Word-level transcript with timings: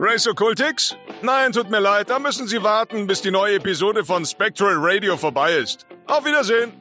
Race 0.00 0.26
Occultix? 0.26 0.96
Nein, 1.22 1.52
tut 1.52 1.70
mir 1.70 1.78
leid, 1.78 2.10
da 2.10 2.18
müssen 2.18 2.48
Sie 2.48 2.60
warten, 2.64 3.06
bis 3.06 3.22
die 3.22 3.30
neue 3.30 3.54
Episode 3.54 4.04
von 4.04 4.26
Spectral 4.26 4.74
Radio 4.78 5.16
vorbei 5.16 5.54
ist. 5.54 5.86
Auf 6.08 6.24
Wiedersehen! 6.24 6.72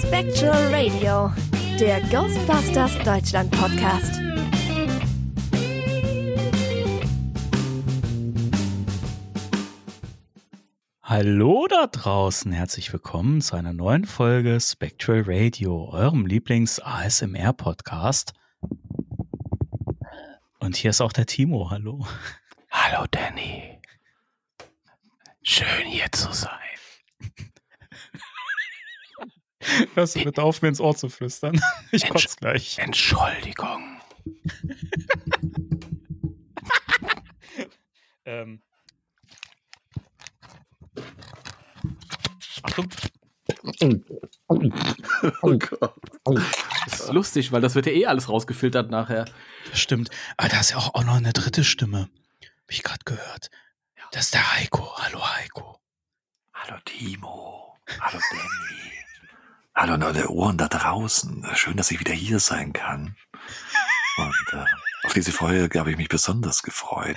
Spectral 0.00 0.72
Radio, 0.72 1.32
der 1.80 2.00
Ghostbusters 2.02 2.96
Deutschland 3.04 3.50
Podcast. 3.50 4.20
Hallo 11.02 11.66
da 11.68 11.88
draußen, 11.88 12.52
herzlich 12.52 12.92
willkommen 12.92 13.40
zu 13.40 13.56
einer 13.56 13.72
neuen 13.72 14.04
Folge 14.04 14.60
Spectral 14.60 15.24
Radio, 15.26 15.88
eurem 15.90 16.24
Lieblings-ASMR-Podcast. 16.24 18.32
Und 20.68 20.76
hier 20.76 20.90
ist 20.90 21.00
auch 21.00 21.14
der 21.14 21.24
Timo, 21.24 21.70
hallo. 21.70 22.06
Hallo 22.70 23.06
Danny. 23.10 23.80
Schön 25.42 25.86
hier 25.86 26.12
zu 26.12 26.30
sein. 26.30 26.50
Hörst 29.94 30.16
du 30.16 30.24
bitte 30.24 30.42
auf, 30.42 30.60
mir 30.60 30.68
ins 30.68 30.78
Ohr 30.78 30.94
zu 30.94 31.08
flüstern? 31.08 31.58
Ich 31.90 32.06
kotze 32.06 32.36
gleich. 32.36 32.78
Entschuldigung. 32.80 33.98
ähm. 38.26 38.60
Achtung. 42.62 42.90
Oh 44.48 45.58
Gott. 45.58 45.94
Das 46.86 47.00
ist 47.00 47.12
lustig, 47.12 47.52
weil 47.52 47.60
das 47.60 47.74
wird 47.74 47.86
ja 47.86 47.92
eh 47.92 48.06
alles 48.06 48.28
rausgefiltert 48.28 48.90
nachher. 48.90 49.26
Das 49.70 49.78
stimmt. 49.78 50.10
Aber 50.36 50.48
da 50.48 50.60
ist 50.60 50.70
ja 50.70 50.78
auch, 50.78 50.94
auch 50.94 51.04
noch 51.04 51.16
eine 51.16 51.32
dritte 51.32 51.64
Stimme. 51.64 52.08
Hab 52.42 52.70
ich 52.70 52.82
gerade 52.82 53.04
gehört. 53.04 53.50
Das 54.12 54.26
ist 54.26 54.34
der 54.34 54.56
Heiko. 54.56 54.90
Hallo 54.96 55.20
Heiko. 55.36 55.78
Hallo 56.54 56.78
Timo. 56.84 57.76
Hallo 58.00 58.18
Danny. 58.30 58.88
Hallo 59.74 60.06
alle 60.06 60.28
Ohren 60.28 60.56
da 60.56 60.68
draußen. 60.68 61.46
Schön, 61.54 61.76
dass 61.76 61.90
ich 61.90 62.00
wieder 62.00 62.14
hier 62.14 62.40
sein 62.40 62.72
kann. 62.72 63.16
Und 64.16 64.52
äh, 64.52 64.64
auf 65.04 65.12
diese 65.12 65.30
Folge 65.30 65.78
habe 65.78 65.90
ich 65.90 65.96
mich 65.96 66.08
besonders 66.08 66.62
gefreut. 66.62 67.16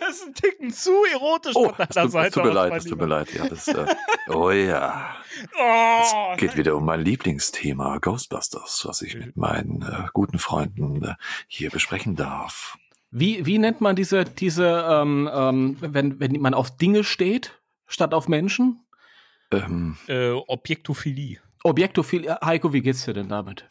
Das 0.00 0.10
ist 0.16 0.26
ein 0.26 0.34
Ticken 0.34 0.70
zu 0.72 0.92
erotisch 1.12 1.52
Oh, 1.54 1.68
von 1.70 1.74
deiner 1.88 2.02
tut, 2.04 2.12
Seite. 2.12 2.28
es 2.28 2.34
tut 2.34 2.44
mir 2.44 2.52
leid, 2.52 2.72
es 2.76 2.84
tut 2.84 2.98
mir 3.00 3.06
leid. 3.06 3.34
Ja, 3.34 3.48
das, 3.48 3.68
äh, 3.68 3.86
oh 4.28 4.50
ja. 4.50 5.14
Oh, 5.58 6.32
Es 6.34 6.38
geht 6.40 6.56
wieder 6.56 6.76
um 6.76 6.84
mein 6.84 7.00
Lieblingsthema 7.02 7.98
Ghostbusters, 7.98 8.84
was 8.86 9.02
ich 9.02 9.14
mit 9.16 9.36
meinen 9.36 9.82
äh, 9.82 10.06
guten 10.12 10.38
Freunden 10.38 11.02
äh, 11.04 11.14
hier 11.46 11.70
besprechen 11.70 12.16
darf. 12.16 12.78
Wie, 13.10 13.46
wie 13.46 13.58
nennt 13.58 13.80
man 13.80 13.96
diese, 13.96 14.24
diese 14.24 14.84
ähm, 14.90 15.30
ähm, 15.32 15.76
wenn, 15.80 16.18
wenn 16.20 16.32
man 16.40 16.54
auf 16.54 16.76
Dinge 16.76 17.04
steht, 17.04 17.60
statt 17.86 18.14
auf 18.14 18.28
Menschen? 18.28 18.80
Ähm, 19.52 19.96
äh, 20.08 20.30
Objektophilie. 20.32 21.38
Objektophil. 21.62 22.30
Heiko, 22.44 22.72
wie 22.72 22.80
geht's 22.80 23.04
dir 23.04 23.14
denn 23.14 23.28
damit? 23.28 23.64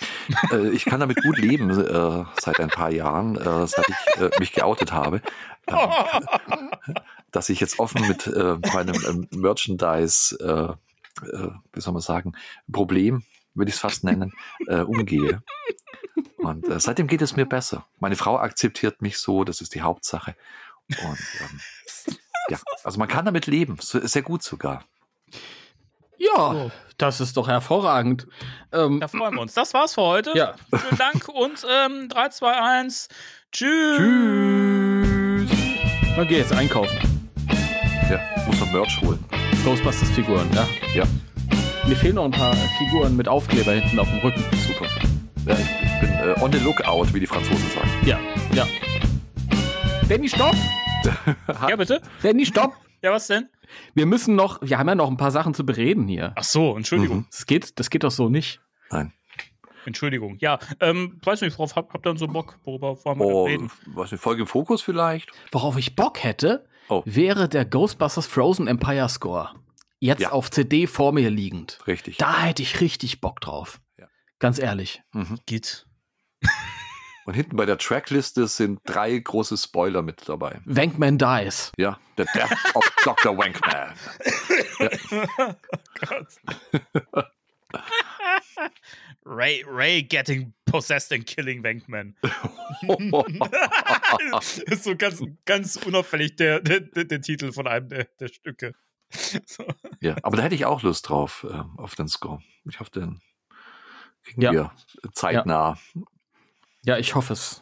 äh, 0.51 0.69
ich 0.69 0.85
kann 0.85 0.99
damit 0.99 1.21
gut 1.21 1.37
leben 1.37 1.69
äh, 1.69 2.25
seit 2.41 2.59
ein 2.59 2.69
paar 2.69 2.91
Jahren, 2.91 3.35
äh, 3.37 3.67
seit 3.67 3.85
ich 3.87 4.21
äh, 4.21 4.29
mich 4.39 4.51
geoutet 4.53 4.91
habe, 4.91 5.21
dass 7.31 7.49
ich 7.49 7.59
jetzt 7.59 7.79
offen 7.79 8.07
mit 8.07 8.27
äh, 8.27 8.57
meinem 8.73 8.95
ähm, 9.07 9.27
Merchandise, 9.31 10.35
äh, 10.39 11.25
äh, 11.25 11.49
wie 11.73 11.81
soll 11.81 11.93
man 11.93 12.01
sagen, 12.01 12.33
Problem, 12.71 13.23
würde 13.53 13.69
ich 13.69 13.75
es 13.75 13.81
fast 13.81 14.03
nennen, 14.03 14.33
äh, 14.67 14.81
umgehe. 14.81 15.41
Und 16.37 16.67
äh, 16.67 16.79
seitdem 16.79 17.07
geht 17.07 17.21
es 17.21 17.35
mir 17.35 17.45
besser. 17.45 17.85
Meine 17.99 18.15
Frau 18.15 18.37
akzeptiert 18.37 19.01
mich 19.01 19.17
so, 19.17 19.43
das 19.43 19.61
ist 19.61 19.73
die 19.75 19.81
Hauptsache. 19.81 20.35
Und 20.89 21.19
ähm, 21.41 21.61
ja, 22.49 22.59
also 22.83 22.99
man 22.99 23.07
kann 23.07 23.25
damit 23.25 23.47
leben, 23.47 23.77
so- 23.81 24.05
sehr 24.05 24.21
gut 24.21 24.43
sogar. 24.43 24.83
Ja, 26.17 26.51
So. 26.53 26.71
das 26.97 27.19
ist 27.19 27.35
doch 27.35 27.47
hervorragend. 27.47 28.27
Ähm, 28.71 28.99
Da 29.01 29.07
freuen 29.07 29.33
wir 29.35 29.41
uns. 29.41 29.53
Das 29.53 29.73
war's 29.73 29.95
für 29.95 30.01
heute. 30.03 30.31
Ja. 30.37 30.55
Vielen 30.73 30.97
Dank 30.97 31.27
und 31.27 31.65
ähm, 31.69 32.07
3, 32.07 32.29
2, 32.29 32.51
1. 32.53 33.09
Tschüss. 33.51 33.97
tschüss. 33.97 34.94
Dann 36.15 36.27
geh 36.27 36.37
jetzt 36.37 36.53
einkaufen. 36.53 36.97
Ja, 38.09 38.19
muss 38.47 38.59
man 38.59 38.71
Merch 38.71 39.01
holen. 39.01 39.19
Ghostbusters 39.63 40.09
Figuren, 40.11 40.47
ja. 40.53 40.67
Ja, 40.93 41.03
Mir 41.87 41.95
fehlen 41.95 42.15
noch 42.15 42.25
ein 42.25 42.31
paar 42.31 42.55
Figuren 42.77 43.15
mit 43.17 43.27
Aufkleber 43.27 43.73
hinten 43.73 43.99
auf 43.99 44.07
dem 44.09 44.19
Rücken. 44.19 44.43
super. 44.67 44.87
Ja, 45.45 45.55
ich, 45.57 45.65
ich 45.85 45.99
bin 45.99 46.09
äh, 46.11 46.35
on 46.41 46.51
the 46.51 46.59
lookout, 46.59 47.13
wie 47.13 47.19
die 47.19 47.27
Franzosen 47.27 47.69
sagen. 47.71 47.89
Ja, 48.05 48.19
ja. 48.53 48.65
Danny, 50.07 50.29
stopp! 50.29 50.55
Ja, 51.69 51.75
bitte? 51.75 52.01
Danny, 52.23 52.45
stopp! 52.45 52.73
Ja, 53.01 53.11
was 53.11 53.27
denn? 53.27 53.47
Wir 53.93 54.05
müssen 54.07 54.35
noch, 54.35 54.59
wir 54.61 54.79
haben 54.79 54.87
ja 54.87 54.95
noch 54.95 55.09
ein 55.09 55.17
paar 55.17 55.31
Sachen 55.31 55.53
zu 55.53 55.65
bereden 55.65 56.07
hier. 56.07 56.33
Ach 56.35 56.43
so, 56.43 56.75
Entschuldigung. 56.75 57.17
Mhm. 57.17 57.25
Das 57.29 57.45
geht, 57.45 57.79
das 57.79 57.89
geht 57.91 58.03
doch 58.03 58.11
so 58.11 58.29
nicht. 58.29 58.61
Nein. 58.89 59.13
Entschuldigung. 59.87 60.37
Ja, 60.39 60.59
ähm, 60.79 61.19
weiß 61.23 61.41
nicht, 61.41 61.57
worauf 61.57 61.75
habt 61.75 61.93
ihr 61.95 61.99
denn 61.99 62.17
so 62.17 62.27
Bock? 62.27 62.59
Worüber 62.63 63.03
wollen 63.05 63.19
wir 63.19 63.25
Oh, 63.25 63.45
reden? 63.45 63.71
was 63.87 64.11
eine 64.11 64.19
Folge 64.19 64.41
im 64.43 64.47
Fokus 64.47 64.81
vielleicht? 64.81 65.31
Worauf 65.51 65.77
ich 65.77 65.95
Bock 65.95 66.23
hätte, 66.23 66.67
Oh. 66.89 67.01
wäre 67.05 67.49
der 67.49 67.65
Ghostbusters 67.65 68.27
Frozen 68.27 68.67
Empire 68.67 69.09
Score. 69.09 69.49
Jetzt 69.99 70.21
Ja. 70.21 70.31
auf 70.31 70.51
CD 70.51 70.87
vor 70.87 71.13
mir 71.13 71.29
liegend. 71.29 71.79
Richtig. 71.87 72.17
Da 72.17 72.41
hätte 72.43 72.61
ich 72.61 72.81
richtig 72.81 73.21
Bock 73.21 73.39
drauf. 73.41 73.79
Ja. 73.97 74.07
Ganz 74.39 74.59
ehrlich. 74.59 75.01
Mhm. 75.13 75.39
Geht. 75.45 75.87
Und 77.25 77.33
hinten 77.33 77.55
bei 77.55 77.65
der 77.65 77.79
Trackliste 77.79 78.47
sind 78.47 78.79
drei 78.85 79.17
große 79.17 79.57
Spoiler 79.57 80.03
mit 80.03 80.29
dabei. 80.29 80.59
Wankman 80.65 81.17
Dies. 81.17 81.71
Ja, 81.75 81.97
The 82.17 82.25
Death 82.35 82.75
of 82.75 82.91
Dr. 83.03 83.35
Wankman. 83.35 83.95
Ray, 89.25 89.63
Ray 89.67 90.03
getting 90.03 90.53
possessed 90.65 91.11
and 91.11 91.25
killing 91.25 91.63
Wankman. 91.63 92.15
ist 94.65 94.83
so 94.83 94.95
ganz, 94.95 95.21
ganz 95.45 95.77
unauffällig 95.77 96.35
der, 96.35 96.59
der, 96.59 96.81
der, 96.81 97.05
der 97.05 97.21
Titel 97.21 97.51
von 97.51 97.67
einem 97.67 97.89
der, 97.89 98.05
der 98.19 98.27
Stücke. 98.27 98.73
So. 99.45 99.63
ja, 100.01 100.15
aber 100.23 100.35
da 100.37 100.43
hätte 100.43 100.55
ich 100.55 100.65
auch 100.65 100.81
Lust 100.81 101.07
drauf, 101.07 101.45
ähm, 101.49 101.77
auf 101.77 101.95
den 101.95 102.07
Score. 102.09 102.41
Ich 102.67 102.79
hoffe, 102.79 102.89
den 102.91 103.21
kriegen 104.23 104.41
Ja. 104.41 104.51
wir 104.51 104.71
zeitnah. 105.13 105.77
Ja, 106.83 106.97
ich 106.97 107.15
hoffe 107.15 107.33
es. 107.33 107.61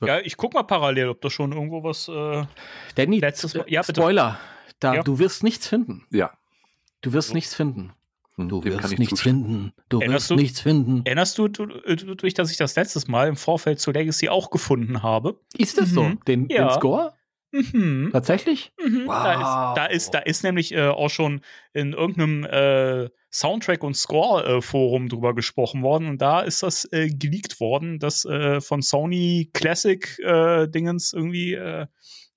Ja, 0.00 0.18
ich 0.18 0.36
guck 0.36 0.54
mal 0.54 0.62
parallel, 0.64 1.10
ob 1.10 1.20
da 1.20 1.30
schon 1.30 1.52
irgendwo 1.52 1.84
was. 1.84 2.08
Äh, 2.08 2.46
Danny, 2.96 3.20
Letztes 3.20 3.54
Mal- 3.54 3.66
ja. 3.68 3.84
Spoiler. 3.84 4.40
Da, 4.80 4.94
Ja. 4.94 5.02
Du 5.02 5.18
wirst 5.20 5.44
nichts 5.44 5.68
finden. 5.68 6.04
Ja. 6.10 6.32
Du 7.02 7.12
wirst 7.12 7.34
nichts 7.34 7.54
finden. 7.54 7.92
Mhm, 8.36 8.48
Du 8.48 8.60
dem 8.60 8.72
kann 8.74 8.82
wirst 8.84 8.92
ich 8.94 8.98
nichts 8.98 9.10
zustimmen. 9.16 9.44
finden. 9.44 9.72
Du 9.88 10.00
Erinnerst 10.00 10.22
wirst 10.24 10.30
du- 10.30 10.34
nichts 10.36 10.60
finden. 10.60 11.02
erinnerst 11.04 11.36
du 11.38 11.48
du- 11.48 11.66
du- 11.66 12.14
durch, 12.14 12.34
dass 12.34 12.50
ich 12.50 12.56
das 12.56 12.74
letztes 12.76 13.06
Mal 13.08 13.28
im 13.28 13.36
Vorfeld 13.36 13.78
zu 13.80 13.90
Legacy 13.92 14.28
auch 14.28 14.50
gefunden 14.50 15.02
habe? 15.02 15.38
Ist 15.56 15.78
das 15.78 15.90
so? 15.90 16.02
Mhm. 16.04 16.20
Den, 16.26 16.48
Ja. 16.48 16.68
den 16.68 16.74
Score? 16.74 17.12
Mhm. 17.54 18.08
Tatsächlich? 18.12 18.72
Mhm, 18.82 19.04
Da, 19.06 19.32
ist, 19.34 19.40
Wow. 19.40 19.74
da, 19.76 19.84
ist, 19.86 20.10
da 20.14 20.18
ist 20.20 20.42
nämlich 20.42 20.72
äh, 20.72 20.86
auch 20.88 21.10
schon 21.10 21.42
in 21.74 21.92
irgendeinem 21.92 22.44
äh, 22.44 23.10
Soundtrack- 23.30 23.82
und 23.82 23.94
Score-Forum 23.94 25.10
drüber 25.10 25.34
gesprochen 25.34 25.82
worden 25.82 26.08
und 26.08 26.22
da 26.22 26.40
ist 26.40 26.62
das 26.62 26.86
äh, 26.92 27.08
geleakt 27.10 27.60
worden, 27.60 27.98
dass 27.98 28.24
äh, 28.24 28.62
von 28.62 28.80
Sony 28.80 29.50
Classic-Dingens 29.52 31.12
irgendwie 31.12 31.52
äh, 31.54 31.86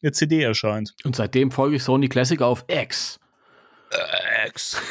eine 0.04 0.12
CD 0.12 0.42
erscheint. 0.42 0.94
Und 1.06 1.16
seitdem 1.16 1.52
folge 1.52 1.78
ich 1.78 1.84
Sony 1.84 2.10
Classic 2.10 2.42
auf 2.42 2.66
X. 2.68 3.18
X. 4.48 4.82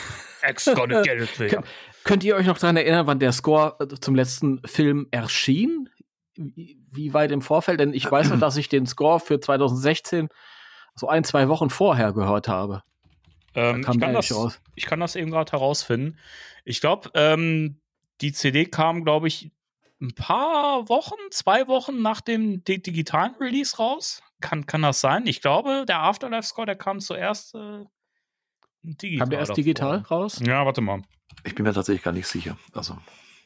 Kön- 1.51 1.65
Könnt 2.05 2.23
ihr 2.25 2.37
euch 2.37 2.47
noch 2.47 2.59
daran 2.59 2.77
erinnern, 2.77 3.07
wann 3.07 3.19
der 3.19 3.33
Score 3.33 3.77
äh, 3.81 3.87
zum 4.01 4.15
letzten 4.15 4.61
Film 4.67 5.09
erschien? 5.11 5.89
Wie 6.37 6.79
wie 6.91 7.13
weit 7.15 7.33
im 7.33 7.41
Vorfeld? 7.43 7.81
Denn 7.81 7.93
ich 7.95 8.11
weiß 8.11 8.31
noch, 8.31 8.39
dass 8.39 8.57
ich 8.57 8.69
den 8.69 8.87
Score 8.87 9.21
für 9.21 9.41
2016 9.41 10.29
so 10.95 11.09
ein, 11.09 11.25
zwei 11.25 11.49
Wochen 11.49 11.71
vorher 11.71 12.13
gehört 12.13 12.47
habe. 12.49 12.83
Ähm, 13.55 13.83
kam 13.83 13.95
ich, 13.95 14.01
kann 14.01 14.13
das, 14.15 14.61
ich 14.75 14.87
kann 14.87 15.01
das 15.01 15.17
eben 15.17 15.31
gerade 15.31 15.53
herausfinden. 15.53 16.19
Ich 16.65 16.81
glaube, 16.81 17.11
ähm, 17.15 17.81
die 18.21 18.33
CD 18.33 18.65
kam, 18.67 19.05
glaube 19.05 19.29
ich, 19.29 19.51
ein 20.01 20.15
paar 20.15 20.89
Wochen, 20.89 21.15
zwei 21.31 21.67
Wochen 21.69 22.03
nach 22.03 22.21
dem 22.21 22.63
di 22.65 22.83
digitalen 22.83 23.35
Release 23.37 23.77
raus. 23.77 24.23
Kann, 24.41 24.67
kann 24.67 24.83
das 24.83 25.01
sein? 25.01 25.27
Ich 25.27 25.41
glaube, 25.41 25.85
der 25.87 26.01
Afterlife-Score, 26.01 26.67
der 26.67 26.77
kam 26.77 27.01
zuerst 27.01 27.55
äh, 27.55 27.85
digital. 28.85 29.19
Kam 29.19 29.31
der 29.31 29.39
erst 29.41 29.51
davor. 29.51 29.57
digital 29.57 29.99
raus? 30.11 30.41
Ja, 30.45 30.65
warte 30.65 30.81
mal. 30.81 31.03
Ich 31.45 31.55
bin 31.55 31.65
mir 31.65 31.73
tatsächlich 31.73 32.03
gar 32.03 32.13
nicht 32.13 32.27
sicher. 32.27 32.57
Also, 32.73 32.97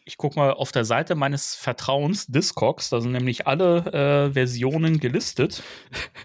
Ich 0.05 0.17
guck 0.17 0.37
mal 0.37 0.53
auf 0.53 0.73
der 0.73 0.85
Seite 0.85 1.15
meines 1.15 1.55
Vertrauens 1.55 2.27
Discogs. 2.27 2.89
Da 2.91 3.01
sind 3.01 3.13
nämlich 3.13 3.47
alle 3.47 4.29
äh, 4.29 4.33
Versionen 4.33 5.01
gelistet. 5.01 5.63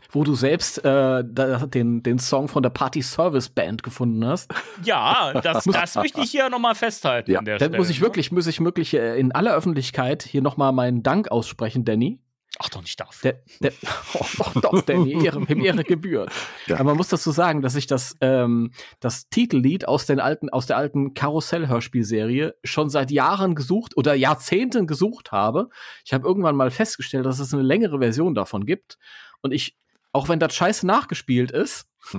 Wo 0.10 0.24
du 0.24 0.36
selbst 0.36 0.78
äh, 0.86 1.24
da, 1.26 1.66
den, 1.66 2.02
den 2.02 2.18
Song 2.20 2.48
von 2.48 2.64
der 2.64 2.70
Party 2.70 3.02
Service 3.02 3.50
Band 3.50 3.84
gefunden 3.84 4.26
hast. 4.26 4.54
Ja, 4.84 5.34
das, 5.42 5.64
das 5.72 5.96
möchte 5.96 6.22
ich 6.22 6.32
hier 6.32 6.50
nochmal 6.50 6.76
festhalten. 6.76 7.32
Ja, 7.32 7.42
Dann 7.42 7.58
Stelle, 7.58 7.78
muss 7.78 7.90
ich 7.90 8.00
ne? 8.00 8.06
wirklich, 8.06 8.32
muss 8.32 8.48
ich 8.48 8.60
wirklich 8.62 8.94
äh, 8.94 9.20
in 9.20 9.32
aller 9.34 9.54
Öffentlichkeit 9.54 10.24
hier 10.24 10.42
nochmal 10.42 10.72
meinen 10.72 11.04
Dank 11.04 11.30
aussprechen, 11.30 11.84
Danny. 11.84 12.20
Ach 12.60 12.70
doch 12.70 12.82
nicht 12.82 13.00
dafür. 13.00 13.34
Der, 13.60 13.72
der, 13.72 13.74
oh, 14.14 14.26
doch, 14.38 14.54
doch, 14.62 14.82
Danny, 14.84 15.26
Ehre, 15.26 15.44
Ehre 15.52 15.84
gebührt. 15.84 16.32
Ja. 16.68 16.76
Aber 16.76 16.86
man 16.86 16.98
muss 16.98 17.08
dazu 17.08 17.32
sagen, 17.32 17.62
dass 17.62 17.76
ich 17.76 17.88
das, 17.88 18.16
ähm, 18.22 18.72
das 19.00 19.28
Titellied 19.30 19.88
aus, 19.88 20.06
den 20.06 20.20
alten, 20.20 20.50
aus 20.50 20.68
der 20.68 20.78
alten 20.78 21.14
Karussell-Hörspielserie 21.14 22.56
schon 22.64 22.90
seit 22.90 23.10
Jahren 23.12 23.56
gesucht 23.56 23.98
oder 23.98 24.14
Jahrzehnten 24.14 24.86
gesucht 24.86 25.32
habe. 25.32 25.70
Ich 26.06 26.14
habe 26.14 26.28
irgendwann 26.28 26.56
mal 26.56 26.70
festgestellt, 26.70 27.26
dass 27.26 27.40
es 27.40 27.54
eine 27.54 27.64
längere 27.64 28.00
Version 28.00 28.36
davon 28.36 28.66
gibt. 28.66 28.98
Und 29.42 29.52
ich, 29.52 29.76
auch 30.12 30.30
wenn 30.30 30.40
das 30.40 30.54
scheiße 30.54 30.86
nachgespielt 30.86 31.52
ist, 31.52 31.88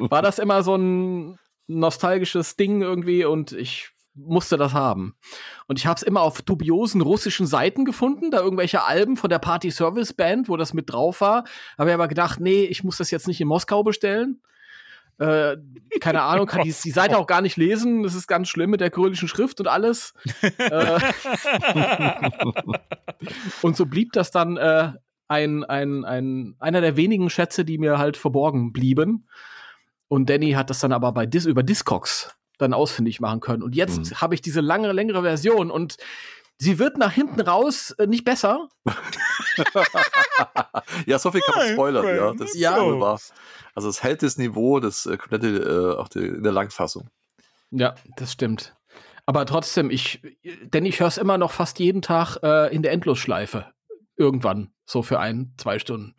war 0.00 0.20
das 0.20 0.38
immer 0.38 0.62
so 0.62 0.76
ein 0.76 1.38
nostalgisches 1.66 2.56
Ding 2.56 2.82
irgendwie 2.82 3.24
und 3.24 3.52
ich 3.52 3.93
musste 4.14 4.56
das 4.56 4.72
haben. 4.72 5.16
Und 5.66 5.78
ich 5.78 5.86
habe 5.86 5.96
es 5.96 6.02
immer 6.02 6.22
auf 6.22 6.42
dubiosen 6.42 7.00
russischen 7.00 7.46
Seiten 7.46 7.84
gefunden, 7.84 8.30
da 8.30 8.40
irgendwelche 8.40 8.84
Alben 8.84 9.16
von 9.16 9.30
der 9.30 9.38
Party 9.38 9.70
Service 9.70 10.12
Band, 10.12 10.48
wo 10.48 10.56
das 10.56 10.72
mit 10.72 10.92
drauf 10.92 11.20
war. 11.20 11.44
Habe 11.78 11.90
ich 11.90 11.94
aber 11.94 12.08
gedacht, 12.08 12.40
nee, 12.40 12.64
ich 12.64 12.84
muss 12.84 12.96
das 12.96 13.10
jetzt 13.10 13.26
nicht 13.26 13.40
in 13.40 13.48
Moskau 13.48 13.82
bestellen. 13.82 14.40
Äh, 15.18 15.56
keine 16.00 16.22
Ahnung, 16.22 16.46
kann 16.46 16.62
die, 16.62 16.74
die 16.84 16.90
Seite 16.90 17.18
auch 17.18 17.26
gar 17.26 17.42
nicht 17.42 17.56
lesen. 17.56 18.02
Das 18.02 18.14
ist 18.14 18.28
ganz 18.28 18.48
schlimm 18.48 18.70
mit 18.70 18.80
der 18.80 18.90
kyrillischen 18.90 19.28
Schrift 19.28 19.60
und 19.60 19.66
alles. 19.66 20.14
äh, 20.58 21.00
und 23.62 23.76
so 23.76 23.86
blieb 23.86 24.12
das 24.12 24.30
dann 24.30 24.56
äh, 24.56 24.92
ein, 25.26 25.64
ein, 25.64 26.04
ein, 26.04 26.56
einer 26.58 26.80
der 26.80 26.96
wenigen 26.96 27.30
Schätze, 27.30 27.64
die 27.64 27.78
mir 27.78 27.98
halt 27.98 28.16
verborgen 28.16 28.72
blieben. 28.72 29.28
Und 30.06 30.30
Danny 30.30 30.52
hat 30.52 30.70
das 30.70 30.80
dann 30.80 30.92
aber 30.92 31.12
bei 31.12 31.26
Dis 31.26 31.46
über 31.46 31.62
Discogs 31.62 32.36
dann 32.58 32.74
ausfindig 32.74 33.20
machen 33.20 33.40
können. 33.40 33.62
Und 33.62 33.74
jetzt 33.74 34.10
Mhm. 34.10 34.20
habe 34.20 34.34
ich 34.34 34.42
diese 34.42 34.60
lange, 34.60 34.92
längere 34.92 35.22
Version 35.22 35.70
und 35.70 35.96
sie 36.58 36.78
wird 36.78 36.98
nach 36.98 37.12
hinten 37.12 37.40
raus 37.40 37.92
äh, 37.92 38.06
nicht 38.06 38.24
besser. 38.24 38.68
ja, 41.06 41.18
so 41.18 41.30
viel 41.32 41.40
kann 41.40 41.56
man 41.56 41.66
Nein, 41.66 41.74
spoilern, 41.74 42.16
ja. 42.16 42.32
Das 42.32 42.54
ist 42.54 42.60
ja. 42.60 42.76
wahr. 43.00 43.20
Also 43.74 43.88
es 43.88 44.02
hält 44.02 44.22
das 44.22 44.38
Niveau, 44.38 44.80
das 44.80 45.06
äh, 45.06 45.16
komplette, 45.16 45.48
äh, 45.48 46.00
auch 46.00 46.08
die, 46.08 46.20
in 46.20 46.42
der 46.42 46.52
Langfassung. 46.52 47.08
Ja, 47.70 47.94
das 48.16 48.32
stimmt. 48.32 48.74
Aber 49.26 49.46
trotzdem, 49.46 49.90
ich, 49.90 50.20
denn 50.62 50.84
ich 50.84 51.00
höre 51.00 51.08
es 51.08 51.18
immer 51.18 51.38
noch 51.38 51.50
fast 51.50 51.78
jeden 51.78 52.02
Tag 52.02 52.36
äh, 52.42 52.74
in 52.74 52.82
der 52.82 52.92
Endlosschleife. 52.92 53.66
Irgendwann, 54.16 54.70
so 54.86 55.02
für 55.02 55.18
ein, 55.18 55.54
zwei 55.56 55.78
Stunden. 55.78 56.14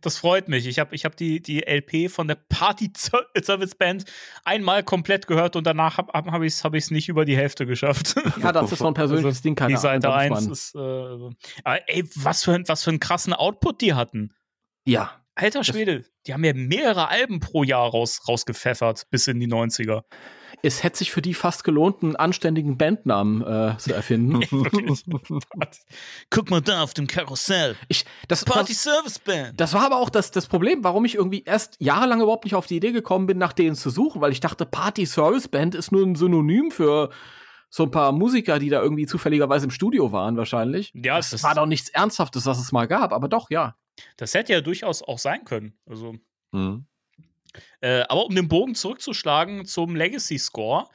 Das 0.00 0.18
freut 0.18 0.48
mich. 0.48 0.66
Ich 0.66 0.78
habe 0.78 0.94
ich 0.94 1.04
hab 1.04 1.16
die, 1.16 1.40
die 1.40 1.60
LP 1.66 2.10
von 2.10 2.28
der 2.28 2.34
Party 2.34 2.90
Ser- 2.96 3.26
Service 3.42 3.74
Band 3.74 4.04
einmal 4.44 4.82
komplett 4.82 5.26
gehört 5.26 5.56
und 5.56 5.64
danach 5.66 5.98
habe 5.98 6.12
hab, 6.12 6.26
hab 6.26 6.42
ich 6.42 6.54
es 6.54 6.64
hab 6.64 6.74
ich's 6.74 6.90
nicht 6.90 7.08
über 7.08 7.24
die 7.24 7.36
Hälfte 7.36 7.66
geschafft. 7.66 8.14
ja, 8.42 8.52
das 8.52 8.72
ist 8.72 8.78
so 8.80 8.86
ein 8.86 8.94
persönliches 8.94 9.42
Ding, 9.42 9.54
keine 9.54 9.74
die 9.74 9.78
Seite 9.80 10.08
Ahnung, 10.08 10.36
1 10.36 10.44
Mann. 10.44 10.52
ist. 10.52 10.74
Äh, 10.74 10.78
aber 11.64 11.80
ey, 11.88 12.04
was 12.16 12.44
für, 12.44 12.52
ein, 12.52 12.64
was 12.68 12.82
für 12.84 12.90
einen 12.90 13.00
krassen 13.00 13.32
Output 13.32 13.80
die 13.80 13.94
hatten. 13.94 14.34
Ja, 14.84 15.12
Alter 15.34 15.64
Schwede, 15.64 16.04
die 16.26 16.32
haben 16.32 16.44
ja 16.44 16.54
mehrere 16.54 17.08
Alben 17.08 17.40
pro 17.40 17.62
Jahr 17.62 17.90
raus, 17.90 18.22
rausgepfeffert 18.26 19.06
bis 19.10 19.26
in 19.28 19.38
die 19.38 19.48
90er. 19.48 20.02
Es 20.62 20.82
hätte 20.82 20.98
sich 20.98 21.10
für 21.12 21.22
die 21.22 21.34
fast 21.34 21.64
gelohnt, 21.64 22.02
einen 22.02 22.16
anständigen 22.16 22.76
Bandnamen 22.76 23.42
äh, 23.42 23.76
zu 23.78 23.92
erfinden. 23.92 24.40
Guck 26.30 26.50
mal 26.50 26.60
da 26.60 26.82
auf 26.82 26.94
dem 26.94 27.06
Karussell. 27.06 27.76
Ich, 27.88 28.04
das, 28.28 28.44
Party 28.44 28.72
das, 28.72 28.82
Service 28.82 29.18
Band. 29.18 29.60
das 29.60 29.74
war 29.74 29.82
aber 29.84 29.96
auch 29.98 30.10
das, 30.10 30.30
das 30.30 30.46
Problem, 30.46 30.84
warum 30.84 31.04
ich 31.04 31.14
irgendwie 31.14 31.42
erst 31.44 31.76
jahrelang 31.80 32.20
überhaupt 32.20 32.44
nicht 32.44 32.54
auf 32.54 32.66
die 32.66 32.76
Idee 32.76 32.92
gekommen 32.92 33.26
bin, 33.26 33.38
nach 33.38 33.52
denen 33.52 33.76
zu 33.76 33.90
suchen, 33.90 34.20
weil 34.20 34.32
ich 34.32 34.40
dachte, 34.40 34.66
Party 34.66 35.06
Service 35.06 35.48
Band 35.48 35.74
ist 35.74 35.92
nur 35.92 36.02
ein 36.04 36.14
Synonym 36.14 36.70
für 36.70 37.10
so 37.68 37.82
ein 37.84 37.90
paar 37.90 38.12
Musiker, 38.12 38.58
die 38.58 38.68
da 38.68 38.80
irgendwie 38.80 39.06
zufälligerweise 39.06 39.64
im 39.66 39.70
Studio 39.70 40.12
waren, 40.12 40.36
wahrscheinlich. 40.36 40.92
Ja, 40.94 41.16
das, 41.16 41.30
das- 41.30 41.42
war 41.42 41.54
doch 41.54 41.66
nichts 41.66 41.88
Ernsthaftes, 41.88 42.46
was 42.46 42.58
es 42.60 42.72
mal 42.72 42.86
gab, 42.86 43.12
aber 43.12 43.28
doch, 43.28 43.50
ja. 43.50 43.76
Das 44.18 44.34
hätte 44.34 44.52
ja 44.52 44.60
durchaus 44.60 45.02
auch 45.02 45.18
sein 45.18 45.44
können. 45.44 45.78
Also. 45.88 46.14
Mhm. 46.52 46.86
Äh, 47.80 48.02
aber 48.08 48.26
um 48.26 48.34
den 48.34 48.48
Bogen 48.48 48.74
zurückzuschlagen 48.74 49.64
zum 49.64 49.94
Legacy 49.96 50.38
Score, 50.38 50.86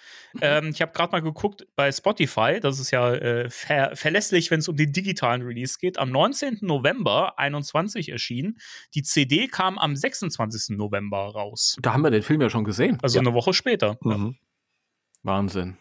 ähm, 0.42 0.70
ich 0.74 0.82
habe 0.82 0.92
gerade 0.94 1.12
mal 1.12 1.22
geguckt 1.22 1.68
bei 1.76 1.92
Spotify, 1.92 2.60
das 2.62 2.80
ist 2.80 2.92
ja 2.92 3.14
äh, 3.14 3.50
ver 3.50 3.96
verlässlich, 3.96 4.52
wenn 4.52 4.60
es 4.60 4.68
um 4.68 4.76
den 4.76 4.92
digitalen 4.92 5.42
Release 5.42 5.78
geht, 5.80 5.98
am 6.00 6.10
19. 6.10 6.60
November 6.62 7.38
21 7.38 8.10
erschienen. 8.10 8.58
Die 8.96 9.04
CD 9.04 9.48
kam 9.48 9.78
am 9.78 9.96
26. 9.96 10.78
November 10.78 11.20
raus. 11.20 11.78
Da 11.82 11.94
haben 11.94 12.04
wir 12.04 12.12
den 12.12 12.24
Film 12.24 12.42
ja 12.42 12.50
schon 12.50 12.64
gesehen. 12.64 12.98
Also 13.02 13.18
ja. 13.18 13.22
eine 13.22 13.34
Woche 13.34 13.54
später. 13.54 13.98
Mhm. 14.02 14.38
Wahnsinn. 15.24 15.78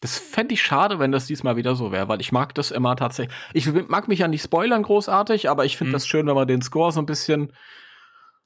Das 0.00 0.16
fände 0.16 0.54
ich 0.54 0.62
schade, 0.62 1.00
wenn 1.00 1.10
das 1.10 1.26
diesmal 1.26 1.56
wieder 1.56 1.74
so 1.74 1.90
wäre, 1.90 2.06
weil 2.08 2.20
ich 2.20 2.30
mag 2.30 2.54
das 2.54 2.70
immer 2.70 2.94
tatsächlich. 2.94 3.36
Ich 3.52 3.66
mag 3.88 4.06
mich 4.06 4.20
ja 4.20 4.28
nicht 4.28 4.42
spoilern 4.44 4.84
großartig, 4.84 5.50
aber 5.50 5.64
ich 5.64 5.76
finde 5.76 5.90
Mhm. 5.90 5.94
das 5.94 6.06
schön, 6.06 6.26
wenn 6.28 6.36
man 6.36 6.46
den 6.46 6.62
Score 6.62 6.92
so 6.92 7.00
ein 7.00 7.06
bisschen 7.06 7.52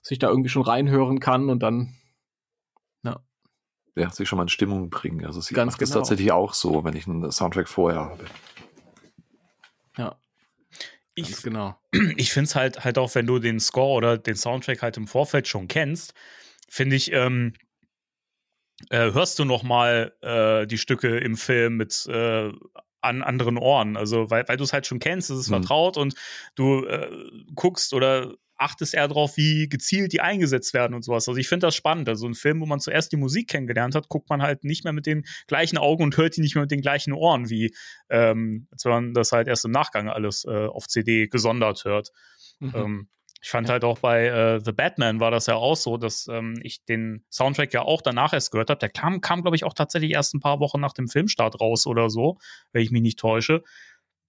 sich 0.02 0.18
da 0.18 0.28
irgendwie 0.28 0.50
schon 0.50 0.62
reinhören 0.62 1.20
kann 1.20 1.48
und 1.48 1.60
dann. 1.62 1.94
Ja, 3.94 4.08
sich 4.08 4.26
schon 4.26 4.38
mal 4.38 4.44
in 4.44 4.48
Stimmung 4.48 4.88
bringen. 4.88 5.26
Also 5.26 5.42
sie 5.42 5.52
Ganz 5.52 5.72
macht 5.72 5.82
das 5.82 5.90
genau. 5.90 6.00
tatsächlich 6.00 6.32
auch 6.32 6.54
so, 6.54 6.82
wenn 6.82 6.96
ich 6.96 7.06
einen 7.06 7.30
Soundtrack 7.30 7.68
vorher 7.68 8.00
habe. 8.00 8.24
Ja, 9.98 10.16
Ich, 11.14 11.42
genau. 11.42 11.78
ich 12.16 12.32
finde 12.32 12.46
es 12.46 12.54
halt, 12.54 12.84
halt 12.84 12.96
auch, 12.96 13.14
wenn 13.14 13.26
du 13.26 13.38
den 13.38 13.60
Score 13.60 13.92
oder 13.92 14.16
den 14.16 14.36
Soundtrack 14.36 14.80
halt 14.80 14.96
im 14.96 15.06
Vorfeld 15.06 15.46
schon 15.46 15.68
kennst, 15.68 16.14
finde 16.70 16.96
ich, 16.96 17.12
ähm, 17.12 17.52
äh, 18.88 19.12
hörst 19.12 19.38
du 19.38 19.44
noch 19.44 19.62
mal 19.62 20.16
äh, 20.22 20.66
die 20.66 20.78
Stücke 20.78 21.18
im 21.18 21.36
Film 21.36 21.76
mit 21.76 22.06
äh, 22.06 22.50
an 23.02 23.22
anderen 23.22 23.58
Ohren. 23.58 23.98
Also, 23.98 24.30
weil, 24.30 24.48
weil 24.48 24.56
du 24.56 24.64
es 24.64 24.72
halt 24.72 24.86
schon 24.86 25.00
kennst, 25.00 25.28
es 25.28 25.38
ist 25.38 25.48
Mhm. 25.48 25.56
vertraut 25.56 25.98
und 25.98 26.14
du 26.54 26.86
äh, 26.86 27.10
guckst 27.54 27.92
oder 27.92 28.32
achtest 28.62 28.94
eher 28.94 29.08
darauf, 29.08 29.36
wie 29.36 29.68
gezielt 29.68 30.12
die 30.12 30.20
eingesetzt 30.20 30.74
werden 30.74 30.94
und 30.94 31.02
sowas. 31.02 31.28
Also 31.28 31.38
ich 31.38 31.48
finde 31.48 31.66
das 31.66 31.74
spannend. 31.74 32.08
Also 32.08 32.26
ein 32.26 32.34
Film, 32.34 32.60
wo 32.60 32.66
man 32.66 32.80
zuerst 32.80 33.12
die 33.12 33.16
Musik 33.16 33.48
kennengelernt 33.48 33.94
hat, 33.94 34.08
guckt 34.08 34.30
man 34.30 34.42
halt 34.42 34.64
nicht 34.64 34.84
mehr 34.84 34.92
mit 34.92 35.06
den 35.06 35.24
gleichen 35.46 35.78
Augen 35.78 36.02
und 36.04 36.16
hört 36.16 36.36
die 36.36 36.40
nicht 36.40 36.54
mehr 36.54 36.62
mit 36.62 36.70
den 36.70 36.80
gleichen 36.80 37.12
Ohren, 37.12 37.50
wie 37.50 37.74
ähm, 38.08 38.68
als 38.70 38.84
wenn 38.84 38.92
man 38.92 39.14
das 39.14 39.32
halt 39.32 39.48
erst 39.48 39.64
im 39.64 39.70
Nachgang 39.72 40.08
alles 40.08 40.44
äh, 40.44 40.66
auf 40.66 40.86
CD 40.88 41.28
gesondert 41.28 41.84
hört. 41.84 42.10
Mhm. 42.60 42.72
Ähm, 42.74 43.08
ich 43.42 43.50
fand 43.50 43.68
halt 43.68 43.82
auch 43.82 43.98
bei 43.98 44.26
äh, 44.26 44.60
The 44.64 44.70
Batman 44.70 45.18
war 45.18 45.32
das 45.32 45.46
ja 45.46 45.56
auch 45.56 45.74
so, 45.74 45.96
dass 45.96 46.28
ähm, 46.28 46.60
ich 46.62 46.84
den 46.84 47.24
Soundtrack 47.28 47.74
ja 47.74 47.82
auch 47.82 48.00
danach 48.00 48.32
erst 48.32 48.52
gehört 48.52 48.70
habe. 48.70 48.78
Der 48.78 48.88
kam, 48.88 49.20
kam 49.20 49.42
glaube 49.42 49.56
ich, 49.56 49.64
auch 49.64 49.74
tatsächlich 49.74 50.12
erst 50.12 50.34
ein 50.34 50.40
paar 50.40 50.60
Wochen 50.60 50.80
nach 50.80 50.92
dem 50.92 51.08
Filmstart 51.08 51.60
raus 51.60 51.88
oder 51.88 52.08
so, 52.08 52.38
wenn 52.70 52.82
ich 52.82 52.92
mich 52.92 53.02
nicht 53.02 53.18
täusche. 53.18 53.64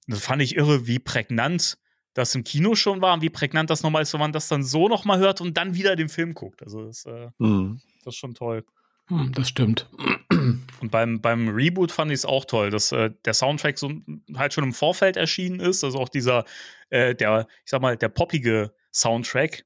Das 0.07 0.19
fand 0.25 0.41
ich 0.41 0.55
irre, 0.55 0.87
wie 0.87 0.97
prägnant 0.97 1.77
das 2.13 2.35
im 2.35 2.43
Kino 2.43 2.75
schon 2.75 3.01
war 3.01 3.13
und 3.13 3.21
wie 3.21 3.29
prägnant 3.29 3.69
das 3.69 3.83
nochmal 3.83 4.03
ist, 4.03 4.13
wenn 4.13 4.19
man 4.19 4.31
das 4.31 4.47
dann 4.47 4.63
so 4.63 4.87
nochmal 4.87 5.19
hört 5.19 5.41
und 5.41 5.57
dann 5.57 5.73
wieder 5.75 5.95
den 5.95 6.09
Film 6.09 6.33
guckt. 6.33 6.61
Also 6.61 6.85
das, 6.85 7.05
äh, 7.05 7.29
Mhm. 7.39 7.79
das 8.03 8.13
ist 8.13 8.19
schon 8.19 8.33
toll. 8.35 8.63
Hm, 9.07 9.33
das 9.33 9.49
stimmt. 9.49 9.89
Und 10.29 10.89
beim, 10.91 11.21
beim 11.21 11.49
Reboot 11.49 11.91
fand 11.91 12.09
ich 12.11 12.19
es 12.19 12.25
auch 12.25 12.45
toll, 12.45 12.69
dass 12.69 12.91
äh, 12.93 13.11
der 13.25 13.33
Soundtrack 13.33 13.77
so 13.77 13.91
halt 14.35 14.53
schon 14.53 14.63
im 14.63 14.73
Vorfeld 14.73 15.17
erschienen 15.17 15.59
ist. 15.59 15.83
Also 15.83 15.99
auch 15.99 16.07
dieser, 16.09 16.45
äh, 16.89 17.13
der, 17.13 17.47
ich 17.65 17.71
sag 17.71 17.81
mal, 17.81 17.97
der 17.97 18.07
poppige 18.09 18.73
Soundtrack, 18.93 19.65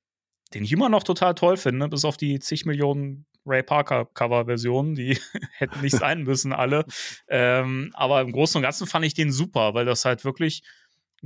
den 0.56 0.64
ich 0.64 0.72
immer 0.72 0.90
noch 0.90 1.04
total 1.04 1.36
toll 1.36 1.58
finde, 1.58 1.88
bis 1.88 2.04
auf 2.04 2.18
die 2.18 2.40
zig 2.40 2.66
Millionen 2.66 3.26
Ray 3.46 3.62
Parker 3.64 4.06
Cover-Versionen, 4.06 4.96
die 4.96 5.18
hätten 5.58 5.82
nicht 5.82 5.96
sein 5.96 6.24
müssen, 6.24 6.52
alle. 6.52 6.84
Ähm, 7.30 7.92
aber 7.94 8.22
im 8.22 8.32
Großen 8.32 8.58
und 8.58 8.64
Ganzen 8.64 8.88
fand 8.88 9.06
ich 9.06 9.14
den 9.14 9.32
super, 9.32 9.74
weil 9.76 9.86
das 9.86 10.04
halt 10.06 10.26
wirklich 10.26 10.64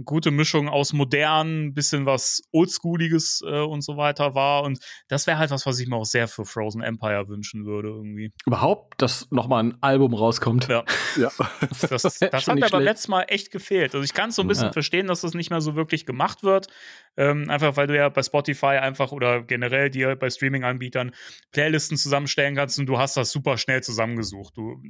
gute 0.06 0.32
Mischung 0.32 0.70
aus 0.70 0.94
modern, 0.94 1.74
bisschen 1.74 2.06
was 2.06 2.42
Oldschooliges 2.52 3.42
äh, 3.46 3.60
und 3.60 3.82
so 3.82 3.98
weiter 3.98 4.36
war. 4.36 4.64
Und 4.64 4.80
das 5.08 5.28
wäre 5.28 5.38
halt 5.38 5.52
was, 5.52 5.66
was 5.66 5.80
ich 5.80 5.88
mir 5.88 5.96
auch 5.98 6.06
sehr 6.06 6.28
für 6.28 6.46
Frozen 6.46 6.82
Empire 6.82 7.28
wünschen 7.28 7.66
würde, 7.66 7.90
irgendwie. 7.90 8.32
Überhaupt, 8.46 9.02
dass 9.02 9.30
noch 9.32 9.48
mal 9.48 9.64
ein 9.64 9.78
Album 9.82 10.14
rauskommt. 10.14 10.68
Ja. 10.68 10.84
Ja. 11.18 11.30
Das, 11.60 11.80
das, 11.82 12.20
das 12.20 12.48
hat 12.48 12.56
mir 12.56 12.68
beim 12.70 12.84
letzten 12.84 13.12
Mal 13.12 13.24
echt 13.24 13.52
gefehlt. 13.52 13.94
Also 13.94 14.04
ich 14.04 14.14
kann 14.14 14.30
es 14.30 14.36
so 14.36 14.42
ein 14.44 14.48
bisschen 14.48 14.68
Ja. 14.68 14.72
verstehen, 14.74 15.08
dass 15.08 15.22
das 15.22 15.34
nicht 15.34 15.50
mehr 15.50 15.62
so 15.62 15.76
wirklich 15.76 16.06
gemacht 16.06 16.44
wird. 16.44 16.68
Ähm, 17.18 17.50
einfach 17.50 17.76
weil 17.76 17.88
du 17.88 17.96
ja 17.96 18.08
bei 18.10 18.24
Spotify 18.24 18.78
einfach 18.78 19.12
oder 19.12 19.44
generell 19.44 19.90
dir 19.90 20.16
bei 20.16 20.30
Streaming-Anbietern 20.30 21.12
Playlisten 21.52 21.98
zusammenstellen 21.98 22.56
kannst 22.56 22.80
und 22.80 22.86
du 22.86 22.98
hast 22.98 23.18
das 23.18 23.32
super 23.32 23.58
schnell 23.58 23.84
zusammengesucht. 23.84 24.56
Du 24.56 24.82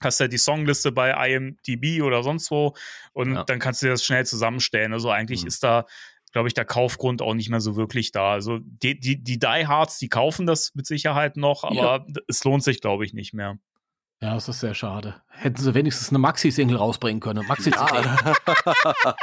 hast 0.00 0.20
ja 0.20 0.28
die 0.28 0.38
Songliste 0.38 0.92
bei 0.92 1.10
IMDb 1.30 2.02
oder 2.02 2.22
sonst 2.22 2.50
wo 2.50 2.74
und 3.12 3.34
Ja. 3.34 3.44
dann 3.44 3.58
kannst 3.58 3.82
du 3.82 3.86
dir 3.86 3.92
das 3.92 4.04
schnell 4.04 4.26
zusammenstellen. 4.26 4.92
Also 4.92 5.10
eigentlich 5.10 5.42
Mhm. 5.42 5.48
ist 5.48 5.62
da 5.64 5.84
glaube 6.32 6.48
ich, 6.48 6.54
der 6.54 6.66
Kaufgrund 6.66 7.22
auch 7.22 7.32
nicht 7.32 7.48
mehr 7.48 7.60
so 7.60 7.76
wirklich 7.76 8.12
da. 8.12 8.32
Also 8.32 8.58
die, 8.60 9.00
die, 9.00 9.16
die 9.22 9.38
Die 9.38 9.46
Hards, 9.66 9.96
die 9.98 10.10
kaufen 10.10 10.44
das 10.46 10.74
mit 10.74 10.84
Sicherheit 10.86 11.38
noch, 11.38 11.64
aber 11.64 12.04
es 12.28 12.44
lohnt 12.44 12.62
sich, 12.62 12.82
glaube 12.82 13.06
ich, 13.06 13.14
nicht 13.14 13.32
mehr. 13.32 13.56
Ja, 14.20 14.34
das 14.34 14.46
ist 14.48 14.60
sehr 14.60 14.74
schade. 14.74 15.22
Hätten 15.28 15.62
sie 15.62 15.72
wenigstens 15.74 16.10
eine 16.10 16.18
Maxi-Single 16.18 16.76
rausbringen 16.76 17.20
können. 17.20 17.46
maxi 17.46 17.70
Ja, 17.70 17.86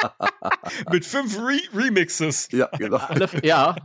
Mit 0.92 1.06
fünf 1.06 1.38
Re 1.38 1.60
Remixes. 1.76 2.50
ja, 2.52 2.68
genau. 2.78 3.00
Ja. 3.44 3.76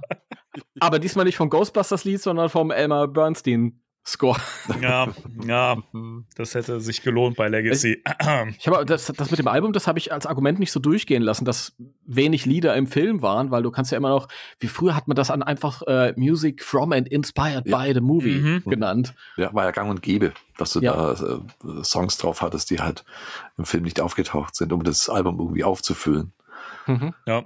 Aber 0.80 0.98
diesmal 0.98 1.24
nicht 1.24 1.36
vom 1.36 1.50
Ghostbusters-Lied, 1.50 2.20
sondern 2.22 2.48
vom 2.48 2.70
Elmer 2.70 3.08
Bernstein 3.08 3.82
Score. 4.08 4.40
Ja, 4.80 5.08
ja, 5.46 5.76
das 6.34 6.54
hätte 6.54 6.80
sich 6.80 7.02
gelohnt 7.02 7.36
bei 7.36 7.48
Legacy. 7.48 8.02
Ich 8.58 8.66
habe 8.66 8.86
das, 8.86 9.06
das 9.14 9.30
mit 9.30 9.38
dem 9.38 9.48
Album, 9.48 9.72
das 9.74 9.86
habe 9.86 9.98
ich 9.98 10.12
als 10.12 10.24
Argument 10.24 10.58
nicht 10.58 10.72
so 10.72 10.80
durchgehen 10.80 11.22
lassen, 11.22 11.44
dass 11.44 11.74
wenig 12.06 12.46
Lieder 12.46 12.74
im 12.74 12.86
Film 12.86 13.20
waren, 13.20 13.50
weil 13.50 13.62
du 13.62 13.70
kannst 13.70 13.92
ja 13.92 13.98
immer 13.98 14.08
noch, 14.08 14.28
wie 14.60 14.68
früher 14.68 14.96
hat 14.96 15.08
man 15.08 15.14
das 15.14 15.30
an 15.30 15.42
einfach 15.42 15.82
äh, 15.82 16.14
Music 16.16 16.64
from 16.64 16.92
and 16.92 17.06
inspired 17.08 17.66
Ja. 17.66 17.78
by 17.84 17.92
the 17.92 18.00
movie 18.00 18.38
Mhm. 18.40 18.62
genannt. 18.64 19.14
Ja, 19.36 19.52
war 19.52 19.64
ja 19.64 19.72
gang 19.72 19.90
und 19.90 20.00
gäbe, 20.02 20.32
dass 20.56 20.72
du 20.72 20.80
Ja. 20.80 20.94
da 20.94 21.12
äh, 21.12 21.84
Songs 21.84 22.16
drauf 22.16 22.40
hattest, 22.40 22.70
die 22.70 22.80
halt 22.80 23.04
im 23.58 23.66
Film 23.66 23.84
nicht 23.84 24.00
aufgetaucht 24.00 24.54
sind, 24.56 24.72
um 24.72 24.82
das 24.84 25.10
Album 25.10 25.38
irgendwie 25.38 25.64
aufzufüllen. 25.64 26.32
Mhm. 26.86 27.12
Ja. 27.26 27.44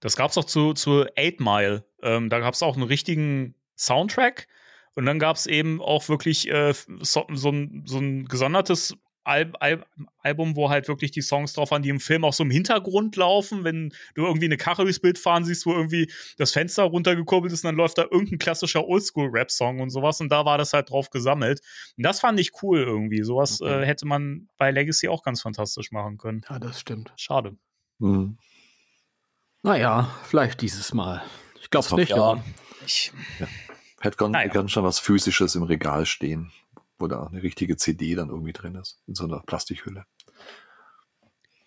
Das 0.00 0.16
gab's 0.16 0.36
auch 0.36 0.44
zu, 0.46 0.72
zu 0.72 1.04
Eight 1.16 1.38
Mile. 1.38 1.84
Ähm, 2.02 2.28
da 2.28 2.40
gab's 2.40 2.62
auch 2.62 2.74
einen 2.74 2.84
richtigen 2.86 3.54
Soundtrack. 3.76 4.48
Und 4.96 5.06
dann 5.06 5.18
gab's 5.20 5.46
eben 5.46 5.80
auch 5.80 6.08
wirklich 6.08 6.50
äh, 6.50 6.74
so, 7.00 7.26
so, 7.32 7.50
ein, 7.50 7.84
so 7.86 7.98
ein 7.98 8.24
gesondertes 8.24 8.96
Al 9.24 9.52
Al 9.58 9.84
Album, 10.22 10.54
wo 10.54 10.70
halt 10.70 10.86
wirklich 10.86 11.10
die 11.10 11.20
Songs 11.20 11.52
drauf 11.52 11.72
waren, 11.72 11.82
die 11.82 11.88
im 11.88 11.98
Film 11.98 12.24
auch 12.24 12.32
so 12.32 12.44
im 12.44 12.50
Hintergrund 12.50 13.16
laufen, 13.16 13.64
wenn 13.64 13.92
du 14.14 14.24
irgendwie 14.24 14.46
eine 14.46 14.56
Karre 14.56 14.84
durchs 14.84 15.00
Bild 15.00 15.18
fahren 15.18 15.44
siehst, 15.44 15.66
wo 15.66 15.72
irgendwie 15.72 16.10
das 16.38 16.52
Fenster 16.52 16.84
runtergekurbelt 16.84 17.52
ist 17.52 17.64
und 17.64 17.68
dann 17.68 17.74
läuft 17.74 17.98
da 17.98 18.02
irgendein 18.04 18.38
klassischer 18.38 18.86
Oldschool-Rap-Song 18.86 19.80
und 19.80 19.90
sowas 19.90 20.20
und 20.20 20.30
da 20.30 20.44
war 20.44 20.58
das 20.58 20.72
halt 20.72 20.90
drauf 20.90 21.10
gesammelt. 21.10 21.60
Und 21.96 22.04
das 22.04 22.20
fand 22.20 22.38
ich 22.38 22.62
cool 22.62 22.78
irgendwie. 22.78 23.22
Sowas 23.24 23.60
Okay. 23.60 23.82
äh, 23.82 23.84
hätte 23.86 24.06
man 24.06 24.48
bei 24.58 24.70
Legacy 24.70 25.08
auch 25.08 25.24
ganz 25.24 25.42
fantastisch 25.42 25.90
machen 25.90 26.18
können. 26.18 26.42
Ja, 26.48 26.60
das 26.60 26.80
stimmt. 26.80 27.12
Schade. 27.16 27.56
Mhm. 27.98 28.38
Naja, 29.62 30.08
vielleicht 30.24 30.60
dieses 30.60 30.94
Mal. 30.94 31.22
Ich 31.60 31.70
glaube 31.70 31.86
es 31.86 31.92
nicht, 31.92 32.10
Ja, 32.10 32.16
aber 32.16 32.44
ich, 32.86 33.12
Hätte 34.00 34.16
gern, 34.16 34.30
Naja. 34.32 34.48
gern 34.48 34.68
schon 34.68 34.84
was 34.84 34.98
Physisches 34.98 35.54
im 35.54 35.62
Regal 35.62 36.06
stehen, 36.06 36.52
wo 36.98 37.06
da 37.06 37.24
eine 37.26 37.42
richtige 37.42 37.76
CD 37.76 38.14
dann 38.14 38.28
irgendwie 38.28 38.52
drin 38.52 38.74
ist, 38.74 39.00
in 39.06 39.14
so 39.14 39.24
einer 39.24 39.40
Plastikhülle. 39.40 40.04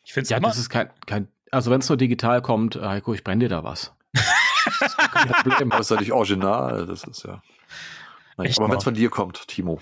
ich 0.04 0.14
finde 0.14 0.24
es 0.24 0.30
ja, 0.30 0.38
immer, 0.38 0.50
das 0.50 0.58
ist 0.58 0.70
kein, 0.70 0.90
kein 1.06 1.28
also 1.52 1.72
wenn 1.72 1.80
es 1.80 1.90
nur 1.90 1.98
digital 1.98 2.42
kommt, 2.42 2.76
äh, 2.76 2.82
Heiko, 2.82 3.14
ich 3.14 3.24
brenne 3.24 3.46
dir 3.46 3.50
da 3.50 3.64
was. 3.64 3.94
Das 4.80 4.92
ist 4.92 4.98
kein 4.98 5.28
Problem. 5.30 5.72
Aber 5.72 5.80
das 5.80 5.88
ist 5.88 5.96
ja 5.96 6.00
nicht 6.00 6.12
original, 6.12 6.86
das 6.86 7.04
ist 7.06 7.24
ja. 7.24 7.42
Echt 8.38 8.60
aber 8.60 8.70
wenn 8.70 8.78
es 8.78 8.84
von 8.84 8.94
dir 8.94 9.10
kommt, 9.10 9.48
Timo. 9.48 9.82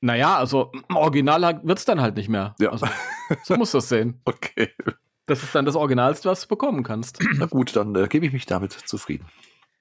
Naja, 0.00 0.36
also 0.36 0.72
Original 0.92 1.60
wird 1.62 1.78
es 1.78 1.84
dann 1.84 2.00
halt 2.00 2.16
nicht 2.16 2.28
mehr. 2.28 2.54
Ja. 2.58 2.70
Also, 2.70 2.86
so 3.44 3.56
musst 3.56 3.74
du 3.74 3.78
das 3.78 3.88
sehen. 3.88 4.20
Okay. 4.24 4.70
Das 5.26 5.42
ist 5.42 5.54
dann 5.54 5.64
das 5.64 5.74
Originalste, 5.74 6.28
was 6.28 6.42
du 6.42 6.48
bekommen 6.48 6.82
kannst. 6.84 7.18
Na 7.34 7.46
gut, 7.46 7.74
dann 7.74 7.94
äh, 7.96 8.06
gebe 8.06 8.26
ich 8.26 8.32
mich 8.32 8.46
damit 8.46 8.72
zufrieden. 8.72 9.26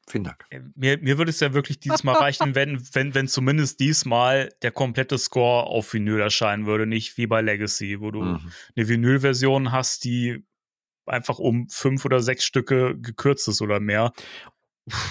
Vielen 0.08 0.24
Dank. 0.26 0.46
Äh, 0.52 0.60
mir, 0.76 0.98
mir 1.00 1.18
würde 1.18 1.32
es 1.32 1.40
ja 1.40 1.54
wirklich 1.54 1.80
dieses 1.80 2.04
Mal 2.04 2.14
reichen, 2.16 2.54
wenn, 2.54 2.80
wenn, 2.94 3.16
wenn 3.16 3.28
zumindest 3.28 3.80
diesmal 3.80 4.52
der 4.62 4.72
komplette 4.72 5.18
Score 5.18 5.64
auf 5.66 5.94
Vinyl 5.94 6.20
erscheinen 6.20 6.66
würde, 6.68 6.86
nicht 6.86 7.18
wie 7.18 7.26
bei 7.28 7.42
Legacy, 7.42 8.00
wo 8.02 8.12
du 8.12 8.22
Mhm. 8.24 8.52
eine 8.76 8.88
Vinyl-Version 8.88 9.72
hast, 9.72 10.04
die 10.04 10.46
einfach 11.08 11.40
um 11.40 11.68
fünf 11.70 12.06
oder 12.06 12.20
sechs 12.22 12.44
Stücke 12.46 12.96
gekürzt 13.00 13.48
ist 13.48 13.62
oder 13.62 13.80
mehr. 13.80 14.12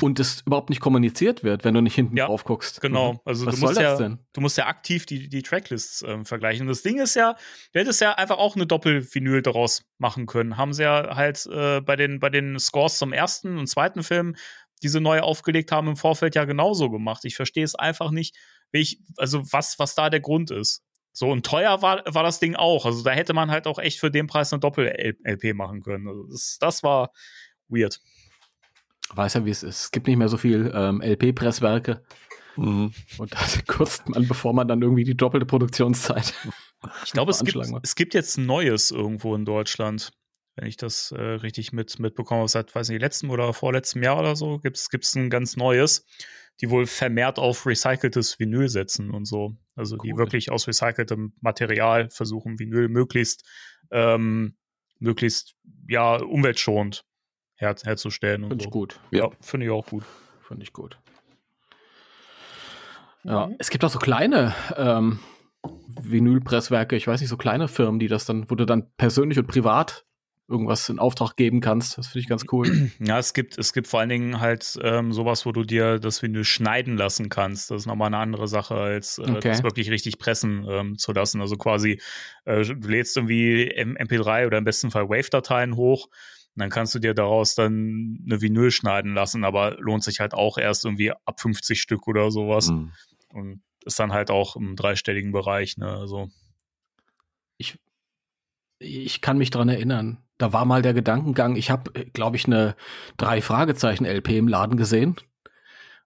Und 0.00 0.20
es 0.20 0.42
überhaupt 0.46 0.70
nicht 0.70 0.78
kommuniziert 0.80 1.42
wird, 1.42 1.64
wenn 1.64 1.74
du 1.74 1.80
nicht 1.80 1.96
hinten 1.96 2.16
Ja, 2.16 2.26
drauf 2.26 2.44
guckst. 2.44 2.80
Genau. 2.80 3.20
Also 3.24 3.46
Was 3.46 3.56
du 3.56 3.60
musst 3.62 3.76
das 3.76 3.82
ja, 3.82 3.96
denn? 3.96 4.20
du 4.32 4.40
musst 4.40 4.56
ja 4.56 4.68
aktiv 4.68 5.04
die, 5.04 5.28
die 5.28 5.42
Tracklists 5.42 6.02
ähm, 6.06 6.24
vergleichen. 6.24 6.62
Und 6.62 6.68
das 6.68 6.82
Ding 6.82 7.00
ist 7.00 7.16
ja, 7.16 7.34
du 7.72 7.80
hättest 7.80 8.00
ja 8.00 8.12
einfach 8.12 8.38
auch 8.38 8.54
eine 8.54 8.68
Doppel-Vinyl 8.68 9.42
daraus 9.42 9.84
machen 9.98 10.26
können. 10.26 10.56
Haben 10.56 10.72
sie 10.74 10.84
ja 10.84 11.16
halt 11.16 11.44
äh, 11.46 11.80
bei, 11.80 11.96
den, 11.96 12.20
bei 12.20 12.30
den 12.30 12.56
Scores 12.60 12.98
zum 12.98 13.12
ersten 13.12 13.58
und 13.58 13.66
zweiten 13.66 14.04
Film, 14.04 14.36
die 14.84 14.88
sie 14.88 15.00
neu 15.00 15.20
aufgelegt 15.20 15.72
haben, 15.72 15.88
im 15.88 15.96
Vorfeld 15.96 16.34
ja 16.34 16.44
genauso 16.44 16.90
gemacht. 16.90 17.24
Ich 17.24 17.34
verstehe 17.34 17.64
es 17.64 17.74
einfach 17.74 18.10
nicht, 18.10 18.36
wie 18.70 18.80
ich, 18.80 19.00
also 19.16 19.42
was, 19.50 19.78
was 19.78 19.94
da 19.94 20.10
der 20.10 20.20
Grund 20.20 20.50
ist. 20.50 20.84
So, 21.12 21.30
und 21.30 21.46
teuer 21.46 21.80
war, 21.80 22.02
war 22.06 22.22
das 22.22 22.40
Ding 22.40 22.54
auch. 22.54 22.86
Also 22.86 23.02
da 23.02 23.12
hätte 23.12 23.32
man 23.34 23.50
halt 23.50 23.66
auch 23.66 23.78
echt 23.78 23.98
für 23.98 24.10
den 24.10 24.26
Preis 24.26 24.52
eine 24.52 24.60
Doppel-LP 24.60 25.54
machen 25.54 25.80
können. 25.82 26.08
Also 26.08 26.24
das, 26.24 26.58
das 26.60 26.82
war 26.82 27.12
weird. 27.68 28.00
Weiß 29.14 29.34
ja, 29.34 29.44
wie 29.44 29.50
es 29.50 29.62
ist. 29.62 29.80
Es 29.80 29.90
gibt 29.90 30.06
nicht 30.06 30.16
mehr 30.16 30.28
so 30.28 30.36
viel 30.36 30.72
ähm, 30.74 31.00
LP-Presswerke. 31.00 32.02
Mhm. 32.56 32.92
Und 33.18 33.32
da 33.32 33.38
kürzt 33.66 34.08
man, 34.08 34.26
bevor 34.26 34.52
man 34.52 34.68
dann 34.68 34.82
irgendwie 34.82 35.04
die 35.04 35.16
doppelte 35.16 35.46
Produktionszeit. 35.46 36.34
Ich 37.04 37.12
glaube, 37.12 37.30
es 37.30 37.40
gibt, 37.44 37.64
es 37.82 37.94
gibt 37.94 38.12
jetzt 38.12 38.36
ein 38.36 38.46
Neues 38.46 38.90
irgendwo 38.90 39.34
in 39.34 39.44
Deutschland. 39.44 40.12
Wenn 40.56 40.68
ich 40.68 40.76
das 40.76 41.10
äh, 41.12 41.20
richtig 41.20 41.72
mit, 41.72 41.98
mitbekomme, 41.98 42.46
seit, 42.48 42.74
weiß 42.74 42.88
nicht, 42.88 43.00
letztem 43.00 43.30
oder 43.30 43.52
vorletztem 43.52 44.02
Jahr 44.02 44.18
oder 44.18 44.36
so, 44.36 44.58
gibt 44.58 44.76
es 44.76 45.14
ein 45.14 45.30
ganz 45.30 45.56
neues, 45.56 46.06
die 46.60 46.70
wohl 46.70 46.86
vermehrt 46.86 47.38
auf 47.38 47.66
recyceltes 47.66 48.38
Vinyl 48.38 48.68
setzen 48.68 49.10
und 49.10 49.24
so. 49.24 49.56
Also 49.74 49.96
die 49.96 50.12
Cool. 50.12 50.18
wirklich 50.18 50.52
aus 50.52 50.68
recyceltem 50.68 51.34
Material 51.40 52.08
versuchen, 52.10 52.58
Vinyl 52.58 52.88
möglichst, 52.88 53.44
ähm, 53.90 54.56
möglichst, 55.00 55.56
ja, 55.88 56.16
umweltschonend 56.22 57.04
her 57.56 57.74
herzustellen 57.82 58.44
und 58.44 58.50
Finde 58.50 58.64
so. 58.64 58.68
ich 58.68 58.72
gut. 58.72 59.00
Ja, 59.10 59.30
finde 59.40 59.66
ich 59.66 59.72
auch 59.72 59.86
gut. 59.86 60.04
Finde 60.46 60.62
ich 60.62 60.72
gut. 60.72 60.98
Ja, 63.24 63.50
es 63.58 63.70
gibt 63.70 63.84
auch 63.84 63.90
so 63.90 63.98
kleine 63.98 64.54
ähm, 64.76 65.18
Vinylpresswerke, 66.00 66.94
ich 66.94 67.06
weiß 67.06 67.20
nicht, 67.20 67.30
so 67.30 67.36
kleine 67.36 67.68
Firmen, 67.68 67.98
die 67.98 68.08
das 68.08 68.26
dann, 68.26 68.50
wo 68.50 68.54
du 68.54 68.66
dann 68.66 68.92
persönlich 68.96 69.38
und 69.38 69.46
privat 69.46 70.04
irgendwas 70.48 70.88
in 70.88 70.98
Auftrag 70.98 71.36
geben 71.36 71.60
kannst. 71.60 71.96
Das 71.96 72.08
finde 72.08 72.20
ich 72.20 72.28
ganz 72.28 72.44
cool. 72.52 72.90
Ja, 73.00 73.18
es 73.18 73.32
gibt, 73.32 73.56
es 73.58 73.72
gibt 73.72 73.86
vor 73.86 74.00
allen 74.00 74.08
Dingen 74.10 74.40
halt 74.40 74.78
ähm, 74.82 75.12
sowas, 75.12 75.46
wo 75.46 75.52
du 75.52 75.62
dir 75.62 75.98
das 75.98 76.22
Vinyl 76.22 76.44
schneiden 76.44 76.96
lassen 76.96 77.28
kannst. 77.28 77.70
Das 77.70 77.82
ist 77.82 77.86
nochmal 77.86 78.08
eine 78.08 78.18
andere 78.18 78.46
Sache, 78.48 78.74
als 78.74 79.18
äh, 79.18 79.22
Okay. 79.22 79.48
das 79.48 79.62
wirklich 79.62 79.90
richtig 79.90 80.18
pressen 80.18 80.66
ähm, 80.68 80.98
zu 80.98 81.12
lassen. 81.12 81.40
Also 81.40 81.56
quasi, 81.56 82.00
äh, 82.44 82.62
du 82.62 82.88
lädst 82.88 83.16
irgendwie 83.16 83.70
M- 83.70 83.96
MP3 83.96 84.46
oder 84.46 84.58
im 84.58 84.64
besten 84.64 84.90
Fall 84.90 85.08
Wave-Dateien 85.08 85.76
hoch. 85.76 86.06
Und 86.06 86.60
dann 86.60 86.70
kannst 86.70 86.94
du 86.94 86.98
dir 87.00 87.14
daraus 87.14 87.54
dann 87.54 88.20
eine 88.24 88.40
Vinyl 88.40 88.70
schneiden 88.70 89.14
lassen, 89.14 89.44
aber 89.44 89.76
lohnt 89.80 90.04
sich 90.04 90.20
halt 90.20 90.34
auch 90.34 90.56
erst 90.58 90.84
irgendwie 90.84 91.10
ab 91.10 91.40
50 91.40 91.80
Stück 91.80 92.06
oder 92.06 92.30
sowas. 92.30 92.70
Mhm. 92.70 92.92
Und 93.28 93.62
ist 93.86 93.98
dann 93.98 94.12
halt 94.12 94.30
auch 94.30 94.56
im 94.56 94.76
dreistelligen 94.76 95.32
Bereich, 95.32 95.76
ne? 95.78 95.88
Also, 95.88 96.28
ich 98.84 99.20
kann 99.20 99.38
mich 99.38 99.50
dran 99.50 99.68
erinnern. 99.68 100.18
Da 100.38 100.52
war 100.52 100.64
mal 100.64 100.82
der 100.82 100.94
Gedankengang, 100.94 101.56
ich 101.56 101.70
habe, 101.70 101.92
glaube 102.12 102.36
ich, 102.36 102.46
eine 102.46 102.76
drei 103.16 103.40
Fragezeichen 103.40 104.04
LP 104.04 104.30
im 104.30 104.48
Laden 104.48 104.76
gesehen. 104.76 105.16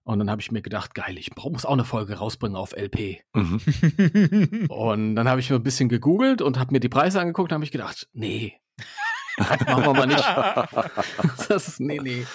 Und 0.03 0.19
dann 0.19 0.29
habe 0.31 0.41
ich 0.41 0.51
mir 0.51 0.61
gedacht, 0.61 0.95
geil, 0.95 1.17
ich 1.17 1.35
muss 1.35 1.65
auch 1.65 1.73
eine 1.73 1.83
Folge 1.83 2.15
rausbringen 2.15 2.55
auf 2.55 2.73
LP. 2.75 3.21
Mhm. 3.33 4.67
Und 4.69 5.15
dann 5.15 5.27
habe 5.29 5.39
ich 5.39 5.49
mir 5.49 5.57
ein 5.57 5.63
bisschen 5.63 5.89
gegoogelt 5.89 6.41
und 6.41 6.57
habe 6.57 6.71
mir 6.71 6.79
die 6.79 6.89
Preise 6.89 7.19
angeguckt 7.19 7.51
und 7.51 7.55
habe 7.55 7.63
ich 7.63 7.71
gedacht, 7.71 8.07
nee, 8.13 8.59
das 9.37 9.59
machen 9.67 9.85
wir 9.85 9.93
mal 9.93 10.07
nicht. 10.07 10.23
Das 11.47 11.67
ist, 11.67 11.79
nee, 11.79 11.99
nee. 12.01 12.25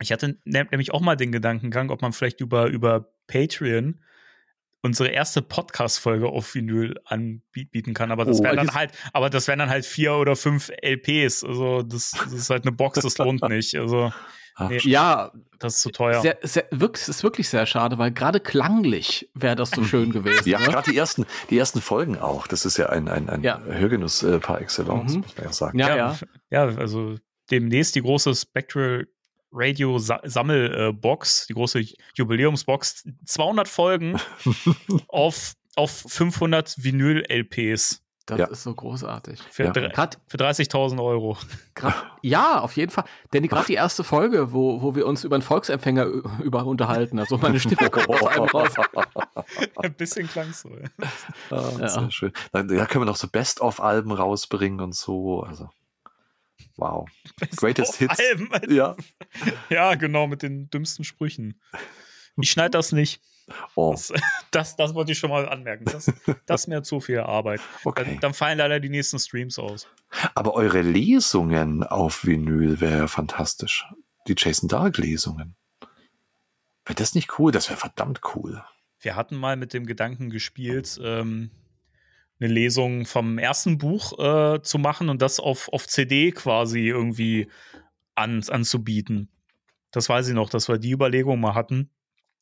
Ich 0.00 0.12
hatte 0.12 0.38
ne- 0.44 0.68
nämlich 0.70 0.92
auch 0.92 1.00
mal 1.00 1.16
den 1.16 1.32
Gedankengang, 1.32 1.90
ob 1.90 2.02
man 2.02 2.12
vielleicht 2.12 2.40
über, 2.40 2.66
über 2.66 3.12
Patreon 3.26 4.00
unsere 4.86 5.10
erste 5.10 5.42
Podcast-Folge 5.42 6.28
auf 6.28 6.54
Vinyl 6.54 6.94
anbieten 7.04 7.92
kann. 7.92 8.10
Aber 8.10 8.24
das 8.24 8.40
Oh, 8.40 8.44
wären 8.44 8.56
dann 8.56 8.72
halt, 8.74 8.92
aber 9.12 9.28
das 9.28 9.46
wären 9.48 9.58
dann 9.58 9.68
halt 9.70 9.84
vier 9.84 10.14
oder 10.14 10.34
fünf 10.36 10.70
LPs. 10.82 11.44
Also 11.44 11.82
das, 11.82 12.12
das 12.12 12.32
ist 12.32 12.48
halt 12.50 12.64
eine 12.64 12.72
Box, 12.72 13.00
das 13.00 13.18
lohnt 13.18 13.42
nicht. 13.48 13.74
Also 13.76 14.12
Nee. 14.58 14.78
Ja, 14.84 15.32
das 15.58 15.74
ist 15.74 15.80
zu 15.82 15.90
teuer. 15.90 16.22
sehr, 16.22 16.38
sehr, 16.40 16.64
wirklich, 16.70 17.02
es 17.02 17.08
ist 17.10 17.22
wirklich 17.22 17.46
sehr 17.46 17.66
schade, 17.66 17.98
weil 17.98 18.10
gerade 18.10 18.40
klanglich 18.40 19.28
wäre 19.34 19.54
das 19.54 19.70
so 19.70 19.84
schön 19.84 20.12
gewesen. 20.12 20.44
Ja, 20.48 20.58
ne? 20.60 20.64
gerade 20.68 20.90
die 20.90 20.96
ersten, 20.96 21.26
die 21.50 21.58
ersten 21.58 21.82
Folgen 21.82 22.16
auch. 22.18 22.46
Das 22.46 22.64
ist 22.64 22.78
ja 22.78 22.86
ein, 22.88 23.06
ein, 23.08 23.28
ein 23.28 23.42
Ja. 23.42 23.60
Hörgenuss 23.62 24.22
äh, 24.22 24.38
par 24.38 24.62
excellence, 24.62 25.12
Mhm. 25.12 25.20
muss 25.20 25.36
man 25.36 25.44
ja 25.46 25.52
sagen. 25.52 25.78
Ja, 25.78 25.88
Ja. 25.90 25.96
ja. 25.96 26.16
Ja, 26.70 26.76
also 26.78 27.16
demnächst 27.50 27.96
die 27.96 28.00
große 28.00 28.34
Spectral 28.34 29.06
Radio 29.58 29.98
Sa 29.98 30.20
Sammelbox, 30.22 31.46
die 31.48 31.54
große 31.54 31.82
Jubiläumsbox, 32.14 33.04
200 33.24 33.66
Folgen 33.68 34.20
auf, 35.08 35.54
auf 35.76 35.90
500 36.08 36.74
Vinyl-LPs 36.82 38.02
Das 38.26 38.38
Ja. 38.40 38.46
ist 38.48 38.64
so 38.64 38.74
großartig. 38.74 39.40
für, 39.50 39.64
Ja. 39.64 39.72
für 39.72 40.36
30.000 40.36 41.00
Euro. 41.02 41.38
grad, 41.74 41.94
ja, 42.22 42.58
auf 42.60 42.76
jeden 42.76 42.90
Fall. 42.90 43.04
Denn 43.32 43.42
die, 43.44 43.48
gerade 43.48 43.66
die 43.66 43.74
erste 43.74 44.02
Folge, 44.04 44.52
wo, 44.52 44.82
wo 44.82 44.94
wir 44.96 45.06
uns 45.06 45.22
über 45.24 45.36
einen 45.36 45.42
Volksempfänger 45.42 46.04
über 46.42 46.66
unterhalten, 46.66 47.18
also 47.20 47.38
meine 47.38 47.60
Stimme 47.60 47.88
kommt 47.88 48.08
auf 48.08 48.26
einmal 48.26 48.48
raus. 48.48 48.72
Ein 49.76 49.94
bisschen 49.94 50.26
klang 50.28 50.52
so. 50.52 50.68
ja. 50.70 51.06
Ah, 51.50 51.70
Ja. 51.78 51.88
Sehr 51.88 52.10
schön. 52.10 52.32
Da, 52.52 52.62
da 52.64 52.86
können 52.86 53.02
wir 53.02 53.06
noch 53.06 53.16
so 53.16 53.28
Best-of-Alben 53.28 54.10
rausbringen 54.12 54.80
und 54.80 54.94
so. 54.96 55.42
Also, 55.44 55.70
wow. 56.76 57.08
Greatest 57.56 57.90
Auf 57.90 57.98
Hits. 57.98 58.18
Alben. 58.18 58.50
Ja. 58.74 58.96
Ja, 59.70 59.94
genau, 59.94 60.26
mit 60.26 60.42
den 60.42 60.70
dümmsten 60.70 61.04
Sprüchen. 61.04 61.60
Ich 62.36 62.50
schneide 62.50 62.70
das 62.70 62.92
nicht. 62.92 63.20
Oh, 63.74 63.92
Das, 63.92 64.12
das, 64.50 64.76
das 64.76 64.94
wollte 64.94 65.12
ich 65.12 65.18
schon 65.18 65.30
mal 65.30 65.48
anmerken. 65.48 65.84
Das, 65.84 66.12
das 66.46 66.62
ist 66.62 66.66
mir 66.66 66.82
zu 66.82 67.00
viel 67.00 67.20
Arbeit. 67.20 67.60
okay. 67.84 68.04
Dann, 68.04 68.20
dann 68.20 68.34
fallen 68.34 68.58
leider 68.58 68.80
die 68.80 68.88
nächsten 68.88 69.18
Streams 69.18 69.58
aus. 69.58 69.86
Aber 70.34 70.54
eure 70.54 70.82
Lesungen 70.82 71.84
auf 71.84 72.24
Vinyl 72.24 72.80
wäre 72.80 73.08
fantastisch. 73.08 73.86
Die 74.28 74.34
Jason 74.36 74.68
Dark 74.68 74.98
Lesungen. 74.98 75.54
Wäre 76.84 76.94
das 76.96 77.14
nicht 77.14 77.38
cool? 77.38 77.52
Das 77.52 77.68
wäre 77.68 77.78
verdammt 77.78 78.20
cool. 78.34 78.62
Wir 79.00 79.14
hatten 79.14 79.36
mal 79.36 79.56
mit 79.56 79.72
dem 79.72 79.86
Gedanken 79.86 80.30
gespielt, 80.30 80.98
ähm, 81.02 81.50
eine 82.38 82.52
Lesung 82.52 83.06
vom 83.06 83.38
ersten 83.38 83.78
Buch 83.78 84.18
äh, 84.18 84.62
zu 84.62 84.78
machen 84.78 85.08
und 85.08 85.22
das 85.22 85.40
auf, 85.40 85.68
auf 85.72 85.86
CD 85.86 86.32
quasi 86.32 86.88
irgendwie 86.88 87.48
an, 88.14 88.42
anzubieten. 88.48 89.30
Das 89.90 90.08
weiß 90.08 90.28
ich 90.28 90.34
noch, 90.34 90.50
dass 90.50 90.68
wir 90.68 90.78
die 90.78 90.92
Überlegung 90.92 91.40
mal 91.40 91.54
hatten. 91.54 91.90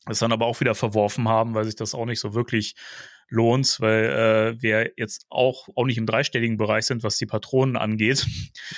Das 0.06 0.18
dann 0.18 0.32
aber 0.32 0.46
auch 0.46 0.60
wieder 0.60 0.74
verworfen 0.74 1.28
haben, 1.28 1.54
weil 1.54 1.64
sich 1.64 1.76
das 1.76 1.94
auch 1.94 2.04
nicht 2.04 2.20
so 2.20 2.34
wirklich 2.34 2.74
lohnt, 3.28 3.80
weil 3.80 4.04
äh, 4.04 4.62
wir 4.62 4.92
jetzt 4.96 5.26
auch, 5.30 5.68
auch 5.74 5.86
nicht 5.86 5.96
im 5.96 6.06
dreistelligen 6.06 6.56
Bereich 6.56 6.84
sind, 6.84 7.02
was 7.02 7.16
die 7.16 7.26
Patronen 7.26 7.76
angeht. 7.76 8.26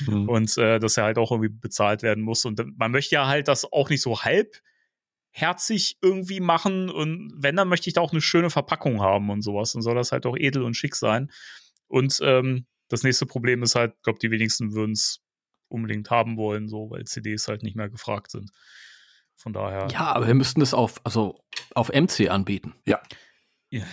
Mhm. 0.06 0.28
Und 0.28 0.56
äh, 0.58 0.78
dass 0.78 0.96
er 0.96 1.04
halt 1.04 1.18
auch 1.18 1.32
irgendwie 1.32 1.48
bezahlt 1.48 2.02
werden 2.02 2.22
muss. 2.22 2.44
Und 2.44 2.62
man 2.76 2.92
möchte 2.92 3.14
ja 3.14 3.26
halt 3.26 3.48
das 3.48 3.70
auch 3.70 3.88
nicht 3.90 4.02
so 4.02 4.22
halbherzig 5.36 5.98
irgendwie 6.02 6.40
machen. 6.40 6.90
Und 6.90 7.32
wenn, 7.36 7.56
dann 7.56 7.68
möchte 7.68 7.88
ich 7.88 7.94
da 7.94 8.00
auch 8.00 8.12
eine 8.12 8.20
schöne 8.20 8.50
Verpackung 8.50 9.00
haben 9.00 9.30
und 9.30 9.42
sowas. 9.42 9.72
Dann 9.72 9.82
soll 9.82 9.94
das 9.94 10.12
halt 10.12 10.26
auch 10.26 10.36
edel 10.36 10.62
und 10.62 10.74
schick 10.74 10.96
sein. 10.96 11.30
Und 11.88 12.18
ähm, 12.22 12.66
das 12.88 13.02
nächste 13.02 13.26
Problem 13.26 13.62
ist 13.62 13.74
halt, 13.74 13.94
ich 13.96 14.02
glaube, 14.02 14.18
die 14.20 14.30
wenigsten 14.30 14.72
würden 14.72 14.92
es 14.92 15.20
unbedingt 15.68 16.10
haben 16.10 16.36
wollen, 16.36 16.68
so, 16.68 16.90
weil 16.90 17.04
CDs 17.04 17.48
halt 17.48 17.62
nicht 17.62 17.76
mehr 17.76 17.88
gefragt 17.88 18.30
sind. 18.30 18.50
Von 19.34 19.52
daher. 19.52 19.88
Ja, 19.90 20.12
aber 20.14 20.26
wir 20.26 20.34
müssten 20.34 20.60
das 20.60 20.72
auf, 20.72 21.04
also 21.04 21.38
auf 21.74 21.88
MC 21.88 22.30
anbieten. 22.30 22.74
Ja. 22.86 23.00
ja. 23.70 23.84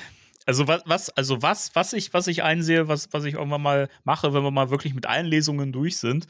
Also 0.45 0.67
was, 0.67 0.83
was, 0.85 1.09
also 1.09 1.41
was, 1.41 1.75
was 1.75 1.93
ich, 1.93 2.13
was 2.13 2.27
ich 2.27 2.43
einsehe, 2.43 2.87
was, 2.87 3.11
was 3.11 3.23
ich 3.25 3.35
irgendwann 3.35 3.61
mal 3.61 3.89
mache, 4.03 4.33
wenn 4.33 4.43
wir 4.43 4.51
mal 4.51 4.69
wirklich 4.69 4.93
mit 4.93 5.05
allen 5.05 5.25
Lesungen 5.25 5.71
durch 5.71 5.97
sind, 5.97 6.27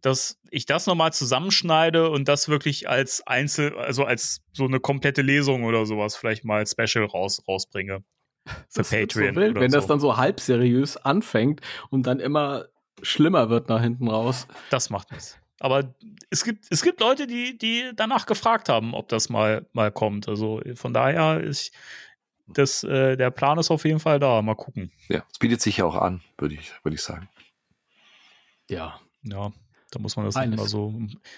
dass 0.00 0.38
ich 0.50 0.66
das 0.66 0.86
nochmal 0.86 1.12
zusammenschneide 1.12 2.10
und 2.10 2.28
das 2.28 2.48
wirklich 2.48 2.88
als 2.88 3.26
Einzel, 3.26 3.76
also 3.76 4.04
als 4.04 4.42
so 4.52 4.64
eine 4.64 4.80
komplette 4.80 5.22
Lesung 5.22 5.64
oder 5.64 5.86
sowas 5.86 6.16
vielleicht 6.16 6.44
mal 6.44 6.58
als 6.58 6.72
Special 6.72 7.04
raus, 7.04 7.42
rausbringe. 7.46 8.04
Für 8.68 8.80
das 8.80 8.90
Patreon. 8.90 9.34
So 9.34 9.40
wild, 9.40 9.54
wenn 9.56 9.70
so. 9.70 9.76
das 9.76 9.86
dann 9.86 10.00
so 10.00 10.16
halb 10.16 10.40
seriös 10.40 10.96
anfängt 10.96 11.60
und 11.90 12.06
dann 12.06 12.20
immer 12.20 12.66
schlimmer 13.02 13.50
wird 13.50 13.68
nach 13.68 13.82
hinten 13.82 14.08
raus. 14.08 14.46
Das 14.70 14.90
macht 14.90 15.10
nichts. 15.12 15.38
Aber 15.60 15.94
es 16.30 16.44
gibt, 16.44 16.66
es 16.70 16.82
gibt 16.82 17.00
Leute, 17.00 17.26
die, 17.26 17.58
die 17.58 17.90
danach 17.94 18.26
gefragt 18.26 18.68
haben, 18.68 18.94
ob 18.94 19.08
das 19.08 19.28
mal, 19.28 19.66
mal 19.72 19.90
kommt. 19.90 20.28
Also 20.28 20.62
von 20.74 20.94
daher 20.94 21.40
ist 21.40 21.72
das, 22.46 22.84
äh, 22.84 23.16
der 23.16 23.30
Plan 23.30 23.58
ist 23.58 23.70
auf 23.70 23.84
jeden 23.84 24.00
Fall 24.00 24.20
da. 24.20 24.40
Mal 24.40 24.54
gucken. 24.54 24.92
Ja, 25.08 25.24
es 25.30 25.38
bietet 25.38 25.60
sich 25.60 25.78
ja 25.78 25.84
auch 25.84 25.96
an, 25.96 26.22
würde 26.38 26.54
ich, 26.54 26.72
würde 26.84 26.94
ich 26.94 27.02
sagen. 27.02 27.28
Ja. 28.70 29.00
Ja, 29.22 29.52
da 29.90 29.98
muss 30.00 30.16
man 30.16 30.26
das 30.26 30.36
Eines. 30.36 30.58
immer 30.58 30.68
so 30.68 30.94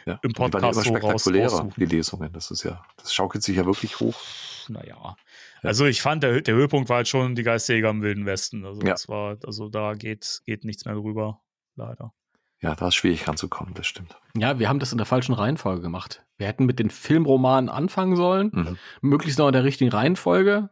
ja. 0.07 0.19
im 0.23 0.33
Podcast 0.33 0.85
die 0.85 0.89
immer 0.89 0.99
spektakulärer, 0.99 1.51
raus, 1.51 1.75
die 1.77 1.85
Lesungen. 1.85 2.33
Das 2.33 2.51
ist 2.51 2.65
ja, 2.65 2.85
das 2.97 3.15
schaukelt 3.15 3.45
sich 3.45 3.57
ja 3.57 3.65
wirklich 3.65 4.01
hoch. 4.01 4.21
Naja. 4.69 4.97
Ja. 4.97 5.17
Also 5.63 5.87
ich 5.87 6.03
fand, 6.03 6.23
der, 6.23 6.41
der 6.41 6.55
Höhepunkt 6.55 6.89
war 6.89 6.99
halt 6.99 7.09
schon 7.09 7.35
die 7.35 7.43
Geistjäger 7.43 7.91
im 7.91 8.03
Wilden 8.03 8.27
Westen. 8.27 8.65
Also 8.65 8.81
ja. 8.83 8.91
das 8.91 9.09
war, 9.09 9.37
also 9.45 9.69
da 9.69 9.95
geht, 9.95 10.43
geht 10.47 10.65
nichts 10.65 10.85
mehr 10.85 10.95
drüber, 10.95 11.41
leider. 11.77 12.13
Ja, 12.61 12.75
da 12.75 12.89
ist 12.89 12.95
schwierig 12.95 13.27
ranzukommen, 13.27 13.73
das 13.75 13.87
stimmt. 13.87 14.17
Ja, 14.37 14.59
wir 14.59 14.69
haben 14.69 14.81
das 14.81 14.93
in 14.93 14.99
der 14.99 15.07
falschen 15.07 15.33
Reihenfolge 15.33 15.81
gemacht. 15.81 16.25
Wir 16.37 16.47
hätten 16.47 16.67
mit 16.67 16.79
den 16.79 16.91
Filmromanen 16.91 17.71
anfangen 17.71 18.17
sollen, 18.17 18.51
mhm. 18.53 18.79
möglichst 19.01 19.39
noch 19.39 19.47
in 19.47 19.55
der 19.55 19.65
richtigen 19.65 19.91
Reihenfolge. 19.91 20.69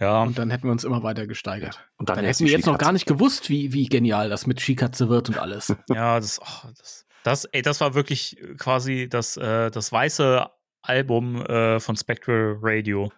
Ja. 0.00 0.22
Und 0.22 0.38
dann 0.38 0.50
hätten 0.50 0.64
wir 0.64 0.72
uns 0.72 0.82
immer 0.82 1.02
weiter 1.02 1.26
gesteigert. 1.26 1.74
Ja. 1.74 1.80
Und 1.98 2.08
dann, 2.08 2.16
dann 2.16 2.24
hätten 2.24 2.44
wir 2.44 2.50
jetzt 2.50 2.66
noch 2.66 2.78
gar 2.78 2.92
nicht 2.92 3.06
gewusst, 3.06 3.50
wie, 3.50 3.72
wie 3.72 3.86
genial 3.86 4.28
das 4.30 4.46
mit 4.46 4.60
Skikatze 4.60 5.08
wird 5.08 5.28
und 5.28 5.38
alles. 5.38 5.74
ja, 5.88 6.18
das, 6.18 6.40
oh, 6.40 6.68
das, 6.76 7.06
das, 7.22 7.44
ey, 7.46 7.62
das 7.62 7.80
war 7.80 7.94
wirklich 7.94 8.36
quasi 8.58 9.08
das, 9.08 9.36
äh, 9.36 9.70
das 9.70 9.92
weiße 9.92 10.48
Album 10.82 11.44
äh, 11.46 11.80
von 11.80 11.96
Spectral 11.96 12.58
Radio. 12.60 13.12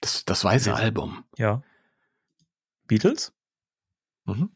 Das, 0.00 0.24
das 0.24 0.44
weiße 0.44 0.70
ja. 0.70 0.76
Album. 0.76 1.24
Ja. 1.36 1.62
Beatles? 2.86 3.32
Mhm. 4.24 4.50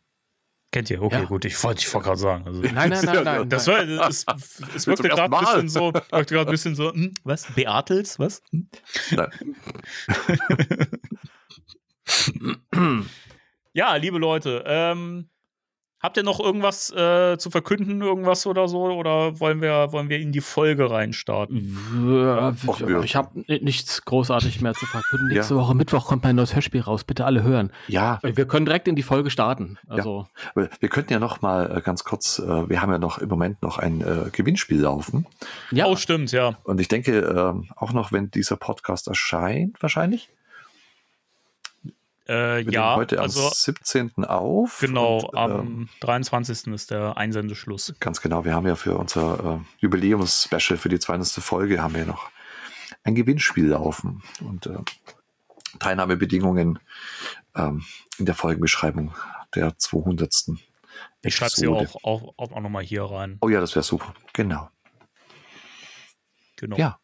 Kennt 0.72 0.90
ihr? 0.90 1.00
Okay, 1.00 1.20
ja. 1.20 1.24
gut, 1.24 1.44
ich 1.44 1.62
wollte 1.64 1.80
ich 1.80 1.94
wollt 1.94 2.04
gerade 2.04 2.18
sagen. 2.18 2.44
Also, 2.46 2.60
nein, 2.60 2.90
nein, 2.90 3.04
nein, 3.04 3.24
nein. 3.24 3.48
Das 3.48 3.66
war, 3.66 3.80
es, 4.08 4.26
es 4.74 4.86
wirkte 4.86 5.08
gerade 5.08 5.34
ein 5.34 5.44
bisschen 5.44 5.68
so, 5.68 5.94
wirkte 5.94 6.34
gerade 6.34 6.50
ein 6.50 6.52
bisschen 6.52 6.74
so, 6.74 6.92
hm, 6.92 7.14
was? 7.24 7.46
Beatels, 7.54 8.18
was? 8.18 8.42
Hm? 8.50 8.68
Nein. 9.12 9.56
ja, 13.72 13.96
liebe 13.96 14.18
Leute, 14.18 14.64
ähm, 14.66 15.30
Habt 16.06 16.16
ihr 16.16 16.22
noch 16.22 16.38
irgendwas 16.38 16.92
äh, 16.92 17.36
zu 17.36 17.50
verkünden, 17.50 18.00
irgendwas 18.00 18.46
oder 18.46 18.68
so? 18.68 18.84
Oder 18.84 19.40
wollen 19.40 19.60
wir, 19.60 19.90
wollen 19.90 20.08
wir 20.08 20.20
in 20.20 20.30
die 20.30 20.40
Folge 20.40 20.88
reinstarten? 20.88 21.76
Ich 23.02 23.16
habe 23.16 23.44
nichts 23.48 24.04
großartig 24.04 24.60
mehr 24.60 24.74
zu 24.74 24.86
verkünden. 24.86 25.26
Nächste 25.26 25.54
ja. 25.54 25.60
Woche 25.60 25.74
Mittwoch 25.74 26.06
kommt 26.06 26.22
mein 26.22 26.36
neues 26.36 26.54
Hörspiel 26.54 26.82
raus. 26.82 27.02
Bitte 27.02 27.24
alle 27.24 27.42
hören. 27.42 27.72
Ja. 27.88 28.20
Wir 28.22 28.46
können 28.46 28.66
direkt 28.66 28.86
in 28.86 28.94
die 28.94 29.02
Folge 29.02 29.30
starten. 29.30 29.78
Also. 29.88 30.28
Ja. 30.54 30.68
Wir 30.78 30.88
könnten 30.88 31.12
ja 31.12 31.18
noch 31.18 31.42
mal 31.42 31.76
äh, 31.76 31.80
ganz 31.80 32.04
kurz, 32.04 32.38
äh, 32.38 32.68
wir 32.68 32.80
haben 32.80 32.92
ja 32.92 32.98
noch 32.98 33.18
im 33.18 33.28
Moment 33.28 33.60
noch 33.62 33.78
ein 33.78 34.00
äh, 34.00 34.30
Gewinnspiel 34.30 34.82
laufen. 34.82 35.26
Ja. 35.72 35.86
Oh, 35.86 35.96
stimmt, 35.96 36.30
ja. 36.30 36.56
Und 36.62 36.80
ich 36.80 36.86
denke, 36.86 37.18
äh, 37.18 37.74
auch 37.74 37.92
noch, 37.92 38.12
wenn 38.12 38.30
dieser 38.30 38.54
Podcast 38.54 39.08
erscheint, 39.08 39.82
wahrscheinlich, 39.82 40.28
äh, 42.28 42.62
ja, 42.62 42.96
heute 42.96 43.20
also, 43.20 43.46
am 43.46 43.52
17. 43.52 44.24
auf. 44.24 44.78
Genau, 44.80 45.18
und, 45.18 45.36
am 45.36 45.50
ähm, 45.52 45.88
23. 46.00 46.68
ist 46.68 46.90
der 46.90 47.16
Einsendeschluss. 47.16 47.94
Ganz 48.00 48.20
genau, 48.20 48.44
wir 48.44 48.54
haben 48.54 48.66
ja 48.66 48.76
für 48.76 48.96
unser 48.96 49.60
äh, 49.60 49.64
Jubiläums-Special 49.80 50.78
für 50.78 50.88
die 50.88 50.98
200. 50.98 51.28
Folge 51.28 51.82
haben 51.82 51.94
wir 51.94 52.06
noch 52.06 52.30
ein 53.04 53.14
Gewinnspiel 53.14 53.68
laufen 53.68 54.22
und 54.40 54.66
äh, 54.66 54.78
Teilnahmebedingungen 55.78 56.78
ähm, 57.54 57.84
in 58.18 58.26
der 58.26 58.34
Folgenbeschreibung 58.34 59.14
der 59.54 59.78
200. 59.78 60.50
Ich 61.22 61.34
schreibe 61.34 61.52
sie 61.52 61.68
auch, 61.68 61.96
auch, 62.04 62.34
auch 62.36 62.60
nochmal 62.60 62.82
hier 62.82 63.04
rein. 63.04 63.38
Oh 63.40 63.48
ja, 63.48 63.60
das 63.60 63.74
wäre 63.74 63.82
super. 63.82 64.14
Genau. 64.32 64.68
Genau. 66.56 66.76
Ja. 66.76 66.98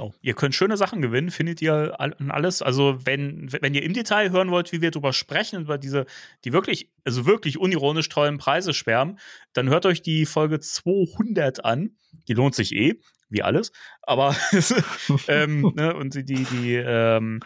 Genau. 0.00 0.14
Ihr 0.22 0.32
könnt 0.32 0.54
schöne 0.54 0.78
Sachen 0.78 1.02
gewinnen, 1.02 1.30
findet 1.30 1.60
ihr 1.60 1.94
alles. 1.98 2.62
Also, 2.62 3.04
wenn, 3.04 3.52
wenn 3.52 3.74
ihr 3.74 3.82
im 3.82 3.92
Detail 3.92 4.30
hören 4.30 4.50
wollt, 4.50 4.72
wie 4.72 4.80
wir 4.80 4.90
darüber 4.90 5.12
sprechen, 5.12 5.60
über 5.60 5.76
diese, 5.76 6.06
die 6.44 6.54
wirklich, 6.54 6.90
also 7.04 7.26
wirklich 7.26 7.58
unironisch 7.58 8.08
tollen 8.08 8.38
Preise 8.38 8.72
schwärmen, 8.72 9.18
dann 9.52 9.68
hört 9.68 9.84
euch 9.84 10.00
die 10.00 10.24
Folge 10.24 10.58
200 10.58 11.66
an. 11.66 11.96
Die 12.28 12.32
lohnt 12.32 12.54
sich 12.54 12.74
eh, 12.74 12.98
wie 13.28 13.42
alles. 13.42 13.72
Aber, 14.00 14.34
ähm, 15.28 15.70
ne, 15.76 15.94
und 15.94 16.14
die, 16.14 16.24
die, 16.24 16.44
die 16.44 16.76
ähm, 16.76 17.40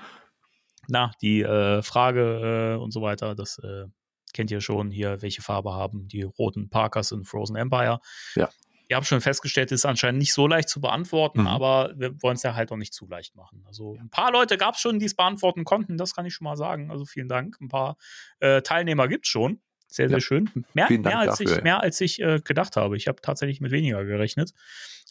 na, 0.87 1.11
die 1.23 1.43
äh, 1.43 1.83
Frage 1.83 2.77
äh, 2.77 2.81
und 2.81 2.93
so 2.93 3.03
weiter, 3.03 3.35
das 3.35 3.59
äh, 3.59 3.87
kennt 4.33 4.53
ihr 4.53 4.61
schon 4.61 4.93
hier, 4.93 5.23
welche 5.23 5.43
Farbe 5.43 5.73
haben 5.73 6.07
die 6.07 6.23
roten 6.23 6.71
Parkers 6.71 7.11
in 7.11 7.25
Frozen 7.25 7.57
Empire. 7.57 7.99
Ja 8.37 8.49
ihr 8.95 8.97
habt 8.97 9.09
schon 9.09 9.21
festgestellt, 9.21 9.73
ist 9.73 9.85
anscheinend 9.85 10.21
nicht 10.21 10.33
so 10.33 10.47
leicht 10.47 10.69
zu 10.69 10.81
beantworten, 10.81 11.41
mhm. 11.41 11.47
aber 11.49 11.93
wir 11.97 12.23
wollen 12.23 12.37
es 12.37 12.45
ja 12.45 12.55
halt 12.55 12.71
auch 12.71 12.77
nicht 12.77 12.95
zu 12.95 13.09
leicht 13.09 13.35
machen. 13.35 13.65
Also 13.67 13.97
ein 13.99 14.09
paar 14.09 14.31
Leute 14.31 14.57
gab 14.57 14.77
es 14.77 14.81
schon, 14.81 15.01
die 15.01 15.07
es 15.07 15.17
beantworten 15.17 15.65
konnten, 15.65 15.99
das 15.99 16.15
kann 16.15 16.27
ich 16.27 16.35
schon 16.35 16.45
mal 16.45 16.57
sagen. 16.57 16.93
Also 16.93 17.05
vielen 17.05 17.29
Dank. 17.29 17.61
Ein 17.61 17.69
paar 17.69 17.97
äh, 18.39 18.63
Teilnehmer 18.63 19.09
gibt 19.09 19.27
es 19.27 19.31
schon. 19.31 19.61
Sehr, 19.89 20.09
sehr 20.09 20.19
ja. 20.19 20.21
schön. 20.21 20.49
Mehr, 20.75 20.89
mehr 20.91 21.19
als 21.19 21.41
ich, 21.41 21.63
mehr 21.63 21.81
als 21.81 22.01
ich 22.01 22.23
äh, 22.23 22.41
gedacht 22.45 22.77
habe. 22.77 22.97
Ich 22.97 23.09
habe 23.09 23.21
tatsächlich 23.21 23.61
mit 23.61 23.73
weniger 23.73 24.05
gerechnet. 24.05 24.53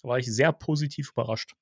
Da 0.02 0.08
war 0.08 0.18
ich 0.18 0.34
sehr 0.34 0.54
positiv 0.54 1.12
überrascht. 1.12 1.54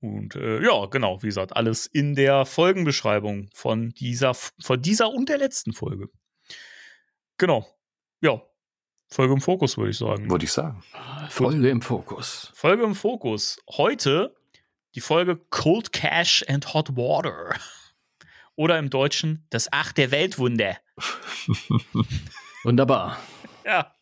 Und 0.00 0.36
äh, 0.36 0.62
ja, 0.62 0.86
genau, 0.86 1.22
wie 1.22 1.26
gesagt, 1.26 1.56
alles 1.56 1.86
in 1.86 2.14
der 2.14 2.46
Folgenbeschreibung 2.46 3.48
von 3.52 3.90
dieser, 3.90 4.34
von 4.34 4.80
dieser 4.80 5.10
und 5.10 5.28
der 5.28 5.38
letzten 5.38 5.72
Folge. 5.72 6.08
Genau. 7.36 7.66
Ja, 8.20 8.42
Folge 9.08 9.34
im 9.34 9.40
Fokus, 9.40 9.78
würde 9.78 9.90
ich 9.90 9.98
sagen. 9.98 10.30
Würde 10.30 10.44
ich 10.44 10.52
sagen. 10.52 10.82
Folge 11.28 11.68
im 11.68 11.82
Fokus. 11.82 12.50
Folge 12.54 12.84
im 12.84 12.94
Fokus. 12.94 13.58
Heute 13.70 14.34
die 14.94 15.00
Folge 15.00 15.36
Cold 15.50 15.92
Cash 15.92 16.44
and 16.48 16.74
Hot 16.74 16.96
Water. 16.96 17.54
Oder 18.56 18.78
im 18.78 18.90
Deutschen 18.90 19.46
das 19.50 19.72
Acht 19.72 19.98
der 19.98 20.10
Weltwunder. 20.10 20.78
Wunderbar. 22.64 23.18
Ja. 23.64 23.92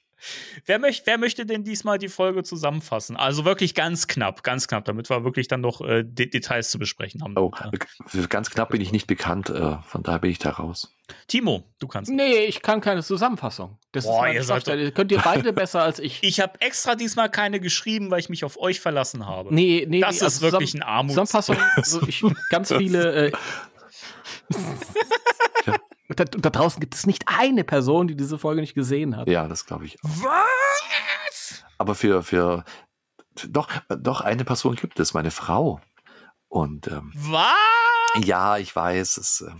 Wer, 0.66 0.78
möcht, 0.78 1.06
wer 1.06 1.18
möchte 1.18 1.46
denn 1.46 1.64
diesmal 1.64 1.98
die 1.98 2.08
Folge 2.08 2.42
zusammenfassen? 2.42 3.16
Also 3.16 3.44
wirklich 3.44 3.74
ganz 3.74 4.06
knapp, 4.06 4.42
ganz 4.42 4.68
knapp, 4.68 4.84
damit 4.84 5.10
wir 5.10 5.24
wirklich 5.24 5.48
dann 5.48 5.60
noch 5.60 5.80
äh, 5.80 6.04
De 6.04 6.26
Details 6.26 6.70
zu 6.70 6.78
besprechen 6.78 7.22
haben. 7.22 7.36
Oh, 7.36 7.52
ganz 8.28 8.50
knapp 8.50 8.70
bin 8.70 8.80
ich 8.80 8.92
nicht 8.92 9.06
bekannt, 9.06 9.50
äh, 9.50 9.78
von 9.82 10.02
daher 10.02 10.20
bin 10.20 10.30
ich 10.30 10.38
da 10.38 10.50
raus. 10.50 10.94
Timo, 11.26 11.64
du 11.78 11.86
kannst. 11.86 12.10
Nee, 12.10 12.44
ich 12.44 12.62
kann 12.62 12.80
keine 12.80 13.02
Zusammenfassung. 13.02 13.78
Das 13.92 14.04
Boah, 14.04 14.28
ist 14.28 14.34
ihr 14.34 14.44
seid 14.44 14.94
Könnt 14.94 15.12
ihr 15.12 15.20
beide 15.20 15.52
besser 15.52 15.82
als 15.82 15.98
ich. 16.00 16.22
Ich 16.22 16.40
habe 16.40 16.60
extra 16.60 16.94
diesmal 16.94 17.30
keine 17.30 17.60
geschrieben, 17.60 18.10
weil 18.10 18.20
ich 18.20 18.30
mich 18.30 18.44
auf 18.44 18.58
euch 18.58 18.80
verlassen 18.80 19.26
habe. 19.26 19.54
Nee, 19.54 19.86
nee, 19.88 20.00
das 20.00 20.12
nee, 20.12 20.16
ist 20.16 20.22
also 20.22 20.52
wirklich 20.52 20.74
ein 20.74 20.82
Armut. 20.82 21.10
Zusammenfassung, 21.10 21.56
also 21.76 22.02
ich, 22.06 22.24
ganz 22.48 22.72
viele. 22.72 23.26
Äh, 23.26 23.32
da, 26.16 26.24
da, 26.24 26.50
draußen 26.50 26.80
gibt 26.80 26.94
es 26.94 27.06
nicht 27.06 27.24
eine 27.26 27.64
Person, 27.64 28.08
die 28.08 28.16
diese 28.16 28.38
Folge 28.38 28.60
nicht 28.60 28.74
gesehen 28.74 29.16
hat. 29.16 29.28
Ja, 29.28 29.48
das 29.48 29.66
glaube 29.66 29.86
ich 29.86 30.02
auch. 30.02 30.08
Was? 30.08 31.64
Aber 31.78 31.94
für, 31.94 32.22
für 32.22 32.64
Doch, 33.48 33.68
doch, 33.88 34.20
eine 34.20 34.44
Person 34.44 34.76
gibt 34.76 35.00
es, 35.00 35.14
meine 35.14 35.30
Frau. 35.30 35.80
Und 36.48 36.86
ähm, 36.86 37.12
Was? 37.16 38.24
ja, 38.24 38.58
ich 38.58 38.74
weiß, 38.74 39.16
es, 39.16 39.40
äh, 39.40 39.50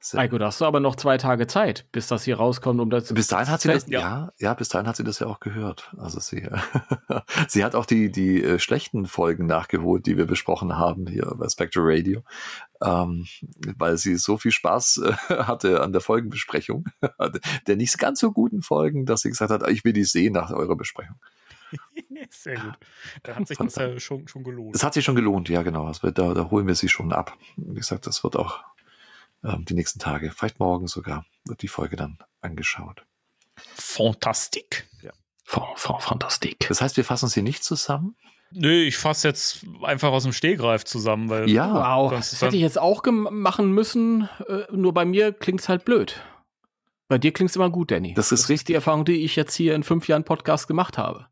es, 0.00 0.14
äh, 0.14 0.18
Heiko, 0.18 0.38
da 0.38 0.46
hast 0.46 0.60
du 0.60 0.64
aber 0.64 0.80
noch 0.80 0.96
zwei 0.96 1.18
Tage 1.18 1.46
Zeit, 1.46 1.86
bis 1.92 2.06
das 2.06 2.24
hier 2.24 2.36
rauskommt, 2.36 2.80
um 2.80 2.90
das 2.90 3.12
bis 3.12 3.26
dahin 3.26 3.48
hat 3.48 3.60
sie 3.60 3.68
das, 3.68 3.86
Ja. 3.88 4.00
ja. 4.00 4.32
ja, 4.38 4.54
bis 4.54 4.68
dahin 4.68 4.86
hat 4.86 4.96
sie 4.96 5.04
das 5.04 5.18
ja 5.18 5.26
auch 5.26 5.40
gehört. 5.40 5.92
Also 5.98 6.20
sie, 6.20 6.48
sie 7.48 7.64
hat 7.64 7.74
auch 7.74 7.86
die, 7.86 8.10
die 8.10 8.42
äh, 8.42 8.58
schlechten 8.58 9.06
Folgen 9.06 9.46
nachgeholt, 9.46 10.06
die 10.06 10.16
wir 10.16 10.26
besprochen 10.26 10.76
haben 10.76 11.06
hier 11.06 11.34
bei 11.36 11.48
Spectre 11.48 11.80
Radio, 11.82 12.22
ähm, 12.82 13.26
weil 13.76 13.96
sie 13.96 14.16
so 14.16 14.38
viel 14.38 14.52
Spaß 14.52 14.98
äh, 14.98 15.12
hatte 15.44 15.80
an 15.80 15.92
der 15.92 16.00
Folgenbesprechung, 16.00 16.86
der 17.66 17.76
nicht 17.76 17.98
ganz 17.98 18.20
so 18.20 18.32
guten 18.32 18.62
Folgen, 18.62 19.04
dass 19.04 19.22
sie 19.22 19.30
gesagt 19.30 19.50
hat, 19.50 19.68
ich 19.68 19.84
will 19.84 19.92
die 19.92 20.04
sehen 20.04 20.34
nach 20.34 20.50
eurer 20.50 20.76
Besprechung. 20.76 21.16
Sehr 22.30 22.56
gut. 22.56 22.78
Da 23.22 23.36
hat 23.36 23.46
sich 23.46 23.58
das 23.58 23.76
ja 23.76 23.98
schon, 24.00 24.26
schon 24.28 24.42
gelohnt. 24.42 24.74
Das 24.74 24.82
hat 24.82 24.94
sich 24.94 25.04
schon 25.04 25.14
gelohnt, 25.14 25.48
ja 25.48 25.62
genau. 25.62 25.90
Wird, 26.00 26.18
da, 26.18 26.34
da 26.34 26.50
holen 26.50 26.66
wir 26.66 26.74
sie 26.74 26.88
schon 26.88 27.12
ab. 27.12 27.36
Wie 27.56 27.74
gesagt, 27.74 28.06
das 28.06 28.24
wird 28.24 28.36
auch 28.36 28.64
ähm, 29.48 29.64
die 29.64 29.74
nächsten 29.74 29.98
Tage, 29.98 30.30
vielleicht 30.30 30.60
morgen 30.60 30.86
sogar, 30.86 31.24
wird 31.44 31.62
die 31.62 31.68
Folge 31.68 31.96
dann 31.96 32.18
angeschaut. 32.40 33.04
Fantastik. 33.74 34.88
Fa- 35.44 35.72
fa- 35.76 35.98
Fantastik. 35.98 36.66
Das 36.68 36.82
heißt, 36.82 36.96
wir 36.98 37.04
fassen 37.04 37.28
sie 37.28 37.40
nicht 37.40 37.64
zusammen? 37.64 38.14
Nö, 38.50 38.82
ich 38.84 38.96
fasse 38.98 39.28
jetzt 39.28 39.64
einfach 39.82 40.10
aus 40.10 40.24
dem 40.24 40.32
Stehgreif 40.34 40.84
zusammen, 40.84 41.30
weil 41.30 41.48
Ja, 41.48 41.72
Wow, 41.72 42.10
das- 42.12 42.30
das 42.30 42.42
hätte 42.42 42.56
ich 42.56 42.62
jetzt 42.62 42.78
auch 42.78 43.02
machen 43.06 43.72
müssen, 43.72 44.28
äh, 44.46 44.64
nur 44.70 44.92
bei 44.92 45.04
mir 45.06 45.32
klingt's 45.32 45.68
halt 45.70 45.84
blöd. 45.86 46.20
Bei 47.08 47.16
dir 47.16 47.32
klingt's 47.32 47.56
immer 47.56 47.70
gut, 47.70 47.90
Danny. 47.90 48.12
Das 48.12 48.30
ist 48.32 48.48
die 48.48 48.52
richtig. 48.52 48.74
Erfahrung, 48.74 49.06
die 49.06 49.24
ich 49.24 49.36
jetzt 49.36 49.54
hier 49.54 49.74
in 49.74 49.82
fünf 49.84 50.06
Jahren 50.08 50.24
Podcast 50.24 50.68
gemacht 50.68 50.98
habe. 50.98 51.26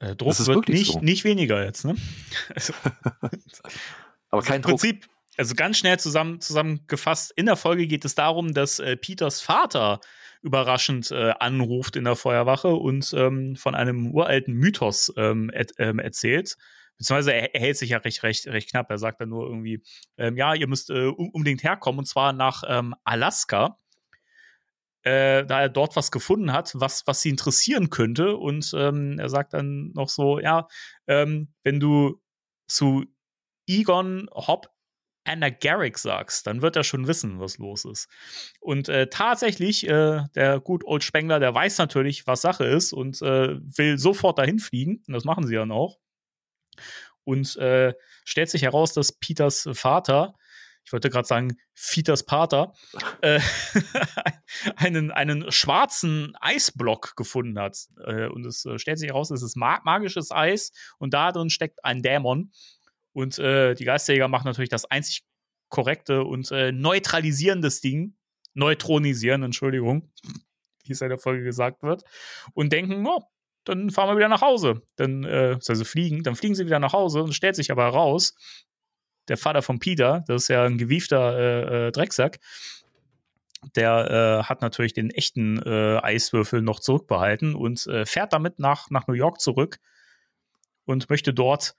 äh, 0.00 0.16
Druck 0.16 0.28
Das 0.30 0.40
ist 0.40 0.46
wird 0.46 0.56
wirklich 0.58 0.78
nicht, 0.80 0.92
so. 0.92 1.00
nicht 1.00 1.24
weniger 1.24 1.62
jetzt. 1.64 1.84
Ne? 1.84 1.96
Also, 2.54 2.72
Aber 4.30 4.42
kein 4.42 4.56
Im 4.56 4.62
Druck. 4.62 4.70
Prinzip, 4.80 5.06
also 5.36 5.54
ganz 5.54 5.78
schnell 5.78 5.98
zusammen, 5.98 6.40
zusammengefasst, 6.40 7.32
in 7.36 7.46
der 7.46 7.56
Folge 7.56 7.86
geht 7.86 8.04
es 8.04 8.14
darum, 8.14 8.54
dass 8.54 8.78
äh, 8.78 8.96
Peters 8.96 9.40
Vater 9.40 10.00
überraschend 10.42 11.10
äh, 11.10 11.32
anruft 11.40 11.96
in 11.96 12.04
der 12.04 12.16
Feuerwache 12.16 12.68
und 12.68 13.12
ähm, 13.16 13.56
von 13.56 13.74
einem 13.74 14.12
uralten 14.12 14.54
Mythos 14.54 15.12
ähm, 15.16 15.50
et, 15.52 15.72
ähm, 15.78 15.98
erzählt. 15.98 16.56
Beziehungsweise 16.98 17.32
er, 17.34 17.54
er 17.54 17.60
hält 17.60 17.76
sich 17.76 17.90
ja 17.90 17.98
recht, 17.98 18.22
recht, 18.22 18.46
recht 18.46 18.70
knapp. 18.70 18.90
Er 18.90 18.98
sagt 18.98 19.20
dann 19.20 19.28
nur 19.28 19.46
irgendwie, 19.46 19.82
ähm, 20.16 20.36
ja, 20.36 20.54
ihr 20.54 20.68
müsst 20.68 20.90
äh, 20.90 21.08
un- 21.08 21.30
unbedingt 21.32 21.62
herkommen 21.62 21.98
und 21.98 22.06
zwar 22.06 22.32
nach 22.32 22.62
ähm, 22.68 22.94
Alaska. 23.04 23.78
Äh, 25.02 25.46
da 25.46 25.60
er 25.60 25.68
dort 25.68 25.94
was 25.94 26.10
gefunden 26.10 26.52
hat, 26.52 26.72
was, 26.74 27.06
was 27.06 27.20
sie 27.20 27.28
interessieren 27.30 27.90
könnte. 27.90 28.36
Und 28.36 28.72
ähm, 28.76 29.18
er 29.18 29.28
sagt 29.28 29.54
dann 29.54 29.92
noch 29.92 30.08
so, 30.08 30.40
ja, 30.40 30.66
ähm, 31.06 31.52
wenn 31.62 31.78
du 31.78 32.20
zu 32.66 33.04
Egon 33.68 34.28
Hopp 34.32 34.68
Anna 35.26 35.50
Garrick 35.50 35.98
sagst, 35.98 36.46
dann 36.46 36.62
wird 36.62 36.76
er 36.76 36.84
schon 36.84 37.06
wissen, 37.06 37.40
was 37.40 37.58
los 37.58 37.84
ist. 37.84 38.08
Und 38.60 38.88
äh, 38.88 39.08
tatsächlich, 39.08 39.86
äh, 39.88 40.22
der 40.34 40.60
gut 40.60 40.84
Old 40.84 41.04
Spengler, 41.04 41.40
der 41.40 41.54
weiß 41.54 41.78
natürlich, 41.78 42.26
was 42.26 42.42
Sache 42.42 42.64
ist 42.64 42.92
und 42.92 43.20
äh, 43.22 43.56
will 43.60 43.98
sofort 43.98 44.38
dahin 44.38 44.58
fliegen. 44.58 45.02
Und 45.06 45.14
das 45.14 45.24
machen 45.24 45.46
sie 45.46 45.54
dann 45.54 45.72
auch. 45.72 45.98
Und 47.24 47.56
äh, 47.56 47.94
stellt 48.24 48.50
sich 48.50 48.62
heraus, 48.62 48.92
dass 48.92 49.12
Peters 49.12 49.68
Vater, 49.72 50.34
ich 50.84 50.92
wollte 50.92 51.10
gerade 51.10 51.26
sagen, 51.26 51.56
Peters 51.74 52.24
Pater, 52.24 52.72
äh, 53.20 53.40
einen, 54.76 55.10
einen 55.10 55.50
schwarzen 55.50 56.34
Eisblock 56.40 57.16
gefunden 57.16 57.58
hat. 57.58 57.76
Äh, 58.04 58.28
und 58.28 58.46
es 58.46 58.64
äh, 58.64 58.78
stellt 58.78 59.00
sich 59.00 59.08
heraus, 59.08 59.32
es 59.32 59.42
ist 59.42 59.56
ma 59.56 59.80
magisches 59.84 60.30
Eis 60.30 60.70
und 60.98 61.14
da 61.14 61.32
drin 61.32 61.50
steckt 61.50 61.84
ein 61.84 62.02
Dämon. 62.02 62.52
Und 63.16 63.38
äh, 63.38 63.72
die 63.72 63.86
Geisterjäger 63.86 64.28
machen 64.28 64.44
natürlich 64.44 64.68
das 64.68 64.84
einzig 64.84 65.24
korrekte 65.70 66.24
und 66.24 66.50
äh, 66.50 66.70
neutralisierendes 66.70 67.80
Ding. 67.80 68.14
Neutronisieren, 68.52 69.42
Entschuldigung, 69.42 70.12
wie 70.84 70.92
es 70.92 71.00
in 71.00 71.08
der 71.08 71.16
Folge 71.16 71.42
gesagt 71.42 71.82
wird. 71.82 72.04
Und 72.52 72.74
denken, 72.74 73.06
oh, 73.06 73.22
dann 73.64 73.88
fahren 73.88 74.10
wir 74.10 74.18
wieder 74.18 74.28
nach 74.28 74.42
Hause. 74.42 74.82
Dann, 74.96 75.24
äh, 75.24 75.58
also 75.66 75.84
fliegen, 75.86 76.24
dann 76.24 76.36
fliegen 76.36 76.54
sie 76.54 76.66
wieder 76.66 76.78
nach 76.78 76.92
Hause 76.92 77.22
und 77.22 77.32
stellt 77.32 77.56
sich 77.56 77.70
aber 77.70 77.84
heraus, 77.84 78.34
der 79.28 79.38
Vater 79.38 79.62
von 79.62 79.78
Peter, 79.78 80.22
das 80.28 80.42
ist 80.42 80.48
ja 80.48 80.64
ein 80.64 80.76
gewiefter 80.76 81.38
äh, 81.38 81.86
äh, 81.86 81.92
Drecksack, 81.92 82.38
der 83.76 84.42
äh, 84.42 84.44
hat 84.44 84.60
natürlich 84.60 84.92
den 84.92 85.08
echten 85.08 85.58
äh, 85.62 86.00
Eiswürfel 86.02 86.60
noch 86.60 86.80
zurückbehalten 86.80 87.54
und 87.54 87.86
äh, 87.86 88.04
fährt 88.04 88.34
damit 88.34 88.58
nach, 88.58 88.90
nach 88.90 89.06
New 89.06 89.14
York 89.14 89.40
zurück 89.40 89.78
und 90.84 91.08
möchte 91.08 91.32
dort 91.32 91.76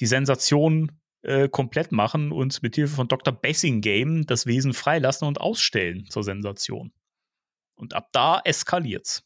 die 0.00 0.06
Sensation 0.06 0.92
äh, 1.22 1.48
komplett 1.48 1.92
machen 1.92 2.32
und 2.32 2.62
mit 2.62 2.74
Hilfe 2.74 2.94
von 2.94 3.08
Dr. 3.08 3.32
Bessingame 3.32 4.24
das 4.24 4.46
Wesen 4.46 4.72
freilassen 4.72 5.26
und 5.26 5.40
ausstellen 5.40 6.06
zur 6.08 6.22
Sensation. 6.22 6.92
Und 7.74 7.94
ab 7.94 8.08
da 8.12 8.40
eskaliert's. 8.44 9.24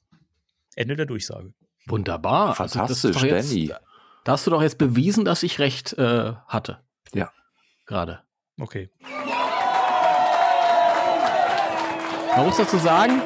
Ende 0.75 0.97
der 0.97 1.07
Durchsage. 1.07 1.53
Wunderbar. 1.87 2.59
Also 2.61 2.79
das 2.81 3.05
ist 3.05 3.19
Fantastisch, 3.19 3.31
jetzt, 3.31 3.53
Danny. 3.53 3.73
Da 4.25 4.33
hast 4.33 4.47
du 4.47 4.51
doch 4.51 4.63
jetzt 4.63 4.79
bewiesen, 4.79 5.25
dass 5.25 5.43
ich 5.43 5.59
recht 5.59 5.93
äh, 5.95 6.33
hatte. 6.47 6.81
Ja. 7.13 7.31
Gerade. 7.87 8.21
Okay. 8.59 8.91
Man 12.37 12.47
muss 12.47 12.57
dazu 12.57 12.79
sagen, 12.79 13.21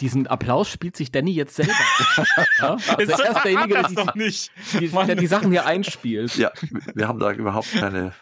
diesen 0.00 0.26
Applaus 0.26 0.68
spielt 0.68 0.96
sich 0.96 1.12
Danny 1.12 1.32
jetzt 1.32 1.56
selber. 1.56 1.72
ja? 2.58 2.76
Also 2.96 3.12
er 3.12 3.36
ist 3.36 3.44
derjenige, 3.44 3.68
der 3.74 3.82
das 3.82 3.90
die, 3.90 3.94
doch 3.94 4.14
nicht. 4.14 4.50
die, 4.80 4.88
der 4.88 5.14
die 5.16 5.26
Sachen 5.26 5.50
hier 5.50 5.66
einspielt. 5.66 6.36
Ja, 6.36 6.52
wir 6.94 7.08
haben 7.08 7.18
da 7.18 7.32
überhaupt 7.32 7.72
keine, 7.72 8.12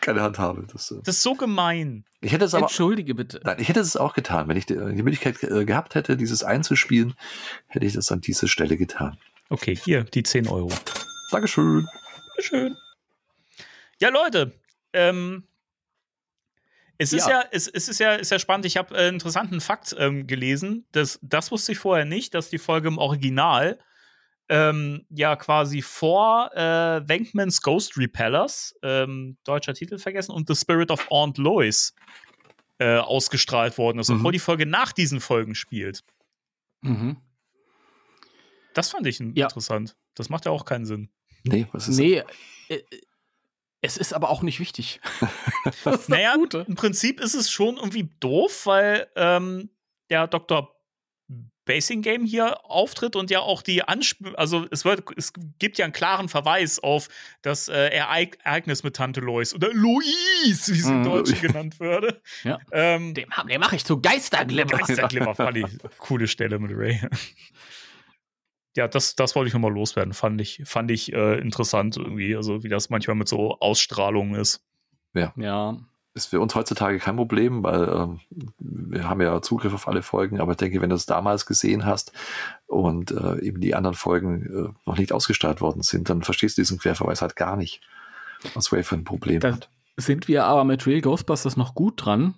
keine 0.00 0.22
Handhabe. 0.22 0.66
Das, 0.72 0.90
äh, 0.90 0.96
Das 1.04 1.16
ist 1.16 1.22
so 1.22 1.34
gemein. 1.34 2.04
ich 2.20 2.32
hätte 2.32 2.44
es 2.44 2.54
aber, 2.54 2.64
Entschuldige 2.64 3.14
bitte. 3.14 3.40
nein, 3.44 3.56
ich 3.58 3.68
hätte 3.68 3.80
es 3.80 3.96
auch 3.96 4.14
getan. 4.14 4.48
Wenn 4.48 4.56
ich 4.56 4.66
die, 4.66 4.74
die 4.74 5.02
Möglichkeit 5.02 5.42
äh, 5.42 5.64
gehabt 5.64 5.94
hätte, 5.94 6.16
dieses 6.16 6.44
einzuspielen, 6.44 7.14
hätte 7.66 7.86
ich 7.86 7.94
das 7.94 8.12
an 8.12 8.20
dieser 8.20 8.48
Stelle 8.48 8.76
getan. 8.76 9.18
Okay, 9.48 9.76
hier, 9.76 10.04
die 10.04 10.22
10 10.22 10.48
Euro. 10.48 10.70
Dankeschön. 11.30 11.86
Schön. 12.38 12.76
Ja, 14.00 14.08
Leute, 14.08 14.52
ähm, 14.92 15.44
es 17.02 17.12
ist 17.12 17.26
ja, 17.28 17.40
Ja. 17.40 17.44
es, 17.50 17.68
es 17.68 17.88
ist 17.88 17.98
ja, 18.00 18.14
ist 18.14 18.30
ja 18.30 18.38
spannend. 18.38 18.66
Ich 18.66 18.76
habe 18.76 18.94
äh, 18.94 18.98
einen 19.06 19.14
interessanten 19.14 19.60
Fakt 19.60 19.94
ähm, 19.98 20.26
gelesen. 20.26 20.86
Das, 20.92 21.18
das 21.22 21.50
wusste 21.50 21.72
ich 21.72 21.78
vorher 21.78 22.04
nicht, 22.04 22.34
dass 22.34 22.50
die 22.50 22.58
Folge 22.58 22.88
im 22.88 22.98
Original 22.98 23.78
ähm, 24.48 25.06
ja 25.10 25.36
quasi 25.36 25.82
vor 25.82 26.50
äh, 26.54 27.06
Venkmans 27.08 27.62
Ghost 27.62 27.96
Repellers, 27.96 28.74
ähm, 28.82 29.36
deutscher 29.44 29.72
Titel 29.74 29.98
vergessen, 29.98 30.32
und 30.32 30.48
The 30.48 30.54
Spirit 30.54 30.90
of 30.90 31.06
Aunt 31.10 31.38
Lois 31.38 31.94
äh, 32.78 32.96
ausgestrahlt 32.98 33.78
worden 33.78 33.98
ist, 34.00 34.08
Mhm. 34.10 34.16
obwohl 34.16 34.32
die 34.32 34.38
Folge 34.40 34.66
nach 34.66 34.92
diesen 34.92 35.20
Folgen 35.20 35.54
spielt. 35.54 36.02
Mhm. 36.82 37.16
Das 38.74 38.90
fand 38.90 39.06
ich 39.06 39.18
Ja. 39.20 39.46
interessant. 39.46 39.96
Das 40.14 40.28
macht 40.28 40.44
ja 40.46 40.50
auch 40.52 40.64
keinen 40.64 40.84
Sinn. 40.86 41.10
Nee, 41.44 41.66
was 41.72 41.88
ist 41.88 41.98
Nee, 41.98 42.22
äh, 42.68 42.82
es 43.82 43.96
ist 43.98 44.14
aber 44.14 44.30
auch 44.30 44.42
nicht 44.42 44.58
wichtig. 44.60 45.00
das 45.84 46.08
Naja, 46.08 46.34
Gute. 46.36 46.64
im 46.66 46.74
Prinzip 46.76 47.20
ist 47.20 47.34
es 47.34 47.50
schon 47.50 47.76
irgendwie 47.76 48.08
doof, 48.20 48.64
weil 48.66 49.08
ähm, 49.16 49.68
der 50.08 50.26
Dr. 50.28 50.74
Basing 51.64 52.02
Game 52.02 52.24
hier 52.24 52.64
auftritt 52.68 53.14
und 53.14 53.30
ja 53.30 53.38
auch 53.38 53.62
die 53.62 53.84
Ansp 53.84 54.16
also 54.36 54.66
es 54.72 54.84
wird 54.84 55.04
es 55.16 55.32
gibt 55.60 55.78
ja 55.78 55.84
einen 55.84 55.92
klaren 55.92 56.28
Verweis 56.28 56.80
auf 56.80 57.08
das 57.42 57.68
äh, 57.68 57.86
Ereig 57.90 58.36
Ereignis 58.42 58.82
mit 58.82 58.96
Tante 58.96 59.20
Lois 59.20 59.54
oder 59.54 59.68
Louise, 59.72 60.74
wie 60.74 60.80
sie 60.80 60.90
im 60.90 61.00
Mhm. 61.02 61.04
Deutschen 61.04 61.40
genannt 61.40 61.78
würde. 61.78 62.20
Ja. 62.42 62.58
Ähm, 62.72 63.14
Dem, 63.14 63.28
dem 63.48 63.60
mache 63.60 63.76
ich 63.76 63.84
zu 63.84 64.00
Geisterglimmer. 64.00 64.72
Geisterglimmer 64.76 65.36
fand 65.36 65.58
ich 65.58 65.66
coole 65.98 66.26
Stelle 66.26 66.58
mit 66.58 66.72
Ray. 66.74 67.00
Ja, 68.76 68.88
das, 68.88 69.16
das 69.16 69.34
wollte 69.36 69.48
ich 69.48 69.54
nochmal 69.54 69.72
loswerden. 69.72 70.14
Fand 70.14 70.40
ich, 70.40 70.62
fand 70.64 70.90
ich 70.90 71.12
äh, 71.12 71.38
interessant 71.38 71.96
irgendwie, 71.96 72.34
also 72.36 72.62
wie 72.62 72.68
das 72.68 72.90
manchmal 72.90 73.16
mit 73.16 73.28
so 73.28 73.58
Ausstrahlungen 73.60 74.34
ist. 74.40 74.64
Ja. 75.14 75.32
ist 76.14 76.26
für 76.26 76.40
uns 76.40 76.54
heutzutage 76.54 76.98
kein 76.98 77.16
Problem, 77.16 77.62
weil 77.62 77.88
ähm, 77.88 78.20
wir 78.58 79.08
haben 79.08 79.20
ja 79.20 79.40
Zugriff 79.42 79.72
auf 79.72 79.88
alle 79.88 80.02
Folgen, 80.02 80.40
aber 80.40 80.52
ich 80.52 80.58
denke, 80.58 80.80
wenn 80.80 80.90
du 80.90 80.96
es 80.96 81.06
damals 81.06 81.46
gesehen 81.46 81.84
hast 81.86 82.12
und 82.66 83.10
äh, 83.12 83.40
eben 83.40 83.60
die 83.60 83.74
anderen 83.74 83.96
Folgen 83.96 84.42
äh, 84.46 84.72
noch 84.86 84.98
nicht 84.98 85.12
ausgestrahlt 85.12 85.60
worden 85.60 85.82
sind, 85.82 86.10
dann 86.10 86.22
verstehst 86.22 86.58
du 86.58 86.62
diesen 86.62 86.78
Querverweis 86.78 87.22
halt 87.22 87.36
gar 87.36 87.56
nicht, 87.56 87.80
was 88.54 88.72
Ray 88.72 88.82
für 88.82 88.96
ein 88.96 89.04
Problem 89.04 89.40
Das 89.40 89.54
hat. 89.56 89.68
sind 89.96 90.28
wir 90.28 90.44
aber 90.44 90.64
mit 90.64 90.86
Real 90.86 91.00
Ghostbusters 91.00 91.56
noch 91.56 91.74
gut 91.74 92.04
dran. 92.04 92.34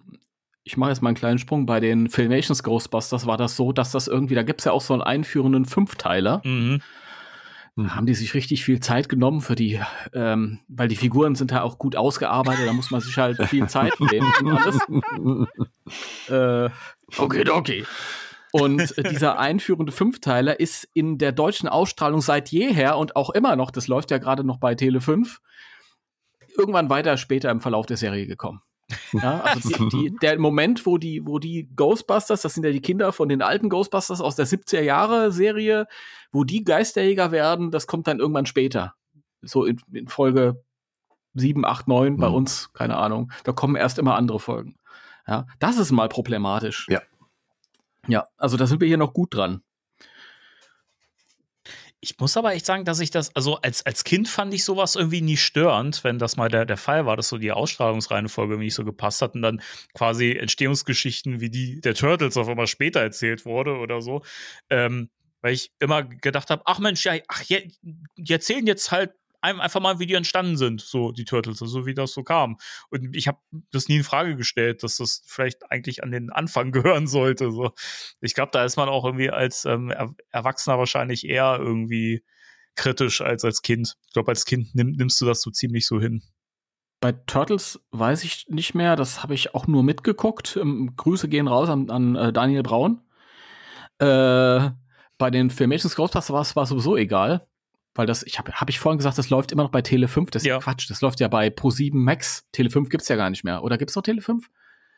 Ich 0.64 0.76
mache 0.78 0.90
jetzt 0.90 1.02
mal 1.02 1.10
einen 1.10 1.16
kleinen 1.16 1.38
Sprung. 1.38 1.66
Bei 1.66 1.78
den 1.78 2.08
Filmations 2.08 2.62
Ghostbusters 2.62 3.26
war 3.26 3.36
das 3.36 3.54
so, 3.54 3.72
dass 3.72 3.92
das 3.92 4.08
irgendwie, 4.08 4.34
da 4.34 4.42
gibt's 4.42 4.64
ja 4.64 4.72
auch 4.72 4.80
so 4.80 4.94
einen 4.94 5.02
einführenden 5.02 5.66
Fünfteiler. 5.66 6.40
Mhm. 6.44 6.80
Da 7.76 7.96
haben 7.96 8.06
die 8.06 8.14
sich 8.14 8.34
richtig 8.34 8.64
viel 8.64 8.78
Zeit 8.80 9.08
genommen 9.08 9.40
für 9.40 9.56
die, 9.56 9.80
ähm, 10.12 10.60
weil 10.68 10.86
die 10.86 10.96
Figuren 10.96 11.34
sind 11.34 11.50
ja 11.50 11.62
auch 11.62 11.78
gut 11.78 11.96
ausgearbeitet, 11.96 12.66
da 12.66 12.72
muss 12.72 12.92
man 12.92 13.00
sich 13.00 13.16
halt 13.18 13.42
viel 13.48 13.66
Zeit 13.68 13.92
nehmen 14.00 14.32
und 14.40 14.50
alles. 14.50 14.78
Äh, 16.30 16.70
okay, 17.18 17.46
okay. 17.50 17.84
Und 18.52 18.94
dieser 19.10 19.38
einführende 19.38 19.92
Fünfteiler 19.92 20.58
ist 20.58 20.88
in 20.94 21.18
der 21.18 21.32
deutschen 21.32 21.68
Ausstrahlung 21.68 22.22
seit 22.22 22.50
jeher 22.50 22.96
und 22.96 23.16
auch 23.16 23.30
immer 23.30 23.56
noch, 23.56 23.70
das 23.70 23.88
läuft 23.88 24.10
ja 24.10 24.18
gerade 24.18 24.44
noch 24.44 24.58
bei 24.58 24.74
Tele 24.74 25.02
5, 25.02 25.40
irgendwann 26.56 26.88
weiter 26.88 27.18
später 27.18 27.50
im 27.50 27.60
Verlauf 27.60 27.84
der 27.84 27.98
Serie 27.98 28.26
gekommen. 28.26 28.62
Ja, 29.12 29.40
also 29.40 29.68
die, 29.68 29.88
die, 30.10 30.16
der 30.20 30.38
Moment, 30.38 30.84
wo 30.86 30.98
die, 30.98 31.26
wo 31.26 31.38
die 31.38 31.68
Ghostbusters, 31.74 32.42
das 32.42 32.54
sind 32.54 32.64
ja 32.64 32.70
die 32.72 32.82
Kinder 32.82 33.12
von 33.12 33.28
den 33.28 33.42
alten 33.42 33.68
Ghostbusters 33.68 34.20
aus 34.20 34.36
der 34.36 34.46
70er 34.46 34.80
Jahre 34.82 35.32
Serie, 35.32 35.86
wo 36.32 36.44
die 36.44 36.64
Geisterjäger 36.64 37.32
werden, 37.32 37.70
das 37.70 37.86
kommt 37.86 38.06
dann 38.06 38.18
irgendwann 38.20 38.46
später. 38.46 38.94
So 39.42 39.64
in, 39.64 39.80
in 39.92 40.08
Folge 40.08 40.62
7, 41.34 41.64
8, 41.64 41.88
9 41.88 42.16
bei 42.18 42.28
Mhm. 42.28 42.34
uns, 42.34 42.72
keine 42.72 42.96
Ahnung. 42.96 43.32
Da 43.44 43.52
kommen 43.52 43.76
erst 43.76 43.98
immer 43.98 44.16
andere 44.16 44.38
Folgen. 44.40 44.76
Ja, 45.26 45.46
das 45.58 45.78
ist 45.78 45.90
mal 45.90 46.08
problematisch. 46.08 46.86
Ja. 46.90 47.00
Ja, 48.06 48.24
also 48.36 48.56
da 48.58 48.66
sind 48.66 48.80
wir 48.82 48.88
hier 48.88 48.98
noch 48.98 49.14
gut 49.14 49.34
dran. 49.34 49.62
Ich 52.04 52.18
muss 52.18 52.36
aber 52.36 52.52
echt 52.52 52.66
sagen, 52.66 52.84
dass 52.84 53.00
ich 53.00 53.10
das, 53.10 53.34
also 53.34 53.56
als, 53.62 53.86
als 53.86 54.04
Kind 54.04 54.28
fand 54.28 54.52
ich 54.52 54.62
sowas 54.62 54.94
irgendwie 54.94 55.22
nie 55.22 55.38
störend, 55.38 56.04
wenn 56.04 56.18
das 56.18 56.36
mal 56.36 56.50
der, 56.50 56.66
der 56.66 56.76
Fall 56.76 57.06
war, 57.06 57.16
dass 57.16 57.30
so 57.30 57.38
die 57.38 57.50
Ausstrahlungsreihenfolge 57.50 58.58
nicht 58.58 58.74
so 58.74 58.84
gepasst 58.84 59.22
hat 59.22 59.34
und 59.34 59.40
dann 59.40 59.62
quasi 59.94 60.32
Entstehungsgeschichten 60.32 61.40
wie 61.40 61.48
die 61.48 61.80
der 61.80 61.94
Turtles 61.94 62.36
auf 62.36 62.46
einmal 62.46 62.66
später 62.66 63.00
erzählt 63.00 63.46
wurde 63.46 63.78
oder 63.78 64.02
so. 64.02 64.22
Ähm, 64.68 65.08
weil 65.40 65.54
ich 65.54 65.72
immer 65.78 66.02
gedacht 66.04 66.50
habe, 66.50 66.62
ach 66.66 66.78
Mensch, 66.78 67.06
ja, 67.06 67.14
ach, 67.28 67.42
die 67.42 68.32
erzählen 68.32 68.66
jetzt 68.66 68.92
halt 68.92 69.12
einfach 69.44 69.80
mal, 69.80 69.98
wie 69.98 70.06
die 70.06 70.14
entstanden 70.14 70.56
sind, 70.56 70.80
so 70.80 71.12
die 71.12 71.24
Turtles, 71.24 71.58
so 71.58 71.86
wie 71.86 71.94
das 71.94 72.12
so 72.12 72.22
kam. 72.22 72.56
Und 72.90 73.14
ich 73.14 73.28
habe 73.28 73.38
das 73.70 73.88
nie 73.88 73.96
in 73.96 74.04
Frage 74.04 74.36
gestellt, 74.36 74.82
dass 74.82 74.96
das 74.96 75.22
vielleicht 75.26 75.70
eigentlich 75.70 76.02
an 76.02 76.10
den 76.10 76.30
Anfang 76.30 76.72
gehören 76.72 77.06
sollte. 77.06 77.50
So. 77.50 77.72
Ich 78.20 78.34
glaube, 78.34 78.50
da 78.52 78.64
ist 78.64 78.76
man 78.76 78.88
auch 78.88 79.04
irgendwie 79.04 79.30
als 79.30 79.64
ähm, 79.64 79.90
er 79.90 80.14
Erwachsener 80.30 80.78
wahrscheinlich 80.78 81.28
eher 81.28 81.58
irgendwie 81.58 82.24
kritisch 82.74 83.20
als 83.20 83.44
als 83.44 83.62
Kind. 83.62 83.96
Ich 84.06 84.12
glaube, 84.12 84.30
als 84.30 84.44
Kind 84.44 84.74
nimm, 84.74 84.92
nimmst 84.92 85.20
du 85.20 85.26
das 85.26 85.40
so 85.40 85.50
ziemlich 85.50 85.86
so 85.86 86.00
hin. 86.00 86.22
Bei 87.00 87.12
Turtles 87.12 87.80
weiß 87.90 88.24
ich 88.24 88.46
nicht 88.48 88.74
mehr, 88.74 88.96
das 88.96 89.22
habe 89.22 89.34
ich 89.34 89.54
auch 89.54 89.66
nur 89.66 89.82
mitgeguckt. 89.82 90.56
Ähm, 90.56 90.94
Grüße 90.96 91.28
gehen 91.28 91.48
raus 91.48 91.68
an, 91.68 91.90
an 91.90 92.16
äh, 92.16 92.32
Daniel 92.32 92.62
Braun. 92.62 93.02
Äh, 93.98 94.70
bei 95.18 95.30
den 95.30 95.50
Filmations 95.50 95.94
Ghostbusters 95.94 96.56
war 96.56 96.62
es 96.62 96.68
sowieso 96.68 96.96
egal, 96.96 97.46
weil 97.94 98.06
das, 98.06 98.22
ich 98.24 98.38
habe 98.38 98.52
hab 98.52 98.68
ich 98.70 98.78
vorhin 98.78 98.98
gesagt, 98.98 99.18
das 99.18 99.30
läuft 99.30 99.52
immer 99.52 99.62
noch 99.64 99.70
bei 99.70 99.82
Tele 99.82 100.08
5, 100.08 100.30
das 100.30 100.42
ist 100.42 100.46
ja 100.46 100.54
Ja. 100.54 100.60
Quatsch, 100.60 100.88
das 100.90 101.00
läuft 101.00 101.20
ja 101.20 101.28
bei 101.28 101.48
Pro7 101.48 101.94
Max. 101.94 102.44
Tele 102.52 102.70
5 102.70 102.88
gibt's 102.88 103.08
ja 103.08 103.16
gar 103.16 103.30
nicht 103.30 103.44
mehr. 103.44 103.62
Oder 103.64 103.78
gibt's 103.78 103.94
noch 103.96 104.02
Tele 104.02 104.20
5? 104.20 104.48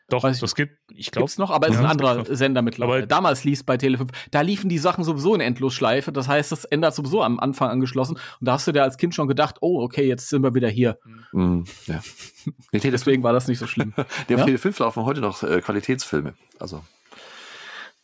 Doch, 0.09 0.23
Weiß 0.23 0.37
ich 0.37 0.41
das 0.41 0.55
gibt, 0.55 0.79
ich 0.95 1.11
glaube, 1.11 1.25
Gibt's 1.25 1.37
noch, 1.37 1.51
aber 1.51 1.67
es 1.67 1.75
ist 1.75 1.81
Ja, 1.81 1.85
ein 1.87 1.91
anderer. 1.91 2.25
Sender 2.37 2.63
mittlerweile. 2.63 2.99
Aber- 3.03 3.07
Damals 3.09 3.43
lief 3.43 3.67
bei 3.67 3.77
Tele 3.77 3.99
5, 3.99 4.13
da 4.31 4.41
liefen 4.43 4.69
die 4.69 4.79
Sachen 4.79 5.03
sowieso 5.03 5.35
in 5.35 5.41
Endlosschleife, 5.41 6.13
das 6.13 6.29
heißt, 6.29 6.53
das 6.53 6.65
ändert 6.65 6.95
sowieso 6.95 7.25
am 7.25 7.41
Anfang 7.41 7.71
angeschlossen 7.71 8.13
und 8.15 8.45
da 8.47 8.53
hast 8.53 8.69
du 8.69 8.73
dir 8.73 8.85
als 8.85 8.99
Kind 8.99 9.17
schon 9.17 9.27
gedacht, 9.27 9.57
oh, 9.63 9.83
okay, 9.83 10.07
jetzt 10.07 10.29
sind 10.29 10.43
wir 10.45 10.55
wieder 10.55 10.69
hier. 10.69 10.99
Mm, 11.33 11.63
ja. 11.87 12.01
Deswegen 12.73 13.25
war 13.25 13.33
das 13.33 13.49
nicht 13.49 13.59
so 13.59 13.67
schlimm. 13.67 13.95
Die 14.29 14.35
auf 14.35 14.41
Ja? 14.41 14.45
Tele 14.47 14.59
5 14.59 14.79
laufen 14.79 15.05
heute 15.05 15.21
noch 15.21 15.43
äh, 15.43 15.61
Qualitätsfilme. 15.61 16.35
Also, 16.61 16.85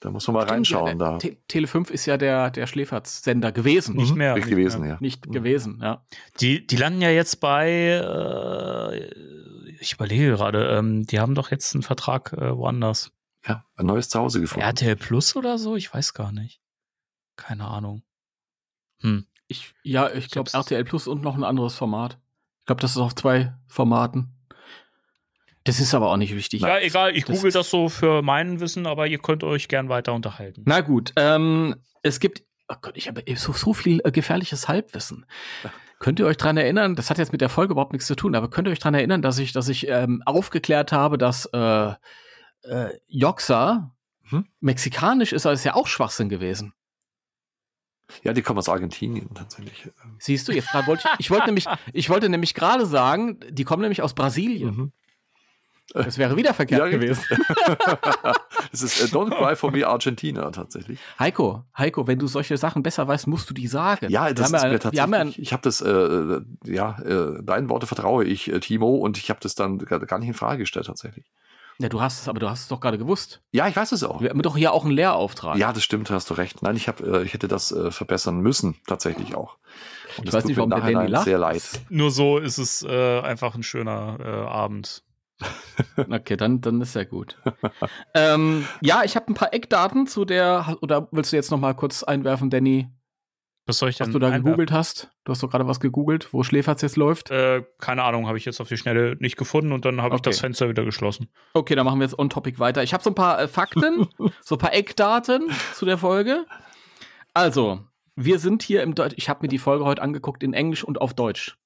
da 0.02 0.10
muss 0.10 0.26
man 0.26 0.34
mal 0.34 0.44
reinschauen. 0.46 0.98
Ja, 0.98 1.12
Da 1.12 1.18
Te 1.18 1.36
Tele 1.46 1.68
5 1.68 1.90
ist 1.90 2.06
ja 2.06 2.16
der, 2.16 2.50
der 2.50 2.66
Schläferz-Sender 2.66 3.52
gewesen. 3.52 3.94
nicht 3.94 4.16
mehr. 4.16 4.34
nicht 4.34 4.46
nicht 4.46 4.50
gewesen, 4.50 4.80
mehr. 4.80 4.90
ja. 4.90 4.96
Nicht 5.00 5.30
gewesen, 5.30 5.78
ja. 5.80 6.04
Die, 6.40 6.66
die 6.66 6.76
landen 6.76 7.00
ja 7.02 7.10
jetzt 7.10 7.36
bei, 7.36 7.70
äh, 7.70 9.10
ich 9.80 9.92
überlege 9.92 10.32
gerade, 10.32 10.76
ähm, 10.76 11.06
die 11.06 11.20
haben 11.20 11.36
doch 11.36 11.52
jetzt 11.52 11.74
einen 11.74 11.84
Vertrag 11.84 12.32
äh, 12.32 12.56
woanders. 12.56 13.12
Ja, 13.46 13.64
ein 13.76 13.86
neues 13.86 14.08
Zuhause 14.08 14.40
gefunden. 14.40 14.66
RTL 14.66 14.96
Plus 14.96 15.36
oder 15.36 15.56
so? 15.56 15.76
Ich 15.76 15.92
weiß 15.94 16.14
gar 16.14 16.32
nicht. 16.32 16.60
Keine 17.36 17.66
Ahnung. 17.68 18.02
Hm. 19.00 19.26
Ich, 19.46 19.72
ja, 19.84 20.10
ich 20.12 20.30
glaube 20.30 20.50
RTL 20.52 20.84
Plus 20.84 21.06
und 21.06 21.22
noch 21.22 21.36
ein 21.36 21.44
anderes 21.44 21.74
Format. 21.74 22.18
Ich 22.60 22.66
glaube, 22.66 22.80
das 22.80 22.92
ist 22.92 22.98
auf 22.98 23.14
zwei 23.14 23.54
Formaten. 23.68 24.34
Das 25.64 25.78
ist 25.78 25.94
aber 25.94 26.10
auch 26.10 26.16
nicht 26.16 26.34
wichtig. 26.34 26.62
Ja, 26.62 26.78
egal, 26.78 27.16
ich 27.16 27.24
Das 27.24 27.36
google 27.36 27.52
das 27.52 27.70
so 27.70 27.88
für 27.88 28.22
mein 28.22 28.60
Wissen, 28.60 28.86
aber 28.86 29.06
ihr 29.06 29.18
könnt 29.18 29.44
euch 29.44 29.68
gern 29.68 29.88
weiter 29.88 30.12
unterhalten. 30.12 30.62
Na 30.66 30.80
gut, 30.80 31.12
ähm, 31.16 31.76
es 32.02 32.18
gibt, 32.18 32.42
oh 32.68 32.74
Gott, 32.80 32.96
ich 32.96 33.08
habe 33.08 33.22
so, 33.36 33.52
so 33.52 33.72
viel 33.72 34.00
äh, 34.04 34.10
gefährliches 34.10 34.68
Halbwissen. 34.68 35.24
Könnt 36.00 36.18
ihr 36.18 36.26
euch 36.26 36.36
dran 36.36 36.56
erinnern, 36.56 36.96
das 36.96 37.10
hat 37.10 37.18
jetzt 37.18 37.30
mit 37.30 37.40
der 37.40 37.48
Folge 37.48 37.72
überhaupt 37.74 37.92
nichts 37.92 38.08
zu 38.08 38.16
tun, 38.16 38.34
aber 38.34 38.50
könnt 38.50 38.66
ihr 38.66 38.72
euch 38.72 38.80
dran 38.80 38.94
erinnern, 38.94 39.22
dass 39.22 39.38
ich, 39.38 39.52
dass 39.52 39.68
ich 39.68 39.86
ähm, 39.88 40.20
aufgeklärt 40.26 40.90
habe, 40.90 41.16
dass 41.16 41.46
äh, 41.52 41.92
äh, 42.62 42.98
Joxa 43.06 43.94
Hm? 44.32 44.46
mexikanisch 44.60 45.32
ist, 45.32 45.46
aber 45.46 45.52
ist 45.52 45.64
ja 45.64 45.74
auch 45.74 45.86
Schwachsinn 45.86 46.28
gewesen. 46.28 46.72
Ja, 48.24 48.32
die 48.32 48.42
kommen 48.42 48.58
aus 48.58 48.68
Argentinien 48.68 49.32
tatsächlich. 49.34 49.88
Siehst 50.18 50.48
du, 50.48 50.52
jetzt 50.52 50.72
wollte 50.86 51.04
ich, 51.14 51.20
ich 51.20 51.30
wollte 51.30 51.46
nämlich, 51.46 51.66
ich 51.92 52.10
wollte 52.10 52.28
nämlich 52.28 52.54
gerade 52.54 52.86
sagen, 52.86 53.40
die 53.50 53.64
kommen 53.64 53.82
nämlich 53.82 54.02
aus 54.02 54.14
Brasilien. 54.14 54.76
Mhm. 54.76 54.92
Das 55.94 56.18
wäre 56.18 56.36
wieder 56.36 56.54
verkehrt 56.54 56.80
Ja, 56.80 56.88
gewesen. 56.88 57.22
das 58.70 58.82
ist 58.82 59.00
äh, 59.00 59.04
Don't 59.16 59.30
Cry 59.36 59.56
for 59.56 59.70
Me 59.70 59.86
Argentina 59.86 60.50
tatsächlich. 60.50 60.98
Heiko, 61.18 61.64
Heiko, 61.76 62.06
wenn 62.06 62.18
du 62.18 62.26
solche 62.26 62.56
Sachen 62.56 62.82
besser 62.82 63.06
weißt, 63.08 63.26
musst 63.26 63.50
du 63.50 63.54
die 63.54 63.66
sagen. 63.66 64.08
Ja, 64.10 64.26
Wir 64.28 64.34
das 64.34 64.46
haben 64.46 64.54
ist 64.54 64.62
ja- 64.62 64.68
mir 64.68 64.74
wir 64.74 64.80
tatsächlich. 64.80 65.38
Ich 65.38 65.52
habe 65.52 65.62
das, 65.62 65.80
äh, 65.80 66.40
ja, 66.64 66.98
äh, 67.02 67.42
deinen 67.42 67.68
Worte 67.68 67.86
vertraue 67.86 68.24
ich, 68.24 68.50
äh, 68.52 68.60
Timo, 68.60 68.96
und 68.96 69.18
ich 69.18 69.30
habe 69.30 69.40
das 69.42 69.54
dann 69.54 69.78
gar 69.78 70.18
nicht 70.18 70.28
in 70.28 70.34
Frage 70.34 70.58
gestellt 70.58 70.86
tatsächlich. 70.86 71.26
Ja, 71.78 71.88
du 71.88 72.00
hast 72.00 72.20
es, 72.20 72.28
aber 72.28 72.38
du 72.38 72.48
hast 72.48 72.60
es 72.62 72.68
doch 72.68 72.80
gerade 72.80 72.98
gewusst. 72.98 73.40
Ja, 73.50 73.66
ich 73.66 73.74
weiß 73.74 73.92
es 73.92 74.04
auch. 74.04 74.20
Wir 74.20 74.30
haben 74.30 74.40
doch 74.42 74.56
hier 74.56 74.72
auch 74.72 74.84
einen 74.84 74.92
Lehrauftrag. 74.94 75.56
Ja, 75.56 75.72
das 75.72 75.82
stimmt, 75.82 76.10
hast 76.10 76.30
du 76.30 76.34
recht. 76.34 76.62
Nein, 76.62 76.76
ich 76.76 76.86
habe, 76.86 77.20
äh, 77.20 77.24
ich 77.24 77.32
hätte 77.34 77.48
das 77.48 77.72
äh, 77.72 77.90
verbessern 77.90 78.40
müssen 78.40 78.76
tatsächlich 78.86 79.34
auch. 79.34 79.56
Und 80.18 80.24
Ich 80.24 80.30
das 80.30 80.34
weiß 80.34 80.42
tut 80.42 80.48
nicht, 80.50 80.56
warum 80.58 80.70
der 80.70 80.80
Danny 80.80 81.08
lacht. 81.08 81.24
Sehr 81.24 81.38
leid. 81.38 81.62
Nur 81.88 82.10
so 82.10 82.38
ist 82.38 82.58
es 82.58 82.82
äh, 82.82 83.20
einfach 83.20 83.54
ein 83.54 83.62
schöner 83.62 84.18
äh, 84.20 84.28
Abend. 84.48 85.02
Okay, 86.10 86.36
dann, 86.36 86.60
dann 86.60 86.80
ist 86.80 86.94
ja 86.94 87.04
gut. 87.04 87.36
ähm, 88.14 88.66
ja, 88.80 89.02
ich 89.04 89.16
habe 89.16 89.28
ein 89.28 89.34
paar 89.34 89.52
Eckdaten 89.52 90.06
zu 90.06 90.24
der, 90.24 90.76
oder 90.80 91.08
willst 91.12 91.32
du 91.32 91.36
jetzt 91.36 91.50
noch 91.50 91.58
mal 91.58 91.74
kurz 91.74 92.02
einwerfen, 92.02 92.50
Danny, 92.50 92.88
Was 93.66 93.78
soll 93.78 93.90
ich 93.90 93.96
denn 93.96 94.06
was 94.08 94.12
du 94.12 94.18
da 94.18 94.26
einwerfen? 94.28 94.44
gegoogelt 94.44 94.72
hast? 94.72 95.10
Du 95.24 95.32
hast 95.32 95.42
doch 95.42 95.50
gerade 95.50 95.66
was 95.68 95.80
gegoogelt, 95.80 96.32
wo 96.32 96.42
Schläferz 96.42 96.82
jetzt 96.82 96.96
läuft. 96.96 97.30
Äh, 97.30 97.62
keine 97.78 98.02
Ahnung, 98.04 98.26
habe 98.26 98.38
ich 98.38 98.44
jetzt 98.44 98.60
auf 98.60 98.68
die 98.68 98.76
Schnelle 98.76 99.16
nicht 99.20 99.36
gefunden 99.36 99.72
und 99.72 99.84
dann 99.84 100.00
habe 100.02 100.14
ich 100.14 100.20
Okay. 100.20 100.30
das 100.30 100.40
Fenster 100.40 100.68
wieder 100.68 100.84
geschlossen. 100.84 101.28
Okay, 101.54 101.74
dann 101.74 101.84
machen 101.84 101.98
wir 102.00 102.04
jetzt 102.06 102.18
on 102.18 102.30
topic 102.30 102.58
weiter. 102.58 102.82
Ich 102.82 102.92
habe 102.94 103.02
so 103.04 103.10
ein 103.10 103.14
paar 103.14 103.40
äh, 103.40 103.48
Fakten, 103.48 104.08
so 104.40 104.54
ein 104.56 104.58
paar 104.58 104.72
Eckdaten 104.74 105.50
zu 105.74 105.84
der 105.86 105.98
Folge. 105.98 106.44
Also, 107.34 107.80
wir 108.16 108.38
sind 108.38 108.62
hier 108.62 108.82
im 108.82 108.94
Deutsch. 108.94 109.14
Ich 109.16 109.28
habe 109.28 109.40
mir 109.42 109.48
die 109.48 109.58
Folge 109.58 109.84
heute 109.84 110.02
angeguckt 110.02 110.42
in 110.42 110.52
Englisch 110.52 110.84
und 110.84 111.00
auf 111.00 111.14
Deutsch. 111.14 111.56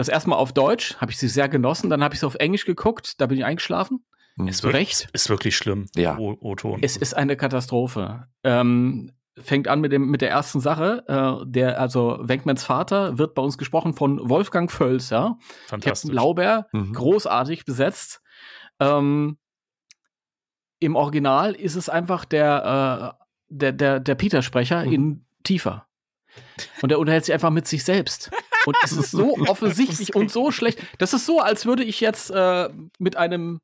Das 0.00 0.08
erstmal 0.08 0.38
auf 0.38 0.52
Deutsch, 0.54 0.96
habe 0.96 1.10
ich 1.12 1.18
sie 1.18 1.28
sehr 1.28 1.46
genossen. 1.50 1.90
Dann 1.90 2.02
habe 2.02 2.14
ich 2.14 2.20
sie 2.20 2.26
auf 2.26 2.36
Englisch 2.36 2.64
geguckt, 2.64 3.20
da 3.20 3.26
bin 3.26 3.36
ich 3.36 3.44
eingeschlafen. 3.44 4.02
Hm. 4.36 4.48
Ist 4.48 4.64
Recht. 4.64 5.08
Ist 5.12 5.28
wirklich 5.28 5.54
schlimm. 5.56 5.86
Ja. 5.94 6.16
O- 6.16 6.38
O-Ton. 6.40 6.78
Es 6.82 6.96
ist 6.96 7.12
eine 7.14 7.36
Katastrophe. 7.36 8.26
Ähm, 8.42 9.12
fängt 9.38 9.68
an 9.68 9.80
mit, 9.82 9.92
dem, 9.92 10.06
mit 10.10 10.22
der 10.22 10.30
ersten 10.30 10.60
Sache. 10.60 11.04
Äh, 11.06 11.46
der, 11.46 11.78
also 11.80 12.18
Wenkmans 12.22 12.64
Vater 12.64 13.18
wird 13.18 13.34
bei 13.34 13.42
uns 13.42 13.58
gesprochen 13.58 13.92
von 13.92 14.28
Wolfgang 14.30 14.70
Völz, 14.72 15.10
ja. 15.10 15.36
Captain 15.68 15.68
fantastisch. 15.82 16.14
Lauber, 16.14 16.66
Mhm. 16.72 16.92
großartig 16.94 17.66
besetzt. 17.66 18.22
Ähm, 18.80 19.36
Im 20.78 20.96
Original 20.96 21.52
ist 21.54 21.74
es 21.76 21.90
einfach 21.90 22.24
der, 22.24 23.14
äh, 23.18 23.24
der, 23.48 23.72
der, 23.72 24.00
der 24.00 24.14
Peter-Sprecher 24.14 24.86
Mhm. 24.86 24.92
in 24.92 25.26
tiefer. 25.42 25.86
Und 26.80 26.90
er 26.92 26.98
unterhält 26.98 27.24
sich 27.26 27.34
einfach 27.34 27.50
mit 27.50 27.66
sich 27.66 27.84
selbst. 27.84 28.30
Und 28.66 28.76
es 28.82 28.92
ist 28.92 29.10
so 29.10 29.36
offensichtlich 29.48 30.14
und 30.14 30.30
so 30.30 30.50
schlecht. 30.50 30.80
Das 30.98 31.12
ist 31.12 31.26
so, 31.26 31.40
als 31.40 31.66
würde 31.66 31.84
ich 31.84 32.00
jetzt 32.00 32.30
äh, 32.30 32.68
mit 32.98 33.16
einem 33.16 33.60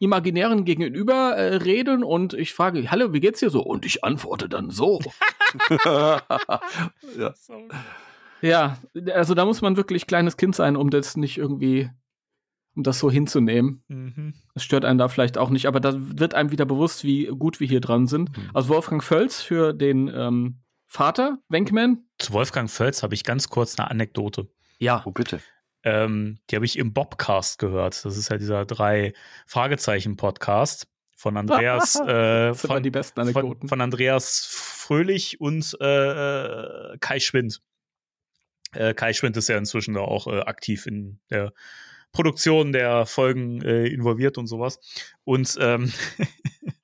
imaginären 0.00 0.64
Gegenüber 0.64 1.36
äh, 1.36 1.56
reden 1.56 2.02
und 2.02 2.32
ich 2.34 2.54
frage, 2.54 2.90
hallo, 2.90 3.12
wie 3.12 3.20
geht's 3.20 3.40
dir 3.40 3.50
so? 3.50 3.62
Und 3.62 3.84
ich 3.84 4.02
antworte 4.02 4.48
dann 4.48 4.70
so. 4.70 5.00
ja. 5.84 6.22
Ja, 8.42 8.78
also 9.12 9.34
da 9.34 9.44
muss 9.44 9.60
man 9.60 9.76
wirklich 9.76 10.06
kleines 10.06 10.38
Kind 10.38 10.56
sein, 10.56 10.76
um 10.76 10.88
das 10.88 11.18
nicht 11.18 11.36
irgendwie, 11.36 11.90
um 12.74 12.82
das 12.82 12.98
so 12.98 13.10
hinzunehmen. 13.10 13.84
Mhm. 13.88 14.34
Das 14.54 14.64
stört 14.64 14.86
einen 14.86 14.98
da 14.98 15.08
vielleicht 15.08 15.36
auch 15.36 15.50
nicht, 15.50 15.66
aber 15.66 15.80
da 15.80 15.92
wird 15.94 16.34
einem 16.34 16.50
wieder 16.50 16.64
bewusst, 16.64 17.04
wie 17.04 17.26
gut 17.26 17.60
wir 17.60 17.68
hier 17.68 17.82
dran 17.82 18.06
sind. 18.06 18.34
Mhm. 18.34 18.50
Also 18.54 18.70
Wolfgang 18.70 19.04
Völz 19.04 19.42
für 19.42 19.74
den 19.74 20.10
ähm, 20.14 20.60
Vater, 20.92 21.38
Wenkman. 21.48 22.04
Zu 22.18 22.32
Wolfgang 22.32 22.68
Völz 22.68 23.04
habe 23.04 23.14
ich 23.14 23.22
ganz 23.22 23.48
kurz 23.48 23.78
eine 23.78 23.88
Anekdote. 23.88 24.48
Ja. 24.78 25.04
Oh, 25.06 25.12
bitte. 25.12 25.40
Ähm, 25.84 26.40
die 26.50 26.56
habe 26.56 26.64
ich 26.64 26.76
im 26.76 26.92
Bobcast 26.92 27.60
gehört. 27.60 28.04
Das 28.04 28.16
ist 28.16 28.28
ja 28.28 28.38
dieser 28.38 28.66
drei 28.66 29.12
Fragezeichen-Podcast 29.46 30.88
von 31.16 31.36
Andreas, 31.36 31.94
äh, 32.00 32.06
Das 32.06 32.62
sind 32.62 32.70
immer 32.70 32.74
von, 32.74 32.82
die 32.82 32.90
besten 32.90 33.14
von, 33.14 33.28
Anekdoten. 33.28 33.68
von 33.68 33.80
Andreas 33.80 34.44
Fröhlich 34.50 35.40
und 35.40 35.76
äh, 35.80 35.84
äh, 36.94 36.98
Kai 36.98 37.20
Schwind. 37.20 37.62
Äh, 38.72 38.92
Kai 38.92 39.12
Schwind 39.12 39.36
ist 39.36 39.48
ja 39.48 39.56
inzwischen 39.58 39.94
da 39.94 40.00
auch 40.00 40.26
äh, 40.26 40.40
aktiv 40.40 40.86
in 40.86 41.20
der 41.30 41.52
Produktion 42.10 42.72
der 42.72 43.06
Folgen 43.06 43.62
äh, 43.62 43.86
involviert 43.86 44.38
und 44.38 44.48
sowas. 44.48 44.80
Und 45.22 45.56
ähm, 45.60 45.92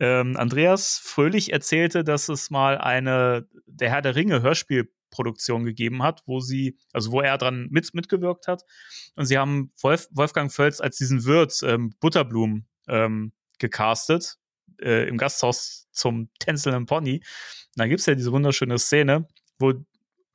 ähm, 0.00 0.36
Andreas 0.36 0.98
Fröhlich 1.02 1.52
erzählte, 1.52 2.04
dass 2.04 2.28
es 2.28 2.50
mal 2.50 2.78
eine 2.78 3.46
Der 3.66 3.90
Herr 3.90 4.02
der 4.02 4.16
Ringe 4.16 4.42
Hörspielproduktion 4.42 5.64
gegeben 5.64 6.02
hat, 6.02 6.22
wo 6.26 6.40
sie, 6.40 6.78
also 6.92 7.12
wo 7.12 7.20
er 7.20 7.38
dran 7.38 7.68
mit, 7.70 7.94
mitgewirkt 7.94 8.48
hat. 8.48 8.62
Und 9.16 9.26
sie 9.26 9.38
haben 9.38 9.72
Wolf, 9.80 10.08
Wolfgang 10.10 10.52
Völz 10.52 10.80
als 10.80 10.96
diesen 10.96 11.24
Wirt 11.24 11.60
ähm, 11.64 11.94
Butterblum 12.00 12.66
ähm, 12.88 13.32
gecastet 13.58 14.38
äh, 14.80 15.08
im 15.08 15.16
Gasthaus 15.16 15.88
zum 15.92 16.30
tänzelnden 16.38 16.86
Pony. 16.86 17.16
Und 17.16 17.78
da 17.78 17.86
gibt's 17.86 18.06
ja 18.06 18.14
diese 18.14 18.32
wunderschöne 18.32 18.78
Szene, 18.78 19.26
wo 19.58 19.74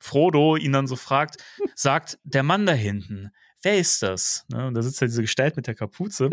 Frodo 0.00 0.56
ihn 0.56 0.72
dann 0.72 0.86
so 0.86 0.96
fragt, 0.96 1.42
sagt, 1.74 2.18
der 2.22 2.42
Mann 2.42 2.66
da 2.66 2.72
hinten, 2.72 3.30
wer 3.62 3.78
ist 3.78 4.02
das? 4.02 4.44
Ne? 4.48 4.66
Und 4.66 4.74
da 4.74 4.82
sitzt 4.82 5.00
ja 5.00 5.06
diese 5.06 5.22
Gestalt 5.22 5.56
mit 5.56 5.66
der 5.66 5.74
Kapuze. 5.74 6.30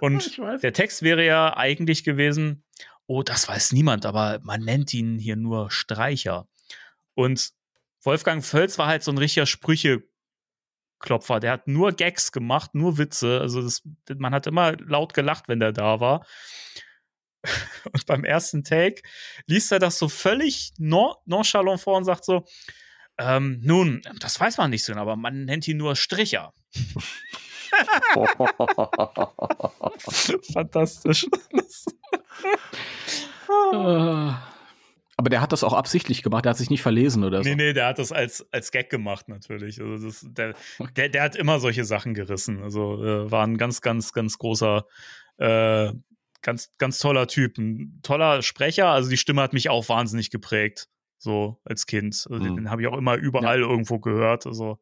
Und 0.00 0.38
der 0.62 0.72
Text 0.72 1.02
wäre 1.02 1.24
ja 1.24 1.56
eigentlich 1.56 2.04
gewesen, 2.04 2.64
oh, 3.06 3.22
das 3.22 3.48
weiß 3.48 3.72
niemand, 3.72 4.06
aber 4.06 4.40
man 4.42 4.62
nennt 4.62 4.92
ihn 4.94 5.18
hier 5.18 5.36
nur 5.36 5.70
Streicher. 5.70 6.48
Und 7.14 7.52
Wolfgang 8.02 8.44
Völz 8.44 8.78
war 8.78 8.86
halt 8.86 9.02
so 9.02 9.10
ein 9.10 9.18
richtiger 9.18 9.46
Sprücheklopfer. 9.46 11.40
Der 11.40 11.52
hat 11.52 11.68
nur 11.68 11.92
Gags 11.92 12.32
gemacht, 12.32 12.74
nur 12.74 12.98
Witze. 12.98 13.40
Also 13.40 13.62
das, 13.62 13.82
man 14.16 14.34
hat 14.34 14.46
immer 14.46 14.76
laut 14.78 15.14
gelacht, 15.14 15.48
wenn 15.48 15.60
der 15.60 15.72
da 15.72 16.00
war. 16.00 16.26
Und 17.92 18.06
beim 18.06 18.24
ersten 18.24 18.64
Take 18.64 19.02
liest 19.46 19.72
er 19.72 19.78
das 19.78 19.98
so 19.98 20.08
völlig 20.08 20.72
non 20.78 21.14
nonchalant 21.26 21.80
vor 21.80 21.96
und 21.96 22.04
sagt 22.04 22.24
so, 22.24 22.44
ähm, 23.18 23.60
nun, 23.62 24.02
das 24.20 24.38
weiß 24.38 24.58
man 24.58 24.70
nicht 24.70 24.84
so, 24.84 24.92
genau, 24.92 25.02
aber 25.02 25.16
man 25.16 25.44
nennt 25.44 25.66
ihn 25.68 25.78
nur 25.78 25.96
Stricher. 25.96 26.52
Fantastisch. 30.52 31.26
Aber 35.18 35.30
der 35.30 35.40
hat 35.40 35.52
das 35.52 35.64
auch 35.64 35.72
absichtlich 35.72 36.22
gemacht, 36.22 36.44
der 36.44 36.50
hat 36.50 36.58
sich 36.58 36.68
nicht 36.68 36.82
verlesen 36.82 37.24
oder 37.24 37.42
so. 37.42 37.48
Nee, 37.48 37.56
nee, 37.56 37.72
der 37.72 37.86
hat 37.86 37.98
das 37.98 38.12
als, 38.12 38.46
als 38.52 38.70
Gag 38.70 38.90
gemacht, 38.90 39.28
natürlich. 39.28 39.80
Also 39.80 40.06
das, 40.06 40.26
der, 40.28 40.54
der, 40.94 41.08
der 41.08 41.22
hat 41.22 41.36
immer 41.36 41.58
solche 41.58 41.84
Sachen 41.84 42.12
gerissen. 42.12 42.62
Also 42.62 43.02
äh, 43.02 43.30
war 43.30 43.46
ein 43.46 43.56
ganz, 43.56 43.80
ganz, 43.80 44.12
ganz 44.12 44.36
großer, 44.36 44.84
äh, 45.38 45.90
ganz, 46.42 46.70
ganz 46.76 46.98
toller 46.98 47.28
Typ. 47.28 47.56
Ein 47.56 48.00
toller 48.02 48.42
Sprecher. 48.42 48.88
Also 48.88 49.08
die 49.08 49.16
Stimme 49.16 49.40
hat 49.40 49.54
mich 49.54 49.70
auch 49.70 49.88
wahnsinnig 49.88 50.30
geprägt. 50.30 50.90
So 51.18 51.60
als 51.64 51.86
Kind. 51.86 52.26
Also 52.30 52.34
Mhm. 52.44 52.56
Den 52.56 52.70
habe 52.70 52.82
ich 52.82 52.88
auch 52.88 52.96
immer 52.96 53.16
überall 53.16 53.60
irgendwo 53.60 53.98
gehört. 53.98 54.46
Also 54.46 54.78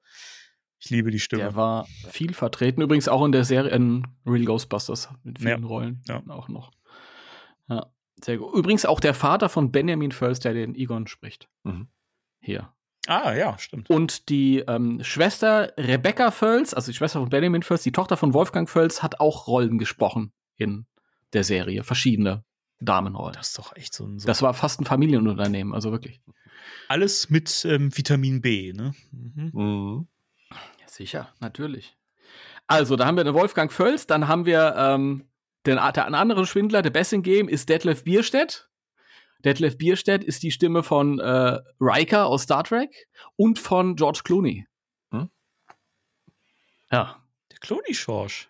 ich 0.79 0.91
liebe 0.91 1.11
die 1.11 1.21
Stimme. 1.21 1.43
Der 1.43 1.57
war 1.57 1.87
viel 2.11 2.35
vertreten, 2.35 2.83
übrigens 2.83 3.09
auch 3.09 3.25
in 3.25 3.33
der 3.33 3.45
Serie 3.45 3.71
in 3.71 4.07
Real 4.27 4.45
Ghostbusters 4.45 5.09
mit 5.23 5.39
vielen 5.39 5.63
Ja. 5.63 5.67
Rollen 5.69 6.03
Ja. 6.09 6.23
auch 6.29 6.49
noch. 6.49 6.73
Ja, 7.69 7.87
sehr 8.23 8.37
gut. 8.39 8.55
Übrigens 8.55 8.85
auch 8.85 9.01
der 9.01 9.15
Vater 9.15 9.49
von 9.49 9.73
Benjamin 9.73 10.13
Völz, 10.13 10.41
der 10.41 10.53
den 10.55 10.75
Egon 10.75 11.07
spricht. 11.07 11.49
Mhm. 11.63 11.89
Hier. 12.41 12.71
Ah, 13.07 13.35
ja, 13.35 13.59
stimmt. 13.59 13.91
Und 13.91 14.29
die 14.31 14.61
ähm, 14.67 15.03
Schwester 15.05 15.73
Rebecca 15.77 16.31
Völz, 16.31 16.73
also 16.75 16.91
die 16.91 16.97
Schwester 16.97 17.21
von 17.21 17.29
Benjamin 17.29 17.63
Völz, 17.63 17.83
die 17.83 17.93
Tochter 17.93 18.17
von 18.17 18.33
Wolfgang 18.35 18.69
Völz, 18.69 19.03
hat 19.03 19.21
auch 19.21 19.47
Rollen 19.47 19.79
gesprochen 19.79 20.33
in 20.57 20.87
der 21.35 21.45
Serie, 21.45 21.83
verschiedene 21.85 22.45
Damenrollen. 22.85 23.35
Das 23.35 23.49
ist 23.49 23.59
doch 23.59 23.75
echt 23.77 23.95
so 23.95 24.05
ein 24.07 24.19
so 24.19 24.27
Das 24.27 24.43
war 24.43 24.55
fast 24.55 24.81
ein 24.81 24.85
Familienunternehmen, 24.85 25.75
also 25.75 25.91
wirklich. 25.93 26.21
alles 26.89 27.31
mit 27.31 27.65
ähm, 27.65 27.97
Vitamin 27.97 28.41
B, 28.41 28.73
ne? 28.73 28.95
Mhm. 29.11 29.51
Mhm. 29.53 30.09
Ja, 30.51 30.89
sicher, 30.89 31.33
natürlich. 31.41 31.97
Also, 32.67 32.97
da 32.97 33.07
haben 33.07 33.17
wir 33.17 33.25
den 33.25 33.35
Wolfgang 33.35 33.71
Völz, 33.73 34.07
dann 34.07 34.29
haben 34.29 34.47
wir 34.47 34.75
ähm, 34.77 35.29
den, 35.67 35.77
der 35.77 36.07
andere 36.15 36.47
Schwindler, 36.47 36.83
der 36.83 36.91
Bessing 36.91 37.23
Game, 37.23 37.49
ist 37.49 37.69
Detlef 37.69 38.05
Bierstedt. 38.05 38.69
Detlef 39.45 39.77
Bierstedt 39.77 40.25
ist 40.25 40.43
die 40.43 40.51
Stimme 40.51 40.83
von 40.83 41.19
äh, 41.21 41.59
Riker 41.81 42.27
aus 42.27 42.43
Star 42.45 42.65
Trek 42.65 43.09
und 43.37 43.59
von 43.59 43.97
George 43.97 44.21
Clooney. 44.25 44.67
Hm? 45.11 45.29
Ja, 46.91 47.23
Der 47.51 47.59
Clooney-Schorsch. 47.59 48.49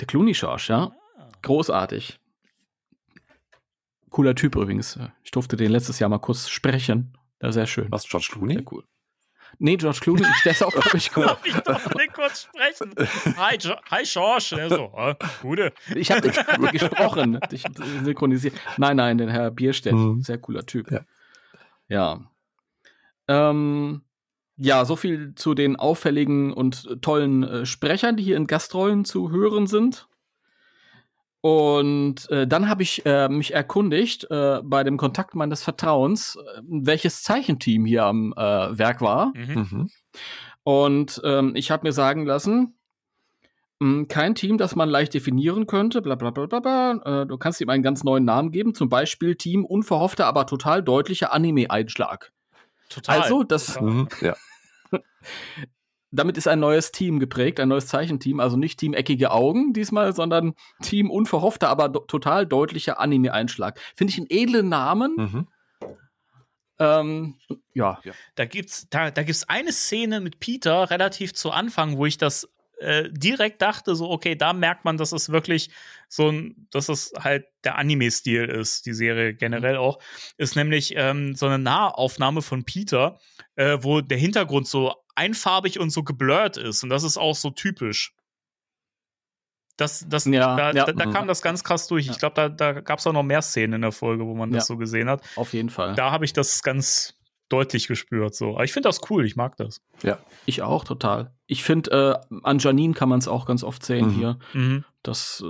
der 0.00 0.06
Clooney-Schorsch, 0.06 0.70
ja. 0.70 0.92
Ah. 1.18 1.28
Großartig. 1.42 2.19
Cooler 4.10 4.34
Typ 4.34 4.56
übrigens. 4.56 4.98
Ich 5.22 5.30
durfte 5.30 5.56
den 5.56 5.70
letztes 5.70 5.98
Jahr 5.98 6.10
mal 6.10 6.18
kurz 6.18 6.48
sprechen. 6.48 7.16
Ja, 7.42 7.52
sehr 7.52 7.66
schön. 7.66 7.86
Was, 7.90 8.06
George 8.08 8.28
Clooney? 8.32 8.54
Sehr 8.54 8.64
cool. 8.72 8.84
Nee, 9.58 9.76
George 9.76 9.98
Clooney, 10.00 10.24
der 10.44 10.52
ist 10.52 10.62
auch, 10.62 10.70
glaube 10.70 10.96
ich, 10.96 11.10
cool. 11.16 11.36
Ich 11.44 11.54
doch 11.54 11.94
nicht 11.94 12.12
kurz 12.12 12.42
sprechen? 12.44 12.94
Hi, 13.36 13.56
jo 13.58 13.74
Hi 13.90 14.06
Schorsch. 14.06 14.52
Ja, 14.52 14.68
so, 14.68 14.92
äh, 14.96 15.14
Gute. 15.42 15.72
Ich 15.94 16.10
habe 16.12 16.30
gesprochen, 16.70 17.40
dich 17.50 17.64
synchronisiert. 18.04 18.54
Nein, 18.76 18.96
nein, 18.96 19.18
den 19.18 19.28
Herr 19.28 19.50
Bierstedt, 19.50 19.92
Mhm. 19.94 20.22
sehr 20.22 20.38
cooler 20.38 20.64
Typ. 20.66 20.90
Ja. 20.90 21.00
Ja. 21.88 22.20
Ähm, 23.28 24.02
ja, 24.56 24.84
so 24.84 24.94
viel 24.96 25.34
zu 25.34 25.54
den 25.54 25.76
auffälligen 25.76 26.52
und 26.52 27.00
tollen 27.02 27.42
äh, 27.42 27.66
Sprechern, 27.66 28.16
die 28.16 28.22
hier 28.22 28.36
in 28.36 28.46
Gastrollen 28.46 29.04
zu 29.04 29.30
hören 29.30 29.66
sind. 29.66 30.06
Und 31.42 32.30
äh, 32.30 32.46
dann 32.46 32.68
habe 32.68 32.82
ich 32.82 33.04
äh, 33.06 33.28
mich 33.28 33.54
erkundigt 33.54 34.30
äh, 34.30 34.60
bei 34.62 34.84
dem 34.84 34.98
Kontakt 34.98 35.34
meines 35.34 35.62
Vertrauens, 35.62 36.36
äh, 36.36 36.60
welches 36.66 37.22
Zeichenteam 37.22 37.86
hier 37.86 38.04
am 38.04 38.34
äh, 38.36 38.78
Werk 38.78 39.00
war. 39.00 39.32
Mhm. 39.34 39.66
Mhm. 39.70 39.90
Und 40.64 41.20
ähm, 41.24 41.52
ich 41.56 41.70
habe 41.70 41.86
mir 41.86 41.92
sagen 41.92 42.26
lassen, 42.26 42.78
mh, 43.78 44.04
kein 44.08 44.34
Team, 44.34 44.58
das 44.58 44.76
man 44.76 44.90
leicht 44.90 45.14
definieren 45.14 45.66
könnte, 45.66 46.02
bla 46.02 46.14
bla 46.14 46.30
bla 46.30 46.44
bla. 46.44 46.60
bla. 46.60 47.22
Äh, 47.22 47.26
du 47.26 47.38
kannst 47.38 47.62
ihm 47.62 47.70
einen 47.70 47.82
ganz 47.82 48.04
neuen 48.04 48.26
Namen 48.26 48.50
geben, 48.50 48.74
zum 48.74 48.90
Beispiel 48.90 49.34
Team 49.36 49.64
unverhoffter, 49.64 50.26
aber 50.26 50.44
total 50.46 50.82
deutlicher 50.82 51.32
Anime-Einschlag. 51.32 52.32
Total. 52.90 53.22
Also, 53.22 53.44
das- 53.44 53.74
Total. 53.74 53.88
Mhm. 53.88 54.08
Ja. 54.20 54.36
Damit 56.12 56.36
ist 56.36 56.48
ein 56.48 56.60
neues 56.60 56.92
Team 56.92 57.20
geprägt, 57.20 57.60
ein 57.60 57.68
neues 57.68 57.86
Zeichenteam, 57.86 58.40
also 58.40 58.56
nicht 58.56 58.80
Team 58.80 58.94
eckige 58.94 59.30
Augen 59.30 59.72
diesmal, 59.72 60.12
sondern 60.12 60.54
Team 60.82 61.10
unverhoffter, 61.10 61.68
aber 61.68 61.92
total 62.06 62.46
deutlicher 62.46 62.98
Anime-Einschlag. 62.98 63.78
Finde 63.94 64.12
ich 64.12 64.18
einen 64.18 64.26
edlen 64.28 64.68
Namen. 64.68 65.14
Mhm. 65.16 65.48
Ähm, 66.80 67.34
ja, 67.74 68.00
Da 68.34 68.46
gibt's, 68.46 68.88
da, 68.88 69.10
da 69.10 69.22
gibt's 69.22 69.48
eine 69.48 69.70
Szene 69.72 70.20
mit 70.20 70.40
Peter 70.40 70.90
relativ 70.90 71.34
zu 71.34 71.50
Anfang, 71.50 71.98
wo 71.98 72.06
ich 72.06 72.16
das 72.16 72.48
äh, 72.80 73.10
direkt 73.12 73.60
dachte, 73.60 73.94
so, 73.94 74.10
okay, 74.10 74.34
da 74.34 74.54
merkt 74.54 74.86
man, 74.86 74.96
dass 74.96 75.12
es 75.12 75.28
wirklich 75.28 75.68
so 76.08 76.30
ein, 76.30 76.66
dass 76.70 76.88
es 76.88 77.12
halt 77.18 77.44
der 77.64 77.76
Anime-Stil 77.76 78.46
ist, 78.46 78.86
die 78.86 78.94
Serie 78.94 79.34
generell 79.34 79.76
auch, 79.76 79.98
ist 80.38 80.56
nämlich 80.56 80.94
ähm, 80.96 81.34
so 81.34 81.44
eine 81.46 81.58
Nahaufnahme 81.58 82.40
von 82.40 82.64
Peter, 82.64 83.18
äh, 83.56 83.78
wo 83.82 84.00
der 84.00 84.16
Hintergrund 84.16 84.66
so 84.66 84.94
einfarbig 85.20 85.78
und 85.78 85.90
so 85.90 86.02
geblurrt 86.02 86.56
ist. 86.56 86.82
Und 86.82 86.88
das 86.90 87.02
ist 87.02 87.18
auch 87.18 87.34
so 87.36 87.50
typisch. 87.50 88.14
Das, 89.76 90.04
das, 90.08 90.24
Ja, 90.26 90.56
da, 90.56 90.72
ja. 90.72 90.84
da, 90.84 90.92
da 90.92 91.06
kam 91.10 91.26
das 91.26 91.40
ganz 91.42 91.64
krass 91.64 91.86
durch. 91.88 92.08
Ich 92.08 92.18
glaube, 92.18 92.34
da, 92.34 92.48
da 92.48 92.80
gab 92.80 92.98
es 92.98 93.06
auch 93.06 93.12
noch 93.12 93.22
mehr 93.22 93.40
Szenen 93.42 93.74
in 93.74 93.80
der 93.82 93.92
Folge, 93.92 94.26
wo 94.26 94.34
man 94.34 94.50
das 94.50 94.64
Ja. 94.64 94.66
so 94.66 94.76
gesehen 94.76 95.08
hat. 95.08 95.22
auf 95.36 95.52
jeden 95.52 95.70
Fall. 95.70 95.94
Da 95.94 96.10
habe 96.10 96.24
ich 96.24 96.32
das 96.32 96.62
ganz 96.62 97.14
deutlich 97.48 97.88
gespürt. 97.88 98.34
So. 98.34 98.50
Aber 98.54 98.64
ich 98.64 98.72
finde 98.72 98.88
das 98.88 99.00
cool, 99.10 99.24
ich 99.26 99.36
mag 99.36 99.56
das. 99.56 99.80
Ich 100.46 100.62
auch 100.62 100.84
total. 100.84 101.32
Ich 101.46 101.64
finde, 101.64 102.20
äh, 102.30 102.36
an 102.42 102.58
Janine 102.58 102.94
kann 102.94 103.08
man 103.08 103.18
es 103.18 103.26
auch 103.28 103.46
ganz 103.46 103.64
oft 103.64 103.84
sehen 103.84 104.08
Mhm. 104.08 104.14
hier. 104.14 104.38
Mhm. 104.52 104.84
Das 105.02 105.42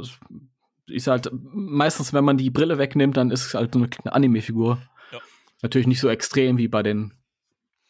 ist 0.86 1.06
halt 1.08 1.28
meistens, 1.32 2.12
wenn 2.12 2.24
man 2.24 2.36
die 2.38 2.50
Brille 2.50 2.78
wegnimmt, 2.78 3.16
dann 3.16 3.30
ist 3.30 3.46
es 3.46 3.54
halt 3.54 3.74
so 3.74 3.80
eine 3.80 4.12
Anime-Figur. 4.12 4.80
Ja. 5.12 5.18
Natürlich 5.62 5.86
nicht 5.88 6.00
so 6.00 6.08
extrem 6.08 6.56
wie 6.56 6.68
bei 6.68 6.82
den 6.82 7.12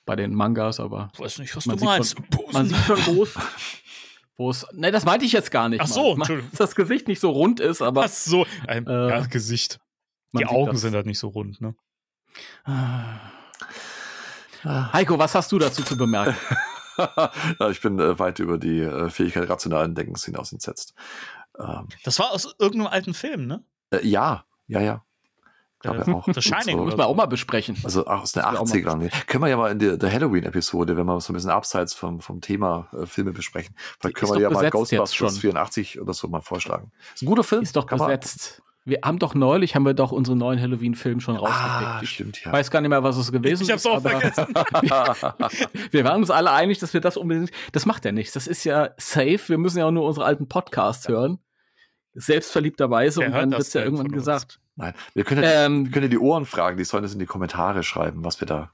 bei 0.07 0.17
den 0.17 0.35
Mangas, 0.35 0.81
aber 0.81 1.11
Ich 1.15 1.21
weiß 1.21 1.39
nicht, 1.39 1.55
was 1.57 1.67
Man 1.67 1.77
du 1.77 1.81
sieht 1.81 1.89
meinst. 1.89 2.17
man 2.53 2.67
sieht 2.69 2.79
schon 2.85 2.97
groß, 3.01 3.35
wo 4.37 4.51
es. 4.51 4.67
Ne, 4.73 4.91
das 4.91 5.05
meinte 5.05 5.25
ich 5.27 5.33
jetzt 5.33 5.51
gar 5.51 5.69
nicht. 5.69 5.81
Ach 5.81 5.87
mal. 5.89 5.93
so, 5.95 6.03
Man- 6.11 6.19
Entschuldigung. 6.19 6.51
dass 6.51 6.59
das 6.59 6.75
Gesicht 6.75 7.07
nicht 7.09 7.21
so 7.21 7.31
rund 7.31 7.61
ist, 7.61 7.83
aber 7.83 8.03
Was 8.03 8.25
so? 8.25 8.47
Ein 8.67 8.87
Äh, 8.87 9.09
ja, 9.09 9.21
Gesicht. 9.27 9.79
Die 10.33 10.47
Augen 10.47 10.73
das. 10.73 10.81
sind 10.83 10.95
halt 10.95 11.07
nicht 11.07 11.19
so 11.19 11.29
rund, 11.29 11.61
ne? 11.61 11.75
Heiko, 14.65 15.19
was 15.19 15.35
hast 15.35 15.51
du 15.53 15.59
dazu 15.59 15.83
zu 15.83 15.97
bemerken? 15.97 16.37
ja, 16.99 17.71
ich 17.71 17.81
bin 17.81 17.99
äh, 17.99 18.19
weit 18.19 18.39
über 18.41 18.59
die 18.59 18.81
äh, 18.81 19.09
Fähigkeit 19.11 19.49
rationalen 19.49 19.95
Denkens 19.95 20.25
hinaus 20.25 20.53
entsetzt. 20.53 20.95
Ähm, 21.59 21.89
Das 22.05 22.19
war 22.19 22.31
aus 22.33 22.55
irgendeinem 22.59 22.93
alten 22.93 23.15
Film, 23.15 23.47
ne? 23.47 23.65
äh, 23.91 24.07
ja, 24.07 24.45
ja, 24.67 24.81
ja. 24.81 25.05
Äh, 25.85 25.89
ja 25.89 26.15
auch. 26.15 26.27
The 26.33 26.43
Shining 26.43 26.77
So. 26.77 26.85
Muss 26.85 26.97
man 26.97 27.07
auch 27.07 27.17
mal 27.17 27.27
besprechen. 27.27 27.77
Also 27.85 28.07
auch 28.07 28.23
aus 28.23 28.33
den 28.33 28.43
Das 28.43 28.53
wär 28.53 28.61
auch 28.61 28.67
mal 28.67 28.75
80ern. 28.75 28.97
Nee. 28.97 29.11
Können 29.27 29.45
wir 29.45 29.49
ja 29.49 29.57
mal 29.57 29.71
in 29.71 29.79
der, 29.79 29.97
der 29.97 30.13
Halloween-Episode, 30.13 30.97
wenn 30.97 31.07
wir 31.07 31.21
so 31.21 31.33
ein 31.33 31.35
bisschen 31.35 31.51
abseits 31.51 31.95
vom, 31.95 32.21
vom 32.21 32.41
Thema 32.41 32.89
äh, 32.93 33.07
Filme 33.07 33.33
besprechen, 33.33 33.75
vielleicht 33.99 34.17
können 34.17 34.33
ist 34.33 34.39
wir 34.39 34.43
ja 34.43 34.51
mal 34.51 34.69
Ghostbusters 34.71 35.15
schon. 35.15 35.31
84 35.31 36.01
oder 36.01 36.13
so 36.13 36.29
mal 36.29 36.41
vorschlagen. 36.41 36.93
Ist 37.15 37.23
ein 37.23 37.27
guter 37.27 37.45
Film. 37.45 37.63
Ist 37.63 37.77
doch 37.77 37.87
kann 37.87 37.99
besetzt. 37.99 38.63
Wir 38.87 39.01
haben 39.05 39.19
doch 39.19 39.35
neulich, 39.35 39.75
haben 39.75 39.85
wir 39.85 39.93
doch 39.93 40.11
unseren 40.11 40.39
neuen 40.39 40.59
Halloween-Film 40.61 41.21
schon 41.21 41.37
rausgepickt. 41.37 41.63
Ah, 41.63 42.01
ich 42.03 42.11
stimmt, 42.11 42.45
ja. 42.45 42.53
weiß 42.53 42.71
gar 42.71 42.81
nicht 42.81 42.89
mehr, 42.89 43.03
was 43.03 43.19
es 43.19 43.31
gewesen 43.31 43.65
Ich 43.65 43.71
hab's 43.71 43.85
ist. 43.85 43.91
auch 43.91 44.01
vergessen. 44.01 44.47
Wir 45.91 46.05
waren 46.05 46.23
uns 46.23 46.31
alle 46.31 46.51
einig, 46.51 46.79
dass 46.79 46.95
wir 46.95 47.03
das 47.03 47.17
unbedingt. 47.19 47.51
Das 47.73 47.85
macht 47.85 48.07
ja 48.07 48.13
nichts. 48.13 48.33
Das 48.33 48.47
ist 48.47 48.65
ja 48.65 48.91
safe. 48.97 49.41
Wir 49.49 49.59
müssen 49.59 49.79
ja 49.79 49.87
auch 49.87 49.91
nur 49.91 50.05
unsere 50.05 50.25
alten 50.25 50.49
Podcasts 50.49 51.09
hören. 51.09 51.39
Selbstverliebterweise 52.15 53.21
Wer 53.21 53.29
und 53.29 53.35
dann 53.35 53.53
wird's 53.53 53.73
ja 53.75 53.83
irgendwann 53.83 54.11
gesagt. 54.11 54.61
Nein, 54.81 54.95
wir 55.15 55.25
können, 55.25 55.43
ähm, 55.45 55.85
wir 55.85 55.93
können 55.93 56.11
die 56.11 56.19
Ohren 56.19 56.47
fragen, 56.47 56.77
die 56.77 56.85
sollen 56.85 57.05
es 57.05 57.13
in 57.13 57.19
die 57.19 57.27
Kommentare 57.27 57.83
schreiben, 57.83 58.25
was 58.25 58.41
wir 58.41 58.47
da 58.47 58.71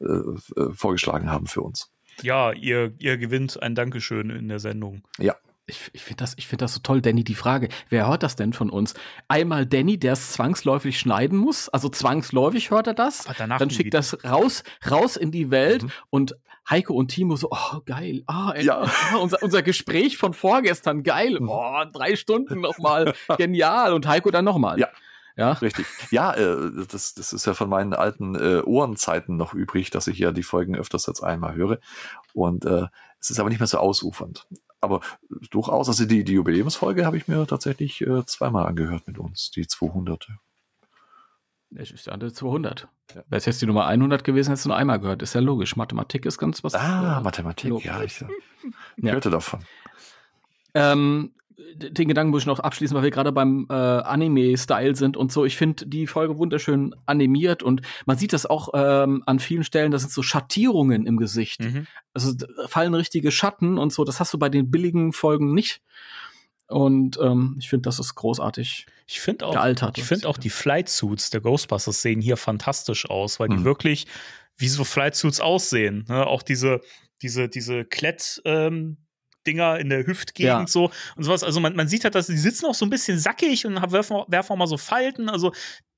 äh, 0.00 0.04
äh, 0.04 0.72
vorgeschlagen 0.72 1.30
haben 1.30 1.46
für 1.46 1.62
uns. 1.62 1.90
Ja, 2.22 2.52
ihr, 2.52 2.94
ihr 2.98 3.18
gewinnt 3.18 3.62
ein 3.62 3.74
Dankeschön 3.74 4.30
in 4.30 4.48
der 4.48 4.58
Sendung. 4.58 5.02
Ja. 5.18 5.36
Ich, 5.66 5.90
ich 5.92 6.02
finde 6.02 6.24
das, 6.24 6.34
ich 6.36 6.48
find 6.48 6.62
das 6.62 6.74
so 6.74 6.80
toll, 6.80 7.00
Danny. 7.00 7.22
Die 7.22 7.34
Frage, 7.34 7.68
wer 7.88 8.08
hört 8.08 8.22
das 8.22 8.34
denn 8.34 8.52
von 8.52 8.70
uns? 8.70 8.94
Einmal 9.28 9.66
Danny, 9.66 9.98
der 9.98 10.14
es 10.14 10.32
zwangsläufig 10.32 10.98
schneiden 10.98 11.38
muss, 11.38 11.68
also 11.68 11.88
zwangsläufig 11.88 12.70
hört 12.70 12.88
er 12.88 12.94
das. 12.94 13.24
Danach 13.38 13.58
dann 13.58 13.70
schickt 13.70 13.94
das 13.94 14.24
raus, 14.24 14.64
raus 14.90 15.16
in 15.16 15.30
die 15.30 15.50
Welt 15.50 15.84
mhm. 15.84 15.90
und 16.10 16.36
Heiko 16.70 16.94
und 16.94 17.08
Timo 17.08 17.36
so, 17.36 17.48
oh, 17.50 17.80
geil, 17.84 18.22
ah, 18.26 18.54
ja. 18.58 18.82
ah, 18.82 19.16
unser, 19.16 19.42
unser 19.42 19.62
Gespräch 19.62 20.16
von 20.16 20.34
vorgestern, 20.34 21.02
geil, 21.02 21.38
oh, 21.40 21.84
drei 21.92 22.14
Stunden 22.16 22.60
nochmal, 22.60 23.14
genial. 23.36 23.92
Und 23.92 24.06
Heiko 24.06 24.30
dann 24.30 24.44
nochmal. 24.44 24.78
Ja. 24.78 24.88
Ja, 25.36 25.52
richtig. 25.52 25.86
Ja, 26.10 26.34
äh, 26.34 26.70
das, 26.90 27.14
das 27.14 27.32
ist 27.32 27.46
ja 27.46 27.54
von 27.54 27.70
meinen 27.70 27.94
alten 27.94 28.34
äh, 28.34 28.60
Ohrenzeiten 28.62 29.36
noch 29.36 29.54
übrig, 29.54 29.88
dass 29.90 30.06
ich 30.06 30.18
ja 30.18 30.32
die 30.32 30.42
Folgen 30.42 30.76
öfters 30.76 31.08
als 31.08 31.22
einmal 31.22 31.54
höre. 31.54 31.78
Und 32.34 32.66
äh, 32.66 32.86
es 33.20 33.30
ist 33.30 33.40
aber 33.40 33.48
nicht 33.48 33.60
mehr 33.60 33.66
so 33.66 33.78
ausufernd. 33.78 34.46
Aber 34.80 35.00
durchaus, 35.50 35.88
also 35.88 36.04
die, 36.04 36.24
die 36.24 36.34
Jubiläumsfolge 36.34 37.06
habe 37.06 37.16
ich 37.16 37.28
mir 37.28 37.46
tatsächlich 37.46 38.00
äh, 38.02 38.24
zweimal 38.26 38.66
angehört 38.66 39.06
mit 39.06 39.18
uns, 39.18 39.50
die 39.50 39.66
200. 39.66 40.28
Ja 41.70 42.12
eine 42.12 42.32
200. 42.32 42.88
Ja. 43.14 43.14
Wäre 43.14 43.24
es 43.30 43.46
jetzt 43.46 43.62
die 43.62 43.66
Nummer 43.66 43.86
100 43.86 44.24
gewesen, 44.24 44.50
hättest 44.50 44.64
du 44.64 44.70
nur 44.70 44.76
einmal 44.76 44.98
gehört. 44.98 45.22
Ist 45.22 45.34
ja 45.34 45.40
logisch. 45.40 45.76
Mathematik 45.76 46.26
ist 46.26 46.38
ganz 46.38 46.64
was. 46.64 46.74
Ah, 46.74 47.18
äh, 47.18 47.22
Mathematik, 47.22 47.70
logisch. 47.70 47.86
ja, 47.86 48.02
ich 48.02 48.20
ja. 48.96 49.12
hörte 49.12 49.30
davon. 49.30 49.60
Ähm, 50.74 51.32
den 51.74 52.08
Gedanken 52.08 52.30
muss 52.30 52.42
ich 52.42 52.46
noch 52.46 52.60
abschließen, 52.60 52.96
weil 52.96 53.04
wir 53.04 53.10
gerade 53.10 53.32
beim 53.32 53.66
äh, 53.68 53.74
Anime-Style 53.74 54.94
sind 54.96 55.16
und 55.16 55.30
so. 55.30 55.44
Ich 55.44 55.56
finde 55.56 55.86
die 55.86 56.06
Folge 56.06 56.38
wunderschön 56.38 56.94
animiert 57.06 57.62
und 57.62 57.82
man 58.06 58.16
sieht 58.16 58.32
das 58.32 58.46
auch 58.46 58.70
ähm, 58.74 59.22
an 59.26 59.38
vielen 59.38 59.64
Stellen, 59.64 59.90
das 59.90 60.02
sind 60.02 60.12
so 60.12 60.22
Schattierungen 60.22 61.06
im 61.06 61.16
Gesicht. 61.16 61.60
Mhm. 61.60 61.86
Also 62.14 62.32
fallen 62.66 62.94
richtige 62.94 63.30
Schatten 63.30 63.78
und 63.78 63.92
so. 63.92 64.04
Das 64.04 64.20
hast 64.20 64.32
du 64.32 64.38
bei 64.38 64.48
den 64.48 64.70
billigen 64.70 65.12
Folgen 65.12 65.54
nicht. 65.54 65.82
Und 66.70 67.18
ähm, 67.20 67.56
ich 67.58 67.68
finde, 67.68 67.82
das 67.82 67.98
ist 67.98 68.14
großartig. 68.14 68.86
Ich 69.06 69.20
finde 69.20 69.46
auch, 69.46 69.52
gealtert. 69.52 69.98
Ich 69.98 70.04
finde 70.04 70.28
auch 70.28 70.38
die 70.38 70.50
Flight 70.50 70.88
Suits 70.88 71.30
der 71.30 71.40
Ghostbusters 71.40 72.00
sehen 72.00 72.20
hier 72.20 72.36
fantastisch 72.36 73.10
aus, 73.10 73.40
weil 73.40 73.48
mhm. 73.48 73.58
die 73.58 73.64
wirklich 73.64 74.06
wie 74.56 74.68
so 74.68 74.84
Flight 74.84 75.16
Suits 75.16 75.40
aussehen. 75.40 76.04
Ne? 76.08 76.26
Auch 76.26 76.42
diese, 76.42 76.80
diese, 77.22 77.48
diese 77.48 77.84
Klett, 77.84 78.40
ähm, 78.44 78.98
Dinger 79.46 79.80
in 79.80 79.88
der 79.88 80.06
Hüftgegend 80.06 80.60
ja. 80.60 80.66
so 80.66 80.92
und 81.16 81.24
sowas. 81.24 81.42
Also 81.42 81.60
man, 81.60 81.74
man 81.74 81.88
sieht 81.88 82.04
halt, 82.04 82.14
dass 82.14 82.26
die 82.26 82.36
sitzen 82.36 82.66
auch 82.66 82.74
so 82.74 82.86
ein 82.86 82.90
bisschen 82.90 83.18
sackig 83.18 83.66
und 83.66 83.74
werfen, 83.90 84.22
werfen 84.28 84.52
auch 84.52 84.56
mal 84.56 84.66
so 84.66 84.76
Falten. 84.76 85.28
Also 85.28 85.52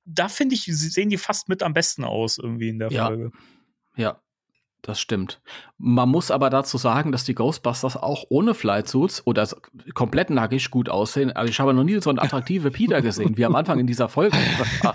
da 0.05 0.29
finde 0.29 0.55
ich, 0.55 0.64
sehen 0.64 1.11
die 1.11 1.18
fast 1.18 1.49
mit 1.49 1.62
am 1.62 1.75
besten 1.75 2.05
aus 2.05 2.39
irgendwie 2.39 2.68
in 2.68 2.79
der 2.79 2.91
ja. 2.91 3.07
Folge. 3.09 3.31
Ja, 3.97 4.23
das 4.83 5.01
stimmt. 5.01 5.41
Man 5.78 6.09
muss 6.09 6.30
aber 6.30 6.51
dazu 6.51 6.76
sagen, 6.76 7.12
dass 7.12 7.24
die 7.24 7.35
Ghostbusters 7.35 7.97
auch 7.97 8.24
ohne 8.28 8.53
Flightsuits 8.53 9.26
oder 9.26 9.49
komplett 9.95 10.30
nackig 10.30 10.70
gut 10.70 10.89
aussehen. 10.89 11.30
Also 11.33 11.51
ich 11.51 11.61
habe 11.61 11.72
noch 11.72 11.85
nie 11.85 12.01
so 12.01 12.11
einen 12.11 12.18
attraktive 12.18 12.70
Peter 12.72 13.01
gesehen, 13.01 13.37
wie 13.37 13.45
am 13.45 13.55
Anfang 13.55 13.78
in 13.78 13.87
dieser 13.87 14.09
Folge. 14.09 14.37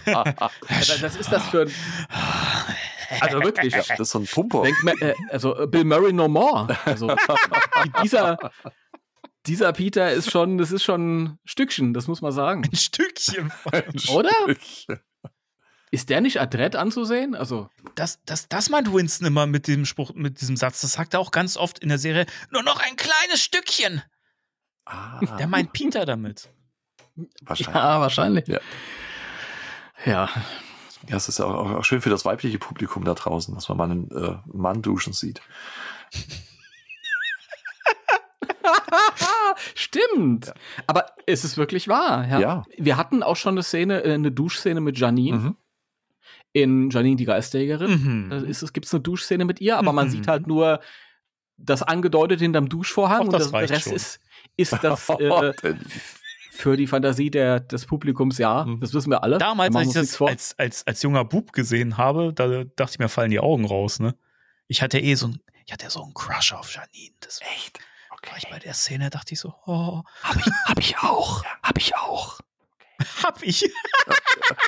das 0.76 1.16
ist 1.16 1.32
das 1.32 1.44
für 1.48 1.62
ein 1.62 1.72
also 3.22 3.42
wirklich. 3.42 3.74
Ja, 3.74 3.80
das 3.88 4.00
ist 4.00 4.12
so 4.12 4.20
ein 4.20 4.26
Pumper. 4.26 4.64
Denk, 4.64 5.02
äh, 5.02 5.14
also 5.30 5.58
äh, 5.58 5.68
Bill 5.68 5.86
Murray 5.86 6.14
no 6.14 6.28
more. 6.28 6.68
Also 6.86 7.16
dieser, 8.04 8.38
dieser 9.46 9.72
Peter 9.74 10.12
ist 10.12 10.32
schon, 10.32 10.58
das 10.58 10.72
ist 10.72 10.84
schon 10.84 11.24
ein 11.24 11.40
Stückchen, 11.46 11.94
das 11.94 12.08
muss 12.08 12.22
man 12.22 12.32
sagen. 12.32 12.64
Ein 12.66 12.76
Stückchen. 12.76 13.52
Oder? 14.14 14.32
Stückchen. 14.44 15.00
Ist 15.90 16.10
der 16.10 16.20
nicht 16.20 16.42
adrett 16.42 16.76
anzusehen? 16.76 17.34
Also 17.34 17.70
das, 17.96 18.20
das, 18.26 18.50
das 18.50 18.70
meint 18.70 18.94
Winston 18.94 19.28
immer 19.28 19.48
mit 19.48 19.68
dem 19.68 19.86
Spruch, 19.86 20.14
mit 20.14 20.42
diesem 20.42 20.58
Satz. 20.58 20.82
Das 20.82 20.94
sagt 20.94 21.14
er 21.14 21.22
auch 21.22 21.32
ganz 21.32 21.56
oft 21.56 21.80
in 21.80 21.88
der 21.90 21.98
Serie. 21.98 22.26
Nur 22.52 22.64
noch 22.64 22.82
ein 22.82 22.98
kleines 22.98 23.42
Stückchen. 23.42 24.02
Ah. 24.86 25.20
Der 25.38 25.48
meint 25.48 25.72
Peter 25.74 26.06
damit. 26.06 26.50
Wahrscheinlich. 27.42 27.76
Ja, 27.76 28.02
wahrscheinlich. 28.02 28.48
Ja. 28.48 28.60
ja. 30.06 30.30
Ja, 31.08 31.16
es 31.16 31.30
ist 31.30 31.40
auch, 31.40 31.54
auch, 31.54 31.86
schön 31.86 32.02
für 32.02 32.10
das 32.10 32.26
weibliche 32.26 32.60
Publikum 32.60 33.06
da 33.06 33.14
draußen, 33.14 33.56
dass 33.56 33.70
man 33.70 33.78
mal 33.78 33.90
einen 33.90 34.12
äh, 34.12 34.40
Mann 34.46 34.82
duschen 34.82 35.14
sieht. 35.14 35.42
Stimmt. 39.76 40.48
Ja. 40.48 40.54
Aber 40.88 41.06
es 41.26 41.46
ist 41.46 41.56
wirklich 41.56 41.88
wahr. 41.88 42.28
Ja. 42.28 42.40
ja. 42.40 42.66
Wir 42.78 42.98
hatten 42.98 43.24
auch 43.24 43.38
schon 43.38 43.54
eine 43.54 43.64
Szene, 43.64 44.04
äh, 44.04 44.14
eine 44.14 44.32
Duschszene 44.32 44.82
mit 44.82 45.00
Janine. 45.00 45.38
Mhm. 45.38 45.56
In 46.54 46.90
Janine 46.90 47.18
die 47.18 47.26
Geisterjägerin. 47.26 47.92
Mhm. 47.92 48.30
Da 48.30 48.38
ist, 48.38 48.62
es 48.62 48.74
gibt 48.74 48.92
eine 48.92 49.02
Duschszene 49.02 49.46
mit 49.46 49.62
ihr, 49.62 49.78
aber 49.78 49.92
mhm. 49.92 49.96
man 49.96 50.10
sieht 50.10 50.28
halt 50.28 50.48
nur 50.48 50.80
das 51.58 51.84
angedeutet 51.84 52.40
hinterm 52.40 52.70
Duschvorhang 52.70 53.22
Auch 53.22 53.26
und 53.26 53.34
das, 53.34 53.52
der 53.52 53.70
Rest 53.70 53.88
ist, 53.88 54.20
ist 54.56 54.78
das 54.82 55.10
äh, 55.20 55.54
für 56.52 56.78
die 56.78 56.88
Fantasie 56.88 57.30
der, 57.30 57.60
des 57.60 57.86
Publikums, 57.86 58.38
ja, 58.38 58.66
mhm. 58.66 58.80
das 58.80 58.94
wissen 58.94 59.10
wir 59.10 59.24
alle. 59.24 59.38
Damals, 59.38 59.76
als 59.76 59.88
ich 59.88 59.94
das 59.94 60.22
als, 60.22 60.60
als, 60.60 60.88
als 60.88 61.02
junger 61.02 61.26
Bub 61.26 61.54
gesehen 61.54 61.98
habe, 61.98 62.34
da 62.34 62.64
dachte 62.64 62.94
ich 62.94 63.00
mir, 63.00 63.10
fallen 63.10 63.32
die 63.32 63.40
Augen 63.40 63.66
raus, 63.66 64.00
ne? 64.00 64.16
Ich 64.68 64.82
hatte 64.82 65.00
eh 65.00 65.16
so 65.16 65.28
ein, 65.28 65.40
ich 65.66 65.74
hatte 65.74 65.90
so 65.90 66.04
einen 66.04 66.14
Crush 66.14 66.54
auf 66.54 66.74
Janine. 66.74 67.16
Das 67.20 67.42
Echt? 67.42 67.80
Okay. 68.12 68.32
War 68.32 68.38
ich 68.38 68.50
bei 68.50 68.60
der 68.60 68.74
Szene 68.74 69.10
dachte 69.10 69.34
ich 69.34 69.40
so, 69.40 69.54
oh. 69.66 70.04
Hab 70.24 70.36
ich, 70.36 70.46
hab 70.66 70.80
ich 70.80 70.98
auch. 70.98 71.44
Ja. 71.44 71.50
Hab 71.64 71.78
ich 71.78 71.96
auch. 71.96 72.40
Okay. 72.76 73.10
Hab 73.24 73.44
ich. 73.44 73.72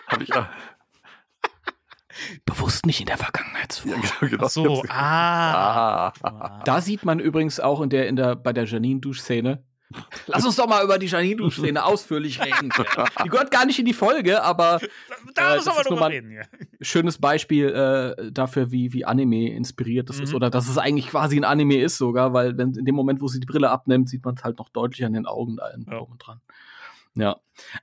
hab 0.08 0.22
ich 0.22 0.34
auch. 0.34 0.46
Bewusst 2.46 2.86
nicht 2.86 3.00
in 3.00 3.06
der 3.06 3.18
Vergangenheit. 3.18 3.82
Ja, 3.86 3.96
genau, 3.96 4.32
genau. 4.32 4.46
Ach 4.46 4.50
so, 4.50 4.84
ah. 4.90 6.14
ah. 6.22 6.62
Da 6.66 6.82
sieht 6.82 7.06
man 7.06 7.20
übrigens 7.20 7.60
auch 7.60 7.82
in 7.82 7.90
der, 7.90 8.08
in 8.08 8.16
der, 8.16 8.36
bei 8.36 8.54
der 8.54 8.66
Janine-Duschszene, 8.66 9.64
Lass 10.28 10.46
uns 10.46 10.56
doch 10.56 10.68
mal 10.68 10.84
über 10.84 11.00
die 11.00 11.08
Janine-Szene 11.08 11.84
ausführlich 11.84 12.40
reden. 12.40 12.70
Die 13.24 13.30
gehört 13.30 13.50
gar 13.50 13.66
nicht 13.66 13.80
in 13.80 13.86
die 13.86 13.94
Folge, 13.94 14.44
aber 14.44 14.80
da 15.34 15.54
äh, 15.54 15.56
müssen 15.56 15.74
wir 15.76 15.84
drüber 15.84 16.10
reden. 16.10 16.32
Ja. 16.32 16.44
Schönes 16.80 17.18
Beispiel 17.18 17.70
äh, 17.70 18.32
dafür, 18.32 18.72
wie, 18.72 18.94
wie 18.94 19.06
Anime 19.06 19.52
inspiriert 19.52 20.10
das 20.10 20.18
mhm. 20.18 20.24
ist 20.24 20.34
oder 20.36 20.52
dass 20.52 20.70
es 20.70 20.78
eigentlich 20.78 21.08
quasi 21.08 21.38
ein 21.38 21.44
Anime 21.44 21.82
ist 21.82 21.98
sogar, 21.98 22.34
weil 22.34 22.56
wenn 22.58 22.74
in 22.74 22.86
dem 22.86 22.94
Moment, 22.94 23.20
wo 23.20 23.28
sie 23.28 23.40
die 23.40 23.48
Brille 23.48 23.72
abnimmt, 23.72 24.10
sieht 24.10 24.24
man 24.24 24.36
es 24.36 24.44
halt 24.44 24.60
noch 24.60 24.70
deutlich 24.70 25.04
an 25.06 25.14
den 25.14 25.26
Augen 25.26 25.56
da 25.56 25.72
ja. 25.72 25.98
und 25.98 26.18
dran. 26.20 26.40
Ja, 27.16 27.38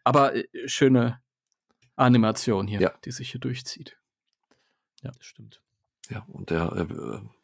aber 0.05 0.37
äh, 0.37 0.45
schöne 0.67 1.21
Animation 1.97 2.69
hier, 2.69 2.81
ja. 2.81 2.93
die 3.05 3.11
sich 3.11 3.33
hier 3.33 3.41
durchzieht. 3.41 3.99
Ja, 5.07 5.13
das 5.13 5.27
stimmt. 5.27 5.61
Ja, 6.09 6.25
und 6.29 6.51
der, 6.51 6.73
äh, 6.73 6.87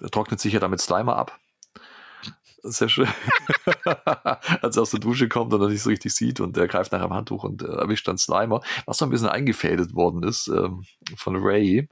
der 0.00 0.10
trocknet 0.10 0.40
sich 0.40 0.52
ja 0.52 0.60
damit 0.60 0.80
Slimer 0.80 1.16
ab 1.16 1.40
sehr 2.62 2.88
schön. 2.88 3.08
Als 4.62 4.76
er 4.76 4.82
aus 4.82 4.90
der 4.90 5.00
Dusche 5.00 5.28
kommt 5.28 5.52
und 5.52 5.60
er 5.60 5.68
nicht 5.68 5.82
so 5.82 5.90
richtig 5.90 6.14
sieht 6.14 6.40
und 6.40 6.56
er 6.56 6.68
greift 6.68 6.92
nach 6.92 7.00
einem 7.00 7.12
Handtuch 7.12 7.44
und 7.44 7.62
äh, 7.62 7.66
erwischt 7.66 8.08
dann 8.08 8.18
Slimer, 8.18 8.60
was 8.86 8.98
so 8.98 9.04
ein 9.04 9.10
bisschen 9.10 9.28
eingefädelt 9.28 9.94
worden 9.94 10.22
ist 10.22 10.48
ähm, 10.48 10.84
von 11.16 11.36
Ray, 11.36 11.88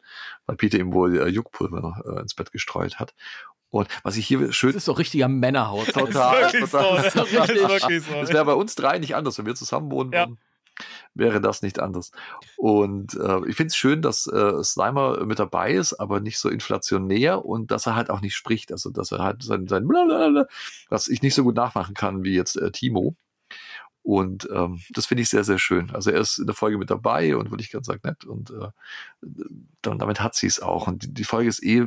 weil 0.47 0.57
Peter 0.57 0.79
ihm 0.79 0.93
wohl 0.93 1.19
äh, 1.19 1.29
Juckpulver 1.29 2.03
äh, 2.07 2.21
ins 2.21 2.35
Bett 2.35 2.53
gestreut 2.53 2.99
hat. 2.99 3.15
Und 3.71 3.89
was 4.03 4.17
ich 4.17 4.27
hier 4.27 4.53
schön. 4.53 4.71
Das 4.71 4.79
ist 4.79 4.87
so 4.87 4.93
richtiger 4.93 5.29
Männerhaut. 5.29 5.87
Total. 5.93 6.43
Das, 6.43 6.71
das, 6.71 6.71
das, 6.71 7.15
das 7.15 8.33
wäre 8.33 8.45
bei 8.45 8.55
uns 8.55 8.75
drei 8.75 8.99
nicht 8.99 9.15
anders, 9.15 9.39
wenn 9.39 9.47
wir 9.47 9.55
zusammen 9.55 9.91
wohnen 9.91 10.13
ja. 10.13 10.21
würden 10.21 10.39
wäre 11.15 11.41
das 11.41 11.63
nicht 11.63 11.81
anders. 11.81 12.13
Und 12.57 13.15
äh, 13.15 13.49
ich 13.49 13.57
finde 13.57 13.69
es 13.69 13.77
schön, 13.77 14.03
dass 14.03 14.27
äh, 14.27 14.63
Slimer 14.63 15.25
mit 15.25 15.39
dabei 15.39 15.73
ist, 15.73 15.95
aber 15.95 16.21
nicht 16.21 16.39
so 16.39 16.49
inflationär 16.49 17.45
und 17.45 17.71
dass 17.71 17.87
er 17.87 17.97
halt 17.97 18.11
auch 18.11 18.21
nicht 18.21 18.35
spricht. 18.35 18.73
Also, 18.73 18.91
dass 18.91 19.13
er 19.13 19.19
halt 19.21 19.43
sein, 19.43 19.67
sein 19.67 19.87
Blablabla, 19.87 20.47
was 20.89 21.09
ich 21.09 21.23
nicht 21.23 21.35
so 21.35 21.43
gut 21.43 21.57
nachmachen 21.57 21.95
kann 21.95 22.23
wie 22.23 22.35
jetzt 22.35 22.57
äh, 22.57 22.71
Timo. 22.71 23.17
Und 24.03 24.49
ähm, 24.53 24.81
das 24.91 25.07
finde 25.07 25.23
ich 25.23 25.29
sehr, 25.29 25.45
sehr 25.45 25.59
schön. 25.59 25.91
Also 25.91 26.11
er 26.11 26.21
ist 26.21 26.39
in 26.39 26.47
der 26.47 26.55
Folge 26.55 26.79
mit 26.79 26.91
dabei 26.91 27.37
und 27.37 27.51
würde 27.51 27.63
ich 27.63 27.71
ganz 27.71 27.87
sagen, 27.87 28.01
nett. 28.03 28.25
Und 28.25 28.51
äh, 28.51 28.69
dann, 29.83 29.99
damit 29.99 30.23
hat 30.23 30.35
sie 30.35 30.47
es 30.47 30.61
auch. 30.61 30.87
Und 30.87 31.03
die, 31.03 31.15
die 31.15 31.25
Folge 31.25 31.49
ist 31.49 31.63
eh 31.63 31.87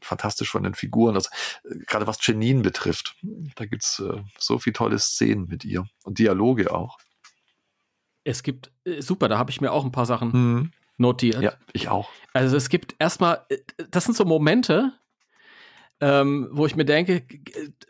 fantastisch 0.00 0.50
von 0.50 0.62
den 0.62 0.74
Figuren. 0.74 1.16
Also, 1.16 1.28
gerade 1.86 2.06
was 2.06 2.24
Janine 2.24 2.62
betrifft, 2.62 3.16
da 3.56 3.66
gibt's 3.66 3.98
äh, 3.98 4.22
so 4.38 4.58
viele 4.58 4.74
tolle 4.74 4.98
Szenen 4.98 5.48
mit 5.48 5.64
ihr 5.64 5.86
und 6.04 6.18
Dialoge 6.18 6.72
auch. 6.72 6.98
Es 8.28 8.42
gibt, 8.42 8.70
äh, 8.84 9.00
super, 9.00 9.28
da 9.28 9.38
habe 9.38 9.50
ich 9.50 9.62
mir 9.62 9.72
auch 9.72 9.84
ein 9.84 9.92
paar 9.92 10.04
Sachen 10.04 10.30
mhm. 10.32 10.70
notiert. 10.98 11.40
Ja, 11.40 11.54
ich 11.72 11.88
auch. 11.88 12.10
Also 12.34 12.58
es 12.58 12.68
gibt 12.68 12.94
erstmal, 12.98 13.40
äh, 13.48 13.56
das 13.90 14.04
sind 14.04 14.16
so 14.16 14.26
Momente, 14.26 14.92
ähm, 16.00 16.48
wo 16.52 16.66
ich 16.66 16.76
mir 16.76 16.84
denke, 16.84 17.22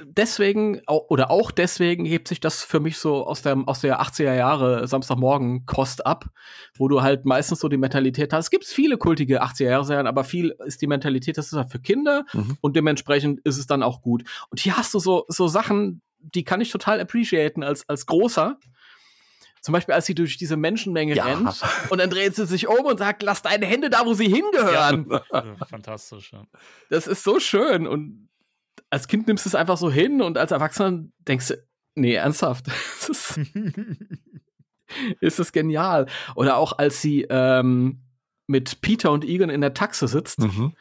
deswegen 0.02 0.80
oder 0.86 1.30
auch 1.30 1.50
deswegen 1.50 2.04
hebt 2.06 2.28
sich 2.28 2.38
das 2.38 2.62
für 2.62 2.78
mich 2.78 2.98
so 2.98 3.26
aus 3.26 3.42
der, 3.42 3.62
aus 3.66 3.80
der 3.80 4.00
80er 4.00 4.34
Jahre 4.34 4.86
Samstagmorgen 4.86 5.66
Kost 5.66 6.06
ab, 6.06 6.26
wo 6.76 6.86
du 6.86 7.02
halt 7.02 7.26
meistens 7.26 7.58
so 7.58 7.68
die 7.68 7.76
Mentalität 7.76 8.32
hast. 8.32 8.46
Es 8.46 8.50
gibt 8.50 8.64
viele 8.64 8.96
kultige 8.96 9.42
80er 9.42 9.64
Jahre 9.64 9.84
Serien, 9.84 10.06
aber 10.06 10.22
viel 10.22 10.54
ist 10.64 10.80
die 10.80 10.86
Mentalität, 10.86 11.36
das 11.36 11.48
ist 11.48 11.58
halt 11.58 11.70
für 11.70 11.80
Kinder 11.80 12.24
mhm. 12.32 12.56
und 12.60 12.76
dementsprechend 12.76 13.40
ist 13.40 13.58
es 13.58 13.66
dann 13.66 13.82
auch 13.82 14.00
gut. 14.02 14.22
Und 14.50 14.60
hier 14.60 14.76
hast 14.76 14.94
du 14.94 15.00
so, 15.00 15.24
so 15.28 15.48
Sachen, 15.48 16.00
die 16.20 16.44
kann 16.44 16.60
ich 16.60 16.70
total 16.70 17.00
appreciaten 17.00 17.62
als, 17.64 17.88
als 17.88 18.06
großer 18.06 18.56
Zum 19.60 19.72
Beispiel, 19.72 19.94
als 19.94 20.06
sie 20.06 20.14
durch 20.14 20.36
diese 20.36 20.56
Menschenmenge 20.56 21.14
Ja. 21.14 21.24
rennt 21.24 21.62
und 21.90 21.98
dann 21.98 22.10
dreht 22.10 22.34
sie 22.34 22.46
sich 22.46 22.68
um 22.68 22.84
und 22.86 22.98
sagt, 22.98 23.22
lass 23.22 23.42
deine 23.42 23.66
Hände 23.66 23.90
da, 23.90 24.04
wo 24.06 24.14
sie 24.14 24.28
hingehören. 24.28 25.10
Also, 25.30 25.54
fantastisch. 25.68 26.32
Ja. 26.32 26.44
Das 26.90 27.06
ist 27.06 27.24
so 27.24 27.40
schön. 27.40 27.86
Und 27.86 28.28
als 28.90 29.08
Kind 29.08 29.26
nimmst 29.26 29.44
du 29.44 29.48
es 29.50 29.54
einfach 29.54 29.76
so 29.76 29.90
hin 29.90 30.22
und 30.22 30.38
als 30.38 30.50
Erwachsener 30.52 31.04
denkst 31.26 31.48
du, 31.48 31.54
nee, 31.94 32.14
ernsthaft. 32.14 32.66
Das 33.08 33.08
ist, 33.10 33.40
ist 35.20 35.38
das 35.38 35.52
genial. 35.52 36.06
Oder 36.34 36.56
auch 36.56 36.78
als 36.78 37.00
sie 37.02 37.26
ähm, 37.28 38.00
mit 38.46 38.80
Peter 38.80 39.10
und 39.12 39.24
Egan 39.24 39.50
in 39.50 39.60
der 39.60 39.74
Taxe 39.74 40.08
sitzt 40.08 40.38
Mhm. 40.40 40.74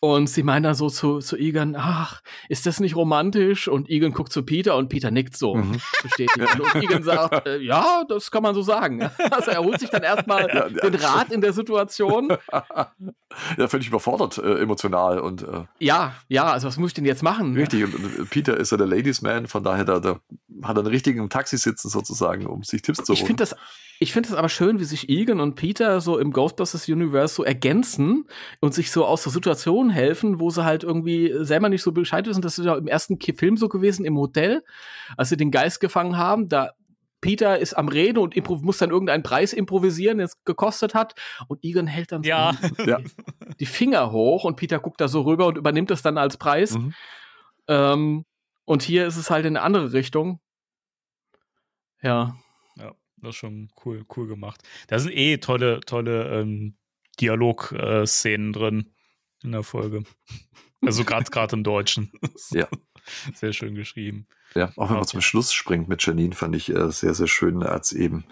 Und 0.00 0.28
sie 0.28 0.42
meint 0.44 0.64
dann 0.64 0.74
so 0.74 0.88
zu, 0.88 1.18
zu 1.18 1.36
Egan, 1.36 1.74
ach, 1.76 2.20
ist 2.48 2.66
das 2.66 2.78
nicht 2.78 2.94
romantisch? 2.94 3.66
Und 3.66 3.88
Egan 3.90 4.12
guckt 4.12 4.32
zu 4.32 4.44
Peter 4.44 4.76
und 4.76 4.88
Peter 4.88 5.10
nickt 5.10 5.36
so. 5.36 5.56
Mhm. 5.56 5.80
Bestätigt. 6.02 6.38
Und 6.60 6.74
Egan 6.82 7.02
sagt, 7.02 7.46
äh, 7.46 7.58
ja, 7.58 8.04
das 8.08 8.30
kann 8.30 8.42
man 8.42 8.54
so 8.54 8.62
sagen. 8.62 9.10
Also 9.30 9.50
er 9.50 9.62
holt 9.62 9.80
sich 9.80 9.90
dann 9.90 10.02
erstmal 10.02 10.48
Ja, 10.54 10.68
den 10.68 10.94
Rat 10.94 11.32
in 11.32 11.40
der 11.40 11.52
Situation. 11.52 12.32
Ja, 13.58 13.68
völlig 13.68 13.88
überfordert 13.88 14.38
äh, 14.38 14.60
emotional 14.60 15.18
und 15.20 15.42
äh, 15.42 15.64
Ja, 15.78 16.14
ja, 16.28 16.44
also 16.50 16.66
was 16.66 16.78
muss 16.78 16.90
ich 16.90 16.94
denn 16.94 17.04
jetzt 17.04 17.22
machen? 17.22 17.54
richtig. 17.56 17.84
Und, 17.84 17.94
und 17.94 18.30
Peter 18.30 18.56
ist 18.56 18.70
ja 18.72 18.78
der 18.78 18.86
Ladies 18.86 19.20
Man, 19.22 19.46
von 19.46 19.62
daher 19.62 19.84
da, 19.84 20.00
da 20.00 20.18
hat 20.62 20.76
er 20.76 20.80
einen 20.80 20.86
richtigen 20.86 21.28
Taxi 21.28 21.58
sitzen 21.58 21.88
sozusagen, 21.90 22.46
um 22.46 22.62
sich 22.62 22.80
Tipps 22.82 23.04
zu 23.04 23.12
Ich 23.12 23.20
holen. 23.20 23.26
finde 23.26 23.42
das, 23.42 23.54
ich 24.00 24.12
finde 24.12 24.28
das 24.28 24.38
aber 24.38 24.48
schön, 24.48 24.78
wie 24.78 24.84
sich 24.84 25.08
Egan 25.08 25.40
und 25.40 25.56
Peter 25.56 26.00
so 26.00 26.18
im 26.18 26.32
Ghostbusters 26.32 26.88
Universe 26.88 27.34
so 27.34 27.44
ergänzen 27.44 28.28
und 28.60 28.72
sich 28.72 28.90
so 28.90 29.04
aus 29.04 29.24
der 29.24 29.32
Situation 29.32 29.90
helfen, 29.90 30.38
wo 30.38 30.50
sie 30.50 30.64
halt 30.64 30.84
irgendwie 30.84 31.34
selber 31.40 31.68
nicht 31.68 31.82
so 31.82 31.92
Bescheid 31.92 32.26
wissen. 32.26 32.42
Das 32.42 32.58
ist 32.58 32.64
ja 32.64 32.76
im 32.76 32.86
ersten 32.86 33.18
Film 33.20 33.56
so 33.56 33.68
gewesen 33.68 34.04
im 34.04 34.16
Hotel, 34.16 34.62
als 35.16 35.30
sie 35.30 35.36
den 35.36 35.50
Geist 35.50 35.80
gefangen 35.80 36.16
haben. 36.16 36.48
Da 36.48 36.72
Peter 37.20 37.58
ist 37.58 37.74
am 37.74 37.88
Reden 37.88 38.18
und 38.18 38.36
muss 38.62 38.78
dann 38.78 38.90
irgendeinen 38.90 39.24
Preis 39.24 39.52
improvisieren, 39.52 40.18
der 40.18 40.26
es 40.26 40.44
gekostet 40.44 40.94
hat. 40.94 41.14
Und 41.48 41.64
Egan 41.64 41.88
hält 41.88 42.12
dann 42.12 42.22
so 42.22 42.28
Ja. 42.28 42.52
Ja. 42.86 43.00
die 43.58 43.66
Finger 43.66 44.12
hoch 44.12 44.44
und 44.44 44.56
Peter 44.56 44.78
guckt 44.78 45.00
da 45.00 45.08
so 45.08 45.22
rüber 45.22 45.46
und 45.46 45.58
übernimmt 45.58 45.90
das 45.90 46.02
dann 46.02 46.18
als 46.18 46.36
Preis. 46.36 46.78
Mhm. 46.78 46.94
Ähm, 47.66 48.24
und 48.64 48.82
hier 48.82 49.06
ist 49.06 49.16
es 49.16 49.30
halt 49.30 49.46
in 49.46 49.56
eine 49.56 49.64
andere 49.64 49.92
Richtung. 49.92 50.40
Ja. 52.00 52.36
Das 53.20 53.30
ist 53.30 53.36
schon 53.36 53.68
cool, 53.84 54.04
cool 54.16 54.26
gemacht. 54.28 54.62
Da 54.88 54.98
sind 54.98 55.12
eh 55.12 55.38
tolle, 55.38 55.80
tolle 55.80 56.40
ähm, 56.40 56.76
Dialog-Szenen 57.20 58.52
drin 58.52 58.92
in 59.42 59.52
der 59.52 59.62
Folge. 59.62 60.04
Also 60.80 61.04
gerade 61.04 61.28
gerade 61.28 61.56
im 61.56 61.64
Deutschen. 61.64 62.12
Ja. 62.52 62.68
Sehr 63.34 63.52
schön 63.52 63.74
geschrieben. 63.74 64.28
Ja, 64.54 64.66
auch 64.76 64.88
wenn 64.90 64.94
man 64.94 64.98
Okay. 64.98 65.08
zum 65.08 65.22
Schluss 65.22 65.52
springt 65.52 65.88
mit 65.88 66.06
Janine, 66.06 66.36
fand 66.36 66.54
ich 66.54 66.68
äh, 66.68 66.92
sehr, 66.92 67.14
sehr 67.14 67.26
schön, 67.26 67.64
als 67.64 67.92
eben 67.92 68.24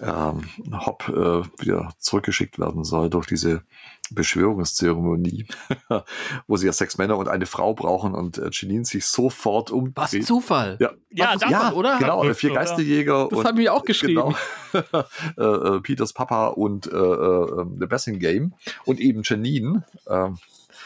ähm, 0.00 0.44
Hopp 0.72 1.08
äh, 1.08 1.62
wieder 1.62 1.92
zurückgeschickt 1.98 2.58
werden 2.58 2.84
soll 2.84 3.10
durch 3.10 3.26
diese 3.26 3.62
Beschwörungszeremonie, 4.10 5.46
wo 6.46 6.56
sie 6.56 6.66
ja 6.66 6.72
sechs 6.72 6.98
Männer 6.98 7.16
und 7.16 7.28
eine 7.28 7.46
Frau 7.46 7.74
brauchen 7.74 8.14
und 8.14 8.38
äh, 8.38 8.50
Janine 8.50 8.84
sich 8.84 9.06
sofort 9.06 9.70
umdreht. 9.70 9.96
Was 9.96 10.12
ein 10.12 10.22
Zufall. 10.22 10.76
Ja. 10.80 10.90
Ja, 11.12 11.34
Was, 11.34 11.50
ja, 11.50 11.72
oder? 11.72 11.98
Genau, 11.98 12.20
Oder? 12.20 12.34
vier 12.34 12.52
Geisterjäger 12.52 13.28
Das 13.30 13.38
und 13.38 13.44
haben 13.44 13.58
wir 13.58 13.74
auch 13.74 13.84
geschrieben. 13.84 14.34
Genau. 14.72 15.04
äh, 15.38 15.76
äh, 15.76 15.80
Peters 15.80 16.12
Papa 16.12 16.48
und 16.48 16.86
äh, 16.86 16.96
äh, 16.96 17.66
The 17.78 17.86
Bessing 17.86 18.18
Game 18.18 18.54
und 18.84 19.00
eben 19.00 19.22
Janine. 19.24 19.84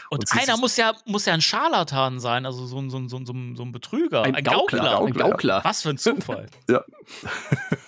Und, 0.09 0.19
Und 0.19 0.39
einer 0.39 0.57
muss 0.57 0.77
ja, 0.77 0.93
muss 1.05 1.25
ja 1.25 1.33
ein 1.33 1.41
Scharlatan 1.41 2.19
sein, 2.19 2.45
also 2.45 2.65
so 2.65 2.79
ein, 2.79 2.89
so 2.89 2.97
ein, 2.97 3.09
so 3.09 3.17
ein, 3.17 3.25
so 3.25 3.33
ein 3.33 3.55
so 3.55 3.63
ein 3.63 3.71
Betrüger. 3.71 4.23
Ein, 4.23 4.43
Gaukler. 4.43 5.01
Ein 5.01 5.13
Gaukler. 5.13 5.61
Was 5.63 5.81
für 5.81 5.89
ein 5.89 5.97
Zufall. 5.97 6.47
Ja. 6.69 6.83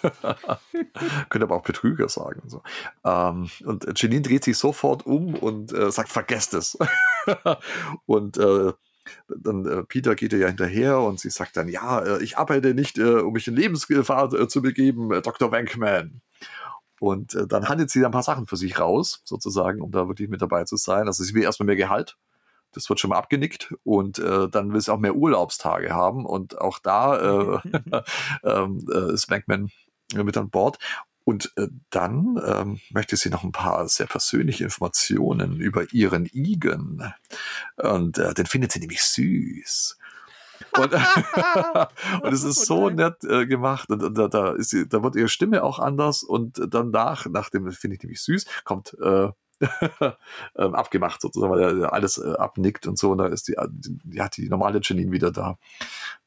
Könnte 1.30 1.46
aber 1.46 1.56
auch 1.56 1.64
Betrüger 1.64 2.10
sagen. 2.10 2.42
und 2.42 2.50
So. 2.50 2.62
Ähm, 3.04 3.50
und 3.66 4.00
Janine 4.00 4.22
dreht 4.22 4.44
sich 4.44 4.58
sofort 4.58 5.06
um 5.06 5.36
und 5.36 5.74
äh, 5.74 5.92
sagt, 5.92 6.10
vergesst 6.10 6.54
es. 6.54 6.78
und 8.06 8.38
äh, 8.38 8.74
dann 9.28 9.66
äh, 9.66 9.84
Peter 9.84 10.16
geht 10.16 10.34
ihr 10.34 10.40
ja 10.40 10.48
hinterher 10.48 11.00
und 11.00 11.20
sie 11.20 11.30
sagt 11.30 11.58
dann, 11.58 11.68
ja, 11.68 12.00
äh, 12.02 12.24
ich 12.24 12.38
arbeite 12.38 12.74
nicht, 12.74 12.98
äh, 12.98 13.20
um 13.20 13.34
mich 13.34 13.48
in 13.48 13.56
Lebensgefahr 13.56 14.34
äh, 14.34 14.48
zu 14.48 14.62
begeben, 14.62 15.10
Dr. 15.22 15.52
Wankman. 15.52 16.22
Und 17.00 17.36
äh, 17.36 17.48
dann 17.48 17.70
handelt 17.70 17.90
sie 17.90 18.06
ein 18.06 18.12
paar 18.12 18.24
Sachen 18.24 18.48
für 18.48 18.58
sich 18.58 18.80
raus, 18.80 19.22
sozusagen, 19.24 19.82
um 19.82 19.92
da 19.92 20.08
wirklich 20.08 20.30
mit 20.30 20.42
dabei 20.42 20.64
zu 20.64 20.78
sein. 20.78 21.08
Also 21.08 21.24
sie 21.24 21.34
will 21.34 21.44
erstmal 21.44 21.68
mehr 21.68 21.76
Gehalt. 21.76 22.18
Das 22.74 22.90
wird 22.90 23.00
schon 23.00 23.10
mal 23.10 23.18
abgenickt. 23.18 23.74
Und 23.84 24.20
äh, 24.20 24.50
dann 24.50 24.74
will 24.74 24.82
sie 24.82 24.92
auch 24.92 25.00
mehr 25.00 25.16
Urlaubstage 25.16 25.94
haben. 25.94 26.26
Und 26.26 26.60
auch 26.60 26.80
da 26.80 27.18
äh, 27.18 27.60
ähm, 28.44 28.88
äh, 28.92 29.14
ist 29.14 29.28
Bankman 29.28 29.70
mit 30.14 30.38
an 30.38 30.50
Bord. 30.50 30.80
Und 31.28 31.52
äh, 31.58 31.68
dann 31.90 32.42
ähm, 32.46 32.80
möchte 32.90 33.18
sie 33.18 33.30
noch 33.30 33.44
ein 33.44 33.52
paar 33.52 33.90
sehr 33.90 34.08
persönliche 34.08 34.64
Informationen 34.64 35.60
über 35.60 35.92
ihren 35.92 36.26
Egan. 36.34 37.14
Und 37.76 38.18
äh, 38.18 38.34
den 38.34 38.46
findet 38.46 38.72
sie 38.72 38.80
nämlich 38.80 39.04
süß. 39.04 39.97
Und, 40.80 40.94
und 42.24 42.34
es 42.34 42.44
ist 42.44 42.66
so 42.66 42.90
nett 42.90 43.24
äh, 43.24 43.46
gemacht. 43.46 43.90
Und, 43.90 44.04
und 44.04 44.18
da, 44.18 44.28
da, 44.28 44.52
ist 44.54 44.70
sie, 44.70 44.88
da 44.88 45.04
wird 45.04 45.16
ihre 45.16 45.30
Stimme 45.30 45.64
auch 45.64 45.80
anders. 45.80 46.24
Und 46.24 46.62
danach, 46.70 47.26
nach 47.28 47.50
dem 47.50 47.72
finde 47.72 47.96
ich 47.96 48.04
nämlich 48.04 48.22
süß, 48.22 48.46
kommt 48.64 48.96
äh, 49.02 49.30
ähm, 50.56 50.76
abgemacht 50.76 51.20
sozusagen, 51.22 51.52
weil 51.52 51.82
er 51.82 51.94
alles 51.94 52.18
äh, 52.20 52.34
abnickt 52.34 52.86
und 52.88 52.98
so. 53.00 53.12
Und 53.12 53.18
da 53.20 53.26
ist 53.26 53.48
die, 53.48 53.56
die, 53.70 53.98
ja, 54.12 54.30
die 54.30 54.50
normale 54.50 54.80
Janine 54.84 55.12
wieder 55.12 55.32
da, 55.32 55.58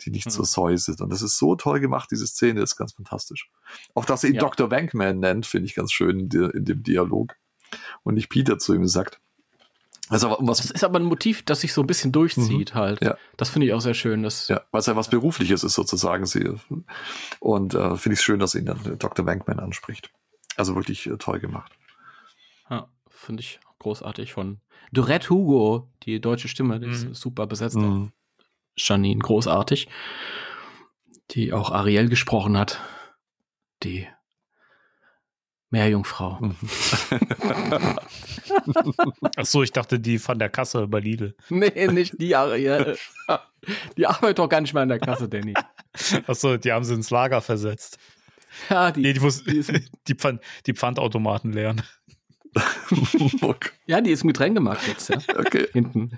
die 0.01 0.11
nicht 0.11 0.31
so 0.31 0.41
Mhm. 0.43 0.47
säuselt. 0.47 1.01
Und 1.01 1.13
das 1.13 1.23
ist 1.23 1.39
so 1.39 1.55
toll 1.55 1.79
gemacht, 1.81 2.11
diese 2.11 2.27
Szene 2.27 2.61
ist 2.63 2.77
ganz 2.77 2.93
fantastisch. 2.93 3.49
Auch 3.95 4.05
dass 4.05 4.25
er 4.25 4.31
ihn 4.31 4.37
Ja. 4.37 4.41
Dr. 4.43 4.71
Wankman 4.71 5.21
nennt, 5.21 5.47
finde 5.47 5.67
ich 5.67 5.75
ganz 5.75 5.93
schön 5.93 6.19
in, 6.21 6.29
der- 6.29 6.55
in 6.55 6.65
dem 6.65 6.83
Dialog. 6.83 7.35
Und 8.03 8.15
nicht 8.15 8.31
Peter 8.31 8.59
zu 8.59 8.75
ihm 8.75 8.89
sagt. 8.89 9.21
Also, 10.11 10.37
um 10.37 10.47
Das 10.47 10.59
was, 10.59 10.71
ist 10.71 10.85
aber 10.85 10.99
ein 10.99 11.05
Motiv, 11.05 11.43
das 11.45 11.61
sich 11.61 11.73
so 11.73 11.81
ein 11.83 11.87
bisschen 11.87 12.13
durchzieht 12.13 12.75
halt. 12.75 13.01
Ja. 13.03 13.17
Das 13.37 13.49
finde 13.49 13.67
ich 13.69 13.73
auch 13.73 13.81
sehr 13.81 13.95
schön. 13.95 14.23
Das, 14.23 14.49
ja, 14.49 14.61
was 14.73 14.87
ja 14.87 14.97
was 14.97 15.09
Berufliches 15.09 15.63
ist 15.65 15.75
sozusagen. 15.75 16.27
Sie, 16.27 16.53
und 17.39 17.75
äh, 17.75 17.97
finde 17.97 18.15
ich 18.15 18.19
es 18.19 18.23
schön, 18.25 18.41
dass 18.41 18.55
ihn 18.55 18.67
dann 18.67 18.99
Dr. 18.99 19.25
Wankman 19.25 19.61
anspricht. 19.61 20.11
Also 20.57 20.75
wirklich 20.75 21.07
äh, 21.07 21.17
toll 21.17 21.39
gemacht. 21.41 21.73
Ja, 22.69 22.89
finde 23.09 23.41
ich 23.43 23.61
großartig 23.79 24.33
von 24.33 24.61
Dorette 24.93 25.31
Hugo, 25.31 25.89
die 26.03 26.21
deutsche 26.21 26.49
Stimme, 26.49 26.81
die 26.81 26.87
Mhm. 26.89 26.93
ist 27.13 27.15
super 27.15 27.47
besetzt. 27.47 27.77
Mhm. 27.77 28.13
Janine, 28.77 29.21
großartig. 29.21 29.89
Die 31.33 31.53
auch 31.53 31.71
Ariel 31.71 32.09
gesprochen 32.09 32.59
hat. 32.59 32.81
Die 33.85 34.09
Meerjungfrau. 35.71 36.39
Mhm. 36.41 36.57
Achso, 39.37 39.63
ich 39.63 39.73
dachte, 39.73 40.01
die 40.01 40.19
von 40.19 40.39
der 40.39 40.49
Kasse 40.49 40.87
bei 40.89 41.01
Lidl. 41.01 41.35
Nee, 41.49 41.87
nicht 41.89 42.21
die 42.21 42.35
Ariel. 42.35 42.97
Die 43.99 44.07
arbeitet 44.07 44.39
doch 44.39 44.49
gar 44.49 44.63
nicht 44.63 44.73
mal 44.73 44.85
in 44.85 44.89
der 44.89 44.99
Kasse, 44.99 45.29
Danny. 45.29 45.53
Achso, 46.27 46.57
die 46.57 46.73
haben 46.73 46.83
sie 46.83 46.95
ins 46.95 47.11
Lager 47.11 47.43
versetzt. 47.43 47.99
Ja, 48.69 48.91
die, 48.91 49.03
Nee, 49.03 49.13
die, 49.13 49.21
muss, 49.21 49.45
die 49.45 49.59
ist, 49.59 49.71
die, 50.09 50.15
Pfand, 50.15 50.41
die 50.67 50.75
Pfandautomaten 50.75 51.53
leeren. 51.53 51.83
okay. 53.43 53.71
ja, 53.87 54.01
die 54.01 54.11
ist 54.11 54.23
im 54.23 54.29
Getränkemarkt 54.29 54.87
jetzt, 54.89 55.11
ja. 55.11 55.19
okay. 55.37 55.69
Hinten. 55.73 56.17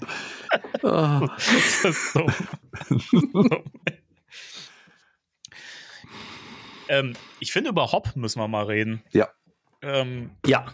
Ah. 0.83 1.27
Das 1.37 1.85
ist 1.85 2.13
so. 2.13 2.27
ähm, 6.89 7.13
ich 7.39 7.53
finde, 7.53 7.71
über 7.71 7.93
Hop 7.93 8.17
müssen 8.17 8.39
wir 8.39 8.49
mal 8.49 8.65
reden. 8.65 9.03
Ja. 9.13 9.29
Ähm, 9.83 10.31
Ja. 10.47 10.73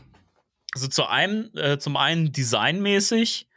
also 0.75 0.89
zu 0.89 1.07
einem, 1.07 1.51
äh, 1.57 1.79
zum 1.79 1.97
einen 1.97 2.33
designmäßig 2.33 3.49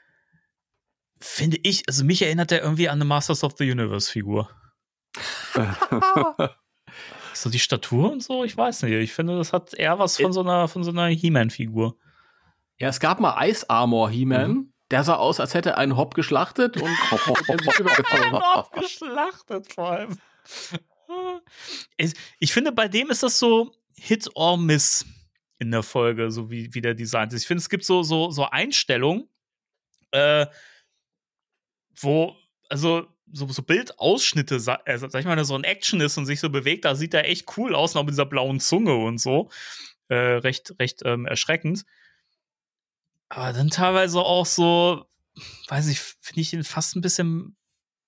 finde 1.20 1.58
ich, 1.64 1.84
also 1.88 2.04
mich 2.04 2.22
erinnert 2.22 2.52
er 2.52 2.62
irgendwie 2.62 2.90
an 2.90 2.96
eine 2.98 3.06
Masters 3.06 3.44
of 3.44 3.54
the 3.58 3.70
Universe 3.70 4.12
Figur. 4.12 4.50
So 7.34 7.50
die 7.50 7.60
Statur 7.60 8.12
und 8.12 8.22
so, 8.22 8.44
ich 8.44 8.56
weiß 8.56 8.84
nicht. 8.84 8.94
Ich 8.94 9.14
finde, 9.14 9.38
das 9.38 9.54
hat 9.54 9.74
eher 9.74 9.98
was 9.98 10.18
von 10.18 10.34
so 10.34 10.42
einer, 10.42 10.68
von 10.68 10.84
so 10.84 10.92
einer 10.92 11.08
He-Man-Figur. 11.08 11.98
Ja, 12.78 12.90
es 12.90 13.00
gab 13.00 13.20
mal 13.20 13.48
Ice 13.50 13.66
Armor 13.70 14.10
He-Man. 14.10 14.52
Mhm. 14.52 14.74
Der 14.92 15.04
sah 15.06 15.16
aus, 15.16 15.40
als 15.40 15.54
hätte 15.54 15.78
ein 15.78 15.96
Hop 15.96 16.14
geschlachtet 16.14 16.76
und 16.78 16.90
übergezogen. 17.80 18.42
geschlachtet 18.80 19.74
vor 19.74 19.92
allem. 19.92 20.18
Ich, 21.98 22.14
ich 22.40 22.54
finde, 22.54 22.74
bei 22.74 22.88
dem 22.90 23.10
ist 23.10 23.24
das 23.24 23.40
so 23.40 23.72
Hit 23.96 24.30
or 24.36 24.58
Miss 24.58 25.06
in 25.62 25.70
der 25.70 25.84
Folge, 25.84 26.32
so 26.32 26.50
wie, 26.50 26.74
wie 26.74 26.82
der 26.82 26.96
Design 26.96 27.30
ist. 27.30 27.44
Ich 27.44 27.48
finde, 27.48 27.62
es 27.62 27.70
gibt 27.70 27.86
so, 27.86 28.02
so, 28.02 28.32
so 28.32 28.46
Einstellungen, 28.46 29.30
äh, 30.10 30.48
wo, 32.00 32.36
also 32.68 33.06
so, 33.32 33.48
so 33.48 33.62
Bildausschnitte, 33.62 34.60
sa- 34.60 34.82
äh, 34.86 34.98
sag 34.98 35.14
ich 35.14 35.26
mal, 35.26 35.46
so 35.46 35.54
ein 35.54 35.64
Action 35.64 36.02
ist 36.02 36.18
und 36.18 36.26
sich 36.26 36.40
so 36.40 36.50
bewegt, 36.50 36.84
da 36.86 36.96
sieht 36.96 37.14
er 37.14 37.30
echt 37.30 37.46
cool 37.58 37.76
aus, 37.76 37.94
noch 37.94 38.04
mit 38.04 38.14
dieser 38.14 38.26
blauen 38.26 38.60
Zunge 38.60 38.96
und 38.96 39.20
so. 39.20 39.52
Äh, 40.08 40.16
recht, 40.16 40.74
recht 40.80 41.04
ähm, 41.06 41.28
erschreckend. 41.28 41.86
Aber 43.30 43.54
dann 43.54 43.70
teilweise 43.70 44.20
auch 44.20 44.48
so, 44.48 45.06
weiß 45.68 45.90
ich, 45.90 46.00
finde 46.00 46.42
ich 46.42 46.54
ihn 46.54 46.64
fast 46.64 46.96
ein 46.96 47.02
bisschen 47.02 47.56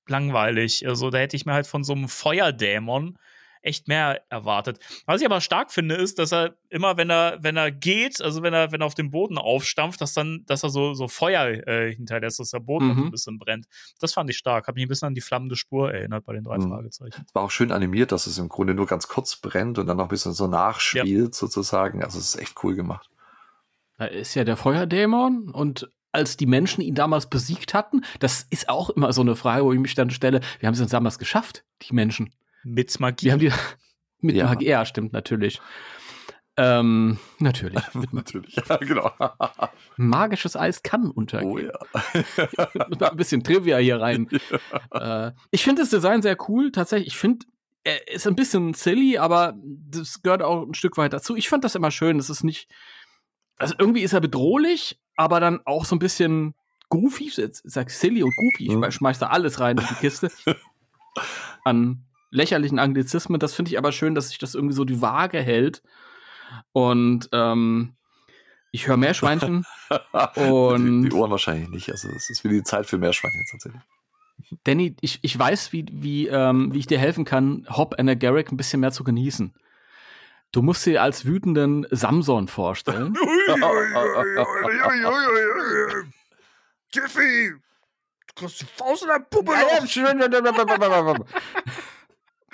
langweilig. 0.08 0.88
Also 0.88 1.12
da 1.12 1.20
hätte 1.20 1.36
ich 1.36 1.46
mir 1.46 1.54
halt 1.54 1.68
von 1.68 1.84
so 1.84 1.94
einem 1.94 2.10
Feuerdämon 2.10 3.20
echt 3.64 3.88
mehr 3.88 4.22
erwartet. 4.30 4.80
Was 5.06 5.22
ich 5.22 5.26
aber 5.26 5.42
stark 5.42 5.72
finde, 5.72 5.96
ist, 5.96 6.20
dass 6.20 6.32
er 6.32 6.56
immer, 6.70 6.98
wenn 6.98 7.10
er, 7.10 7.38
wenn 7.42 7.58
er 7.58 7.72
geht, 7.72 8.22
also 8.22 8.44
wenn 8.44 8.54
er, 8.54 8.72
wenn 8.72 8.82
er 8.82 8.88
auf 8.88 8.94
dem 8.96 9.10
Boden 9.10 9.38
aufstampft, 9.38 10.02
dass 10.02 10.14
dann, 10.14 10.44
dass 10.46 10.64
er 10.64 10.70
so, 10.70 10.94
so 10.94 11.08
Feuer 11.08 11.46
äh, 11.68 11.94
hinterlässt, 11.96 12.40
dass 12.40 12.52
der 12.52 12.60
Boden 12.60 12.88
Mhm. 12.88 12.96
noch 12.96 13.04
ein 13.06 13.12
bisschen 13.12 13.40
brennt. 13.40 13.66
Das 14.00 14.14
fand 14.14 14.30
ich 14.30 14.38
stark. 14.38 14.68
Hat 14.68 14.76
mich 14.76 14.86
ein 14.86 14.90
bisschen 14.90 15.08
an 15.08 15.16
die 15.16 15.22
flammende 15.22 15.56
Spur 15.56 15.92
erinnert 15.94 16.26
bei 16.26 16.34
den 16.34 16.44
drei 16.44 16.58
Mhm. 16.58 16.70
Fragezeichen. 16.70 17.24
Es 17.28 17.34
war 17.34 17.44
auch 17.44 17.52
schön 17.52 17.72
animiert, 17.72 18.12
dass 18.12 18.28
es 18.28 18.38
im 18.38 18.50
Grunde 18.50 18.74
nur 18.74 18.86
ganz 18.86 19.08
kurz 19.08 19.36
brennt 19.38 19.80
und 19.80 19.88
dann 19.88 19.98
noch 19.98 20.06
ein 20.06 20.10
bisschen 20.10 20.34
so 20.34 20.48
nachspielt, 20.48 21.34
sozusagen. 21.34 22.04
Also 22.04 22.20
es 22.20 22.36
ist 22.36 22.42
echt 22.42 22.56
cool 22.64 22.76
gemacht. 22.76 23.10
Da 23.98 24.06
ist 24.06 24.34
ja 24.36 24.44
der 24.44 24.58
Feuerdämon 24.58 25.50
und 25.52 25.90
als 26.12 26.38
die 26.38 26.46
Menschen 26.46 26.82
ihn 26.82 26.94
damals 26.96 27.28
besiegt 27.28 27.74
hatten, 27.74 28.04
das 28.20 28.46
ist 28.50 28.70
auch 28.70 28.90
immer 28.92 29.14
so 29.14 29.22
eine 29.22 29.36
Frage, 29.36 29.64
wo 29.66 29.74
ich 29.74 29.80
mich 29.80 29.96
dann 29.96 30.10
stelle, 30.12 30.42
wie 30.60 30.68
haben 30.68 30.76
sie 30.76 30.84
es 30.84 30.92
damals 30.92 31.18
geschafft, 31.18 31.64
die 31.82 31.94
Menschen? 31.94 32.32
Mit 32.64 33.00
Magie. 33.00 33.26
Wie 33.28 33.32
haben 33.32 33.40
die 33.40 33.52
mit 34.22 34.36
Ja. 34.36 34.46
Magie? 34.46 34.66
Ja, 34.68 34.86
stimmt, 34.86 35.14
natürlich. 35.14 35.62
Ähm, 36.56 37.18
natürlich. 37.40 37.82
Natürlich. 38.12 38.56
Ja, 38.70 38.78
genau. 38.78 39.12
Magisches 39.98 40.56
Eis 40.56 40.84
kann 40.84 41.10
untergehen. 41.10 41.50
oh 41.52 41.58
ja. 41.58 43.10
Ein 43.10 43.18
bisschen 43.18 43.44
Trivia 43.44 43.78
hier 43.78 44.00
rein. 44.00 44.30
äh, 44.92 45.32
ich 45.50 45.64
finde 45.64 45.82
das 45.82 45.90
Design 45.90 46.22
sehr 46.22 46.38
cool. 46.48 46.72
Tatsächlich, 46.72 47.08
ich 47.08 47.18
finde, 47.18 47.48
er 47.84 48.08
ist 48.08 48.28
ein 48.28 48.36
bisschen 48.36 48.76
silly, 48.76 49.18
aber 49.18 49.56
das 49.64 50.22
gehört 50.22 50.44
auch 50.44 50.62
ein 50.68 50.76
Stück 50.76 50.96
weit 50.98 51.14
dazu. 51.14 51.36
Ich 51.36 51.50
fand 51.50 51.64
das 51.64 51.74
immer 51.74 51.90
schön. 51.90 52.18
Das 52.20 52.30
ist 52.30 52.44
nicht. 52.44 52.70
Also 53.58 53.74
irgendwie 53.80 54.02
ist 54.04 54.14
er 54.14 54.22
bedrohlich, 54.22 55.00
aber 55.16 55.40
dann 55.40 55.60
auch 55.66 55.86
so 55.86 55.96
ein 55.96 56.00
bisschen 56.00 56.54
goofy. 56.90 57.32
Jetzt 57.36 57.64
sag 57.66 57.88
ich 57.90 57.98
silly 57.98 58.22
und 58.22 58.36
goofy. 58.36 58.68
Ich 58.68 58.76
Mhm. 58.76 58.92
schmeiß 58.92 59.18
da 59.18 59.28
alles 59.30 59.60
rein 59.60 59.80
in 59.80 59.86
die 59.90 59.96
Kiste. 59.96 60.32
An 61.64 62.06
lächerlichen 62.34 62.80
Anglizismen. 62.80 63.40
Das 63.40 63.54
finde 63.54 63.72
ich 63.72 63.78
aber 63.78 63.92
schön, 63.92 64.16
dass 64.16 64.30
sich 64.30 64.38
das 64.40 64.56
irgendwie 64.56 64.76
so 64.76 64.84
die 64.86 65.02
Waage 65.02 65.40
hält. 65.40 65.82
Und 66.72 67.30
ähm, 67.32 67.94
ich 68.72 68.88
höre 68.88 68.98
Meerschweinchen. 68.98 69.66
Und- 70.36 71.04
die, 71.04 71.10
die 71.10 71.16
Ohren 71.16 71.32
wahrscheinlich 71.32 71.70
nicht. 71.70 71.90
Also 71.92 72.10
es 72.10 72.30
ist 72.30 72.44
wieder 72.44 72.56
die 72.56 72.64
Zeit 72.64 72.86
für 72.86 72.98
Meerschweinchen 72.98 73.46
tatsächlich. 73.50 73.82
Danny, 74.64 74.96
ich, 75.02 75.20
ich 75.22 75.38
weiß, 75.38 75.72
wie, 75.74 75.86
wie, 75.92 76.28
ähm, 76.28 76.74
wie 76.74 76.80
ich 76.80 76.88
dir 76.88 77.00
helfen 77.00 77.24
kann, 77.24 77.66
Hop 77.70 77.96
and 78.00 78.20
Garrick 78.20 78.52
ein 78.52 78.58
bisschen 78.58 78.80
mehr 78.82 78.92
zu 78.92 79.04
genießen. 79.04 79.54
Du 80.52 80.62
musst 80.62 80.86
dir 80.86 81.02
als 81.02 81.26
wütenden 81.26 81.88
Samson 81.90 82.48
vorstellen. 82.48 83.16
Tiffy! 86.92 87.54
Du 88.28 88.34
kriegst 88.36 88.62
die 88.62 88.66
Faust 88.66 89.04
in 89.04 89.10
der 89.10 89.20
Puppe 89.20 89.52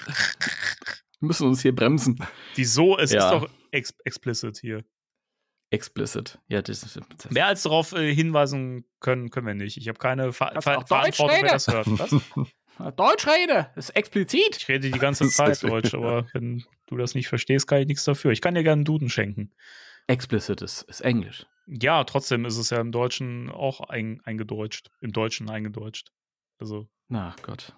Wir 0.05 1.27
müssen 1.27 1.47
uns 1.47 1.61
hier 1.61 1.75
bremsen. 1.75 2.17
Wieso? 2.55 2.97
Es 2.97 3.11
Ja. 3.11 3.25
ist 3.25 3.31
doch 3.43 3.49
ex 3.71 3.93
explicit 4.05 4.57
hier. 4.57 4.83
Explicit. 5.71 6.39
Ja, 6.47 6.61
das 6.61 6.81
ist. 6.83 6.99
Das 7.17 7.29
Mehr 7.31 7.45
als 7.45 7.63
darauf 7.63 7.91
äh, 7.91 8.13
hinweisen 8.13 8.85
können, 8.99 9.29
können 9.29 9.45
wir 9.45 9.53
nicht. 9.53 9.77
Ich 9.77 9.87
habe 9.87 9.99
keine 9.99 10.33
Ver 10.33 10.51
Ver 10.61 10.79
auch 10.79 10.83
Deutsch 10.83 11.17
Verantwortung, 11.17 11.37
wer 11.43 11.51
das 11.51 11.67
hört. 11.67 11.87
Was? 11.87 12.11
Deutsch 12.95 13.27
rede, 13.27 13.69
das 13.75 13.89
ist 13.89 13.95
explizit. 13.97 14.55
Ich 14.57 14.67
rede 14.69 14.89
die 14.89 14.97
ganze 14.97 15.27
Zeit. 15.29 15.61
Deutsch, 15.61 15.93
aber 15.93 16.25
wenn 16.33 16.63
du 16.87 16.95
das 16.95 17.13
nicht 17.13 17.27
verstehst, 17.27 17.67
kann 17.67 17.81
ich 17.81 17.87
nichts 17.87 18.05
dafür. 18.05 18.31
Ich 18.31 18.39
kann 18.41 18.55
dir 18.55 18.63
gerne 18.63 18.79
einen 18.79 18.85
Duden 18.85 19.09
schenken. 19.09 19.51
Explicit 20.07 20.61
ist, 20.61 20.83
ist 20.83 21.01
Englisch. 21.01 21.45
Ja, 21.67 22.03
trotzdem 22.05 22.45
ist 22.45 22.57
es 22.57 22.69
ja 22.71 22.79
im 22.79 22.91
Deutschen 22.93 23.49
auch 23.51 23.81
ein, 23.81 24.21
eingedeutscht. 24.23 24.89
Im 25.01 25.11
Deutschen 25.11 25.49
eingedeutscht. 25.49 26.11
Also, 26.57 26.87
Na 27.09 27.35
Gott. 27.43 27.75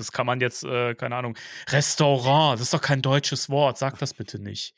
Das 0.00 0.12
kann 0.12 0.26
man 0.26 0.40
jetzt, 0.40 0.64
äh, 0.64 0.94
keine 0.94 1.16
Ahnung. 1.16 1.36
Restaurant, 1.70 2.54
das 2.54 2.66
ist 2.68 2.74
doch 2.74 2.80
kein 2.82 3.02
deutsches 3.02 3.50
Wort. 3.50 3.78
Sag 3.78 3.98
das 3.98 4.14
bitte 4.14 4.38
nicht. 4.38 4.74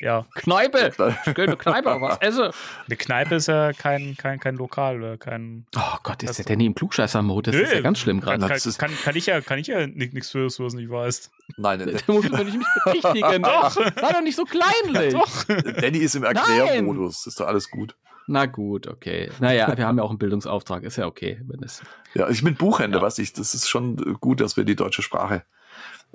Ja, 0.00 0.26
Kneipe! 0.34 0.92
Ich 1.26 1.38
eine 1.38 1.56
Kneipe, 1.56 2.00
was 2.00 2.18
esse. 2.22 2.52
eine 2.86 2.96
Kneipe 2.96 3.34
ist 3.34 3.48
ja 3.48 3.72
kein, 3.74 4.16
kein, 4.16 4.40
kein 4.40 4.56
Lokal 4.56 4.96
oder 4.96 5.18
kein. 5.18 5.66
Oh 5.76 5.96
Gott, 6.02 6.22
ist 6.22 6.38
der 6.38 6.46
Danny 6.46 6.64
im 6.66 6.74
Klugscheißer-Mode? 6.74 7.50
Das 7.50 7.60
ist 7.60 7.72
ja 7.72 7.80
ganz 7.82 7.98
schlimm 7.98 8.20
gerade. 8.20 8.38
kann, 8.46 8.58
kann, 8.78 8.90
kann 9.04 9.16
ich 9.16 9.26
ja, 9.26 9.40
kann 9.42 9.58
ich 9.58 9.66
ja 9.66 9.86
nichts 9.86 10.30
für, 10.30 10.44
dass 10.44 10.56
du 10.56 10.64
es 10.64 10.72
nicht 10.72 10.90
weißt. 10.90 11.30
Nein, 11.58 11.80
der, 11.80 11.88
Da 11.88 12.12
musst 12.12 12.30
du 12.30 12.36
nicht 12.44 12.56
mich 12.56 12.66
berichtigen. 12.84 13.42
Doch. 13.42 13.70
Sei 13.72 14.12
doch 14.12 14.22
nicht 14.22 14.36
so 14.36 14.44
kleinlich. 14.44 15.12
Doch. 15.12 15.44
Danny 15.44 15.98
ist 15.98 16.14
im 16.14 16.24
Erklärmodus. 16.24 17.26
Ist 17.26 17.38
doch 17.38 17.46
alles 17.46 17.70
gut. 17.70 17.94
Na 18.26 18.46
gut, 18.46 18.86
okay. 18.86 19.30
Naja, 19.40 19.76
wir 19.76 19.86
haben 19.86 19.98
ja 19.98 20.04
auch 20.04 20.10
einen 20.10 20.18
Bildungsauftrag. 20.18 20.84
Ist 20.84 20.96
ja 20.96 21.06
okay, 21.06 21.40
wenn 21.46 21.62
es. 21.62 21.82
Ja, 22.14 22.28
ich 22.30 22.42
bin 22.44 22.54
Buchhändler, 22.54 23.00
Ja. 23.00 23.06
weiß 23.06 23.18
ich. 23.18 23.32
Das 23.32 23.54
ist 23.54 23.68
schon 23.68 23.96
gut, 24.20 24.40
dass 24.40 24.56
wir 24.56 24.64
die 24.64 24.76
deutsche 24.76 25.02
Sprache 25.02 25.44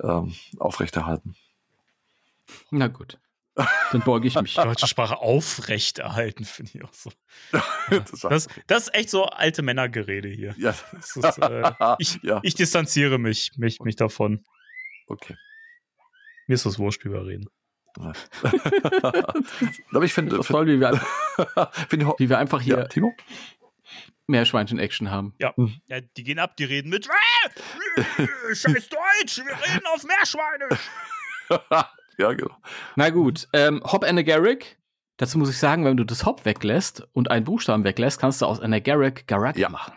ähm, 0.02 0.34
aufrechterhalten. 0.58 1.36
Na 2.70 2.88
gut. 2.88 3.18
Dann 3.92 4.02
beuge 4.02 4.28
ich 4.28 4.38
mich. 4.40 4.54
Deutsche 4.54 4.86
Sprache 4.86 5.16
aufrechterhalten, 5.18 6.44
finde 6.44 6.72
ich 6.74 6.84
auch 6.84 6.92
so. 6.92 7.10
das 7.90 8.10
Das, 8.20 8.48
das 8.66 8.82
ist 8.88 8.94
echt 8.94 9.10
so 9.10 9.24
alte 9.24 9.62
Männergerede 9.62 10.28
hier. 10.28 10.54
ja, 10.58 10.74
ist, 10.92 11.16
äh, 11.38 11.72
ich, 11.98 12.18
ja, 12.22 12.40
ich 12.42 12.54
distanziere 12.54 13.18
mich, 13.18 13.52
mich, 13.56 13.80
mich 13.80 13.96
davon. 13.96 14.44
okay. 15.06 15.36
Mir 16.48 16.54
ist 16.54 16.64
das 16.66 16.78
wurscht, 16.78 17.04
wie 17.04 17.10
wir 17.10 17.26
reden. 17.26 17.48
Aber 17.96 18.12
ich 20.04 20.12
finde, 20.12 20.32
finde, 20.36 20.46
toll, 20.46 20.66
wie 20.66 20.78
wir, 20.78 20.88
einfach- 20.90 21.72
finde 21.88 22.12
wie 22.18 22.28
wir 22.28 22.38
einfach 22.38 22.60
hier 22.60 22.76
ja, 22.78 22.84
Timo? 22.86 23.14
Meerschweinchen-Action 24.26 25.10
haben. 25.10 25.34
Ja, 25.38 25.54
die 26.16 26.24
gehen 26.24 26.38
ab, 26.38 26.56
die 26.56 26.64
reden 26.64 26.90
mit 26.90 27.08
"Ah, 27.08 27.50
Scheiß 28.54 28.88
Deutsch, 28.90 29.38
wir 29.38 29.74
reden 29.74 29.86
auf 29.94 30.04
Meerschweinisch. 30.04 30.80
Ja, 32.18 32.32
genau. 32.32 32.54
Na 32.96 33.10
gut, 33.10 33.48
ähm, 33.52 33.82
Hop 33.84 34.02
Garrick. 34.02 34.78
Dazu 35.18 35.38
muss 35.38 35.48
ich 35.48 35.58
sagen, 35.58 35.84
wenn 35.84 35.96
du 35.96 36.04
das 36.04 36.26
Hop 36.26 36.44
weglässt 36.44 37.08
und 37.12 37.30
einen 37.30 37.44
Buchstaben 37.44 37.84
weglässt, 37.84 38.20
kannst 38.20 38.42
du 38.42 38.46
aus 38.46 38.60
Garrick 38.60 39.26
Garak 39.26 39.56
Ja. 39.56 39.70
machen. 39.70 39.94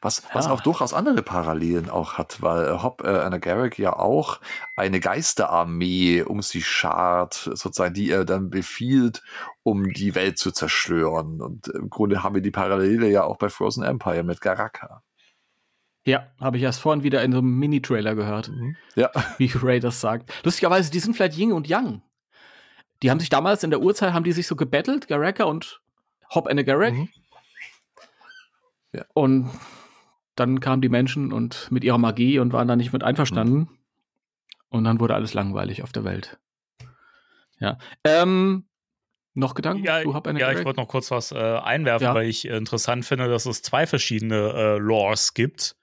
Was, 0.00 0.22
was 0.32 0.46
Ja. 0.46 0.52
auch 0.52 0.60
durchaus 0.60 0.94
andere 0.94 1.22
Parallelen 1.22 1.90
auch 1.90 2.14
hat, 2.14 2.40
weil 2.40 2.66
äh, 2.66 2.82
Hop 2.82 3.02
äh, 3.04 3.08
Anna 3.08 3.38
Garrick 3.38 3.78
ja 3.78 3.94
auch 3.94 4.40
eine 4.76 5.00
Geisterarmee 5.00 6.22
um 6.22 6.40
sich 6.42 6.66
schart, 6.68 7.34
sozusagen, 7.34 7.94
die 7.94 8.10
er 8.10 8.24
dann 8.24 8.48
befiehlt, 8.50 9.22
um 9.64 9.92
die 9.92 10.14
Welt 10.14 10.38
zu 10.38 10.52
zerstören. 10.52 11.40
Und 11.40 11.68
im 11.68 11.90
Grunde 11.90 12.22
haben 12.22 12.34
wir 12.34 12.42
die 12.42 12.50
Parallele 12.50 13.08
ja 13.08 13.24
auch 13.24 13.38
bei 13.38 13.48
Frozen 13.48 13.82
Empire 13.82 14.22
mit 14.22 14.40
Garaka. 14.40 15.02
Ja, 16.04 16.26
habe 16.40 16.56
ich 16.56 16.62
erst 16.64 16.80
vorhin 16.80 17.04
wieder 17.04 17.22
in 17.22 17.32
so 17.32 17.38
einem 17.38 17.58
Mini-Trailer 17.58 18.14
gehört, 18.14 18.50
Ja, 18.96 19.10
wie 19.38 19.50
Ray 19.54 19.78
das 19.80 20.00
sagt. 20.00 20.32
Lustigerweise, 20.44 20.90
die 20.90 20.98
sind 20.98 21.14
vielleicht 21.14 21.38
Yin 21.38 21.52
und 21.52 21.68
Yang. 21.68 22.02
Die 23.02 23.10
haben 23.10 23.20
sich 23.20 23.28
damals 23.28 23.62
in 23.62 23.70
der 23.70 23.80
Urzeit, 23.80 24.12
haben 24.12 24.24
die 24.24 24.32
sich 24.32 24.46
so 24.46 24.56
gebettelt, 24.56 25.08
Garaka 25.08 25.44
und 25.44 25.80
Hop 26.34 26.46
Garrick. 26.46 26.94
Mhm. 26.94 27.08
Ja. 28.92 29.04
Und 29.14 29.50
dann 30.34 30.60
kamen 30.60 30.82
die 30.82 30.88
Menschen 30.88 31.32
und 31.32 31.70
mit 31.70 31.84
ihrer 31.84 31.98
Magie 31.98 32.38
und 32.38 32.52
waren 32.52 32.68
da 32.68 32.76
nicht 32.76 32.92
mit 32.92 33.02
einverstanden. 33.02 33.58
Mhm. 33.58 33.68
Und 34.68 34.84
dann 34.84 35.00
wurde 35.00 35.14
alles 35.14 35.34
langweilig 35.34 35.82
auf 35.82 35.92
der 35.92 36.04
Welt. 36.04 36.38
Ja. 37.58 37.78
Ähm, 38.04 38.64
noch 39.34 39.54
Gedanken? 39.54 39.84
Ja, 39.84 40.02
zu 40.02 40.14
Hop 40.14 40.26
ja 40.26 40.52
ich 40.52 40.64
wollte 40.64 40.80
noch 40.80 40.88
kurz 40.88 41.10
was 41.10 41.32
äh, 41.32 41.36
einwerfen, 41.36 42.06
Ja. 42.08 42.14
weil 42.14 42.28
ich 42.28 42.48
äh, 42.48 42.56
interessant 42.56 43.04
finde, 43.04 43.28
dass 43.28 43.46
es 43.46 43.62
zwei 43.62 43.86
verschiedene 43.86 44.52
äh, 44.52 44.78
Lores 44.78 45.34
gibt 45.34 45.76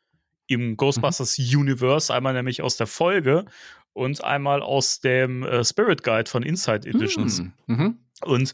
im 0.50 0.76
Ghostbusters 0.78 1.38
Universe. 1.40 2.14
Einmal 2.14 2.34
nämlich 2.34 2.62
aus 2.62 2.76
der 2.76 2.88
Folge 2.88 3.46
und 3.94 4.24
einmal 4.24 4.62
aus 4.62 5.00
dem 5.00 5.44
äh, 5.44 5.64
Spirit 5.64 6.04
Guide 6.04 6.30
von 6.30 6.44
Inside 6.44 6.88
Editions. 6.88 7.40
Hm, 7.40 7.54
Mhm. 7.68 8.00
Und 8.24 8.54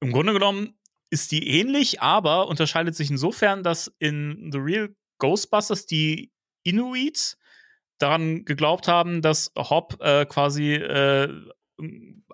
im 0.00 0.12
Grunde 0.12 0.32
genommen 0.32 0.74
ist 1.10 1.32
die 1.32 1.46
ähnlich, 1.48 2.00
aber 2.00 2.48
unterscheidet 2.48 2.94
sich 2.94 3.10
insofern, 3.10 3.62
dass 3.62 3.92
in 3.98 4.50
The 4.52 4.58
Real 4.58 4.94
Ghostbusters 5.18 5.86
die 5.86 6.32
Inuit 6.64 7.36
daran 7.98 8.44
geglaubt 8.44 8.88
haben, 8.88 9.20
dass 9.22 9.52
Hop 9.56 9.98
äh, 10.00 10.24
quasi 10.26 10.74
äh, 10.74 11.28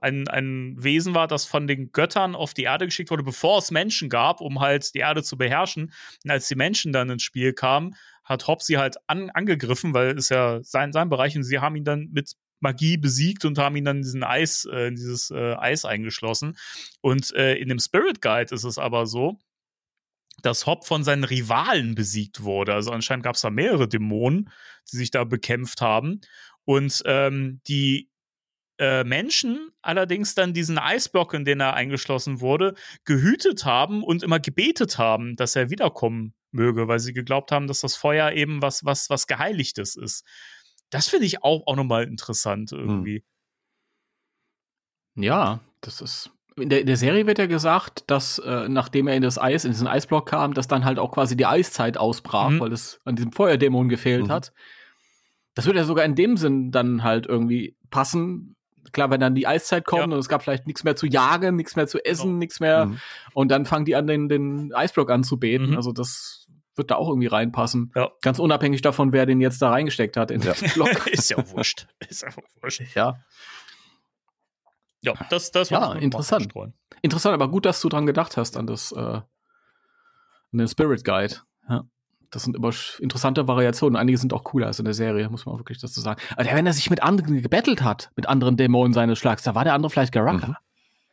ein, 0.01 0.29
ein 0.29 0.77
Wesen 0.79 1.15
war, 1.15 1.27
das 1.27 1.45
von 1.45 1.67
den 1.67 1.93
Göttern 1.93 2.35
auf 2.35 2.55
die 2.55 2.65
Erde 2.65 2.87
geschickt 2.87 3.11
wurde, 3.11 3.23
bevor 3.23 3.59
es 3.59 3.71
Menschen 3.71 4.09
gab, 4.09 4.41
um 4.41 4.61
halt 4.61 4.95
die 4.95 4.99
Erde 4.99 5.23
zu 5.23 5.37
beherrschen. 5.37 5.93
Und 6.25 6.31
als 6.31 6.49
die 6.49 6.55
Menschen 6.55 6.93
dann 6.93 7.11
ins 7.11 7.23
Spiel 7.23 7.53
kamen, 7.53 7.95
hat 8.25 8.47
Hop 8.47 8.63
sie 8.63 8.79
halt 8.79 8.97
an, 9.07 9.31
angegriffen, 9.31 9.95
weil 9.95 10.17
es 10.17 10.29
ja 10.29 10.63
sein, 10.63 10.93
sein 10.93 11.09
Bereich 11.09 11.37
und 11.37 11.45
sie 11.45 11.59
haben 11.59 11.77
ihn 11.77 11.85
dann 11.85 12.09
mit 12.13 12.35
Magie 12.61 12.97
besiegt 12.97 13.45
und 13.45 13.59
haben 13.59 13.77
ihn 13.77 13.85
dann 13.85 13.99
in 13.99 14.03
diesen 14.03 14.25
Eis, 14.25 14.65
äh, 14.67 14.91
dieses 14.91 15.31
äh, 15.31 15.55
Eis 15.55 15.85
eingeschlossen. 15.85 16.57
Und 17.01 17.33
äh, 17.35 17.55
in 17.55 17.69
dem 17.69 17.79
Spirit 17.79 18.21
Guide 18.21 18.55
ist 18.55 18.65
es 18.65 18.79
aber 18.79 19.07
so, 19.07 19.39
dass 20.43 20.67
Hop 20.67 20.85
von 20.87 21.05
seinen 21.05 21.25
Rivalen 21.25 21.95
besiegt 21.95 22.43
wurde. 22.43 22.75
Also 22.75 22.91
anscheinend 22.91 23.25
gab 23.25 23.37
es 23.37 23.43
da 23.43 23.51
mehrere 23.51 23.89
Dämonen, 23.89 24.51
die 24.93 24.97
sich 24.97 25.11
da 25.11 25.25
bekämpft 25.25 25.81
haben. 25.81 26.21
Und 26.65 27.03
ähm, 27.07 27.61
die 27.67 28.11
äh, 28.79 29.05
Menschen 29.05 29.71
allerdings 29.83 30.35
dann 30.35 30.53
diesen 30.55 30.79
Eisblock, 30.79 31.35
in 31.35 31.45
den 31.45 31.61
er 31.61 31.75
eingeschlossen 31.75 32.41
wurde, 32.41 32.75
gehütet 33.05 33.65
haben 33.65 34.03
und 34.03 34.23
immer 34.23 34.39
gebetet 34.41 34.99
haben, 34.99 35.37
dass 35.37 35.57
er 35.57 35.71
wiederkommen 35.71 36.35
möge, 36.51 36.89
weil 36.89 36.99
sie 37.01 37.13
geglaubt 37.13 37.53
haben, 37.53 37.67
dass 37.67 37.81
das 37.81 37.97
Feuer 37.97 38.33
eben 38.33 38.63
was, 38.63 38.85
was, 38.85 39.11
was 39.11 39.27
Geheiligtes 39.27 39.97
ist. 39.97 40.25
das 40.91 41.09
finde 41.09 41.27
ich 41.27 41.43
auch, 41.45 41.67
auch 41.67 41.77
nochmal 41.77 42.05
interessant 42.05 42.73
irgendwie. 42.73 43.23
Ja, 45.17 45.61
das 45.81 46.01
ist. 46.01 46.31
In 46.57 46.71
der, 46.71 46.81
in 46.81 46.87
der 46.87 46.97
Serie 46.97 47.27
wird 47.27 47.39
ja 47.39 47.47
gesagt, 47.47 48.05
dass 48.11 48.39
äh, 48.41 48.69
nachdem 48.69 49.07
er 49.07 49.15
in 49.15 49.23
das 49.23 49.39
Eis, 49.39 49.65
in 49.65 49.71
diesen 49.71 49.87
Eisblock 49.87 50.29
kam, 50.29 50.55
dass 50.55 50.67
dann 50.67 50.85
halt 50.85 50.99
auch 50.99 51.13
quasi 51.13 51.37
die 51.37 51.47
Eiszeit 51.47 51.97
ausbrach, 51.97 52.51
Mhm. 52.51 52.61
weil 52.61 52.73
es 52.73 53.01
an 53.05 53.15
diesem 53.15 53.33
Feuerdämon 53.33 53.89
gefehlt 53.89 54.25
Mhm. 54.27 54.33
hat. 54.33 54.53
Das 55.55 55.67
würde 55.67 55.79
ja 55.81 55.85
sogar 55.85 56.05
in 56.05 56.15
dem 56.17 56.37
Sinn 56.37 56.71
dann 56.73 57.03
halt 57.05 57.27
irgendwie 57.27 57.77
passen. 57.91 58.57
Klar, 58.93 59.11
wenn 59.11 59.21
dann 59.21 59.35
die 59.35 59.47
Eiszeit 59.47 59.85
kommt 59.85 60.01
Ja. 60.01 60.05
und 60.07 60.13
es 60.15 60.29
gab 60.29 60.43
vielleicht 60.43 60.67
nichts 60.67 60.83
mehr 60.85 60.97
zu 60.97 61.07
jagen, 61.07 61.57
nichts 61.57 61.77
mehr 61.77 61.87
zu 61.87 62.03
essen, 62.05 62.27
Genau. 62.29 62.39
nichts 62.39 62.61
mehr. 62.61 62.87
Mhm. 62.87 62.99
Und 63.35 63.49
dann 63.51 63.67
fangen 63.67 63.85
die 63.85 63.95
an, 63.97 64.07
den, 64.07 64.29
den 64.29 64.73
Eisblock 64.75 65.11
anzubeten. 65.11 65.71
Mhm. 65.71 65.77
Also 65.77 65.93
das 65.93 66.47
wird 66.75 66.91
da 66.91 66.95
auch 66.97 67.09
irgendwie 67.09 67.27
reinpassen. 67.27 67.93
Ja. 67.95 68.11
Ganz 68.23 68.39
unabhängig 68.39 68.81
davon, 68.83 69.13
wer 69.13 69.27
den 69.27 69.41
jetzt 69.41 69.61
da 69.61 69.71
reingesteckt 69.71 70.17
hat 70.17 70.31
in 70.31 70.41
Ja. 70.41 70.53
den 70.55 70.71
Block. 70.73 71.07
ist 71.09 71.29
ja 71.31 71.37
wurscht. 71.51 71.87
Ist 72.09 72.25
einfach 72.25 72.43
wurscht. 72.63 72.83
ja. 72.95 73.19
Ja, 75.01 75.13
das, 75.31 75.51
das 75.53 75.71
Ja, 75.71 75.81
noch 75.81 75.95
mal 75.95 76.03
interessant. 76.03 76.53
Interessant, 77.03 77.35
aber 77.35 77.49
gut, 77.49 77.67
dass 77.67 77.81
du 77.81 77.89
dran 77.89 78.07
gedacht 78.07 78.37
hast, 78.37 78.57
an 78.57 78.67
das, 78.67 78.91
äh, 78.93 78.99
an 78.99 79.25
den 80.53 80.67
Spirit 80.67 81.05
Guide. 81.05 81.37
Ja. 81.69 81.85
Das 82.31 82.43
sind 82.43 82.57
immer 82.57 82.71
interessante 82.99 83.49
Variationen. 83.49 83.97
Einige 83.97 84.19
sind 84.19 84.33
auch 84.33 84.45
cooler 84.45 84.67
als 84.67 84.79
in 84.79 84.85
der 84.85 84.95
Serie, 84.95 85.29
muss 85.31 85.47
man 85.47 85.55
auch 85.55 85.61
wirklich 85.61 85.79
dazu 85.79 86.01
sagen. 86.01 86.21
Aber 86.37 86.45
wenn 86.45 86.67
er 86.67 86.73
sich 86.73 86.91
mit 86.91 87.03
anderen 87.03 87.41
gebettelt 87.43 87.83
hat, 87.83 88.11
mit 88.17 88.29
anderen 88.29 88.57
Dämonen 88.57 88.93
seines 88.93 89.19
Schlags, 89.19 89.43
da 89.43 89.55
war 89.55 89.65
der 89.65 89.75
andere 89.75 89.91
vielleicht 89.91 90.13
Garaka. 90.13 90.49
Mhm. 90.49 90.57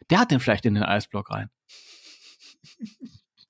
Der 0.09 0.19
hat 0.19 0.31
den 0.31 0.39
vielleicht 0.39 0.65
in 0.65 0.75
den 0.75 0.83
Eisblock 0.83 1.31
rein. 1.31 1.49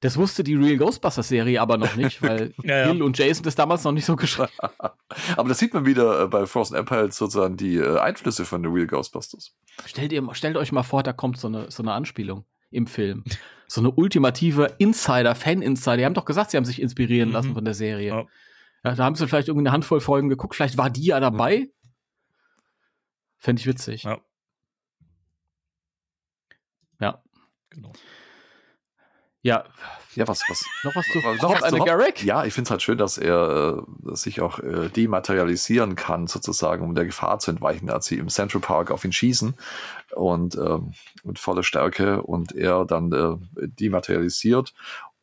Das 0.02 0.18
wusste 0.18 0.44
die 0.44 0.54
Real 0.54 0.78
Ghostbusters-Serie 0.78 1.60
aber 1.60 1.78
noch 1.78 1.96
nicht, 1.96 2.22
weil 2.22 2.54
Ja, 2.64 2.78
ja. 2.80 2.92
Bill 2.92 3.02
und 3.02 3.18
Jason 3.18 3.44
das 3.44 3.56
damals 3.56 3.84
noch 3.84 3.92
nicht 3.92 4.06
so 4.06 4.16
geschrieben 4.16 4.52
Aber 5.36 5.50
das 5.50 5.58
sieht 5.58 5.74
man 5.74 5.86
wieder 5.86 6.24
äh, 6.24 6.28
bei 6.28 6.46
Frozen 6.46 6.76
Empire 6.76 7.12
sozusagen 7.12 7.58
die 7.58 7.78
äh, 7.78 7.98
Einflüsse 7.98 8.46
von 8.46 8.62
The 8.62 8.70
Real 8.70 8.88
Ghostbusters. 8.88 9.56
Stellt, 9.86 10.12
ihr, 10.12 10.24
stellt 10.34 10.58
euch 10.58 10.72
mal 10.72 10.84
vor, 10.84 11.02
da 11.02 11.14
kommt 11.14 11.40
so 11.40 11.48
eine, 11.48 11.72
so 11.72 11.82
eine 11.82 11.94
Anspielung 11.94 12.46
im 12.76 12.88
Film. 12.88 13.24
So 13.68 13.82
eine 13.82 13.90
ultimative 13.92 14.76
Insider, 14.78 15.34
Fan-Insider. 15.34 15.98
Die 15.98 16.06
haben 16.06 16.14
doch 16.14 16.26
gesagt, 16.26 16.52
sie 16.52 16.58
haben 16.58 16.66
sich 16.66 16.82
inspirieren 16.82 17.30
Mhm. 17.30 17.34
lassen 17.34 17.54
von 17.56 17.66
der 17.66 17.74
Serie. 17.74 18.08
Ja. 18.08 18.26
Ja, 18.84 18.94
da 18.94 19.04
haben 19.04 19.16
sie 19.16 19.28
vielleicht 19.28 19.48
irgendwie 19.48 19.64
eine 19.68 19.72
Handvoll 19.74 20.00
Folgen 20.00 20.30
geguckt. 20.30 20.54
Vielleicht 20.56 20.78
war 20.78 20.92
die 20.92 21.06
ja 21.06 21.20
dabei. 21.20 21.68
Fände 23.38 23.60
ich 23.60 23.66
witzig. 23.66 24.04
Ja. 24.04 24.20
Ja. 27.00 27.24
Genau. 27.72 27.92
Ja, 29.46 29.64
Ja, 30.16 30.28
was, 30.28 30.42
was, 30.50 30.66
noch 30.84 30.96
was 30.96 31.06
zu 31.06 31.22
Hop 31.24 31.52
was 31.52 31.64
eine 31.64 31.78
Hop? 31.78 31.86
Garrick? 31.86 32.24
Ja, 32.24 32.46
ich 32.46 32.54
finde 32.54 32.68
es 32.68 32.72
halt 32.72 32.82
schön, 32.82 32.98
dass 32.98 33.20
er 33.20 33.84
äh, 34.08 34.16
sich 34.16 34.42
auch 34.42 34.58
äh, 34.58 34.90
dematerialisieren 34.90 35.96
kann, 35.96 36.26
sozusagen, 36.26 36.84
um 36.84 36.96
der 36.96 37.06
Gefahr 37.06 37.38
zu 37.38 37.52
entweichen, 37.52 37.92
als 37.92 38.08
sie 38.08 38.18
im 38.18 38.30
Central 38.30 38.62
Park 38.62 38.90
auf 38.90 39.06
ihn 39.06 39.12
schießen 39.12 39.54
und 40.16 40.56
ähm, 40.56 40.94
mit 41.24 41.38
voller 41.38 41.62
Stärke 41.62 42.24
und 42.24 42.56
er 42.56 42.86
dann 42.86 43.12
äh, 43.12 43.68
dematerialisiert. 43.68 44.74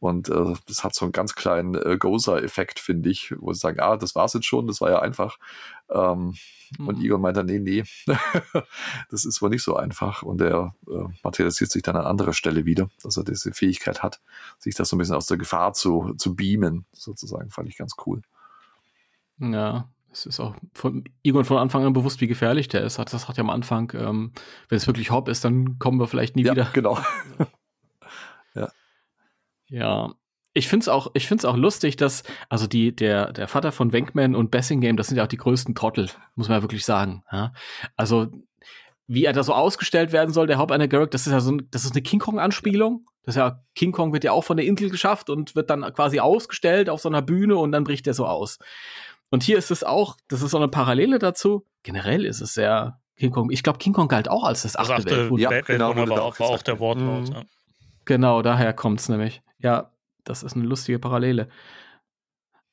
Und 0.03 0.28
äh, 0.28 0.55
das 0.66 0.82
hat 0.82 0.96
so 0.96 1.05
einen 1.05 1.12
ganz 1.12 1.36
kleinen 1.36 1.76
äh, 1.76 1.96
Gozer-Effekt, 1.96 2.80
finde 2.80 3.09
ich, 3.09 3.32
wo 3.38 3.53
sie 3.53 3.61
sagen, 3.61 3.78
ah, 3.78 3.96
das 3.96 4.16
war's 4.16 4.32
jetzt 4.34 4.46
schon, 4.46 4.66
das 4.66 4.80
war 4.80 4.90
ja 4.90 4.98
einfach. 4.98 5.38
Ähm, 5.88 6.34
Und 6.78 6.98
Mhm. 6.98 7.05
Egon 7.05 7.20
meint 7.20 7.36
dann, 7.36 7.46
nee, 7.46 7.59
nee, 7.59 7.84
das 9.11 9.24
ist 9.24 9.42
wohl 9.42 9.50
nicht 9.50 9.62
so 9.62 9.76
einfach. 9.76 10.22
Und 10.22 10.40
er 10.40 10.74
äh, 10.88 11.05
materialisiert 11.22 11.70
sich 11.70 11.82
dann 11.82 11.96
an 11.96 12.07
anderer 12.07 12.32
Stelle 12.32 12.64
wieder, 12.64 12.88
dass 13.03 13.16
er 13.16 13.24
diese 13.24 13.53
Fähigkeit 13.53 14.03
hat, 14.03 14.20
sich 14.59 14.74
das 14.74 14.88
so 14.88 14.96
ein 14.96 14.98
bisschen 14.98 15.14
aus 15.14 15.26
der 15.26 15.36
Gefahr 15.36 15.72
zu, 15.74 16.14
zu 16.16 16.34
beamen, 16.34 16.86
sozusagen, 16.92 17.50
fand 17.50 17.68
ich 17.68 17.76
ganz 17.76 17.94
cool. 18.07 18.22
Ja, 19.38 19.88
es 20.11 20.26
ist 20.26 20.40
auch 20.40 20.57
von 20.72 21.05
Egon 21.22 21.44
von 21.44 21.59
Anfang 21.59 21.84
an 21.84 21.92
bewusst, 21.92 22.20
wie 22.20 22.26
gefährlich 22.26 22.68
der 22.68 22.82
ist. 22.82 22.98
Das 22.98 23.28
hat 23.28 23.36
ja 23.36 23.44
am 23.44 23.50
Anfang, 23.50 23.92
ähm, 23.94 24.32
wenn 24.68 24.76
es 24.76 24.86
wirklich 24.86 25.11
Hop 25.11 25.28
ist, 25.28 25.44
dann 25.44 25.78
kommen 25.78 26.00
wir 26.00 26.09
vielleicht 26.09 26.36
nie 26.36 26.44
ja, 26.44 26.53
wieder. 26.53 26.70
genau. 26.72 26.98
Ja. 29.72 30.14
Ich 30.54 30.68
find's 30.68 30.86
auch, 30.86 31.10
ich 31.14 31.26
find's 31.26 31.46
auch 31.46 31.56
lustig, 31.56 31.96
dass, 31.96 32.24
also 32.50 32.66
die, 32.66 32.94
der, 32.94 33.32
der 33.32 33.48
Vater 33.48 33.72
von 33.72 33.92
Wenkman 33.92 34.34
und 34.34 34.50
Bessingame, 34.50 34.96
das 34.96 35.06
sind 35.06 35.16
ja 35.16 35.24
auch 35.24 35.28
die 35.28 35.38
größten 35.38 35.74
Trottel, 35.74 36.10
muss 36.34 36.48
man 36.48 36.58
ja 36.58 36.62
wirklich 36.62 36.84
sagen. 36.84 37.24
Ja? 37.32 37.54
Also, 37.96 38.28
wie 39.06 39.24
er 39.24 39.32
da 39.32 39.42
so 39.42 39.54
ausgestellt 39.54 40.12
werden 40.12 40.32
soll, 40.32 40.46
der 40.46 40.58
Haupteiner 40.58 40.88
Garrick, 40.88 41.10
das 41.10 41.26
ist 41.26 41.32
ja 41.32 41.40
so 41.40 41.52
ein, 41.52 41.68
das 41.70 41.84
ist 41.84 41.92
eine 41.92 42.02
King 42.02 42.20
Kong-Anspielung. 42.20 43.06
Das 43.24 43.34
ist 43.34 43.38
ja, 43.38 43.62
King 43.74 43.92
Kong 43.92 44.12
wird 44.12 44.24
ja 44.24 44.32
auch 44.32 44.44
von 44.44 44.56
der 44.58 44.66
Insel 44.66 44.90
geschafft 44.90 45.30
und 45.30 45.54
wird 45.54 45.70
dann 45.70 45.82
quasi 45.94 46.20
ausgestellt 46.20 46.90
auf 46.90 47.00
so 47.00 47.08
einer 47.08 47.22
Bühne 47.22 47.56
und 47.56 47.72
dann 47.72 47.84
bricht 47.84 48.06
er 48.06 48.14
so 48.14 48.26
aus. 48.26 48.58
Und 49.30 49.42
hier 49.42 49.56
ist 49.56 49.70
es 49.70 49.84
auch, 49.84 50.16
das 50.28 50.42
ist 50.42 50.50
so 50.50 50.58
eine 50.58 50.68
Parallele 50.68 51.18
dazu. 51.18 51.64
Generell 51.82 52.26
ist 52.26 52.42
es 52.42 52.52
sehr 52.52 53.00
King 53.16 53.30
Kong. 53.30 53.50
Ich 53.50 53.62
glaube, 53.62 53.78
King 53.78 53.94
Kong 53.94 54.08
galt 54.08 54.28
auch 54.28 54.44
als 54.44 54.62
das 54.62 54.72
Das 54.72 54.82
achte 54.82 54.94
achte 54.94 55.16
Weltwunder. 55.16 55.50
Ja, 55.50 55.60
genau, 55.62 55.96
war, 55.96 56.22
auch 56.22 56.38
war 56.38 56.48
auch 56.48 56.62
der 56.62 56.78
Wortlaut. 56.78 57.28
Mhm. 57.28 57.34
Ja. 57.34 57.42
Genau, 58.04 58.42
daher 58.42 58.72
kommt's 58.72 59.08
nämlich. 59.08 59.42
Ja, 59.62 59.90
das 60.24 60.42
ist 60.42 60.54
eine 60.54 60.64
lustige 60.64 60.98
Parallele. 60.98 61.48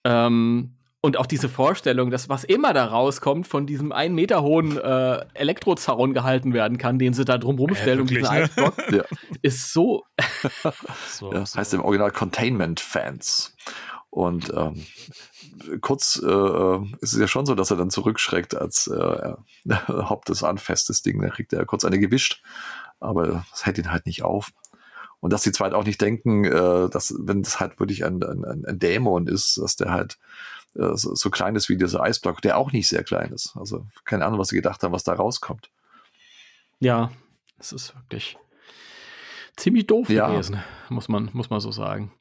Ähm, 0.03 0.75
und 1.01 1.15
auch 1.15 1.25
diese 1.25 1.47
Vorstellung, 1.47 2.11
dass 2.11 2.27
was 2.27 2.43
immer 2.43 2.73
da 2.73 2.85
rauskommt, 2.85 3.47
von 3.47 3.65
diesem 3.65 3.93
einen 3.93 4.15
Meter 4.15 4.41
hohen 4.41 4.77
äh, 4.77 5.25
Elektrozaun 5.33 6.13
gehalten 6.13 6.53
werden 6.53 6.77
kann, 6.77 6.99
den 6.99 7.13
sie 7.13 7.23
da 7.23 7.37
drum 7.37 7.57
rumstellen, 7.57 8.01
um 8.01 8.09
wirklich, 8.09 8.27
diesen 8.27 8.35
ne? 8.35 8.43
Eisblock, 8.43 8.73
Ja. 8.91 9.03
ist 9.41 9.71
so. 9.71 10.03
So, 11.07 11.33
Ja, 11.33 11.43
heißt 11.55 11.73
im 11.73 11.81
Original 11.81 12.11
Containment 12.11 12.79
Fans. 12.79 13.55
Und 14.09 14.51
ähm, 14.55 14.85
kurz 15.81 16.21
äh, 16.23 16.27
äh, 16.29 16.81
ist 17.01 17.13
es 17.13 17.19
ja 17.19 17.27
schon 17.27 17.45
so, 17.45 17.55
dass 17.55 17.71
er 17.71 17.77
dann 17.77 17.91
zurückschreckt, 17.91 18.55
als 18.55 18.87
äh, 18.87 18.95
er 18.95 19.37
Haupt 20.09 20.29
das 20.29 20.43
anfasst, 20.43 20.89
das 20.89 21.01
Ding. 21.01 21.21
Da 21.21 21.29
kriegt 21.29 21.53
er 21.53 21.65
kurz 21.65 21.85
eine 21.85 21.99
gewischt, 21.99 22.41
aber 22.99 23.45
das 23.51 23.65
hält 23.65 23.77
ihn 23.77 23.91
halt 23.91 24.05
nicht 24.05 24.23
auf. 24.23 24.51
Und 25.21 25.33
dass 25.33 25.43
die 25.43 25.51
zwei 25.51 25.71
auch 25.73 25.83
nicht 25.85 25.99
denken, 26.01 26.45
äh, 26.45 26.89
dass, 26.89 27.13
wenn 27.19 27.43
das 27.43 27.59
halt 27.59 27.79
wirklich 27.79 28.05
ein, 28.05 28.23
ein, 28.23 28.45
ein- 28.45 28.65
ein 28.65 28.79
Dämon 28.79 29.27
ist, 29.27 29.57
dass 29.57 29.75
der 29.75 29.91
halt 29.91 30.17
äh, 30.75 30.95
so, 30.95 31.13
so 31.15 31.29
klein 31.29 31.55
ist 31.55 31.67
wie 31.69 31.77
dieser 31.77 32.01
Eisblock, 32.01 32.41
der 32.41 32.57
auch 32.57 32.71
nicht 32.71 32.87
sehr 32.87 33.03
klein 33.03 33.31
ist. 33.33 33.55
Also 33.57 33.85
keine 34.05 34.25
Ahnung, 34.25 34.39
was 34.39 34.47
sie 34.49 34.55
gedacht 34.55 34.81
haben, 34.83 34.93
was 34.93 35.03
da 35.03 35.13
rauskommt. 35.13 35.69
Ja, 36.79 37.11
es 37.57 37.73
ist 37.73 37.93
wirklich 37.95 38.37
ziemlich 39.57 39.87
doof 39.87 40.09
Ja. 40.09 40.29
gewesen, 40.29 40.63
muss 40.87 41.09
man, 41.09 41.29
muss 41.33 41.49
man 41.49 41.59
so 41.59 41.71
sagen. 41.73 42.13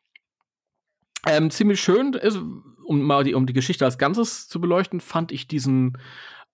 Ähm, 1.26 1.50
ziemlich 1.50 1.80
schön, 1.80 2.14
ist, 2.14 2.38
um 2.84 3.02
mal 3.02 3.22
die, 3.22 3.34
um 3.34 3.46
die 3.46 3.52
Geschichte 3.52 3.84
als 3.84 3.98
Ganzes 3.98 4.48
zu 4.48 4.60
beleuchten, 4.60 5.00
fand 5.00 5.30
ich 5.30 5.46
diesen 5.46 5.98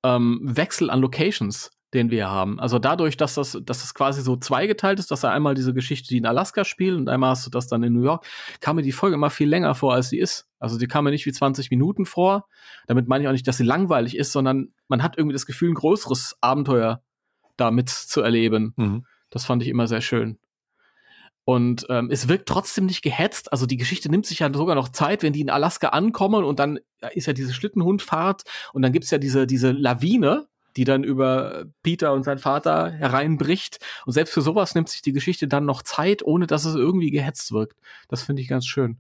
ähm, 0.03 0.41
Wechsel 0.43 0.91
an 0.91 1.01
Locations, 1.01 1.71
den 1.95 2.11
wir 2.11 2.29
haben. 2.29 2.61
Also 2.61 2.79
dadurch, 2.79 3.17
dass 3.17 3.35
das, 3.35 3.59
dass 3.65 3.81
das 3.81 3.95
quasi 3.95 4.21
so 4.21 4.37
zweigeteilt 4.37 4.99
ist, 4.99 5.11
dass 5.11 5.23
er 5.23 5.31
einmal 5.31 5.55
diese 5.55 5.73
Geschichte, 5.73 6.09
die 6.09 6.19
in 6.19 6.27
Alaska 6.27 6.65
spielt 6.65 6.99
und 6.99 7.09
einmal 7.09 7.31
hast 7.31 7.47
du 7.47 7.51
das 7.51 7.69
dann 7.69 7.83
in 7.83 7.93
New 7.93 8.03
York, 8.03 8.27
kam 8.61 8.77
mir 8.77 8.83
die 8.83 8.93
Folge 8.93 9.15
immer 9.15 9.31
viel 9.31 9.49
länger 9.49 9.75
vor, 9.75 9.95
als 9.95 10.11
sie 10.11 10.19
ist. 10.19 10.47
Also 10.59 10.79
die 10.79 10.87
kam 10.87 11.05
mir 11.05 11.11
nicht 11.11 11.27
wie 11.27 11.33
20 11.33 11.71
Minuten 11.71 12.05
vor. 12.05 12.47
Damit 12.87 13.09
meine 13.09 13.25
ich 13.25 13.29
auch 13.29 13.33
nicht, 13.33 13.47
dass 13.49 13.57
sie 13.57 13.65
langweilig 13.65 14.17
ist, 14.17 14.33
sondern 14.33 14.75
man 14.89 15.03
hat 15.03 15.17
irgendwie 15.17 15.35
das 15.35 15.47
Gefühl, 15.47 15.71
ein 15.71 15.75
größeres 15.75 16.37
Abenteuer 16.41 17.03
damit 17.57 17.89
zu 17.89 18.21
erleben. 18.21 18.75
Mhm. 18.77 19.07
Das 19.31 19.45
fand 19.45 19.63
ich 19.63 19.69
immer 19.69 19.87
sehr 19.87 20.01
schön. 20.01 20.39
Und 21.45 21.87
ähm, 21.91 22.09
es 22.11 22.29
wirkt 22.29 22.49
trotzdem 22.49 22.87
nicht 22.87 23.03
gehetzt. 23.03 23.53
Also 23.53 23.67
die 23.67 23.77
Geschichte 23.77 24.11
nimmt 24.11 24.25
sich 24.27 24.39
ja 24.39 24.53
sogar 24.53 24.75
noch 24.75 24.89
Zeit, 24.89 25.23
wenn 25.23 25.35
die 25.35 25.43
in 25.43 25.51
Alaska 25.51 25.89
ankommen 25.89 26.43
und 26.43 26.59
dann 26.59 26.81
ist 27.13 27.27
ja 27.27 27.35
diese 27.35 27.53
Schlittenhundfahrt 27.53 28.43
und 28.73 28.81
dann 28.81 28.93
gibt's 28.93 29.11
ja 29.11 29.19
diese, 29.19 29.47
diese 29.47 29.71
Lawine, 29.71 30.47
die 30.77 30.85
dann 30.85 31.05
über 31.05 31.67
Peter 31.83 32.13
und 32.13 32.25
sein 32.25 32.39
Vater 32.39 32.91
hereinbricht. 32.91 33.79
Und 34.07 34.13
selbst 34.13 34.35
für 34.35 34.43
sowas 34.43 34.75
nimmt 34.75 34.89
sich 34.89 35.03
die 35.03 35.13
Geschichte 35.13 35.49
dann 35.49 35.65
noch 35.65 35.83
Zeit, 35.83 36.23
ohne 36.23 36.47
dass 36.47 36.65
es 36.65 36.75
irgendwie 36.75 37.11
gehetzt 37.11 37.53
wirkt. 37.53 37.79
Das 38.09 38.23
finde 38.23 38.43
ich 38.43 38.49
ganz 38.49 38.67
schön. 38.67 38.99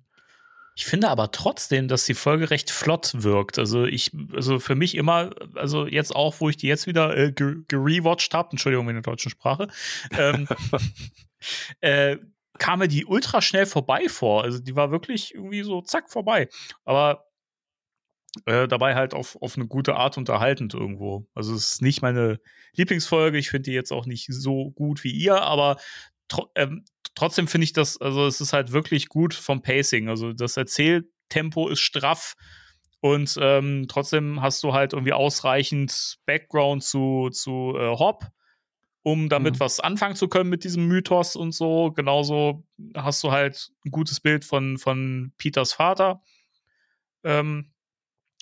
Ich 0.77 0.87
finde 0.87 1.09
aber 1.09 1.31
trotzdem, 1.31 1.87
dass 1.87 2.05
die 2.05 2.15
Folge 2.15 2.51
recht 2.51 2.69
flott 2.71 3.13
wirkt. 3.23 3.61
Also 3.61 3.85
ich, 3.85 4.11
also 4.35 4.59
für 4.59 4.75
mich 4.75 4.97
immer, 4.97 5.31
also 5.55 5.87
jetzt 5.87 6.15
auch, 6.15 6.41
wo 6.41 6.49
ich 6.49 6.57
die 6.57 6.67
jetzt 6.67 6.89
wieder 6.89 7.17
äh, 7.17 7.31
ge- 7.31 7.59
gerewatcht 7.69 8.35
habe, 8.35 8.51
Entschuldigung 8.51 8.89
in 8.89 8.97
der 8.97 9.03
deutschen 9.03 9.31
Sprache, 9.31 9.69
ähm, 10.19 10.49
äh, 11.81 12.17
kam 12.59 12.81
mir 12.81 12.89
die 12.89 13.05
ultra 13.05 13.41
schnell 13.41 13.67
vorbei 13.67 14.09
vor. 14.09 14.43
Also 14.43 14.59
die 14.59 14.75
war 14.75 14.91
wirklich 14.91 15.35
irgendwie 15.35 15.63
so 15.63 15.81
zack 15.81 16.11
vorbei. 16.11 16.49
Aber 16.85 17.27
äh, 18.47 18.69
dabei 18.69 18.95
halt 18.95 19.15
auf, 19.15 19.37
auf 19.41 19.57
eine 19.57 19.67
gute 19.67 19.97
Art 19.97 20.19
unterhaltend 20.19 20.75
irgendwo. 20.75 21.27
Also 21.35 21.55
es 21.55 21.75
ist 21.75 21.83
nicht 21.83 22.03
meine 22.03 22.41
Lieblingsfolge. 22.75 23.39
Ich 23.39 23.51
finde 23.51 23.71
die 23.71 23.75
jetzt 23.75 23.93
auch 23.93 24.07
nicht 24.07 24.27
so 24.33 24.71
gut 24.73 25.05
wie 25.05 25.13
ihr, 25.13 25.43
aber 25.43 25.77
tro 26.29 26.51
ähm, 26.55 26.85
trotzdem 27.15 27.47
finde 27.49 27.65
ich 27.65 27.73
das, 27.73 28.01
also 28.01 28.27
es 28.27 28.41
ist 28.41 28.53
halt 28.53 28.73
wirklich 28.73 29.09
gut 29.09 29.35
vom 29.35 29.63
Pacing. 29.63 30.09
Also 30.09 30.33
das 30.33 30.57
Erzähltempo 30.57 31.69
ist 31.69 31.81
straff 31.81 32.35
und 33.01 33.39
ähm, 33.41 33.87
trotzdem 33.89 34.41
hast 34.41 34.63
du 34.63 34.73
halt 34.73 34.95
irgendwie 34.95 35.13
ausreichend 35.13 36.19
Background 36.27 36.83
zu, 36.83 37.29
zu 37.31 37.75
äh, 37.79 37.97
Hop, 37.97 38.27
um 39.03 39.29
damit 39.29 39.57
Mhm. 39.57 39.61
was 39.61 39.79
anfangen 39.79 40.17
zu 40.17 40.29
können 40.29 40.49
mit 40.49 40.65
diesem 40.65 40.89
Mythos 40.89 41.37
und 41.37 41.53
so. 41.53 41.93
Genauso 41.93 42.65
hast 42.97 43.23
du 43.23 43.31
halt 43.31 43.71
ein 43.85 43.91
gutes 43.91 44.21
Bild 44.21 44.45
von, 44.47 44.79
von 44.79 45.33
Peters 45.37 45.75
Vater. 45.75 46.23
Ähm, 47.23 47.74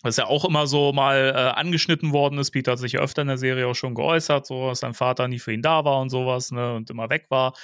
was 0.03 0.17
ja 0.17 0.27
auch 0.27 0.45
immer 0.45 0.67
so 0.67 0.93
mal 0.93 1.33
äh, 1.35 1.59
angeschnitten 1.59 2.13
worden 2.13 2.39
ist. 2.39 2.51
Peter 2.51 2.73
hat 2.73 2.79
sich 2.79 2.93
ja 2.93 3.01
öfter 3.01 3.23
in 3.23 3.29
der 3.29 3.39
Serie 3.39 3.67
auch 3.67 3.75
schon 3.75 3.95
geäußert, 3.95 4.47
so 4.47 4.69
dass 4.69 4.81
sein 4.81 4.95
Vater 4.95 5.29
nie 5.29 5.39
für 5.39 5.53
ihn 5.53 5.63
da 5.63 5.85
war 5.85 6.01
und 6.01 6.11
sowas, 6.11 6.51
ne, 6.51 6.75
und 6.75 6.91
immer 6.91 7.09
weg 7.09 7.27
war. 7.31 7.55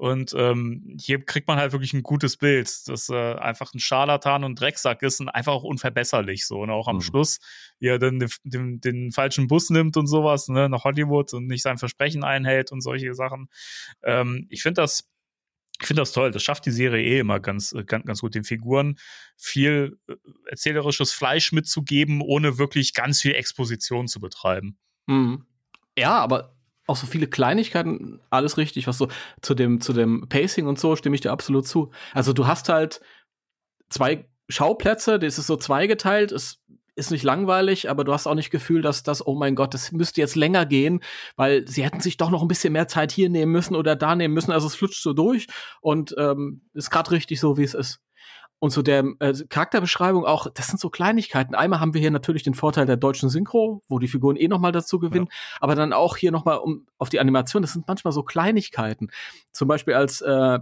Und 0.00 0.32
ähm, 0.34 0.96
hier 0.98 1.22
kriegt 1.22 1.46
man 1.46 1.58
halt 1.58 1.72
wirklich 1.72 1.92
ein 1.92 2.02
gutes 2.02 2.38
Bild, 2.38 2.88
dass 2.88 3.10
äh, 3.10 3.34
einfach 3.34 3.74
ein 3.74 3.80
Scharlatan 3.80 4.44
und 4.44 4.58
Drecksack 4.58 5.02
ist 5.02 5.20
und 5.20 5.28
einfach 5.28 5.52
auch 5.52 5.62
unverbesserlich 5.62 6.46
so. 6.46 6.60
Und 6.60 6.70
auch 6.70 6.88
am 6.88 6.96
mhm. 6.96 7.00
Schluss, 7.02 7.38
wie 7.80 7.88
er 7.88 7.98
dann 7.98 8.18
den, 8.18 8.30
den, 8.44 8.80
den, 8.80 9.12
falschen 9.12 9.46
Bus 9.46 9.68
nimmt 9.68 9.98
und 9.98 10.06
sowas, 10.06 10.48
ne, 10.48 10.70
nach 10.70 10.84
Hollywood 10.84 11.34
und 11.34 11.48
nicht 11.48 11.60
sein 11.62 11.76
Versprechen 11.76 12.24
einhält 12.24 12.72
und 12.72 12.80
solche 12.80 13.12
Sachen. 13.12 13.50
Ähm, 14.02 14.46
ich 14.48 14.62
finde 14.62 14.80
das 14.80 15.09
ich 15.80 15.86
finde 15.86 16.02
das 16.02 16.12
toll. 16.12 16.30
Das 16.30 16.42
schafft 16.42 16.66
die 16.66 16.70
Serie 16.70 17.02
eh 17.02 17.18
immer 17.20 17.40
ganz, 17.40 17.72
äh, 17.72 17.84
ganz, 17.84 18.04
ganz 18.04 18.20
gut, 18.20 18.34
den 18.34 18.44
Figuren 18.44 18.98
viel 19.36 19.98
äh, 20.08 20.14
erzählerisches 20.46 21.12
Fleisch 21.12 21.52
mitzugeben, 21.52 22.20
ohne 22.20 22.58
wirklich 22.58 22.94
ganz 22.94 23.20
viel 23.20 23.34
Exposition 23.34 24.06
zu 24.06 24.20
betreiben. 24.20 24.78
Mhm. 25.06 25.46
Ja, 25.98 26.18
aber 26.18 26.54
auch 26.86 26.96
so 26.96 27.06
viele 27.06 27.28
Kleinigkeiten, 27.28 28.20
alles 28.30 28.58
richtig, 28.58 28.86
was 28.86 28.98
so 28.98 29.08
zu 29.42 29.54
dem, 29.54 29.80
zu 29.80 29.92
dem 29.92 30.28
Pacing 30.28 30.66
und 30.66 30.78
so 30.78 30.96
stimme 30.96 31.14
ich 31.14 31.20
dir 31.20 31.30
absolut 31.30 31.66
zu. 31.66 31.90
Also 32.12 32.32
du 32.32 32.46
hast 32.46 32.68
halt 32.68 33.00
zwei 33.88 34.28
Schauplätze, 34.48 35.18
das 35.18 35.38
ist 35.38 35.46
so 35.46 35.56
zweigeteilt, 35.56 36.32
es 36.32 36.60
ist 37.00 37.10
nicht 37.10 37.24
langweilig, 37.24 37.90
aber 37.90 38.04
du 38.04 38.12
hast 38.12 38.26
auch 38.26 38.34
nicht 38.34 38.50
Gefühl, 38.50 38.82
dass 38.82 39.02
das, 39.02 39.26
oh 39.26 39.34
mein 39.34 39.56
Gott, 39.56 39.74
das 39.74 39.90
müsste 39.90 40.20
jetzt 40.20 40.36
länger 40.36 40.66
gehen, 40.66 41.00
weil 41.36 41.66
sie 41.66 41.82
hätten 41.82 42.00
sich 42.00 42.16
doch 42.16 42.30
noch 42.30 42.42
ein 42.42 42.48
bisschen 42.48 42.72
mehr 42.72 42.86
Zeit 42.86 43.10
hier 43.10 43.28
nehmen 43.28 43.50
müssen 43.50 43.74
oder 43.74 43.96
da 43.96 44.14
nehmen 44.14 44.34
müssen. 44.34 44.52
Also 44.52 44.66
es 44.68 44.76
flutscht 44.76 45.02
so 45.02 45.12
durch 45.12 45.48
und 45.80 46.14
ähm, 46.18 46.62
ist 46.74 46.90
gerade 46.90 47.10
richtig 47.10 47.40
so, 47.40 47.56
wie 47.56 47.64
es 47.64 47.74
ist. 47.74 48.00
Und 48.60 48.72
zu 48.72 48.82
der 48.82 49.04
äh, 49.20 49.32
Charakterbeschreibung 49.48 50.26
auch, 50.26 50.46
das 50.52 50.68
sind 50.68 50.78
so 50.78 50.90
Kleinigkeiten. 50.90 51.54
Einmal 51.54 51.80
haben 51.80 51.94
wir 51.94 52.00
hier 52.00 52.10
natürlich 52.10 52.42
den 52.42 52.52
Vorteil 52.54 52.84
der 52.84 52.98
deutschen 52.98 53.30
Synchro, 53.30 53.82
wo 53.88 53.98
die 53.98 54.08
Figuren 54.08 54.36
eh 54.36 54.48
noch 54.48 54.60
mal 54.60 54.70
dazu 54.70 54.98
gewinnen, 54.98 55.28
ja. 55.30 55.58
aber 55.60 55.74
dann 55.74 55.94
auch 55.94 56.18
hier 56.18 56.30
noch 56.30 56.44
mal 56.44 56.56
um 56.56 56.86
auf 56.98 57.08
die 57.08 57.20
Animation. 57.20 57.62
Das 57.62 57.72
sind 57.72 57.88
manchmal 57.88 58.12
so 58.12 58.22
Kleinigkeiten. 58.22 59.08
Zum 59.50 59.66
Beispiel 59.66 59.94
als 59.94 60.20
äh, 60.20 60.58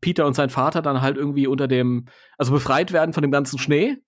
Peter 0.00 0.26
und 0.26 0.34
sein 0.34 0.48
Vater 0.48 0.80
dann 0.80 1.02
halt 1.02 1.18
irgendwie 1.18 1.46
unter 1.46 1.68
dem, 1.68 2.06
also 2.38 2.52
befreit 2.52 2.92
werden 2.92 3.12
von 3.12 3.22
dem 3.22 3.30
ganzen 3.30 3.58
Schnee 3.58 3.98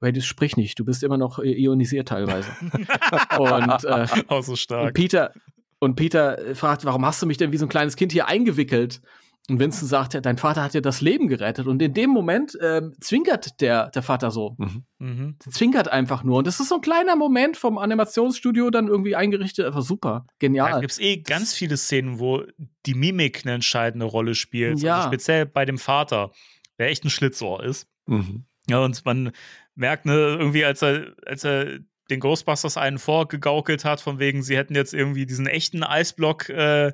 weil 0.00 0.12
das 0.12 0.24
sprich 0.24 0.56
nicht. 0.56 0.78
Du 0.78 0.84
bist 0.84 1.02
immer 1.02 1.18
noch 1.18 1.38
äh, 1.38 1.52
ionisiert 1.52 2.08
teilweise. 2.08 2.50
und, 3.38 3.84
äh, 3.84 4.06
Auch 4.28 4.42
so 4.42 4.56
stark. 4.56 4.88
Und 4.88 4.94
Peter, 4.94 5.32
und 5.78 5.94
Peter 5.94 6.38
fragt, 6.54 6.84
warum 6.84 7.04
hast 7.06 7.22
du 7.22 7.26
mich 7.26 7.36
denn 7.36 7.52
wie 7.52 7.56
so 7.56 7.66
ein 7.66 7.70
kleines 7.70 7.96
Kind 7.96 8.12
hier 8.12 8.26
eingewickelt? 8.26 9.00
Und 9.48 9.58
Vincent 9.58 9.88
sagt, 9.88 10.14
ja, 10.14 10.20
dein 10.20 10.38
Vater 10.38 10.62
hat 10.62 10.74
dir 10.74 10.82
das 10.82 11.00
Leben 11.00 11.26
gerettet. 11.26 11.66
Und 11.66 11.82
in 11.82 11.92
dem 11.92 12.10
Moment 12.10 12.54
äh, 12.60 12.82
zwinkert 13.00 13.60
der, 13.60 13.88
der 13.90 14.02
Vater 14.02 14.30
so. 14.30 14.54
Mhm. 14.58 14.84
mhm. 14.98 15.36
Zwinkert 15.40 15.88
einfach 15.88 16.22
nur. 16.22 16.38
Und 16.38 16.46
das 16.46 16.60
ist 16.60 16.68
so 16.68 16.76
ein 16.76 16.80
kleiner 16.82 17.16
Moment 17.16 17.56
vom 17.56 17.76
Animationsstudio 17.76 18.70
dann 18.70 18.86
irgendwie 18.86 19.16
eingerichtet. 19.16 19.66
Einfach 19.66 19.82
super. 19.82 20.26
Genial. 20.38 20.72
Da 20.72 20.80
gibt 20.80 20.92
es 20.92 21.00
eh 21.00 21.16
ganz 21.16 21.52
viele 21.52 21.76
Szenen, 21.76 22.20
wo 22.20 22.44
die 22.86 22.94
Mimik 22.94 23.42
eine 23.44 23.54
entscheidende 23.54 24.06
Rolle 24.06 24.34
spielt. 24.34 24.80
Ja. 24.80 24.98
Also 24.98 25.08
speziell 25.08 25.46
bei 25.46 25.64
dem 25.64 25.78
Vater, 25.78 26.30
der 26.78 26.88
echt 26.88 27.04
ein 27.04 27.10
Schlitzohr 27.10 27.64
ist. 27.64 27.88
Mhm. 28.06 28.44
Ja, 28.68 28.78
und 28.78 29.04
man 29.04 29.32
merkt, 29.80 30.06
ne, 30.06 30.12
irgendwie, 30.12 30.64
als 30.64 30.82
er, 30.82 31.14
als 31.26 31.44
er 31.44 31.80
den 32.10 32.20
Ghostbusters 32.20 32.76
einen 32.76 32.98
vorgegaukelt 32.98 33.84
hat, 33.84 34.00
von 34.00 34.18
wegen, 34.18 34.42
sie 34.42 34.56
hätten 34.56 34.74
jetzt 34.74 34.94
irgendwie 34.94 35.26
diesen 35.26 35.46
echten 35.46 35.82
Eisblock 35.82 36.48
äh, 36.50 36.92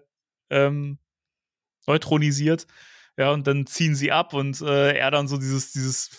ähm, 0.50 0.98
neutronisiert. 1.86 2.66
Ja, 3.18 3.32
und 3.32 3.46
dann 3.46 3.66
ziehen 3.66 3.94
sie 3.94 4.12
ab 4.12 4.34
und 4.34 4.60
äh, 4.60 4.96
er 4.96 5.10
dann 5.10 5.26
so 5.26 5.36
dieses, 5.38 5.72
dieses 5.72 6.10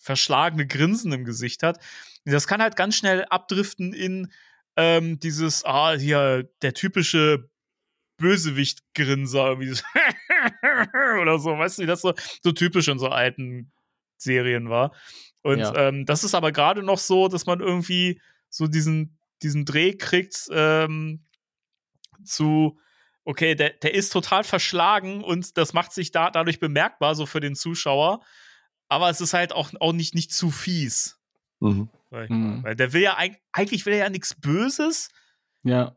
verschlagene 0.00 0.66
Grinsen 0.66 1.12
im 1.12 1.24
Gesicht 1.24 1.62
hat. 1.62 1.78
Das 2.24 2.46
kann 2.46 2.62
halt 2.62 2.76
ganz 2.76 2.96
schnell 2.96 3.24
abdriften 3.24 3.92
in 3.92 4.30
ähm, 4.76 5.18
dieses, 5.18 5.64
ah, 5.64 5.94
hier, 5.94 6.50
der 6.62 6.74
typische 6.74 7.48
Bösewicht-Grinser, 8.18 9.52
oder 11.22 11.38
so, 11.38 11.58
weißt 11.58 11.78
du, 11.78 11.82
wie 11.82 11.86
das 11.86 12.02
so, 12.02 12.14
so 12.42 12.52
typisch 12.52 12.88
in 12.88 12.98
so 12.98 13.08
alten 13.08 13.72
Serien 14.18 14.68
war. 14.68 14.94
Und 15.46 15.60
ja. 15.60 15.76
ähm, 15.76 16.06
das 16.06 16.24
ist 16.24 16.34
aber 16.34 16.50
gerade 16.50 16.82
noch 16.82 16.98
so, 16.98 17.28
dass 17.28 17.46
man 17.46 17.60
irgendwie 17.60 18.20
so 18.48 18.66
diesen, 18.66 19.16
diesen 19.42 19.64
Dreh 19.64 19.92
kriegt 19.92 20.48
ähm, 20.50 21.24
zu, 22.24 22.80
okay, 23.24 23.54
der, 23.54 23.70
der 23.70 23.94
ist 23.94 24.12
total 24.12 24.42
verschlagen 24.42 25.22
und 25.22 25.56
das 25.56 25.72
macht 25.72 25.92
sich 25.92 26.10
da 26.10 26.32
dadurch 26.32 26.58
bemerkbar, 26.58 27.14
so 27.14 27.26
für 27.26 27.38
den 27.38 27.54
Zuschauer. 27.54 28.24
Aber 28.88 29.08
es 29.08 29.20
ist 29.20 29.34
halt 29.34 29.52
auch, 29.52 29.70
auch 29.78 29.92
nicht, 29.92 30.16
nicht 30.16 30.32
zu 30.32 30.50
fies. 30.50 31.20
Mhm. 31.60 31.90
Mhm. 32.10 32.64
Weil 32.64 32.74
der 32.74 32.92
will 32.92 33.02
ja 33.02 33.16
eigentlich 33.52 33.86
will 33.86 33.92
er 33.92 34.06
ja 34.06 34.10
nichts 34.10 34.34
Böses. 34.34 35.10
Ja. 35.62 35.94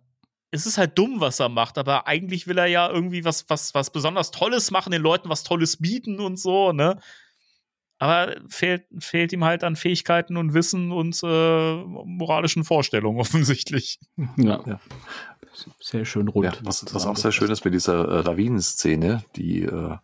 Es 0.51 0.67
ist 0.67 0.77
halt 0.77 0.95
dumm, 0.95 1.21
was 1.21 1.39
er 1.39 1.49
macht, 1.49 1.79
aber 1.79 2.05
eigentlich 2.05 2.45
will 2.45 2.59
er 2.59 2.67
ja 2.67 2.87
irgendwie 2.87 3.25
was, 3.25 3.49
was, 3.49 3.73
was 3.73 3.89
besonders 3.89 4.29
Tolles 4.29 4.69
machen, 4.69 4.91
den 4.91 5.01
Leuten 5.01 5.27
was 5.27 5.43
Tolles 5.43 5.77
bieten 5.77 6.19
und 6.19 6.39
so, 6.39 6.71
ne? 6.71 6.99
Aber 7.99 8.37
fehlt, 8.47 8.85
fehlt 8.97 9.33
ihm 9.33 9.43
halt 9.43 9.63
an 9.63 9.75
Fähigkeiten 9.75 10.37
und 10.37 10.53
Wissen 10.53 10.91
und 10.91 11.19
äh, 11.21 11.75
moralischen 11.83 12.63
Vorstellungen 12.63 13.19
offensichtlich. 13.19 13.99
Ja, 14.37 14.61
ja. 14.65 14.79
sehr 15.81 16.05
schön 16.05 16.29
rund. 16.29 16.45
Ja, 16.45 16.53
was, 16.63 16.85
was 16.93 17.05
auch 17.05 17.17
sehr 17.17 17.33
schön 17.33 17.51
ist 17.51 17.65
mit 17.65 17.73
dieser 17.73 18.07
äh, 18.07 18.21
Lawinenszene, 18.21 19.23
die, 19.35 19.63
äh, 19.63 19.97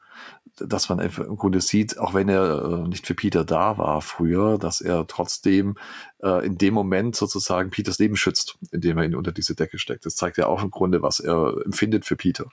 dass 0.57 0.89
man 0.89 0.99
einfach 0.99 1.23
im 1.23 1.37
Grunde 1.37 1.61
sieht, 1.61 1.97
auch 1.97 2.13
wenn 2.13 2.27
er 2.27 2.83
äh, 2.83 2.87
nicht 2.89 3.07
für 3.07 3.15
Peter 3.15 3.45
da 3.45 3.77
war 3.77 4.01
früher, 4.01 4.57
dass 4.57 4.81
er 4.81 5.07
trotzdem 5.07 5.77
äh, 6.21 6.45
in 6.45 6.57
dem 6.57 6.73
Moment 6.73 7.15
sozusagen 7.15 7.69
Peters 7.69 7.97
Leben 7.99 8.17
schützt, 8.17 8.57
indem 8.71 8.97
er 8.97 9.05
ihn 9.05 9.15
unter 9.15 9.31
diese 9.31 9.55
Decke 9.55 9.79
steckt. 9.79 10.05
Das 10.05 10.17
zeigt 10.17 10.37
ja 10.37 10.47
auch 10.47 10.63
im 10.63 10.71
Grunde, 10.71 11.01
was 11.01 11.21
er 11.21 11.61
empfindet 11.63 12.03
für 12.03 12.17
Peter. 12.17 12.45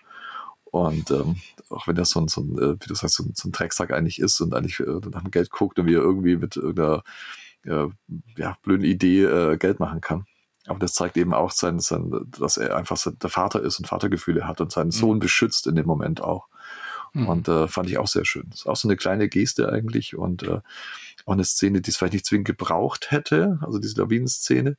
Und 0.72 1.10
ähm, 1.10 1.36
auch 1.68 1.86
wenn 1.86 1.94
das 1.94 2.08
so 2.10 2.20
ein, 2.20 2.28
so 2.28 2.40
ein 2.40 2.58
äh, 2.58 2.76
wie 2.80 2.88
du 2.88 2.94
sagst, 2.94 3.16
so 3.16 3.24
ein, 3.24 3.32
so 3.34 3.46
ein 3.46 3.52
Drecksack 3.52 3.92
eigentlich 3.92 4.18
ist 4.18 4.40
und 4.40 4.54
eigentlich 4.54 4.80
äh, 4.80 5.00
nach 5.10 5.20
dem 5.20 5.30
Geld 5.30 5.50
guckt 5.50 5.78
und 5.78 5.86
wie 5.86 5.94
er 5.94 6.00
irgendwie 6.00 6.36
mit 6.36 6.56
irgendeiner 6.56 7.04
äh, 7.64 7.88
ja, 8.38 8.56
blöden 8.62 8.84
Idee 8.84 9.24
äh, 9.24 9.58
Geld 9.58 9.80
machen 9.80 10.00
kann. 10.00 10.24
Aber 10.66 10.78
das 10.78 10.94
zeigt 10.94 11.18
eben 11.18 11.34
auch, 11.34 11.50
sein, 11.50 11.78
sein, 11.78 12.10
dass 12.38 12.56
er 12.56 12.74
einfach 12.74 12.98
der 13.04 13.28
Vater 13.28 13.60
ist 13.60 13.80
und 13.80 13.86
Vatergefühle 13.86 14.46
hat 14.48 14.62
und 14.62 14.72
seinen 14.72 14.86
mhm. 14.86 14.92
Sohn 14.92 15.18
beschützt 15.18 15.66
in 15.66 15.76
dem 15.76 15.86
Moment 15.86 16.22
auch. 16.22 16.48
Mhm. 17.12 17.28
Und 17.28 17.48
äh, 17.48 17.68
fand 17.68 17.90
ich 17.90 17.98
auch 17.98 18.08
sehr 18.08 18.24
schön. 18.24 18.46
Das 18.48 18.60
ist 18.60 18.66
auch 18.66 18.76
so 18.76 18.88
eine 18.88 18.96
kleine 18.96 19.28
Geste 19.28 19.68
eigentlich 19.70 20.16
und 20.16 20.42
äh, 20.42 20.60
auch 21.26 21.32
eine 21.34 21.44
Szene, 21.44 21.82
die 21.82 21.90
es 21.90 21.98
vielleicht 21.98 22.14
nicht 22.14 22.24
zwingend 22.26 22.46
gebraucht 22.46 23.10
hätte, 23.10 23.58
also 23.60 23.78
diese 23.78 24.00
Lawinen-Szene. 24.00 24.78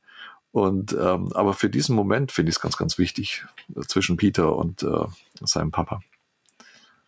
Und 0.54 0.92
ähm, 0.92 1.32
aber 1.32 1.52
für 1.52 1.68
diesen 1.68 1.96
Moment 1.96 2.30
finde 2.30 2.50
ich 2.50 2.54
es 2.54 2.60
ganz, 2.60 2.76
ganz 2.76 2.96
wichtig 2.96 3.44
äh, 3.74 3.80
zwischen 3.88 4.16
Peter 4.16 4.54
und 4.54 4.84
äh, 4.84 5.04
seinem 5.40 5.72
Papa. 5.72 6.00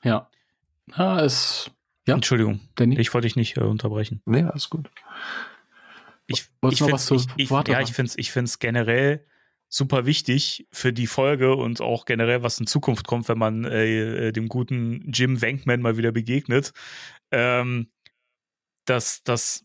Ja. 0.02 0.28
Ja, 0.96 1.20
es. 1.20 1.70
Ja. 2.08 2.16
Entschuldigung, 2.16 2.58
Danny? 2.74 2.98
ich 2.98 3.14
wollte 3.14 3.26
dich 3.26 3.36
nicht 3.36 3.56
äh, 3.56 3.60
unterbrechen. 3.60 4.20
Nee, 4.24 4.42
alles 4.42 4.68
gut. 4.68 4.90
Ich, 6.26 6.48
ich 6.68 6.78
finde 6.78 6.96
es 6.96 7.08
ich, 7.12 7.26
ich, 7.36 7.50
ja, 7.50 7.80
ich 7.80 7.92
find's, 7.92 8.18
ich 8.18 8.32
find's 8.32 8.58
generell 8.58 9.24
super 9.68 10.06
wichtig 10.06 10.66
für 10.72 10.92
die 10.92 11.06
Folge 11.06 11.54
und 11.54 11.80
auch 11.80 12.04
generell, 12.04 12.42
was 12.42 12.58
in 12.58 12.66
Zukunft 12.66 13.06
kommt, 13.06 13.28
wenn 13.28 13.38
man 13.38 13.64
äh, 13.64 14.26
äh 14.26 14.32
dem 14.32 14.48
guten 14.48 15.08
Jim 15.12 15.40
Wankman 15.40 15.82
mal 15.82 15.96
wieder 15.96 16.10
begegnet, 16.10 16.72
ähm, 17.30 17.92
dass, 18.86 19.22
dass 19.22 19.64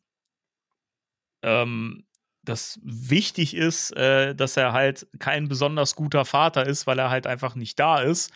ähm, 1.41 2.03
das 2.43 2.79
wichtig 2.83 3.55
ist, 3.55 3.95
äh, 3.95 4.35
dass 4.35 4.57
er 4.57 4.73
halt 4.73 5.07
kein 5.19 5.47
besonders 5.47 5.95
guter 5.95 6.25
Vater 6.25 6.65
ist, 6.65 6.87
weil 6.87 6.99
er 6.99 7.09
halt 7.09 7.27
einfach 7.27 7.55
nicht 7.55 7.79
da 7.79 8.01
ist, 8.01 8.31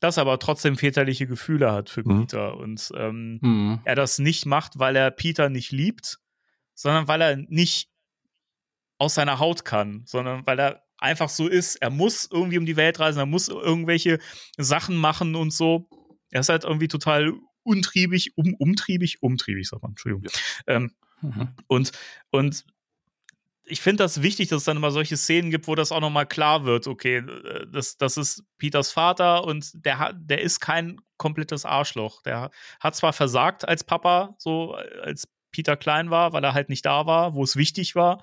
dass 0.00 0.16
er 0.16 0.22
aber 0.22 0.38
trotzdem 0.38 0.76
väterliche 0.76 1.26
Gefühle 1.26 1.72
hat 1.72 1.90
für 1.90 2.06
mhm. 2.06 2.20
Peter 2.20 2.56
und 2.56 2.90
ähm, 2.96 3.38
mhm. 3.42 3.80
er 3.84 3.94
das 3.94 4.18
nicht 4.18 4.46
macht, 4.46 4.78
weil 4.78 4.96
er 4.96 5.10
Peter 5.10 5.48
nicht 5.48 5.72
liebt, 5.72 6.18
sondern 6.74 7.08
weil 7.08 7.20
er 7.20 7.36
nicht 7.36 7.90
aus 8.98 9.14
seiner 9.14 9.38
Haut 9.38 9.64
kann, 9.64 10.02
sondern 10.06 10.46
weil 10.46 10.58
er 10.58 10.82
einfach 10.98 11.28
so 11.28 11.48
ist. 11.48 11.76
Er 11.76 11.90
muss 11.90 12.28
irgendwie 12.30 12.58
um 12.58 12.66
die 12.66 12.76
Welt 12.76 12.98
reisen, 13.00 13.18
er 13.18 13.26
muss 13.26 13.48
irgendwelche 13.48 14.18
Sachen 14.56 14.96
machen 14.96 15.34
und 15.34 15.52
so. 15.52 15.88
Er 16.30 16.40
ist 16.40 16.48
halt 16.48 16.64
irgendwie 16.64 16.88
total 16.88 17.34
untriebig, 17.62 18.36
um, 18.36 18.54
umtriebig, 18.54 19.22
umtriebig, 19.22 19.68
sagt 19.68 19.82
man, 19.82 19.92
Entschuldigung. 19.92 20.24
Ja. 20.24 20.74
Ähm, 20.74 20.92
mhm. 21.20 21.48
Und, 21.66 21.92
und 22.30 22.64
ich 23.66 23.80
finde 23.80 24.04
das 24.04 24.22
wichtig, 24.22 24.48
dass 24.48 24.58
es 24.58 24.64
dann 24.64 24.76
immer 24.76 24.90
solche 24.90 25.16
Szenen 25.16 25.50
gibt, 25.50 25.66
wo 25.66 25.74
das 25.74 25.92
auch 25.92 26.00
nochmal 26.00 26.26
klar 26.26 26.64
wird, 26.64 26.86
okay, 26.86 27.18
äh, 27.18 27.66
das, 27.70 27.96
das 27.96 28.16
ist 28.16 28.44
Peters 28.58 28.92
Vater 28.92 29.44
und 29.44 29.84
der, 29.84 29.98
hat, 29.98 30.16
der 30.18 30.40
ist 30.40 30.60
kein 30.60 31.00
komplettes 31.16 31.64
Arschloch. 31.64 32.22
Der 32.22 32.50
hat 32.80 32.94
zwar 32.94 33.12
versagt 33.12 33.66
als 33.66 33.84
Papa, 33.84 34.34
so 34.38 34.74
als 35.02 35.28
Peter 35.50 35.76
klein 35.76 36.10
war, 36.10 36.32
weil 36.32 36.44
er 36.44 36.54
halt 36.54 36.68
nicht 36.68 36.86
da 36.86 37.06
war, 37.06 37.34
wo 37.34 37.42
es 37.42 37.56
wichtig 37.56 37.94
war, 37.96 38.22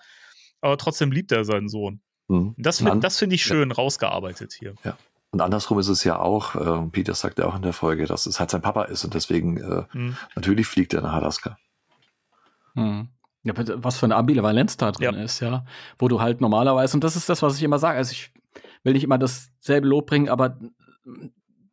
aber 0.61 0.77
trotzdem 0.77 1.11
liebt 1.11 1.31
er 1.31 1.45
seinen 1.45 1.67
Sohn. 1.67 2.01
Mhm. 2.27 2.55
Das 2.57 2.77
finde 2.77 3.09
find 3.09 3.33
ich 3.33 3.43
schön 3.43 3.69
ja. 3.69 3.75
rausgearbeitet 3.75 4.53
hier. 4.53 4.75
Ja. 4.83 4.97
Und 5.31 5.41
andersrum 5.41 5.79
ist 5.79 5.87
es 5.87 6.03
ja 6.03 6.19
auch, 6.19 6.55
äh, 6.55 6.89
Peter 6.91 7.15
sagt 7.15 7.39
ja 7.39 7.47
auch 7.47 7.55
in 7.55 7.63
der 7.63 7.73
Folge, 7.73 8.05
dass 8.05 8.27
es 8.27 8.39
halt 8.39 8.51
sein 8.51 8.61
Papa 8.61 8.83
ist 8.83 9.03
und 9.03 9.15
deswegen 9.15 9.57
äh, 9.57 9.83
mhm. 9.93 10.15
natürlich 10.35 10.67
fliegt 10.67 10.93
er 10.93 11.01
nach 11.01 11.13
Alaska. 11.13 11.57
Mhm. 12.75 13.09
Ja, 13.43 13.53
was 13.57 13.97
für 13.97 14.05
eine 14.05 14.15
Ambivalenz 14.15 14.77
da 14.77 14.91
drin 14.91 15.15
ja. 15.15 15.21
ist, 15.21 15.41
ja. 15.41 15.65
Wo 15.97 16.07
du 16.07 16.21
halt 16.21 16.39
normalerweise, 16.39 16.95
und 16.95 17.03
das 17.03 17.15
ist 17.15 17.27
das, 17.27 17.41
was 17.41 17.57
ich 17.57 17.63
immer 17.63 17.79
sage, 17.79 17.97
also 17.97 18.11
ich 18.11 18.31
will 18.83 18.93
nicht 18.93 19.03
immer 19.03 19.17
dasselbe 19.17 19.87
Lob 19.87 20.07
bringen, 20.07 20.29
aber 20.29 20.57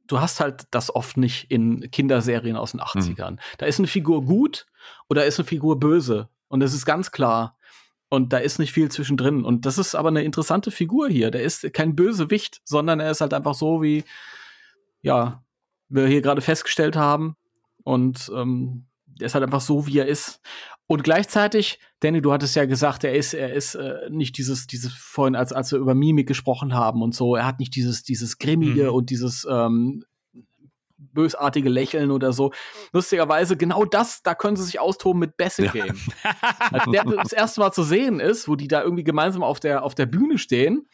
du 0.07 0.21
hast 0.21 0.41
halt 0.41 0.65
das 0.73 0.95
oft 0.95 1.17
nicht 1.17 1.51
in 1.51 1.91
Kinderserien 1.91 2.57
aus 2.57 2.73
den 2.73 2.81
80ern. 2.81 3.33
Mhm. 3.33 3.39
Da 3.59 3.67
ist 3.67 3.79
eine 3.79 3.87
Figur 3.87 4.25
gut 4.25 4.67
oder 5.09 5.25
ist 5.25 5.39
eine 5.39 5.47
Figur 5.47 5.79
böse. 5.79 6.29
Und 6.49 6.63
es 6.63 6.75
ist 6.75 6.85
ganz 6.85 7.13
klar. 7.13 7.57
Und 8.09 8.33
da 8.33 8.39
ist 8.39 8.59
nicht 8.59 8.73
viel 8.73 8.91
zwischendrin. 8.91 9.45
Und 9.45 9.67
das 9.67 9.79
ist 9.79 9.95
aber 9.95 10.09
eine 10.09 10.25
interessante 10.25 10.73
Figur 10.73 11.09
hier. 11.09 11.31
Der 11.31 11.45
ist 11.45 11.73
kein 11.73 11.95
Bösewicht, 11.95 12.61
sondern 12.65 12.99
er 12.99 13.13
ist 13.13 13.21
halt 13.21 13.33
einfach 13.33 13.55
so, 13.55 13.83
wie, 13.83 14.03
ja, 15.01 15.45
wir 15.89 16.09
hier 16.09 16.21
gerade 16.21 16.41
festgestellt 16.41 16.97
haben. 16.97 17.37
Und 17.85 18.31
ähm, 18.35 18.87
er 19.21 19.27
ist 19.27 19.35
halt 19.35 19.45
einfach 19.45 19.61
so, 19.61 19.87
wie 19.87 19.99
er 19.99 20.07
ist. 20.07 20.41
Und 20.91 21.05
gleichzeitig, 21.05 21.79
Danny, 22.01 22.21
du 22.21 22.33
hattest 22.33 22.57
ja 22.57 22.65
gesagt, 22.65 23.05
er 23.05 23.15
ist, 23.15 23.33
er 23.33 23.53
ist 23.53 23.77
äh, 23.77 24.11
nicht 24.11 24.37
dieses, 24.39 24.67
dieses 24.67 24.93
vorhin, 24.93 25.37
als, 25.37 25.53
als 25.53 25.71
wir 25.71 25.79
über 25.79 25.95
Mimik 25.95 26.27
gesprochen 26.27 26.75
haben 26.75 27.01
und 27.01 27.15
so, 27.15 27.37
er 27.37 27.47
hat 27.47 27.61
nicht 27.61 27.77
dieses, 27.77 28.03
dieses 28.03 28.39
Grimmige 28.39 28.89
mhm. 28.89 28.95
und 28.95 29.11
dieses 29.11 29.47
ähm, 29.49 30.03
bösartige 30.97 31.69
Lächeln 31.69 32.11
oder 32.11 32.33
so. 32.33 32.53
Lustigerweise, 32.93 33.57
genau 33.57 33.85
das, 33.85 34.25
da 34.25 34.35
können 34.35 34.57
sie 34.57 34.65
sich 34.65 34.81
austoben 34.81 35.21
mit 35.21 35.37
Bessel 35.37 35.69
Game. 35.69 35.97
Ja. 36.25 36.35
Als 36.73 36.91
der 36.91 37.05
das 37.05 37.33
erste 37.33 37.61
Mal 37.61 37.71
zu 37.71 37.85
sehen 37.85 38.19
ist, 38.19 38.49
wo 38.49 38.57
die 38.57 38.67
da 38.67 38.83
irgendwie 38.83 39.05
gemeinsam 39.05 39.45
auf 39.45 39.61
der, 39.61 39.85
auf 39.85 39.95
der 39.95 40.07
Bühne 40.07 40.39
stehen, 40.39 40.89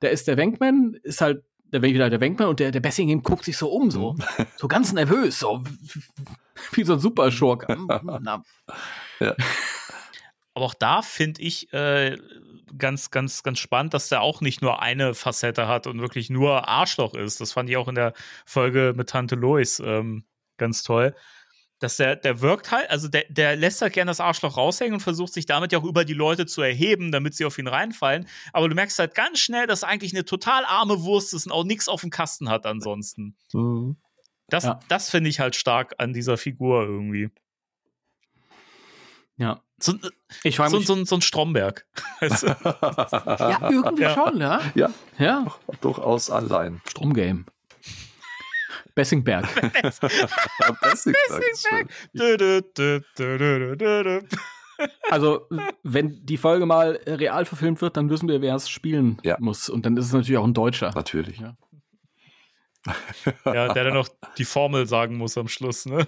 da 0.00 0.08
ist 0.08 0.26
der 0.26 0.38
Wenkman, 0.38 0.96
ist 1.02 1.20
halt 1.20 1.44
der 1.70 1.82
wieder 1.82 2.08
der 2.08 2.22
Wenkman 2.22 2.48
und 2.48 2.60
der, 2.60 2.70
der 2.70 2.80
Bessingen 2.80 3.22
guckt 3.22 3.44
sich 3.44 3.58
so 3.58 3.70
um, 3.70 3.90
so, 3.90 4.14
mhm. 4.14 4.46
so 4.56 4.68
ganz 4.68 4.94
nervös, 4.94 5.38
so 5.38 5.62
wie 6.72 6.84
so 6.84 6.94
ein 6.94 7.00
Superschurk. 7.00 7.66
ja. 9.20 9.34
Aber 10.54 10.66
auch 10.66 10.74
da 10.74 11.02
finde 11.02 11.40
ich 11.40 11.72
äh, 11.72 12.16
ganz, 12.76 13.12
ganz, 13.12 13.44
ganz 13.44 13.60
spannend, 13.60 13.94
dass 13.94 14.08
der 14.08 14.22
auch 14.22 14.40
nicht 14.40 14.60
nur 14.60 14.82
eine 14.82 15.14
Facette 15.14 15.68
hat 15.68 15.86
und 15.86 16.00
wirklich 16.00 16.30
nur 16.30 16.66
Arschloch 16.66 17.14
ist. 17.14 17.40
Das 17.40 17.52
fand 17.52 17.70
ich 17.70 17.76
auch 17.76 17.86
in 17.86 17.94
der 17.94 18.12
Folge 18.44 18.92
mit 18.96 19.08
Tante 19.08 19.36
Lois 19.36 19.78
ähm, 19.78 20.24
ganz 20.56 20.82
toll 20.82 21.14
dass 21.78 21.96
der, 21.96 22.16
der 22.16 22.40
wirkt 22.40 22.70
halt, 22.70 22.90
also 22.90 23.08
der, 23.08 23.24
der 23.28 23.56
lässt 23.56 23.80
halt 23.82 23.92
gerne 23.92 24.10
das 24.10 24.20
Arschloch 24.20 24.56
raushängen 24.56 24.94
und 24.94 25.00
versucht 25.00 25.32
sich 25.32 25.46
damit 25.46 25.72
ja 25.72 25.78
auch 25.78 25.84
über 25.84 26.04
die 26.04 26.14
Leute 26.14 26.46
zu 26.46 26.62
erheben, 26.62 27.12
damit 27.12 27.34
sie 27.34 27.44
auf 27.44 27.58
ihn 27.58 27.68
reinfallen. 27.68 28.26
Aber 28.52 28.68
du 28.68 28.74
merkst 28.74 28.98
halt 28.98 29.14
ganz 29.14 29.38
schnell, 29.38 29.66
dass 29.66 29.82
er 29.82 29.88
eigentlich 29.88 30.12
eine 30.12 30.24
total 30.24 30.64
arme 30.64 31.02
Wurst 31.02 31.34
ist 31.34 31.46
und 31.46 31.52
auch 31.52 31.64
nichts 31.64 31.88
auf 31.88 32.00
dem 32.00 32.10
Kasten 32.10 32.48
hat 32.48 32.66
ansonsten. 32.66 33.36
Mhm. 33.52 33.96
Das, 34.48 34.64
ja. 34.64 34.80
das 34.88 35.10
finde 35.10 35.30
ich 35.30 35.40
halt 35.40 35.54
stark 35.56 35.94
an 35.98 36.12
dieser 36.12 36.36
Figur 36.36 36.82
irgendwie. 36.82 37.30
Ja. 39.38 39.62
So, 39.80 39.94
ich 40.42 40.56
so, 40.56 40.66
so, 40.66 40.80
so, 40.80 41.04
so 41.04 41.16
ein 41.16 41.20
Stromberg. 41.22 41.86
ja, 42.20 43.70
irgendwie 43.70 44.02
ja. 44.02 44.14
schon, 44.14 44.40
ja. 44.40 44.60
Ja, 44.74 44.90
ja. 45.18 45.46
durchaus 45.80 46.30
allein. 46.30 46.82
Stromgame. 46.88 47.44
Bessingberg. 48.96 49.46
Bessingberg. 50.82 51.88
Also, 55.08 55.46
wenn 55.84 56.26
die 56.26 56.36
Folge 56.36 56.66
mal 56.66 56.98
real 57.06 57.44
verfilmt 57.44 57.80
wird, 57.80 57.96
dann 57.96 58.10
wissen 58.10 58.28
wir, 58.28 58.42
wer 58.42 58.56
es 58.56 58.68
spielen 58.68 59.18
ja. 59.22 59.36
muss. 59.38 59.68
Und 59.68 59.86
dann 59.86 59.96
ist 59.96 60.06
es 60.06 60.12
natürlich 60.12 60.38
auch 60.38 60.44
ein 60.44 60.54
Deutscher. 60.54 60.90
Natürlich. 60.92 61.38
Ja. 61.38 61.56
ja, 63.44 63.72
der 63.72 63.84
dann 63.84 63.94
noch 63.94 64.08
die 64.36 64.44
Formel 64.44 64.86
sagen 64.86 65.16
muss 65.16 65.36
am 65.36 65.48
Schluss, 65.48 65.86
ne? 65.86 66.06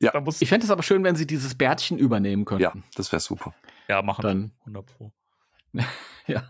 Ja. 0.00 0.12
ich 0.40 0.48
fände 0.48 0.64
es 0.64 0.70
aber 0.70 0.82
schön, 0.82 1.04
wenn 1.04 1.16
sie 1.16 1.26
dieses 1.26 1.54
Bärtchen 1.54 1.98
übernehmen 1.98 2.44
könnten. 2.44 2.62
Ja, 2.62 2.72
das 2.94 3.12
wäre 3.12 3.20
super. 3.20 3.54
Ja, 3.88 4.02
machen 4.02 4.22
dann 4.22 4.52
100 4.60 4.86
Pro. 4.86 5.12
ja. 6.26 6.44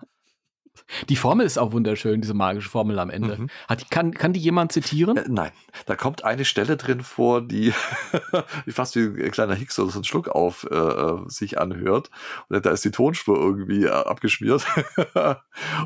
Die 1.09 1.16
Formel 1.16 1.47
ist 1.47 1.59
auch 1.59 1.72
wunderschön, 1.72 2.20
diese 2.20 2.34
magische 2.34 2.68
Formel 2.68 2.99
am 2.99 3.11
Ende. 3.11 3.36
Mhm. 3.36 3.51
Hat, 3.68 3.91
kann, 3.91 4.12
kann 4.12 4.32
die 4.32 4.41
jemand 4.41 4.72
zitieren? 4.72 5.16
Äh, 5.16 5.24
nein, 5.28 5.53
da 5.86 5.97
kommt 5.97 6.24
eine 6.24 6.45
Stelle 6.45 6.76
drin 6.76 7.03
vor, 7.03 7.43
die 7.43 7.72
fast 8.68 8.97
wie 8.97 9.22
ein 9.22 9.30
kleiner 9.30 9.55
Hicks 9.55 9.78
oder 9.78 9.91
so 9.91 10.01
ein 10.01 10.05
Schluck 10.05 10.28
auf 10.28 10.66
äh, 10.70 10.74
äh, 10.74 11.28
sich 11.28 11.59
anhört. 11.59 12.11
Und 12.49 12.64
da 12.64 12.70
ist 12.70 12.84
die 12.84 12.91
Tonspur 12.91 13.36
irgendwie 13.36 13.84
äh, 13.84 13.91
abgeschmiert. 13.91 14.66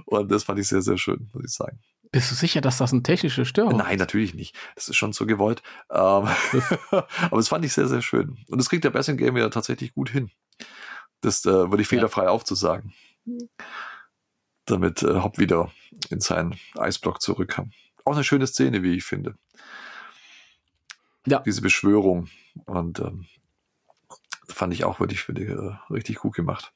und 0.07 0.30
das 0.30 0.44
fand 0.44 0.59
ich 0.59 0.68
sehr, 0.68 0.82
sehr 0.82 0.98
schön, 0.98 1.28
muss 1.32 1.44
ich 1.44 1.52
sagen. 1.52 1.80
Bist 2.14 2.30
du 2.30 2.34
sicher, 2.34 2.60
dass 2.60 2.78
das 2.78 2.92
eine 2.92 3.02
technische 3.02 3.44
Störung 3.44 3.72
ist? 3.72 3.78
Nein, 3.78 3.98
natürlich 3.98 4.34
nicht. 4.34 4.56
Das 4.74 4.88
ist 4.88 4.96
schon 4.96 5.12
so 5.12 5.26
gewollt. 5.26 5.62
Ähm, 5.90 6.28
aber 6.90 7.36
das 7.36 7.48
fand 7.48 7.64
ich 7.64 7.72
sehr, 7.72 7.88
sehr 7.88 8.02
schön. 8.02 8.38
Und 8.48 8.58
das 8.58 8.68
kriegt 8.68 8.84
der 8.84 8.90
Bessing 8.90 9.16
Game 9.16 9.36
ja 9.36 9.48
tatsächlich 9.48 9.94
gut 9.94 10.10
hin. 10.10 10.30
Das 11.20 11.44
äh, 11.44 11.50
würde 11.50 11.82
ich 11.82 11.88
fehlerfrei 11.88 12.24
ja. 12.24 12.30
aufzusagen 12.30 12.94
damit 14.66 15.02
äh, 15.02 15.20
Hopp 15.20 15.38
wieder 15.38 15.70
in 16.10 16.20
seinen 16.20 16.58
Eisblock 16.76 17.20
zurückkam. 17.20 17.72
Auch 18.04 18.14
eine 18.14 18.24
schöne 18.24 18.46
Szene, 18.46 18.82
wie 18.82 18.96
ich 18.96 19.04
finde. 19.04 19.36
Ja. 21.26 21.40
Diese 21.40 21.62
Beschwörung. 21.62 22.28
Und 22.66 23.00
ähm, 23.00 23.26
fand 24.48 24.72
ich 24.74 24.84
auch 24.84 25.00
wirklich, 25.00 25.26
wirklich 25.28 25.48
äh, 25.48 25.76
richtig 25.90 26.16
gut 26.16 26.34
gemacht. 26.34 26.72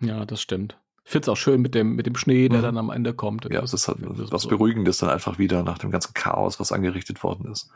Ja, 0.00 0.24
das 0.24 0.40
stimmt. 0.40 0.78
Ich 1.08 1.12
finde 1.12 1.24
es 1.24 1.28
auch 1.30 1.38
schön 1.38 1.62
mit 1.62 1.74
dem, 1.74 1.96
mit 1.96 2.04
dem 2.04 2.16
Schnee, 2.16 2.50
der 2.50 2.58
mhm. 2.58 2.62
dann 2.64 2.76
am 2.76 2.90
Ende 2.90 3.14
kommt. 3.14 3.46
Ja, 3.50 3.62
das 3.62 3.72
ist 3.72 3.88
halt 3.88 3.96
was 4.02 4.42
so. 4.42 4.48
Beruhigendes 4.50 4.98
dann 4.98 5.08
einfach 5.08 5.38
wieder 5.38 5.62
nach 5.62 5.78
dem 5.78 5.90
ganzen 5.90 6.12
Chaos, 6.12 6.60
was 6.60 6.70
angerichtet 6.70 7.22
worden 7.22 7.50
ist. 7.50 7.70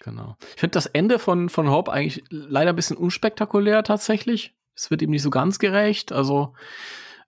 Genau. 0.00 0.38
Ich 0.54 0.60
finde 0.60 0.70
das 0.70 0.86
Ende 0.86 1.18
von, 1.18 1.50
von 1.50 1.68
Hope 1.70 1.92
eigentlich 1.92 2.24
leider 2.30 2.70
ein 2.70 2.76
bisschen 2.76 2.96
unspektakulär 2.96 3.82
tatsächlich. 3.82 4.54
Es 4.74 4.90
wird 4.90 5.02
ihm 5.02 5.10
nicht 5.10 5.20
so 5.20 5.28
ganz 5.28 5.58
gerecht. 5.58 6.12
Also, 6.12 6.54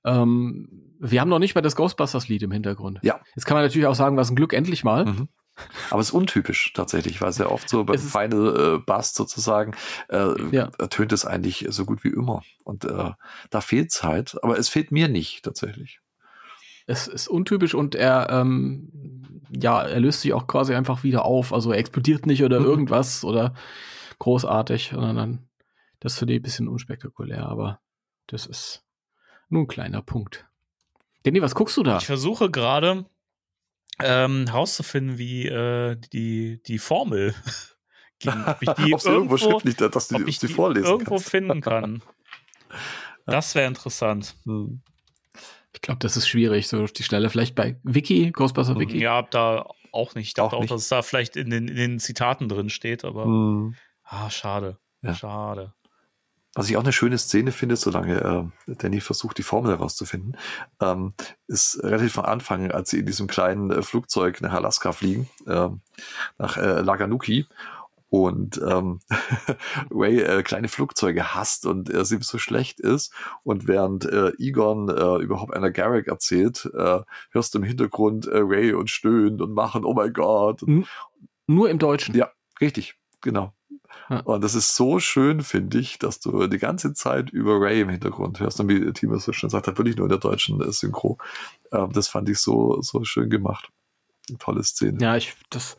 ähm, 0.02 0.94
wir 0.98 1.20
haben 1.20 1.28
noch 1.28 1.40
nicht 1.40 1.54
mal 1.54 1.60
das 1.60 1.76
Ghostbusters-Lied 1.76 2.44
im 2.44 2.50
Hintergrund. 2.50 2.98
Ja. 3.02 3.20
Jetzt 3.36 3.44
kann 3.44 3.54
man 3.54 3.64
natürlich 3.64 3.86
auch 3.86 3.94
sagen, 3.94 4.16
was 4.16 4.30
ein 4.30 4.36
Glück 4.36 4.54
endlich 4.54 4.82
mal. 4.82 5.04
Mhm. 5.04 5.28
Aber 5.90 6.00
es 6.00 6.08
ist 6.08 6.14
untypisch 6.14 6.72
tatsächlich, 6.72 7.20
weil 7.20 7.32
sehr 7.32 7.52
oft 7.52 7.68
so 7.68 7.84
beim 7.84 7.98
Final 7.98 8.76
äh, 8.76 8.78
Bust 8.78 9.14
sozusagen 9.14 9.74
äh, 10.08 10.34
ja. 10.50 10.70
ertönt 10.78 11.12
es 11.12 11.24
eigentlich 11.24 11.66
so 11.68 11.84
gut 11.84 12.04
wie 12.04 12.08
immer. 12.08 12.42
Und 12.64 12.84
äh, 12.84 13.10
da 13.50 13.60
fehlt 13.60 13.90
es 13.90 14.02
halt, 14.02 14.42
aber 14.42 14.58
es 14.58 14.68
fehlt 14.68 14.92
mir 14.92 15.08
nicht 15.08 15.44
tatsächlich. 15.44 16.00
Es 16.86 17.06
ist 17.06 17.28
untypisch 17.28 17.74
und 17.74 17.94
er, 17.94 18.28
ähm, 18.30 19.42
ja, 19.50 19.82
er 19.82 20.00
löst 20.00 20.22
sich 20.22 20.32
auch 20.32 20.46
quasi 20.46 20.74
einfach 20.74 21.02
wieder 21.02 21.24
auf. 21.24 21.52
Also 21.52 21.70
er 21.70 21.78
explodiert 21.78 22.26
nicht 22.26 22.42
oder 22.42 22.60
mhm. 22.60 22.66
irgendwas 22.66 23.24
oder 23.24 23.54
großartig, 24.18 24.90
sondern 24.92 25.16
dann, 25.16 25.48
das 26.00 26.18
finde 26.18 26.34
ich 26.34 26.40
ein 26.40 26.42
bisschen 26.42 26.68
unspektakulär, 26.68 27.46
aber 27.46 27.80
das 28.26 28.46
ist 28.46 28.84
nur 29.48 29.62
ein 29.62 29.68
kleiner 29.68 30.02
Punkt. 30.02 30.46
Danny, 31.24 31.42
was 31.42 31.54
guckst 31.54 31.76
du 31.76 31.82
da? 31.82 31.98
Ich 31.98 32.06
versuche 32.06 32.50
gerade 32.50 33.04
ähm, 34.00 34.46
herauszufinden, 34.46 35.18
wie 35.18 35.46
äh, 35.46 35.96
die, 36.12 36.62
die 36.62 36.78
Formel 36.78 37.34
ging. 38.18 38.44
Ob 38.46 38.62
ich 38.62 38.70
die 38.70 38.90
irgendwo, 38.90 39.08
irgendwo 39.08 39.36
schriftlich, 39.36 39.76
dass 39.76 40.08
du 40.08 40.16
ob 40.16 40.28
ich 40.28 40.38
die 40.38 40.48
vorlesen 40.48 40.86
irgendwo 40.86 41.16
kannst. 41.16 41.30
finden 41.30 41.60
kann. 41.60 42.02
Das 43.26 43.54
wäre 43.54 43.68
interessant. 43.68 44.36
Hm. 44.46 44.80
Ich 45.74 45.82
glaube, 45.82 45.98
das 45.98 46.16
ist 46.16 46.26
schwierig, 46.26 46.66
so 46.66 46.86
die 46.86 47.02
Schnelle. 47.02 47.28
Vielleicht 47.28 47.54
bei 47.54 47.78
Wiki, 47.82 48.30
Ghostbuster 48.30 48.72
hm. 48.72 48.80
Wiki. 48.80 48.98
Ja, 48.98 49.20
da 49.20 49.66
auch 49.92 50.14
nicht. 50.14 50.28
Ich 50.28 50.34
dachte 50.34 50.56
auch, 50.56 50.62
auch 50.62 50.66
dass 50.66 50.82
es 50.82 50.88
da 50.88 51.02
vielleicht 51.02 51.36
in 51.36 51.50
den, 51.50 51.68
in 51.68 51.76
den 51.76 51.98
Zitaten 51.98 52.48
drin 52.48 52.70
steht, 52.70 53.04
aber 53.04 53.24
hm. 53.24 53.74
ah, 54.04 54.30
schade. 54.30 54.78
Ja. 55.02 55.14
Schade. 55.14 55.74
Was 56.58 56.68
ich 56.68 56.76
auch 56.76 56.82
eine 56.82 56.92
schöne 56.92 57.16
Szene 57.18 57.52
finde, 57.52 57.76
solange 57.76 58.50
äh, 58.66 58.74
Danny 58.74 59.00
versucht, 59.00 59.38
die 59.38 59.44
Formel 59.44 59.70
herauszufinden, 59.70 60.36
ähm, 60.80 61.14
ist 61.46 61.80
relativ 61.84 62.18
am 62.18 62.24
Anfang, 62.24 62.72
als 62.72 62.90
sie 62.90 62.98
in 62.98 63.06
diesem 63.06 63.28
kleinen 63.28 63.70
äh, 63.70 63.80
Flugzeug 63.80 64.40
nach 64.40 64.52
Alaska 64.52 64.90
fliegen, 64.90 65.28
äh, 65.46 65.68
nach 66.36 66.56
äh, 66.56 66.80
Laganuki 66.80 67.46
und 68.08 68.60
ähm, 68.68 68.98
Ray 69.92 70.18
äh, 70.18 70.42
kleine 70.42 70.66
Flugzeuge 70.66 71.32
hasst 71.32 71.64
und 71.64 71.90
er 71.90 72.00
äh, 72.00 72.04
so 72.04 72.38
schlecht 72.38 72.80
ist 72.80 73.14
und 73.44 73.68
während 73.68 74.06
äh, 74.06 74.32
Egon 74.40 74.88
äh, 74.88 75.22
überhaupt 75.22 75.54
einer 75.54 75.70
Garrick 75.70 76.08
erzählt, 76.08 76.68
äh, 76.76 76.98
hörst 77.30 77.54
du 77.54 77.58
im 77.58 77.64
Hintergrund 77.64 78.26
äh, 78.26 78.40
Ray 78.40 78.72
und 78.72 78.90
stöhnt 78.90 79.40
und 79.42 79.52
machen, 79.52 79.84
oh 79.84 79.94
mein 79.94 80.12
Gott. 80.12 80.62
Nur 81.46 81.70
im 81.70 81.78
Deutschen. 81.78 82.16
Ja, 82.16 82.32
richtig, 82.60 82.96
genau. 83.20 83.52
Und 84.08 84.42
das 84.42 84.54
ist 84.54 84.74
so 84.74 84.98
schön, 84.98 85.42
finde 85.42 85.78
ich, 85.78 85.98
dass 85.98 86.20
du 86.20 86.46
die 86.46 86.58
ganze 86.58 86.94
Zeit 86.94 87.30
über 87.30 87.60
Ray 87.60 87.82
im 87.82 87.90
Hintergrund 87.90 88.40
hörst. 88.40 88.58
Und 88.60 88.68
wie 88.68 88.92
Timo 88.92 89.18
so 89.18 89.32
schön 89.32 89.50
sagt, 89.50 89.66
hat 89.66 89.78
wirklich 89.78 89.96
nur 89.96 90.06
in 90.06 90.10
der 90.10 90.18
deutschen 90.18 90.60
äh, 90.60 90.72
Synchro. 90.72 91.18
Ähm, 91.72 91.92
das 91.92 92.08
fand 92.08 92.28
ich 92.28 92.38
so, 92.38 92.80
so 92.80 93.04
schön 93.04 93.28
gemacht. 93.28 93.70
Eine 94.28 94.38
tolle 94.38 94.64
Szene. 94.64 94.98
Ja, 95.00 95.16
ich, 95.16 95.34
das, 95.50 95.76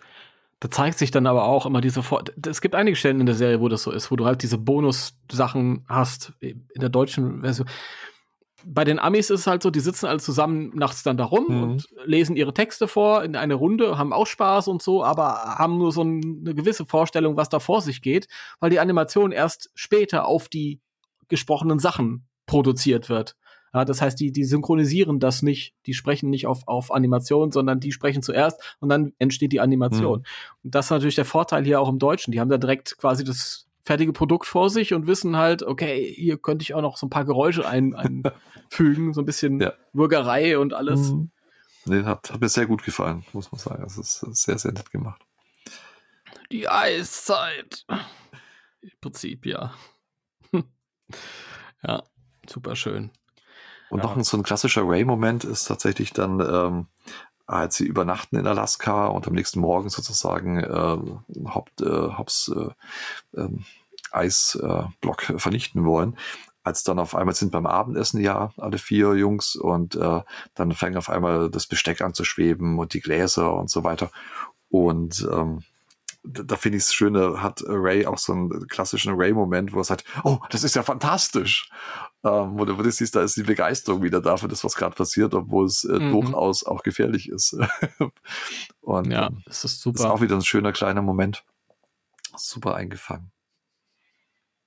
da 0.59 0.69
zeigt 0.69 0.99
sich 0.99 1.11
dann 1.11 1.25
aber 1.25 1.45
auch 1.45 1.65
immer 1.65 1.81
diese, 1.81 2.03
Vor 2.03 2.23
es 2.45 2.61
gibt 2.61 2.75
einige 2.75 2.95
Stellen 2.95 3.19
in 3.19 3.25
der 3.25 3.35
Serie, 3.35 3.61
wo 3.61 3.67
das 3.67 3.83
so 3.83 3.91
ist, 3.91 4.11
wo 4.11 4.15
du 4.15 4.25
halt 4.25 4.43
diese 4.43 4.57
Bonus-Sachen 4.57 5.85
hast 5.87 6.33
in 6.39 6.65
der 6.75 6.89
deutschen 6.89 7.41
Version 7.41 7.67
bei 8.65 8.83
den 8.83 8.99
Amis 8.99 9.29
ist 9.29 9.41
es 9.41 9.47
halt 9.47 9.63
so, 9.63 9.69
die 9.69 9.79
sitzen 9.79 10.05
alle 10.05 10.19
zusammen 10.19 10.71
nachts 10.75 11.03
dann 11.03 11.17
da 11.17 11.25
rum 11.25 11.45
mhm. 11.49 11.63
und 11.63 11.87
lesen 12.05 12.35
ihre 12.35 12.53
Texte 12.53 12.87
vor 12.87 13.23
in 13.23 13.35
eine 13.35 13.55
Runde, 13.55 13.97
haben 13.97 14.13
auch 14.13 14.27
Spaß 14.27 14.67
und 14.67 14.81
so, 14.81 15.03
aber 15.03 15.57
haben 15.57 15.77
nur 15.77 15.91
so 15.91 16.01
eine 16.01 16.55
gewisse 16.55 16.85
Vorstellung, 16.85 17.37
was 17.37 17.49
da 17.49 17.59
vor 17.59 17.81
sich 17.81 18.01
geht, 18.01 18.27
weil 18.59 18.69
die 18.69 18.79
Animation 18.79 19.31
erst 19.31 19.71
später 19.75 20.25
auf 20.25 20.49
die 20.49 20.81
gesprochenen 21.27 21.79
Sachen 21.79 22.27
produziert 22.45 23.09
wird. 23.09 23.35
Ja, 23.73 23.85
das 23.85 24.01
heißt, 24.01 24.19
die, 24.19 24.31
die 24.31 24.45
synchronisieren 24.45 25.19
das 25.19 25.43
nicht, 25.43 25.75
die 25.85 25.93
sprechen 25.93 26.29
nicht 26.29 26.47
auf, 26.47 26.67
auf 26.67 26.91
Animation, 26.91 27.51
sondern 27.51 27.79
die 27.79 27.91
sprechen 27.91 28.23
zuerst 28.23 28.59
und 28.79 28.89
dann 28.89 29.13
entsteht 29.19 29.51
die 29.51 29.59
Animation. 29.59 30.19
Mhm. 30.19 30.25
Und 30.63 30.75
das 30.75 30.87
ist 30.87 30.91
natürlich 30.91 31.15
der 31.15 31.25
Vorteil 31.25 31.63
hier 31.63 31.79
auch 31.79 31.89
im 31.89 31.99
Deutschen. 31.99 32.31
Die 32.31 32.39
haben 32.39 32.49
da 32.49 32.57
direkt 32.57 32.97
quasi 32.97 33.23
das 33.23 33.68
fertige 33.83 34.13
Produkt 34.13 34.45
vor 34.45 34.69
sich 34.69 34.93
und 34.93 35.07
wissen 35.07 35.37
halt, 35.37 35.63
okay, 35.63 36.13
hier 36.13 36.37
könnte 36.37 36.63
ich 36.63 36.73
auch 36.73 36.81
noch 36.81 36.97
so 36.97 37.07
ein 37.07 37.09
paar 37.09 37.25
Geräusche 37.25 37.67
ein, 37.67 37.95
einfügen, 38.71 39.13
so 39.13 39.21
ein 39.21 39.25
bisschen 39.25 39.59
ja. 39.59 39.73
Bürgerei 39.93 40.57
und 40.57 40.73
alles. 40.73 41.11
Mhm. 41.11 41.31
Nee, 41.85 42.03
hat, 42.03 42.31
hat 42.31 42.41
mir 42.41 42.49
sehr 42.49 42.67
gut 42.67 42.83
gefallen, 42.83 43.25
muss 43.33 43.51
man 43.51 43.59
sagen. 43.59 43.83
Es 43.83 43.97
ist 43.97 44.19
sehr, 44.19 44.57
sehr 44.57 44.73
nett 44.73 44.91
gemacht. 44.91 45.21
Die 46.51 46.67
Eiszeit. 46.67 47.85
Im 48.81 48.91
Prinzip, 49.01 49.45
ja. 49.45 49.73
ja, 51.83 52.03
super 52.47 52.75
schön. 52.75 53.11
Und 53.89 53.99
ja. 53.99 54.03
noch 54.03 54.15
ein, 54.15 54.23
so 54.23 54.37
ein 54.37 54.43
klassischer 54.43 54.83
Ray-Moment 54.87 55.43
ist 55.43 55.65
tatsächlich 55.65 56.13
dann, 56.13 56.39
ähm, 56.39 56.87
als 57.49 57.77
sie 57.77 57.85
übernachten 57.85 58.37
in 58.37 58.45
Alaska 58.45 59.07
und 59.07 59.27
am 59.27 59.33
nächsten 59.33 59.59
Morgen 59.59 59.89
sozusagen 59.89 60.59
äh, 60.59 61.49
Haupt, 61.49 61.81
äh, 61.81 61.85
Hobbs 61.85 62.51
äh, 62.55 63.39
äh, 63.41 63.49
Eisblock 64.11 65.21
vernichten 65.37 65.83
wollen. 65.83 66.15
Als 66.61 66.83
dann 66.83 66.99
auf 66.99 67.15
einmal 67.15 67.33
sind 67.33 67.51
beim 67.51 67.65
Abendessen 67.65 68.21
ja 68.21 68.51
alle 68.57 68.77
vier 68.77 69.15
Jungs 69.15 69.55
und 69.55 69.95
äh, 69.95 70.21
dann 70.53 70.71
fängt 70.73 70.97
auf 70.97 71.09
einmal 71.09 71.49
das 71.49 71.65
Besteck 71.65 72.01
an 72.01 72.13
zu 72.13 72.23
schweben 72.23 72.77
und 72.77 72.93
die 72.93 73.01
Gläser 73.01 73.55
und 73.55 73.71
so 73.71 73.83
weiter. 73.83 74.11
Und 74.69 75.27
ähm, 75.31 75.63
da 76.23 76.55
finde 76.57 76.77
ich 76.77 76.83
es 76.83 76.93
schön, 76.93 77.13
da 77.13 77.41
hat 77.41 77.63
Ray 77.65 78.05
auch 78.05 78.17
so 78.17 78.33
einen 78.33 78.67
klassischen 78.67 79.13
Ray-Moment, 79.15 79.73
wo 79.73 79.79
er 79.79 79.85
sagt, 79.85 80.03
oh, 80.23 80.39
das 80.49 80.63
ist 80.63 80.75
ja 80.75 80.83
fantastisch. 80.83 81.69
Ähm, 82.23 82.59
wo, 82.59 82.65
du, 82.65 82.77
wo 82.77 82.81
du 82.81 82.91
siehst, 82.91 83.15
da 83.15 83.21
ist 83.23 83.37
die 83.37 83.43
Begeisterung 83.43 84.03
wieder 84.03 84.21
da 84.21 84.35
für 84.35 84.49
das, 84.49 84.63
was 84.63 84.75
gerade 84.75 84.95
passiert, 84.95 85.33
obwohl 85.33 85.65
es 85.65 85.85
äh, 85.85 85.99
mhm. 85.99 86.11
durchaus 86.11 86.65
auch 86.65 86.83
gefährlich 86.83 87.29
ist. 87.29 87.57
Und 88.81 89.11
ja, 89.11 89.27
ähm, 89.27 89.41
das 89.45 89.63
ist 89.63 89.81
super. 89.81 89.97
Das 89.97 90.05
ist 90.05 90.11
auch 90.11 90.21
wieder 90.21 90.35
ein 90.35 90.41
schöner 90.41 90.73
kleiner 90.73 91.01
Moment. 91.01 91.45
Super 92.35 92.75
eingefangen. 92.75 93.31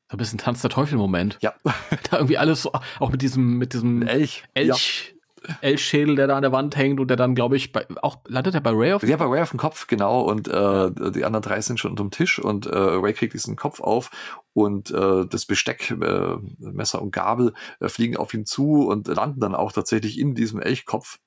ein 0.09 0.17
bisschen 0.17 0.39
Tanz 0.39 0.63
der 0.63 0.71
Teufel-Moment. 0.71 1.39
Ja. 1.43 1.55
da 2.11 2.17
irgendwie 2.17 2.39
alles 2.39 2.63
so, 2.63 2.73
auch 2.99 3.11
mit 3.11 3.21
diesem, 3.21 3.59
mit 3.59 3.75
diesem 3.75 4.03
Elch. 4.03 4.45
Elch. 4.55 5.15
Ja. 5.15 5.22
Elchschädel, 5.61 6.16
der 6.16 6.26
da 6.26 6.36
an 6.36 6.43
der 6.43 6.53
Wand 6.53 6.76
hängt 6.76 7.01
und 7.01 7.09
der 7.09 7.16
dann, 7.16 7.34
glaube 7.34 7.57
ich, 7.57 7.72
bei, 7.72 7.86
auch 8.03 8.18
landet 8.26 8.55
er 8.55 8.61
bei 8.61 8.70
Ray 8.70 8.93
auf 8.93 9.03
Ja, 9.03 9.16
bei 9.16 9.26
Ray 9.26 9.43
auf 9.43 9.51
dem 9.51 9.59
Kopf, 9.59 9.86
genau. 9.86 10.20
Und 10.22 10.49
äh, 10.49 10.90
die 11.12 11.24
anderen 11.24 11.43
drei 11.43 11.61
sind 11.61 11.80
schon 11.80 11.93
unterm 11.93 12.11
Tisch 12.11 12.38
und 12.38 12.66
äh, 12.66 12.76
Ray 12.76 13.12
kriegt 13.12 13.34
diesen 13.34 13.57
Kopf 13.57 13.80
auf 13.80 14.11
und 14.53 14.90
äh, 14.90 15.26
das 15.26 15.47
Besteck, 15.47 15.90
äh, 15.90 16.36
Messer 16.59 17.03
und 17.03 17.12
Gabel 17.12 17.55
äh, 17.80 17.88
fliegen 17.88 18.16
auf 18.16 18.34
ihn 18.34 18.47
zu 18.47 18.86
und 18.86 19.09
landen 19.09 19.40
dann 19.40 19.55
auch 19.55 19.72
tatsächlich 19.72 20.18
in 20.18 20.34
diesem 20.34 20.61
Elchkopf. 20.61 21.18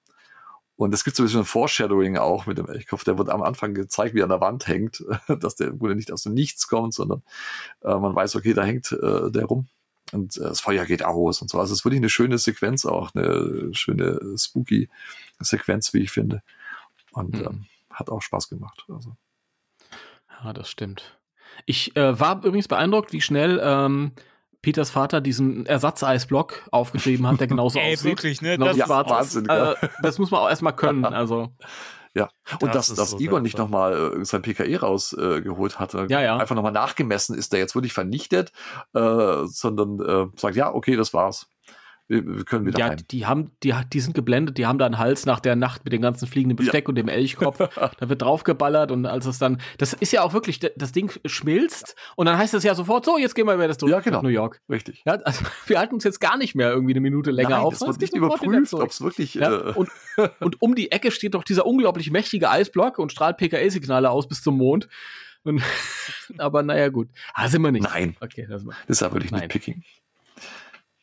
Und 0.78 0.94
es 0.94 1.06
gibt 1.06 1.16
so 1.16 1.24
ein 1.24 1.26
bisschen 1.26 1.42
ein 1.42 1.46
Foreshadowing 1.46 2.18
auch 2.18 2.48
mit 2.48 2.58
dem 2.58 2.68
Elchkopf. 2.68 3.06
Der 3.06 3.18
wird 3.18 3.30
am 3.30 3.42
Anfang 3.42 3.74
gezeigt, 3.74 4.14
wie 4.14 4.20
er 4.20 4.26
an 4.26 4.30
der 4.30 4.42
Wand 4.42 4.68
hängt, 4.68 5.06
dass 5.40 5.56
der 5.56 5.72
Bruder 5.72 5.96
nicht 5.96 6.12
aus 6.12 6.24
dem 6.24 6.34
Nichts 6.34 6.68
kommt, 6.68 6.94
sondern 6.94 7.24
äh, 7.82 7.96
man 7.96 8.16
weiß, 8.16 8.36
okay, 8.36 8.54
da 8.54 8.64
hängt 8.64 8.92
äh, 8.92 9.32
der 9.32 9.46
rum 9.46 9.68
und 10.12 10.38
äh, 10.38 10.42
das 10.42 10.62
Feuer 10.62 10.86
geht 10.86 11.04
aus 11.04 11.42
und 11.42 11.50
so. 11.50 11.60
Also 11.60 11.74
es 11.74 11.80
ist 11.80 11.86
wirklich 11.86 12.00
eine 12.00 12.10
schöne 12.10 12.38
Sequenz 12.38 12.86
auch, 12.86 13.14
eine 13.16 13.74
schöne 13.74 14.20
spooky 14.38 14.90
Sequenz, 15.40 15.94
wie 15.94 16.00
ich 16.00 16.12
finde. 16.12 16.42
Und 17.12 17.40
mhm. 17.40 17.46
ähm, 17.46 17.66
hat 17.90 18.10
auch 18.10 18.22
Spaß 18.22 18.50
gemacht. 18.50 18.86
Also. 18.90 19.16
Ja, 20.44 20.54
das 20.54 20.70
stimmt. 20.70 21.18
Ich 21.66 21.96
äh, 21.96 22.20
war 22.20 22.38
übrigens 22.38 22.68
beeindruckt, 22.68 23.14
wie 23.14 23.22
schnell 23.22 23.60
ähm, 23.64 24.12
Peters 24.62 24.90
Vater 24.90 25.22
diesen 25.22 25.66
Ersatzeisblock 25.66 26.68
aufgeschrieben 26.72 27.28
hat, 27.28 27.40
der 27.40 27.48
genauso 27.48 27.80
Ey, 27.80 27.94
aussieht. 27.94 28.06
wirklich, 28.06 28.42
ne? 28.42 28.58
Das, 28.58 28.76
ja, 28.76 28.90
Wahnsinn, 28.90 29.48
äh, 29.48 29.76
das 30.02 30.20
muss 30.20 30.32
man 30.32 30.42
auch 30.42 30.50
erstmal 30.50 30.76
können. 30.76 31.06
Also 31.16 31.54
ja, 32.16 32.30
und 32.62 32.74
das 32.74 32.88
dass, 32.88 32.96
dass 32.98 33.12
so 33.12 33.20
Igor 33.20 33.42
nicht 33.42 33.58
nochmal 33.58 34.20
äh, 34.22 34.26
sein 34.26 34.42
PKE 34.42 34.80
rausgeholt 34.80 35.74
äh, 35.74 35.76
hatte, 35.76 36.08
ja, 36.10 36.22
ja. 36.22 36.38
einfach 36.38 36.56
nochmal 36.56 36.72
nachgemessen, 36.72 37.38
ist 37.38 37.52
der 37.52 37.60
jetzt 37.60 37.76
wirklich 37.76 37.94
vernichtet, 37.94 38.54
äh, 38.94 39.44
sondern 39.46 40.00
äh, 40.00 40.28
sagt, 40.38 40.56
ja, 40.56 40.74
okay, 40.74 40.96
das 40.96 41.14
war's 41.14 41.48
wir, 42.08 42.26
wir 42.26 42.46
können 42.46 42.66
wieder 42.66 42.80
ja, 42.80 42.90
heim. 42.90 42.98
Die 43.10 43.26
haben, 43.26 43.52
die, 43.64 43.74
die 43.92 44.00
sind 44.00 44.14
geblendet, 44.14 44.58
die 44.58 44.66
haben 44.66 44.78
da 44.78 44.86
einen 44.86 45.00
Hals 45.00 45.26
nach 45.26 45.40
der 45.40 45.56
Nacht 45.56 45.84
mit 45.86 45.94
dem 45.94 46.02
ganzen 46.02 46.28
fliegenden 46.28 46.56
Besteck 46.56 46.86
ja. 46.86 46.90
und 46.90 46.96
dem 46.96 47.08
Elchkopf. 47.08 47.58
da 48.00 48.10
wird 48.10 48.22
draufgeballert 48.22 48.92
und 48.92 49.06
als 49.06 49.26
es 49.26 49.40
dann, 49.40 49.60
das 49.78 49.94
ist 49.94 50.14
ja 50.14 50.22
auch 50.22 50.34
wirklich, 50.34 50.60
das 50.60 50.92
Ding 50.92 51.12
schmilzt 51.26 51.96
und 52.16 52.28
dann 52.28 52.38
heißt 52.38 52.54
es 52.54 52.64
ja 52.64 52.76
sofort, 52.76 53.06
so, 53.06 53.18
jetzt 53.18 53.34
gehen 53.34 53.48
wir 53.48 53.56
über 53.56 53.68
das 53.68 53.78
ja, 53.82 54.00
genau. 54.00 54.22
New 54.22 54.30
York. 54.30 54.62
Richtig. 54.70 55.04
Ja, 55.06 55.14
also 55.14 55.44
wir 55.68 55.80
halten 55.80 55.96
uns 55.96 56.04
jetzt 56.04 56.20
gar 56.20 56.38
nicht 56.38 56.56
mehr 56.56 56.70
irgendwie 56.70 56.94
eine 56.94 57.02
Minute 57.02 57.32
länger 57.32 57.50
Nein, 57.50 57.60
auf. 57.60 57.78
Das 57.80 57.88
wird 57.88 58.02
nicht 58.02 58.16
überprüft, 58.16 58.74
ob 58.74 58.90
es 58.90 59.02
wirklich. 59.02 59.34
Ja, 59.36 59.70
äh 59.70 59.74
und, 59.74 59.90
und 60.40 60.62
um 60.62 60.76
die 60.76 60.92
Ecke 60.92 61.12
steht 61.12 61.34
doch 61.34 61.44
dieser 61.44 61.66
unglaublich 61.66 62.12
mächtige 62.12 62.50
Eisblock 62.50 63.00
und 63.00 63.12
strahlt 63.12 63.38
PKE-Signale 63.38 64.10
aus 64.10 64.28
bis 64.28 64.42
zum 64.42 64.58
Mond. 64.58 64.88
Und, 65.44 65.62
aber 66.38 66.64
naja, 66.64 66.90
gut. 66.90 67.10
Ah, 67.34 67.48
sind 67.48 67.62
wir 67.62 67.72
nicht. 67.72 67.84
Nein. 67.84 68.16
Okay, 68.20 68.48
das, 68.50 68.64
das 68.88 69.02
ist 69.02 69.14
wirklich 69.14 69.32
nicht 69.32 69.50
Picking. 69.50 69.84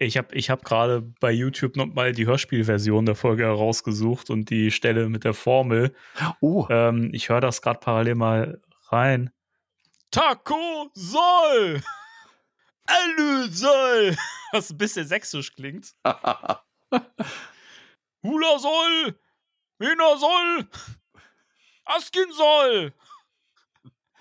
Ich 0.03 0.16
habe 0.16 0.34
ich 0.34 0.50
hab 0.50 0.64
gerade 0.64 1.00
bei 1.20 1.30
YouTube 1.30 1.76
noch 1.76 1.86
mal 1.86 2.12
die 2.12 2.26
Hörspielversion 2.26 3.07
der 3.07 3.14
Folge 3.14 3.44
herausgesucht 3.44 4.30
und 4.30 4.50
die 4.50 4.72
Stelle 4.72 5.09
mit 5.09 5.22
der 5.24 5.34
Formel. 5.34 5.94
Oh. 6.40 6.66
Ähm, 6.70 7.11
ich 7.12 7.28
höre 7.28 7.40
das 7.40 7.62
gerade 7.62 7.78
parallel 7.78 8.16
mal 8.16 8.61
rein. 8.88 9.30
Taco 10.11 10.90
soll! 10.94 11.82
Alü 12.86 13.48
soll! 13.48 14.16
Was 14.53 14.70
ein 14.70 14.78
bisschen 14.78 15.07
sächsisch 15.07 15.55
klingt. 15.55 15.94
Hula 18.22 18.59
soll! 18.59 19.18
Mina 19.78 20.16
soll! 20.18 20.68
Askin 21.84 22.32
soll! 22.32 22.92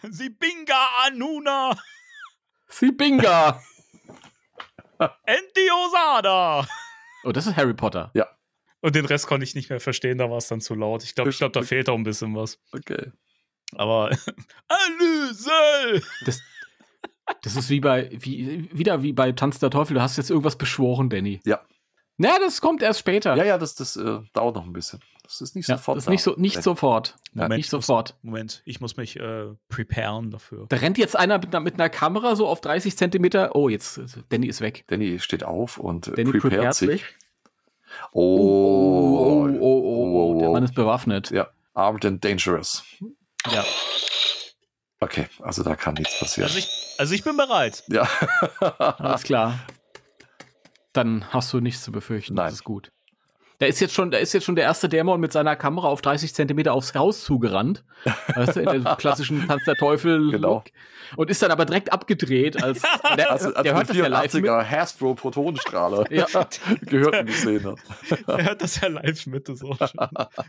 Sibinga 0.03 0.87
Anuna! 1.05 1.75
Sibinga! 2.67 3.61
Endiosada! 5.25 6.67
Oh, 7.23 7.31
das 7.31 7.47
ist 7.47 7.55
Harry 7.55 7.73
Potter. 7.73 8.11
Ja. 8.13 8.27
Und 8.81 8.95
den 8.95 9.05
Rest 9.05 9.27
konnte 9.27 9.43
ich 9.43 9.55
nicht 9.55 9.69
mehr 9.69 9.79
verstehen, 9.79 10.17
da 10.17 10.29
war 10.29 10.37
es 10.37 10.47
dann 10.47 10.61
zu 10.61 10.73
laut. 10.73 11.03
Ich 11.03 11.13
glaube, 11.13 11.29
ich 11.29 11.37
glaub, 11.37 11.53
da 11.53 11.61
fehlt 11.61 11.89
auch 11.89 11.95
ein 11.95 12.03
bisschen 12.03 12.35
was. 12.35 12.59
Okay. 12.71 13.11
Aber 13.75 14.09
Alüsel! 14.67 16.03
Das, 16.25 16.41
das 17.41 17.55
ist 17.55 17.69
wie 17.69 17.79
bei, 17.79 18.09
wie, 18.11 18.69
wieder 18.71 19.03
wie 19.03 19.13
bei 19.13 19.31
Tanz 19.31 19.59
der 19.59 19.69
Teufel, 19.69 19.93
du 19.93 20.01
hast 20.01 20.17
jetzt 20.17 20.29
irgendwas 20.29 20.57
beschworen, 20.57 21.09
Danny. 21.09 21.39
Ja. 21.45 21.61
Ja, 22.17 22.37
das 22.39 22.61
kommt 22.61 22.83
erst 22.83 22.99
später. 22.99 23.35
Ja, 23.35 23.43
ja, 23.43 23.57
das, 23.57 23.75
das 23.75 23.95
äh, 23.95 24.19
dauert 24.33 24.55
noch 24.55 24.65
ein 24.65 24.73
bisschen. 24.73 24.99
Das 25.31 25.39
ist 25.39 25.55
nicht 25.55 25.69
ja, 25.69 25.77
sofort. 25.77 25.97
Das 25.97 26.03
ist 26.03 26.09
nicht, 26.09 26.23
so, 26.23 26.35
nicht 26.35 26.61
sofort. 26.61 27.15
Moment, 27.33 27.57
nicht 27.57 27.69
sofort. 27.69 28.15
Muss, 28.21 28.31
Moment, 28.31 28.61
ich 28.65 28.81
muss 28.81 28.97
mich 28.97 29.17
äh, 29.17 29.45
preparen 29.69 30.29
dafür. 30.29 30.65
Da 30.67 30.75
rennt 30.77 30.97
jetzt 30.97 31.17
einer 31.17 31.37
mit, 31.37 31.57
mit, 31.61 31.73
einer 31.75 31.89
Kamera 31.89 32.35
so 32.35 32.47
auf 32.47 32.59
30 32.59 32.97
Zentimeter. 32.97 33.55
Oh, 33.55 33.69
jetzt, 33.69 33.99
Danny 34.29 34.47
ist 34.47 34.59
weg. 34.59 34.83
Danny 34.87 35.19
steht 35.19 35.43
auf 35.43 35.77
und 35.77 36.09
äh, 36.09 36.15
Danny 36.15 36.37
prepared 36.37 36.73
sich. 36.73 36.89
sich. 36.89 37.03
Oh, 38.11 38.21
oh, 38.21 39.57
oh, 39.59 39.81
oh, 39.83 40.35
oh, 40.35 40.39
Der 40.39 40.49
Mann 40.49 40.63
ist 40.63 40.75
bewaffnet. 40.75 41.31
Ja, 41.31 41.49
armed 41.73 42.05
and 42.05 42.23
dangerous. 42.23 42.83
Ja. 43.51 43.63
Okay, 44.99 45.27
also 45.39 45.63
da 45.63 45.75
kann 45.75 45.95
nichts 45.95 46.19
passieren. 46.19 46.49
Also 46.49 46.59
ich, 46.59 46.95
also 46.97 47.13
ich 47.13 47.23
bin 47.23 47.37
bereit. 47.37 47.83
Ja. 47.87 48.07
Alles 48.59 49.23
klar 49.23 49.59
dann 50.93 51.31
hast 51.31 51.51
du 51.53 51.59
nichts 51.59 51.83
zu 51.83 51.91
befürchten. 51.91 52.35
Nein. 52.35 52.47
Das 52.47 52.55
ist 52.55 52.63
gut. 52.63 52.91
Da 53.61 53.67
ist 53.67 53.79
jetzt 53.79 53.93
schon, 53.93 54.09
da 54.09 54.17
ist 54.17 54.33
jetzt 54.33 54.45
schon 54.45 54.55
der 54.55 54.63
erste 54.63 54.89
Dämon 54.89 55.21
mit 55.21 55.31
seiner 55.31 55.55
Kamera 55.55 55.87
auf 55.87 56.01
30 56.01 56.33
Zentimeter 56.33 56.73
aufs 56.73 56.95
Haus 56.95 57.23
zugerannt. 57.23 57.83
Weißt 58.33 58.55
du, 58.55 58.61
in 58.61 58.81
der 58.81 58.95
klassischen 58.97 59.47
Tanz 59.47 59.65
der 59.65 59.75
Teufel. 59.75 60.31
Genau. 60.31 60.63
Und 61.15 61.29
ist 61.29 61.43
dann 61.43 61.51
aber 61.51 61.65
direkt 61.65 61.93
abgedreht, 61.93 62.63
als 62.63 62.81
der, 63.17 63.31
also, 63.31 63.53
als 63.53 63.61
der 63.61 63.75
hört 63.75 63.89
das 63.91 63.97
ja 63.97 64.07
live 64.07 64.33
mit. 64.33 64.49
Hasbro 64.49 65.13
Protonenstrahler 65.13 66.11
ja. 66.11 66.25
gehört 66.81 67.13
und 67.19 67.27
gesehen 67.27 67.63
hat. 67.63 67.77
Er 68.25 68.45
hört 68.45 68.63
das 68.63 68.81
ja 68.81 68.87
live 68.87 69.27
mit, 69.27 69.47
das 69.47 69.61
auch 69.61 69.77
schön. 69.77 69.99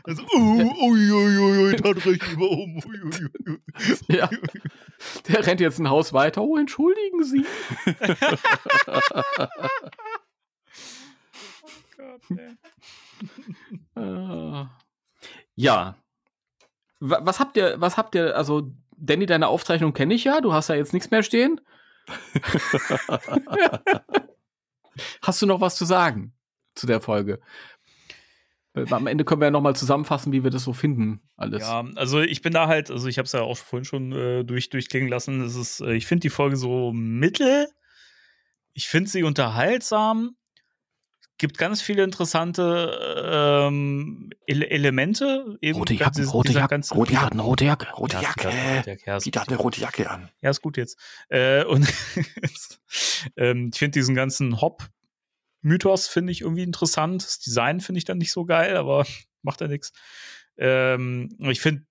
Also, 0.05 0.23
uh, 0.35 0.73
ui, 0.87 1.11
ui, 1.11 1.37
ui, 1.37 1.75
da 1.75 1.93
drehe 1.93 2.13
ich 2.13 2.31
über 2.31 2.49
um. 2.49 2.77
Ui, 2.77 2.99
ui, 3.03 3.29
ui. 3.47 3.59
Ja. 4.07 4.27
Der 5.27 5.45
rennt 5.45 5.59
jetzt 5.59 5.77
ein 5.77 5.87
Haus 5.87 6.13
weiter. 6.13 6.41
Oh, 6.41 6.57
entschuldigen 6.57 7.23
Sie. 7.23 7.45
äh, 12.31 12.55
ja. 15.55 15.95
Was 16.99 17.39
habt 17.39 17.57
ihr, 17.57 17.75
was 17.81 17.97
habt 17.97 18.15
ihr, 18.15 18.35
also, 18.37 18.71
Danny, 18.95 19.25
deine 19.25 19.47
Aufzeichnung 19.47 19.93
kenne 19.93 20.13
ich 20.13 20.23
ja, 20.23 20.39
du 20.39 20.53
hast 20.53 20.69
ja 20.69 20.75
jetzt 20.75 20.93
nichts 20.93 21.11
mehr 21.11 21.23
stehen. 21.23 21.59
hast 25.21 25.41
du 25.41 25.45
noch 25.45 25.61
was 25.61 25.75
zu 25.75 25.85
sagen 25.85 26.33
zu 26.75 26.87
der 26.87 27.01
Folge? 27.01 27.39
Am 28.89 29.05
Ende 29.05 29.23
können 29.23 29.39
wir 29.41 29.45
ja 29.45 29.51
nochmal 29.51 29.75
zusammenfassen, 29.75 30.33
wie 30.33 30.43
wir 30.43 30.49
das 30.49 30.63
so 30.63 30.73
finden, 30.73 31.21
alles. 31.37 31.61
Ja, 31.61 31.85
also 31.95 32.21
ich 32.21 32.41
bin 32.41 32.53
da 32.53 32.67
halt, 32.67 32.89
also 32.89 33.07
ich 33.07 33.19
habe 33.19 33.27
es 33.27 33.31
ja 33.31 33.41
auch 33.41 33.55
vorhin 33.55 33.85
schon 33.85 34.11
äh, 34.13 34.43
durch, 34.43 34.69
durchklingen 34.69 35.09
lassen. 35.09 35.41
Es 35.41 35.55
ist, 35.55 35.81
äh, 35.81 35.93
ich 35.93 36.07
finde 36.07 36.21
die 36.21 36.31
Folge 36.31 36.55
so 36.55 36.91
mittel 36.91 37.67
Ich 38.73 38.87
finde 38.87 39.11
sie 39.11 39.21
unterhaltsam. 39.23 40.35
Gibt 41.37 41.57
ganz 41.57 41.81
viele 41.81 42.03
interessante 42.03 43.67
ähm, 43.67 44.29
Ele 44.45 44.69
Elemente. 44.69 45.57
Eben 45.61 45.79
rote 45.79 45.95
Jacken, 45.95 46.25
rote 46.25 46.53
Jacke, 46.53 46.67
ganze, 46.67 46.93
rote 46.93 47.13
Jacke, 47.13 47.37
rote 47.39 47.65
Jacke, 47.65 47.87
rote 47.93 48.17
Jacke. 48.21 48.97
Ja, 49.05 49.17
Peter 49.17 49.41
hat 49.41 49.49
eine 49.49 49.57
rote 49.57 49.81
Jacke 49.81 50.09
an. 50.09 50.29
Ja, 50.41 50.51
ist 50.51 50.61
gut 50.61 50.77
jetzt. 50.77 50.99
Äh, 51.29 51.65
und 51.65 51.91
ähm, 53.35 53.71
ich 53.73 53.79
finde 53.79 53.99
diesen 53.99 54.15
ganzen 54.15 54.61
Hop 54.61 54.89
Mythos 55.63 56.07
finde 56.07 56.31
ich 56.31 56.41
irgendwie 56.41 56.63
interessant. 56.63 57.23
Das 57.23 57.39
Design 57.39 57.79
finde 57.79 57.97
ich 57.97 58.05
dann 58.05 58.17
nicht 58.17 58.31
so 58.31 58.45
geil, 58.45 58.77
aber 58.77 59.05
macht 59.41 59.61
ja 59.61 59.67
nichts. 59.67 59.93
Ähm, 60.57 61.35
ich 61.39 61.61
finde 61.61 61.85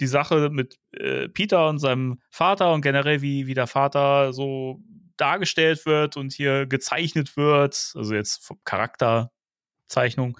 die 0.00 0.06
Sache 0.06 0.50
mit 0.50 0.78
äh, 0.92 1.28
Peter 1.28 1.68
und 1.68 1.78
seinem 1.78 2.20
Vater 2.30 2.72
und 2.72 2.80
generell, 2.80 3.20
wie, 3.20 3.46
wie 3.46 3.54
der 3.54 3.66
Vater 3.66 4.32
so 4.32 4.80
dargestellt 5.20 5.86
wird 5.86 6.16
und 6.16 6.32
hier 6.32 6.66
gezeichnet 6.66 7.36
wird, 7.36 7.92
also 7.94 8.14
jetzt 8.14 8.50
Charakterzeichnung, 8.64 10.38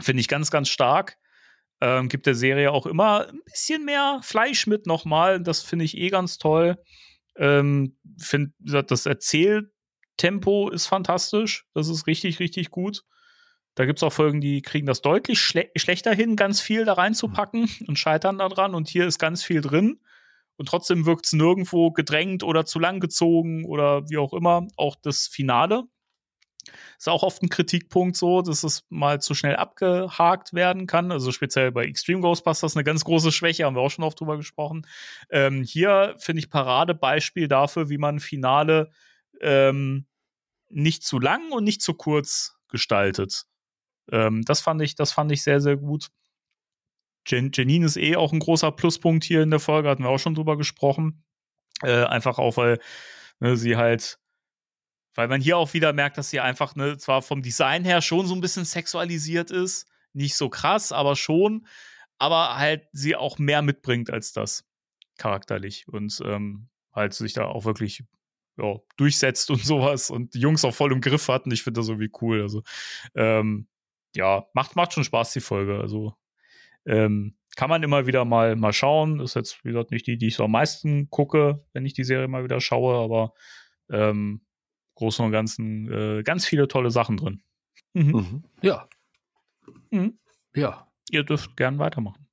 finde 0.00 0.20
ich 0.20 0.28
ganz, 0.28 0.50
ganz 0.50 0.68
stark. 0.68 1.16
Ähm, 1.80 2.08
gibt 2.08 2.26
der 2.26 2.34
Serie 2.34 2.72
auch 2.72 2.86
immer 2.86 3.28
ein 3.28 3.40
bisschen 3.44 3.84
mehr 3.84 4.20
Fleisch 4.22 4.66
mit 4.66 4.86
nochmal. 4.86 5.40
Das 5.40 5.62
finde 5.62 5.84
ich 5.84 5.96
eh 5.96 6.08
ganz 6.08 6.38
toll. 6.38 6.76
Ähm, 7.36 7.96
finde, 8.18 8.52
das 8.58 9.06
Erzähltempo 9.06 10.70
ist 10.70 10.86
fantastisch. 10.86 11.66
Das 11.74 11.88
ist 11.88 12.06
richtig, 12.08 12.40
richtig 12.40 12.70
gut. 12.70 13.04
Da 13.76 13.86
gibt 13.86 14.00
es 14.00 14.02
auch 14.02 14.12
Folgen, 14.12 14.40
die 14.40 14.60
kriegen 14.60 14.86
das 14.86 15.02
deutlich 15.02 15.40
schle 15.40 15.70
schlechter 15.76 16.12
hin, 16.12 16.34
ganz 16.34 16.60
viel 16.60 16.84
da 16.84 16.94
reinzupacken 16.94 17.70
und 17.86 17.96
scheitern 17.96 18.38
daran. 18.38 18.74
Und 18.74 18.88
hier 18.88 19.06
ist 19.06 19.20
ganz 19.20 19.44
viel 19.44 19.60
drin. 19.60 20.00
Und 20.58 20.68
trotzdem 20.68 21.06
wirkt 21.06 21.26
es 21.26 21.32
nirgendwo 21.32 21.92
gedrängt 21.92 22.42
oder 22.42 22.66
zu 22.66 22.78
lang 22.78 23.00
gezogen 23.00 23.64
oder 23.64 24.08
wie 24.10 24.18
auch 24.18 24.34
immer. 24.34 24.68
Auch 24.76 24.96
das 24.96 25.26
Finale 25.26 25.84
ist 26.98 27.08
auch 27.08 27.22
oft 27.22 27.42
ein 27.42 27.48
Kritikpunkt 27.48 28.16
so, 28.16 28.42
dass 28.42 28.64
es 28.64 28.84
mal 28.88 29.20
zu 29.20 29.34
schnell 29.34 29.56
abgehakt 29.56 30.52
werden 30.52 30.86
kann. 30.86 31.12
Also 31.12 31.32
speziell 31.32 31.72
bei 31.72 31.84
Extreme 31.84 32.20
Ghostbusters 32.20 32.76
eine 32.76 32.84
ganz 32.84 33.04
große 33.04 33.32
Schwäche, 33.32 33.64
haben 33.64 33.76
wir 33.76 33.80
auch 33.80 33.90
schon 33.90 34.04
oft 34.04 34.20
drüber 34.20 34.36
gesprochen. 34.36 34.86
Ähm, 35.30 35.62
hier 35.62 36.14
finde 36.18 36.40
ich 36.40 36.50
Paradebeispiel 36.50 37.48
dafür, 37.48 37.88
wie 37.88 37.98
man 37.98 38.20
Finale 38.20 38.90
ähm, 39.40 40.06
nicht 40.68 41.04
zu 41.04 41.18
lang 41.18 41.52
und 41.52 41.64
nicht 41.64 41.82
zu 41.82 41.94
kurz 41.94 42.58
gestaltet. 42.68 43.44
Ähm, 44.10 44.42
das 44.44 44.60
fand 44.60 44.82
ich, 44.82 44.94
das 44.94 45.12
fand 45.12 45.32
ich 45.32 45.42
sehr, 45.42 45.60
sehr 45.60 45.76
gut. 45.76 46.08
Jan 47.28 47.50
Janine 47.52 47.86
ist 47.86 47.96
eh 47.96 48.16
auch 48.16 48.32
ein 48.32 48.38
großer 48.38 48.72
Pluspunkt 48.72 49.24
hier 49.24 49.42
in 49.42 49.50
der 49.50 49.60
Folge, 49.60 49.88
hatten 49.88 50.02
wir 50.02 50.10
auch 50.10 50.18
schon 50.18 50.34
drüber 50.34 50.56
gesprochen. 50.56 51.24
Äh, 51.82 52.04
einfach 52.04 52.38
auch, 52.38 52.56
weil 52.56 52.80
ne, 53.40 53.56
sie 53.56 53.76
halt, 53.76 54.18
weil 55.14 55.28
man 55.28 55.40
hier 55.40 55.58
auch 55.58 55.74
wieder 55.74 55.92
merkt, 55.92 56.18
dass 56.18 56.30
sie 56.30 56.40
einfach, 56.40 56.74
ne, 56.74 56.98
zwar 56.98 57.22
vom 57.22 57.42
Design 57.42 57.84
her 57.84 58.02
schon 58.02 58.26
so 58.26 58.34
ein 58.34 58.40
bisschen 58.40 58.64
sexualisiert 58.64 59.50
ist, 59.50 59.86
nicht 60.12 60.36
so 60.36 60.48
krass, 60.48 60.92
aber 60.92 61.16
schon, 61.16 61.66
aber 62.18 62.56
halt 62.56 62.88
sie 62.92 63.14
auch 63.14 63.38
mehr 63.38 63.62
mitbringt 63.62 64.10
als 64.10 64.32
das 64.32 64.64
charakterlich 65.18 65.86
und 65.88 66.20
ähm, 66.24 66.68
halt 66.92 67.14
sich 67.14 67.32
da 67.32 67.46
auch 67.46 67.64
wirklich 67.64 68.04
ja, 68.56 68.76
durchsetzt 68.96 69.50
und 69.50 69.64
sowas 69.64 70.10
und 70.10 70.34
die 70.34 70.40
Jungs 70.40 70.64
auch 70.64 70.74
voll 70.74 70.92
im 70.92 71.00
Griff 71.00 71.28
hatten. 71.28 71.50
Ich 71.50 71.62
finde 71.62 71.80
das 71.80 71.88
irgendwie 71.88 72.10
cool. 72.20 72.42
Also 72.42 72.62
ähm, 73.14 73.68
ja, 74.14 74.46
macht, 74.54 74.76
macht 74.76 74.92
schon 74.92 75.04
Spaß, 75.04 75.32
die 75.32 75.40
Folge. 75.40 75.78
Also 75.78 76.14
ähm, 76.88 77.36
kann 77.56 77.70
man 77.70 77.82
immer 77.82 78.06
wieder 78.06 78.24
mal, 78.24 78.56
mal 78.56 78.72
schauen. 78.72 79.20
Ist 79.20 79.34
jetzt, 79.34 79.64
wie 79.64 79.70
gesagt, 79.70 79.90
nicht 79.90 80.06
die, 80.06 80.16
die 80.16 80.28
ich 80.28 80.36
so 80.36 80.44
am 80.44 80.52
meisten 80.52 81.10
gucke, 81.10 81.64
wenn 81.72 81.84
ich 81.84 81.92
die 81.92 82.04
Serie 82.04 82.28
mal 82.28 82.44
wieder 82.44 82.60
schaue, 82.60 82.96
aber 82.96 83.34
ähm, 83.90 84.42
Großen 84.94 85.24
und 85.24 85.32
Ganzen 85.32 85.90
äh, 85.92 86.22
ganz 86.22 86.46
viele 86.46 86.68
tolle 86.68 86.90
Sachen 86.90 87.16
drin. 87.16 87.42
Mhm. 87.94 88.10
Mhm. 88.12 88.44
Ja. 88.62 88.88
Mhm. 89.90 90.18
Ja. 90.54 90.88
Ihr 91.10 91.24
dürft 91.24 91.56
gern 91.56 91.78
weitermachen. 91.78 92.28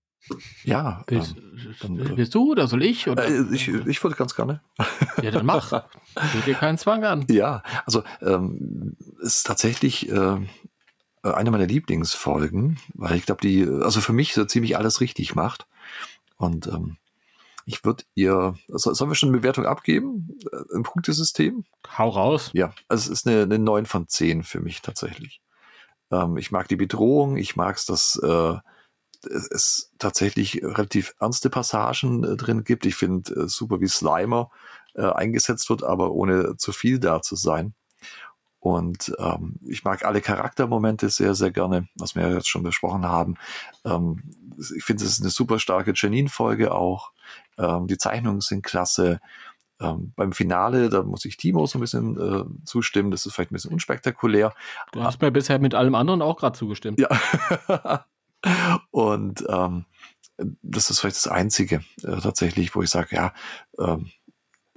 Ja. 0.64 1.04
Willst, 1.08 1.36
ähm, 1.38 1.98
dann, 1.98 2.18
willst 2.18 2.34
du 2.34 2.52
oder 2.52 2.68
soll 2.68 2.84
ich? 2.84 3.08
Oder? 3.08 3.28
Äh, 3.28 3.46
ich, 3.54 3.68
ich 3.68 4.04
würde 4.04 4.16
ganz 4.16 4.36
gerne. 4.36 4.62
Ja, 5.22 5.32
dann 5.32 5.46
mach. 5.46 5.70
Tut 6.34 6.46
dir 6.46 6.56
keinen 6.56 6.78
Zwang 6.78 7.04
an. 7.04 7.26
Ja, 7.30 7.64
also 7.86 8.04
ähm, 8.22 8.96
ist 9.22 9.48
tatsächlich 9.48 10.10
äh, 10.12 10.14
äh, 10.16 10.40
eine 11.32 11.52
meiner 11.52 11.68
Lieblingsfolgen, 11.68 12.80
weil 12.94 13.16
ich 13.18 13.26
glaube, 13.26 13.42
die, 13.42 13.68
also 13.68 14.02
für 14.02 14.14
mich 14.14 14.34
so 14.34 14.46
ziemlich 14.46 14.78
alles 14.78 15.02
richtig 15.02 15.36
macht. 15.36 15.68
Und 16.38 16.68
ähm, 16.68 16.98
ich 17.66 17.84
würde 17.84 18.04
ihr, 18.14 18.56
also 18.72 18.94
sollen 18.94 19.10
wir 19.10 19.16
schon 19.16 19.30
eine 19.30 19.40
Bewertung 19.40 19.66
abgeben? 19.66 20.38
Ein 20.74 20.84
Punktesystem? 20.84 21.66
Hau 21.98 22.10
raus. 22.10 22.52
Ja, 22.54 22.74
also 22.88 23.12
es 23.12 23.20
ist 23.20 23.28
eine, 23.28 23.44
eine 23.44 23.60
9 23.60 23.86
von 23.86 24.08
10 24.08 24.44
für 24.44 24.60
mich 24.60 24.82
tatsächlich. 24.82 25.42
Ähm, 26.12 26.38
ich 26.38 26.52
mag 26.52 26.68
die 26.68 26.76
Bedrohung, 26.76 27.38
ich 27.38 27.56
mag 27.56 27.78
es, 27.78 27.86
dass 27.86 28.20
äh, 28.22 28.56
es 29.26 29.92
tatsächlich 29.98 30.62
relativ 30.64 31.16
ernste 31.20 31.50
Passagen 31.50 32.24
äh, 32.24 32.36
drin 32.36 32.64
gibt. 32.64 32.86
Ich 32.86 32.96
finde 32.96 33.34
äh, 33.34 33.48
super, 33.48 33.82
wie 33.82 33.88
Slimer 33.88 34.52
äh, 34.94 35.02
eingesetzt 35.02 35.70
wird, 35.70 35.84
aber 35.84 36.12
ohne 36.12 36.58
zu 36.58 36.72
viel 36.72 37.00
da 37.00 37.22
zu 37.22 37.36
sein. 37.36 37.74
Und 38.66 39.16
ähm, 39.20 39.60
ich 39.68 39.84
mag 39.84 40.06
alle 40.06 40.22
Charaktermomente 40.22 41.12
sehr, 41.12 41.36
sehr 41.36 41.52
gerne, 41.52 41.88
was 41.94 42.16
wir 42.16 42.28
jetzt 42.34 42.50
schon 42.50 42.64
besprochen 42.64 43.06
haben. 43.06 43.36
Ähm, 43.86 44.24
ich 44.76 44.84
finde, 44.84 45.04
es 45.04 45.12
ist 45.12 45.22
eine 45.22 45.30
super 45.30 45.60
starke 45.60 45.94
Janine-Folge 45.96 46.74
auch. 46.74 47.12
Ähm, 47.60 47.86
die 47.86 48.00
Zeichnungen 48.00 48.42
sind 48.42 48.64
klasse. 48.64 49.22
Ähm, 49.80 50.14
beim 50.16 50.32
Finale, 50.32 50.90
da 50.90 51.04
muss 51.04 51.26
ich 51.26 51.38
Timo 51.38 51.68
so 51.68 51.78
ein 51.78 51.82
bisschen 51.82 52.18
äh, 52.20 52.66
zustimmen. 52.66 53.12
Das 53.12 53.28
ist 53.28 53.36
vielleicht 53.36 53.52
ein 53.52 53.54
bisschen 53.54 53.72
unspektakulär. 53.72 54.52
Du 54.94 55.04
hast 55.04 55.22
mir 55.22 55.30
bisher 55.30 55.60
mit 55.60 55.76
allem 55.76 55.94
anderen 55.94 56.24
auch 56.24 56.38
gerade 56.38 56.58
zugestimmt. 56.58 57.00
Ja. 57.00 58.04
Und 58.90 59.46
ähm, 59.48 59.86
das 60.64 60.90
ist 60.90 61.02
vielleicht 61.02 61.18
das 61.18 61.28
Einzige 61.28 61.84
äh, 62.02 62.20
tatsächlich, 62.20 62.74
wo 62.74 62.82
ich 62.82 62.90
sage, 62.90 63.16
ja, 63.16 63.32
ähm, 63.78 64.10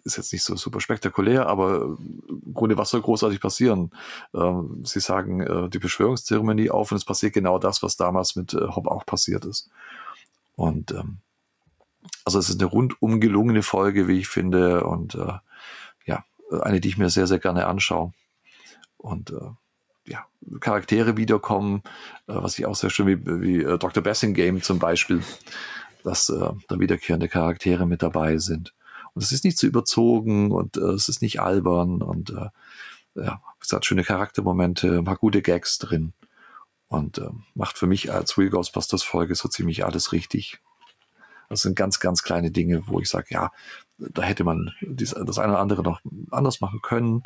ist 0.08 0.16
jetzt 0.16 0.32
nicht 0.32 0.42
so 0.42 0.56
super 0.56 0.80
spektakulär, 0.80 1.46
aber 1.46 1.82
im 1.82 2.52
Grunde, 2.54 2.76
was 2.76 2.90
soll 2.90 3.02
großartig 3.02 3.40
passieren? 3.40 3.92
Ähm, 4.34 4.82
sie 4.84 5.00
sagen 5.00 5.40
äh, 5.40 5.68
die 5.68 5.78
Beschwörungszeremonie 5.78 6.70
auf 6.70 6.90
und 6.90 6.96
es 6.96 7.04
passiert 7.04 7.34
genau 7.34 7.58
das, 7.58 7.82
was 7.82 7.96
damals 7.96 8.34
mit 8.36 8.54
äh, 8.54 8.68
Hobb 8.68 8.88
auch 8.88 9.06
passiert 9.06 9.44
ist. 9.44 9.70
Und 10.56 10.90
ähm, 10.92 11.18
also 12.24 12.38
es 12.38 12.48
ist 12.48 12.60
eine 12.60 12.70
rundum 12.70 13.20
gelungene 13.20 13.62
Folge, 13.62 14.08
wie 14.08 14.18
ich 14.18 14.28
finde, 14.28 14.84
und 14.84 15.14
äh, 15.14 15.34
ja, 16.06 16.24
eine, 16.62 16.80
die 16.80 16.88
ich 16.88 16.98
mir 16.98 17.10
sehr, 17.10 17.26
sehr 17.26 17.38
gerne 17.38 17.66
anschaue. 17.66 18.12
Und 18.96 19.30
äh, 19.30 19.50
ja, 20.06 20.26
Charaktere 20.60 21.16
wiederkommen, 21.16 21.82
äh, 22.26 22.34
was 22.34 22.58
ich 22.58 22.66
auch 22.66 22.74
sehr 22.74 22.90
schön 22.90 23.06
wie, 23.06 23.42
wie 23.42 23.62
äh, 23.62 23.78
Dr. 23.78 24.02
Game 24.02 24.62
zum 24.62 24.78
Beispiel, 24.78 25.22
dass 26.02 26.28
äh, 26.30 26.50
da 26.68 26.80
wiederkehrende 26.80 27.28
Charaktere 27.28 27.86
mit 27.86 28.02
dabei 28.02 28.38
sind. 28.38 28.74
Und 29.14 29.22
es 29.22 29.32
ist 29.32 29.44
nicht 29.44 29.58
zu 29.58 29.66
überzogen 29.66 30.52
und 30.52 30.76
äh, 30.76 30.92
es 30.92 31.08
ist 31.08 31.22
nicht 31.22 31.40
albern 31.40 32.02
und 32.02 32.30
äh, 32.30 32.48
ja, 33.14 33.42
es 33.60 33.72
hat 33.72 33.84
schöne 33.84 34.04
Charaktermomente, 34.04 35.02
paar 35.02 35.16
gute 35.16 35.42
Gags 35.42 35.78
drin 35.78 36.12
und 36.88 37.18
äh, 37.18 37.30
macht 37.54 37.78
für 37.78 37.86
mich 37.86 38.12
als 38.12 38.38
Real 38.38 38.50
Ghostbusters 38.50 39.02
Folge 39.02 39.34
so 39.34 39.48
ziemlich 39.48 39.84
alles 39.84 40.12
richtig. 40.12 40.60
Das 41.48 41.62
sind 41.62 41.76
ganz, 41.76 41.98
ganz 41.98 42.22
kleine 42.22 42.50
Dinge, 42.50 42.86
wo 42.88 43.00
ich 43.00 43.08
sage, 43.08 43.26
ja, 43.30 43.50
da 43.96 44.22
hätte 44.22 44.44
man 44.44 44.72
dies, 44.82 45.10
das 45.10 45.38
eine 45.38 45.52
oder 45.52 45.60
andere 45.60 45.82
noch 45.82 46.00
anders 46.30 46.60
machen 46.60 46.80
können, 46.82 47.22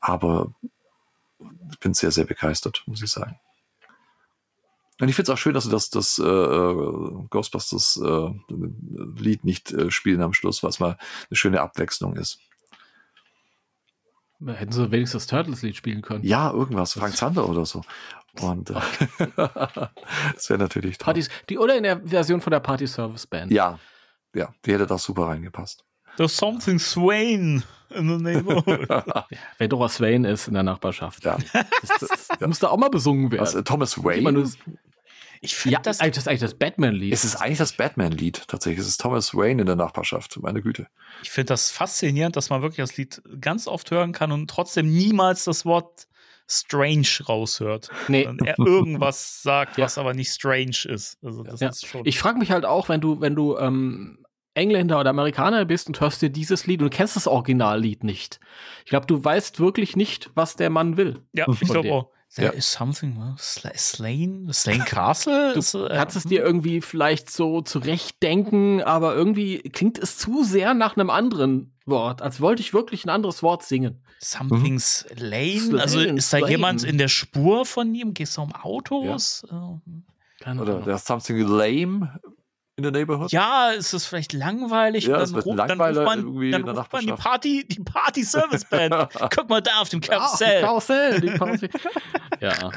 aber 0.00 0.54
ich 1.70 1.78
bin 1.80 1.94
sehr, 1.94 2.12
sehr 2.12 2.24
begeistert, 2.24 2.82
muss 2.86 3.02
ich 3.02 3.10
sagen. 3.10 3.38
Und 5.00 5.08
ich 5.08 5.14
finde 5.14 5.30
es 5.30 5.34
auch 5.34 5.40
schön, 5.40 5.52
dass 5.52 5.64
sie 5.64 5.70
das, 5.70 5.90
das 5.90 6.18
äh, 6.18 6.22
Ghostbusters 6.22 8.00
äh, 8.02 8.30
Lied 9.20 9.44
nicht 9.44 9.72
äh, 9.72 9.90
spielen 9.90 10.22
am 10.22 10.32
Schluss, 10.32 10.62
was 10.62 10.80
mal 10.80 10.96
eine 11.28 11.36
schöne 11.36 11.60
Abwechslung 11.60 12.16
ist. 12.16 12.38
Hätten 14.44 14.72
sie 14.72 14.90
wenigstens 14.90 15.24
das 15.24 15.26
Turtles-Lied 15.28 15.76
spielen 15.76 16.02
können. 16.02 16.24
Ja, 16.24 16.50
irgendwas, 16.50 16.94
Frank 16.94 17.16
Zander 17.16 17.48
oder 17.48 17.64
so. 17.64 17.82
Und 18.40 18.70
äh, 18.70 18.74
das 20.34 20.50
wäre 20.50 20.58
natürlich 20.58 20.98
toll. 20.98 21.06
Partys, 21.06 21.30
die, 21.48 21.58
oder 21.58 21.76
in 21.76 21.82
der 21.82 22.00
Version 22.06 22.40
von 22.40 22.50
der 22.50 22.60
Party 22.60 22.86
Service 22.86 23.26
Band. 23.26 23.50
Ja, 23.50 23.78
ja, 24.34 24.54
die 24.64 24.72
hätte 24.72 24.86
da 24.86 24.98
super 24.98 25.28
reingepasst. 25.28 25.84
There's 26.16 26.36
something 26.36 26.78
Swain 26.78 27.62
in 27.90 28.08
the 28.08 28.22
neighborhood. 28.22 28.88
ja, 28.90 29.26
wenn 29.58 29.70
doch 29.70 29.80
was 29.80 29.96
Swain 29.96 30.24
ist 30.24 30.48
in 30.48 30.54
der 30.54 30.62
Nachbarschaft. 30.62 31.24
Ja. 31.24 31.38
Das, 31.52 31.90
das, 32.00 32.28
das 32.28 32.48
muss 32.48 32.58
da 32.58 32.68
auch 32.68 32.76
mal 32.76 32.90
besungen 32.90 33.30
werden. 33.30 33.42
Was, 33.42 33.54
äh, 33.54 33.62
Thomas 33.62 34.02
Wayne? 34.02 34.50
Ich 35.40 35.54
finde 35.54 35.74
ja, 35.74 35.80
das, 35.80 35.98
das 35.98 36.16
ist 36.16 36.28
eigentlich 36.28 36.40
das 36.40 36.54
Batman-Lied. 36.54 37.12
Es 37.12 37.24
ist 37.24 37.36
eigentlich 37.36 37.58
das 37.58 37.72
Batman-Lied, 37.72 38.48
tatsächlich. 38.48 38.80
Es 38.80 38.88
ist 38.88 39.00
Thomas 39.00 39.34
Wayne 39.34 39.62
in 39.62 39.66
der 39.66 39.76
Nachbarschaft, 39.76 40.38
meine 40.40 40.62
Güte. 40.62 40.88
Ich 41.22 41.30
finde 41.30 41.46
das 41.46 41.70
faszinierend, 41.70 42.36
dass 42.36 42.50
man 42.50 42.62
wirklich 42.62 42.86
das 42.86 42.96
Lied 42.96 43.22
ganz 43.40 43.66
oft 43.66 43.90
hören 43.90 44.12
kann 44.12 44.32
und 44.32 44.48
trotzdem 44.48 44.90
niemals 44.90 45.44
das 45.44 45.64
Wort 45.64 46.06
strange 46.48 47.08
raushört. 47.28 47.90
Nee. 48.08 48.26
Und 48.26 48.42
er 48.42 48.58
irgendwas 48.58 49.42
sagt, 49.42 49.78
ja. 49.78 49.84
was 49.84 49.98
aber 49.98 50.14
nicht 50.14 50.30
strange 50.30 50.84
ist. 50.84 51.18
Also 51.22 51.42
das 51.42 51.60
ja. 51.60 51.68
ist 51.68 51.86
schon 51.86 52.02
ich 52.04 52.18
frage 52.18 52.38
mich 52.38 52.50
halt 52.50 52.64
auch, 52.64 52.88
wenn 52.88 53.00
du, 53.00 53.20
wenn 53.20 53.34
du 53.34 53.56
ähm, 53.58 54.24
Engländer 54.54 55.00
oder 55.00 55.10
Amerikaner 55.10 55.64
bist 55.64 55.88
und 55.88 56.00
hörst 56.00 56.22
dir 56.22 56.30
dieses 56.30 56.66
Lied 56.66 56.80
und 56.80 56.90
du 56.92 56.96
kennst 56.96 57.16
das 57.16 57.26
Originallied 57.26 58.04
nicht. 58.04 58.40
Ich 58.84 58.90
glaube, 58.90 59.06
du 59.06 59.22
weißt 59.22 59.60
wirklich 59.60 59.96
nicht, 59.96 60.30
was 60.34 60.56
der 60.56 60.70
Mann 60.70 60.96
will. 60.96 61.20
Ja, 61.32 61.46
ich 61.48 61.60
glaube 61.60 61.92
auch. 61.92 62.10
Ja. 62.36 62.44
There 62.50 62.54
is 62.54 62.70
something, 62.70 63.16
uh, 63.16 63.34
Sla 63.38 63.70
Slain, 63.76 64.48
Slain 64.52 64.84
Castle? 64.84 65.52
Du 65.54 65.60
Ist, 65.60 65.74
äh, 65.74 65.88
kannst 65.88 66.16
es 66.16 66.24
dir 66.24 66.42
irgendwie 66.44 66.80
vielleicht 66.82 67.30
so 67.30 67.62
zurechtdenken, 67.62 68.82
aber 68.82 69.14
irgendwie 69.14 69.60
klingt 69.60 69.98
es 69.98 70.18
zu 70.18 70.44
sehr 70.44 70.74
nach 70.74 70.96
einem 70.96 71.08
anderen 71.10 71.72
Wort, 71.86 72.20
als 72.20 72.40
wollte 72.40 72.60
ich 72.62 72.74
wirklich 72.74 73.04
ein 73.04 73.10
anderes 73.10 73.42
Wort 73.42 73.62
singen. 73.62 74.02
Something 74.18 74.78
Slain? 74.78 75.60
Slain, 75.60 75.80
Also 75.80 76.00
ist 76.00 76.32
da 76.32 76.38
Slain. 76.38 76.50
jemand 76.50 76.82
in 76.84 76.98
der 76.98 77.08
Spur 77.08 77.64
von 77.64 77.94
ihm? 77.94 78.12
Geht 78.12 78.28
es 78.28 78.36
um 78.38 78.52
Autos? 78.54 79.44
Äh, 79.50 79.54
Keine 80.42 80.62
Oder 80.62 80.72
Ahnung. 80.74 80.84
there's 80.84 81.04
something 81.06 81.38
lame 81.38 82.18
in 82.76 82.84
the 82.84 82.90
neighborhood. 82.90 83.32
Ja, 83.32 83.70
ist 83.70 83.92
es 83.94 84.06
vielleicht 84.06 84.34
langweilig? 84.34 85.06
Ja, 85.06 85.18
ein 85.18 85.34
ruft, 85.34 85.58
dann 85.58 85.80
ruft 85.80 85.94
man, 85.94 86.18
irgendwie 86.18 86.50
dann 86.50 86.60
in 86.60 86.66
der 86.66 86.76
ruft 86.76 86.92
man 86.92 87.06
die. 87.06 87.12
Party, 87.12 87.66
die 87.66 87.80
Party 87.80 88.22
Service 88.22 88.64
Band. 88.66 88.94
Guck 89.34 89.48
mal 89.48 89.62
da 89.62 89.80
auf 89.80 89.88
dem 89.88 90.00
Karussell. 90.00 90.60
Karussell, 90.60 91.20
die 91.20 91.30
Party. 91.30 91.68
ja. 92.40 92.70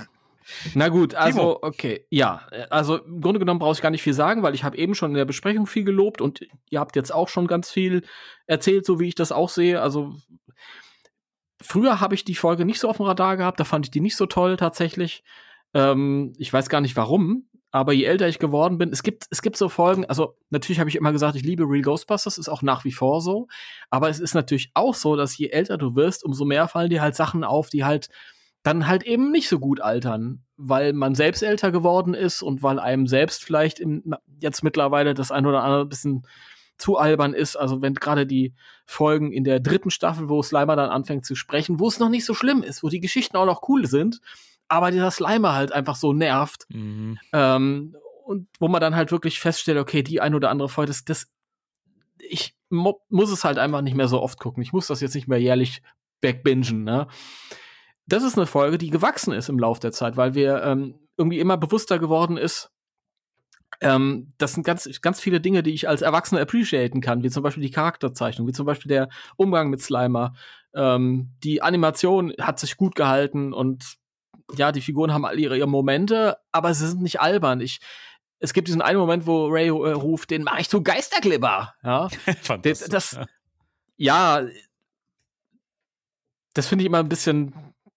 Na 0.74 0.88
gut, 0.88 1.14
also 1.14 1.60
okay, 1.62 2.08
ja, 2.10 2.48
also 2.72 2.98
im 2.98 3.22
Grunde 3.22 3.40
genommen 3.40 3.60
brauche 3.60 3.74
ich 3.74 3.82
gar 3.82 3.92
nicht 3.92 4.02
viel 4.02 4.14
sagen, 4.14 4.42
weil 4.42 4.56
ich 4.56 4.64
habe 4.64 4.78
eben 4.78 4.96
schon 4.96 5.12
in 5.12 5.18
der 5.18 5.26
Besprechung 5.26 5.68
viel 5.68 5.84
gelobt 5.84 6.22
und 6.22 6.42
ihr 6.70 6.80
habt 6.80 6.96
jetzt 6.96 7.14
auch 7.14 7.28
schon 7.28 7.46
ganz 7.46 7.70
viel 7.70 8.04
erzählt, 8.48 8.86
so 8.86 9.00
wie 9.00 9.10
ich 9.10 9.16
das 9.16 9.32
auch 9.32 9.50
sehe. 9.50 9.80
Also 9.80 10.16
früher 11.62 12.00
habe 12.00 12.16
ich 12.16 12.26
die 12.26 12.36
Folge 12.36 12.66
nicht 12.66 12.80
so 12.80 12.90
auf 12.90 12.98
dem 12.98 13.06
Radar 13.06 13.38
gehabt, 13.38 13.60
da 13.60 13.64
fand 13.64 13.86
ich 13.86 13.92
die 13.92 14.02
nicht 14.02 14.16
so 14.16 14.26
toll 14.26 14.58
tatsächlich. 14.58 15.24
Ähm, 15.76 16.34
ich 16.40 16.52
weiß 16.52 16.70
gar 16.70 16.82
nicht 16.82 16.96
warum, 16.96 17.49
aber 17.72 17.94
je 17.94 18.06
älter 18.06 18.28
ich 18.28 18.40
geworden 18.40 18.78
bin, 18.78 18.92
es 18.92 19.04
gibt 19.04 19.28
es 19.30 19.42
gibt 19.42 19.56
so 19.56 19.70
Folgen. 19.70 20.06
Also 20.06 20.36
natürlich 20.50 20.80
habe 20.80 20.90
ich 20.90 20.96
immer 20.96 21.12
gesagt, 21.12 21.36
ich 21.36 21.44
liebe 21.44 21.64
Real 21.64 21.84
Ghostbusters, 21.84 22.38
ist 22.38 22.50
auch 22.50 22.62
nach 22.62 22.84
wie 22.84 22.92
vor 22.92 23.22
so. 23.22 23.48
Aber 23.90 24.10
es 24.10 24.20
ist 24.20 24.34
natürlich 24.34 24.72
auch 24.74 24.96
so, 24.96 25.16
dass 25.16 25.38
je 25.38 25.50
älter 25.50 25.78
du 25.78 25.96
wirst, 25.96 26.24
umso 26.24 26.46
mehr 26.46 26.68
fallen 26.68 26.90
dir 26.90 27.02
halt 27.02 27.16
Sachen 27.16 27.44
auf, 27.44 27.70
die 27.70 27.84
halt 27.84 28.10
dann 28.64 28.88
halt 28.88 29.04
eben 29.04 29.32
nicht 29.32 29.48
so 29.48 29.60
gut 29.60 29.82
altern, 29.82 30.44
weil 30.58 30.94
man 30.94 31.16
selbst 31.16 31.44
älter 31.44 31.72
geworden 31.72 32.14
ist 32.14 32.42
und 32.42 32.62
weil 32.62 32.80
einem 32.80 33.08
selbst 33.08 33.44
vielleicht 33.44 33.80
im, 33.80 34.16
jetzt 34.40 34.64
mittlerweile 34.64 35.14
das 35.14 35.32
ein 35.32 35.46
oder 35.46 35.64
andere 35.64 35.86
bisschen 35.86 36.26
zu 36.78 36.98
albern 36.98 37.34
ist. 37.34 37.56
Also 37.56 37.82
wenn 37.82 37.94
gerade 37.94 38.26
die 38.26 38.54
Folgen 38.86 39.32
in 39.32 39.44
der 39.44 39.60
dritten 39.60 39.92
Staffel, 39.92 40.28
wo 40.28 40.42
Slimer 40.42 40.76
dann 40.76 40.90
anfängt 40.90 41.26
zu 41.26 41.36
sprechen, 41.36 41.80
wo 41.80 41.88
es 41.88 42.00
noch 42.00 42.10
nicht 42.10 42.26
so 42.26 42.34
schlimm 42.34 42.64
ist, 42.64 42.84
wo 42.84 42.90
die 42.90 43.00
Geschichten 43.00 43.38
auch 43.38 43.46
noch 43.46 43.68
cool 43.70 43.86
sind, 43.86 44.20
aber 44.70 44.92
dieser 44.92 45.12
Slimer 45.12 45.54
halt 45.54 45.72
einfach 45.72 45.96
so 45.96 46.14
nervt, 46.14 46.66
Mhm. 46.70 47.20
ähm, 47.34 47.96
und 48.26 48.48
wo 48.60 48.68
man 48.68 48.80
dann 48.80 48.96
halt 48.96 49.12
wirklich 49.12 49.40
feststellt, 49.40 49.80
okay, 49.80 50.04
die 50.04 50.22
ein 50.22 50.36
oder 50.36 50.52
andere 50.52 50.70
Folge, 50.70 50.92
das, 50.92 51.04
das 51.04 51.28
ich 52.20 52.56
muss 52.70 53.32
es 53.32 53.44
halt 53.44 53.58
einfach 53.58 53.82
nicht 53.82 53.96
mehr 53.96 54.08
so 54.08 54.22
oft 54.22 54.40
gucken. 54.40 54.62
Ich 54.62 54.72
muss 54.74 54.88
das 54.88 55.02
jetzt 55.02 55.16
nicht 55.16 55.28
mehr 55.28 55.42
jährlich 55.42 55.82
backbingen, 56.22 56.84
ne? 56.84 57.08
Das 58.06 58.24
ist 58.24 58.38
eine 58.38 58.46
Folge, 58.46 58.78
die 58.78 58.90
gewachsen 58.90 59.34
ist 59.34 59.50
im 59.50 59.58
Laufe 59.60 59.80
der 59.80 59.92
Zeit, 59.92 60.18
weil 60.18 60.36
wir 60.36 60.62
ähm, 60.64 61.00
irgendwie 61.18 61.40
immer 61.40 61.58
bewusster 61.58 61.98
geworden 61.98 62.38
ist, 62.38 62.72
ähm, 63.82 64.34
das 64.38 64.54
sind 64.54 64.66
ganz, 64.66 64.90
ganz 65.02 65.20
viele 65.22 65.40
Dinge, 65.40 65.64
die 65.64 65.74
ich 65.74 65.88
als 65.88 66.02
Erwachsener 66.02 66.42
appreciaten 66.42 67.02
kann, 67.02 67.24
wie 67.24 67.30
zum 67.30 67.44
Beispiel 67.44 67.64
die 67.64 67.72
Charakterzeichnung, 67.72 68.48
wie 68.48 68.52
zum 68.52 68.66
Beispiel 68.66 68.90
der 68.90 69.10
Umgang 69.38 69.70
mit 69.70 69.82
Slimer. 69.82 70.34
Ähm, 70.74 71.32
die 71.44 71.62
Animation 71.62 72.34
hat 72.42 72.60
sich 72.60 72.78
gut 72.78 72.96
gehalten 72.96 73.54
und 73.54 73.96
ja, 74.56 74.72
die 74.72 74.82
Figuren 74.82 75.14
haben 75.14 75.26
alle 75.26 75.40
ihre, 75.40 75.58
ihre 75.58 75.68
Momente, 75.68 76.38
aber 76.52 76.74
sie 76.74 76.88
sind 76.88 77.02
nicht 77.02 77.20
albern. 77.20 77.62
Ich, 77.62 77.80
es 78.40 78.54
gibt 78.54 78.68
diesen 78.68 78.82
einen 78.82 79.00
Moment, 79.00 79.28
wo 79.28 79.48
Ray 79.48 79.68
äh, 79.68 79.72
ruft, 79.72 80.32
den 80.32 80.44
mache 80.44 80.62
ich 80.62 80.70
zu 80.70 80.82
Geisterklipper. 80.82 81.74
Ja, 81.84 82.10
das, 82.62 82.80
das 82.86 83.20
ja, 83.98 84.46
das 86.54 86.68
finde 86.68 86.84
ich 86.84 86.88
immer 86.88 87.00
ein 87.00 87.10
bisschen 87.10 87.54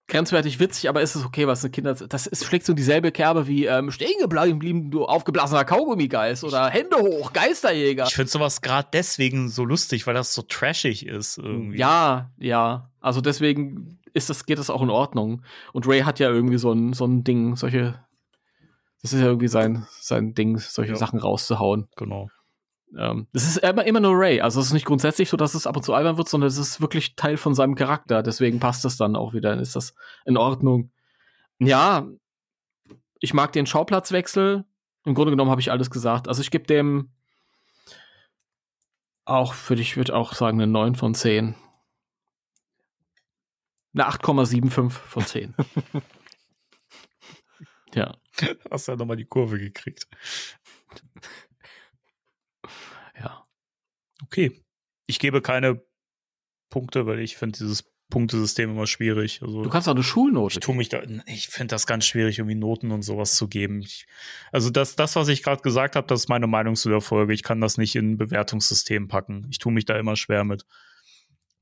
grenzwertig 0.09 0.59
witzig, 0.59 0.89
aber 0.89 1.01
ist 1.01 1.15
es 1.15 1.25
okay, 1.25 1.47
was 1.47 1.65
eine 1.65 1.71
Kinder, 1.71 1.95
das 1.95 2.27
ist, 2.27 2.45
schlägt 2.45 2.67
so 2.67 2.75
dieselbe 2.75 3.13
Kerbe 3.13 3.47
wie 3.47 3.67
ähm, 3.67 3.91
stehen 3.91 4.19
geblieben, 4.21 4.91
du 4.91 5.05
aufgeblasener 5.05 5.65
Kaugummigeist 5.65 6.45
oder 6.45 6.69
Hände 6.69 6.97
hoch, 6.97 7.33
Geisterjäger. 7.33 8.05
Ich 8.07 8.15
finde 8.15 8.31
sowas 8.31 8.61
gerade 8.61 8.89
deswegen 8.93 9.49
so 9.49 9.65
lustig, 9.65 10.07
weil 10.07 10.15
das 10.15 10.35
so 10.35 10.43
trashig 10.43 11.07
ist 11.07 11.39
irgendwie. 11.39 11.79
Ja, 11.79 12.31
ja. 12.37 12.91
Also 13.01 13.21
deswegen 13.21 14.01
ist 14.15 14.31
das, 14.31 14.47
geht 14.47 14.59
das 14.59 14.71
auch 14.71 14.83
in 14.83 14.91
Ordnung. 14.91 15.43
Und 15.73 15.87
Ray 15.87 16.01
hat 16.01 16.19
ja 16.19 16.31
irgendwie 16.31 16.59
so 16.59 16.73
ein, 16.73 16.93
so 16.93 17.05
ein 17.05 17.25
Ding, 17.25 17.57
solche, 17.57 18.05
das 19.03 19.13
ist 19.13 19.21
ja 19.21 19.27
irgendwie 19.27 19.49
sein, 19.49 19.87
sein 20.01 20.35
Ding, 20.35 20.59
solche 20.59 20.93
Ja. 20.93 20.97
Sachen 20.99 21.19
rauszuhauen. 21.19 21.89
Genau. 21.97 22.29
Ähm, 22.97 23.27
das 23.33 23.45
ist 23.45 23.59
immer, 23.59 23.85
immer 23.87 24.01
nur 24.01 24.13
Ray. 24.15 24.41
Also 24.41 24.61
es 24.61 24.67
ist 24.67 24.73
nicht 24.73 24.85
grundsätzlich 24.87 25.29
so, 25.31 25.37
dass 25.37 25.55
es 25.55 25.67
ab 25.67 25.77
und 25.77 25.83
zu 25.83 25.95
albern 25.95 26.19
wird, 26.19 26.29
sondern 26.29 26.49
es 26.49 26.59
ist 26.59 26.81
wirklich 26.81 27.17
Teil 27.17 27.37
von 27.37 27.55
seinem 27.55 27.75
Charakter. 27.75 28.23
Deswegen 28.23 28.61
passt 28.61 28.85
das 28.85 28.97
dann 28.97 29.17
auch 29.17 29.33
wieder. 29.33 29.51
Dann 29.51 29.61
ist 29.61 29.77
das 29.77 29.95
in 30.27 30.37
Ordnung. 30.37 30.91
Ja, 31.59 32.07
ich 33.21 33.35
mag 33.35 33.53
den 33.53 33.67
Schauplatzwechsel. 33.67 34.65
Im 35.05 35.15
Grunde 35.15 35.31
genommen 35.31 35.51
habe 35.51 35.61
ich 35.61 35.71
alles 35.71 35.91
gesagt. 35.91 36.29
Also 36.29 36.43
ich 36.43 36.51
gebe 36.51 36.67
dem 36.67 37.11
auch, 39.25 39.55
würde 39.69 39.83
ich 39.83 39.97
würde 39.97 40.15
auch 40.15 40.33
sagen, 40.35 40.61
eine 40.61 40.71
9 40.71 40.95
von 40.97 41.15
10. 41.15 41.55
Eine 43.95 44.09
8,75 44.09 44.91
von 44.91 45.27
10. 45.27 45.55
ja. 47.95 48.17
Hast 48.71 48.89
ja 48.89 48.97
nochmal 48.97 49.17
die 49.17 49.27
Kurve 49.27 49.59
gekriegt. 49.59 50.09
Ja. 53.19 53.47
Okay. 54.23 54.63
Ich 55.07 55.19
gebe 55.19 55.43
keine 55.43 55.83
Punkte, 56.71 57.07
weil 57.07 57.21
ich 57.21 57.37
finde 57.37 57.59
dieses 57.59 57.93
Punktesystem 58.13 58.71
immer 58.71 58.87
schwierig. 58.87 59.41
Also 59.43 59.63
Du 59.63 59.71
kannst 59.71 59.89
auch 59.89 59.95
eine 59.95 60.03
Schulnote. 60.03 60.55
ich 60.55 60.61
tue 60.61 60.75
mich 60.75 60.91
da, 60.91 61.03
ich 61.27 61.49
finde 61.49 61.73
das 61.73 61.87
ganz 61.87 62.05
schwierig, 62.05 62.39
irgendwie 62.39 62.55
Noten 62.55 62.91
und 62.91 63.03
sowas 63.03 63.37
zu 63.37 63.49
geben. 63.49 63.81
Ich, 63.81 64.07
also 64.53 64.69
das, 64.69 64.97
das, 64.97 65.17
was 65.17 65.29
ich 65.29 65.43
gerade 65.43 65.63
gesagt 65.63 65.97
habe, 65.97 66.07
das 66.07 66.21
ist 66.21 66.29
meine 66.29 66.47
Meinung 66.47 66.77
zu 66.77 66.91
der 66.91 67.01
Folge. 67.01 67.33
Ich 67.33 67.43
kann 67.43 67.61
das 67.61 67.79
nicht 67.79 67.97
in 67.97 68.13
ein 68.13 68.19
Bewertungssystem 68.19 69.09
packen. 69.09 69.47
Ich 69.51 69.59
tue 69.59 69.73
mich 69.73 69.87
da 69.87 69.99
immer 69.99 70.17
schwer 70.17 70.45
mit. 70.45 70.67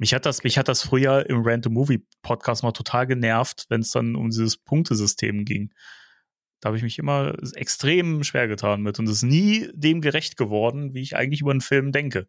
Mich 0.01 0.15
hat 0.15 0.25
das, 0.25 0.45
mich 0.45 0.57
hat 0.57 0.69
das 0.69 0.83
früher 0.83 1.29
im 1.29 1.43
Random 1.45 1.75
Movie 1.75 2.03
Podcast 2.23 2.63
mal 2.63 2.73
total 2.73 3.07
genervt, 3.07 3.67
wenn 3.69 3.83
es 3.83 3.91
dann 3.91 4.17
um 4.17 4.31
dieses 4.31 4.57
Punktesystem 4.57 5.45
ging. 5.45 5.75
Da 6.61 6.69
habe 6.69 6.79
ich 6.79 6.83
mich 6.83 6.99
immer 6.99 7.35
extrem 7.55 8.25
schwer 8.25 8.49
getan 8.49 8.81
mit 8.81 8.99
und 8.99 9.07
es 9.11 9.17
ist 9.17 9.23
nie 9.25 9.69
dem 9.75 10.01
gerecht 10.01 10.39
geworden, 10.39 10.95
wie 10.95 11.03
ich 11.03 11.17
eigentlich 11.17 11.43
über 11.43 11.51
einen 11.51 11.61
Film 11.61 11.93
denke. 11.93 12.29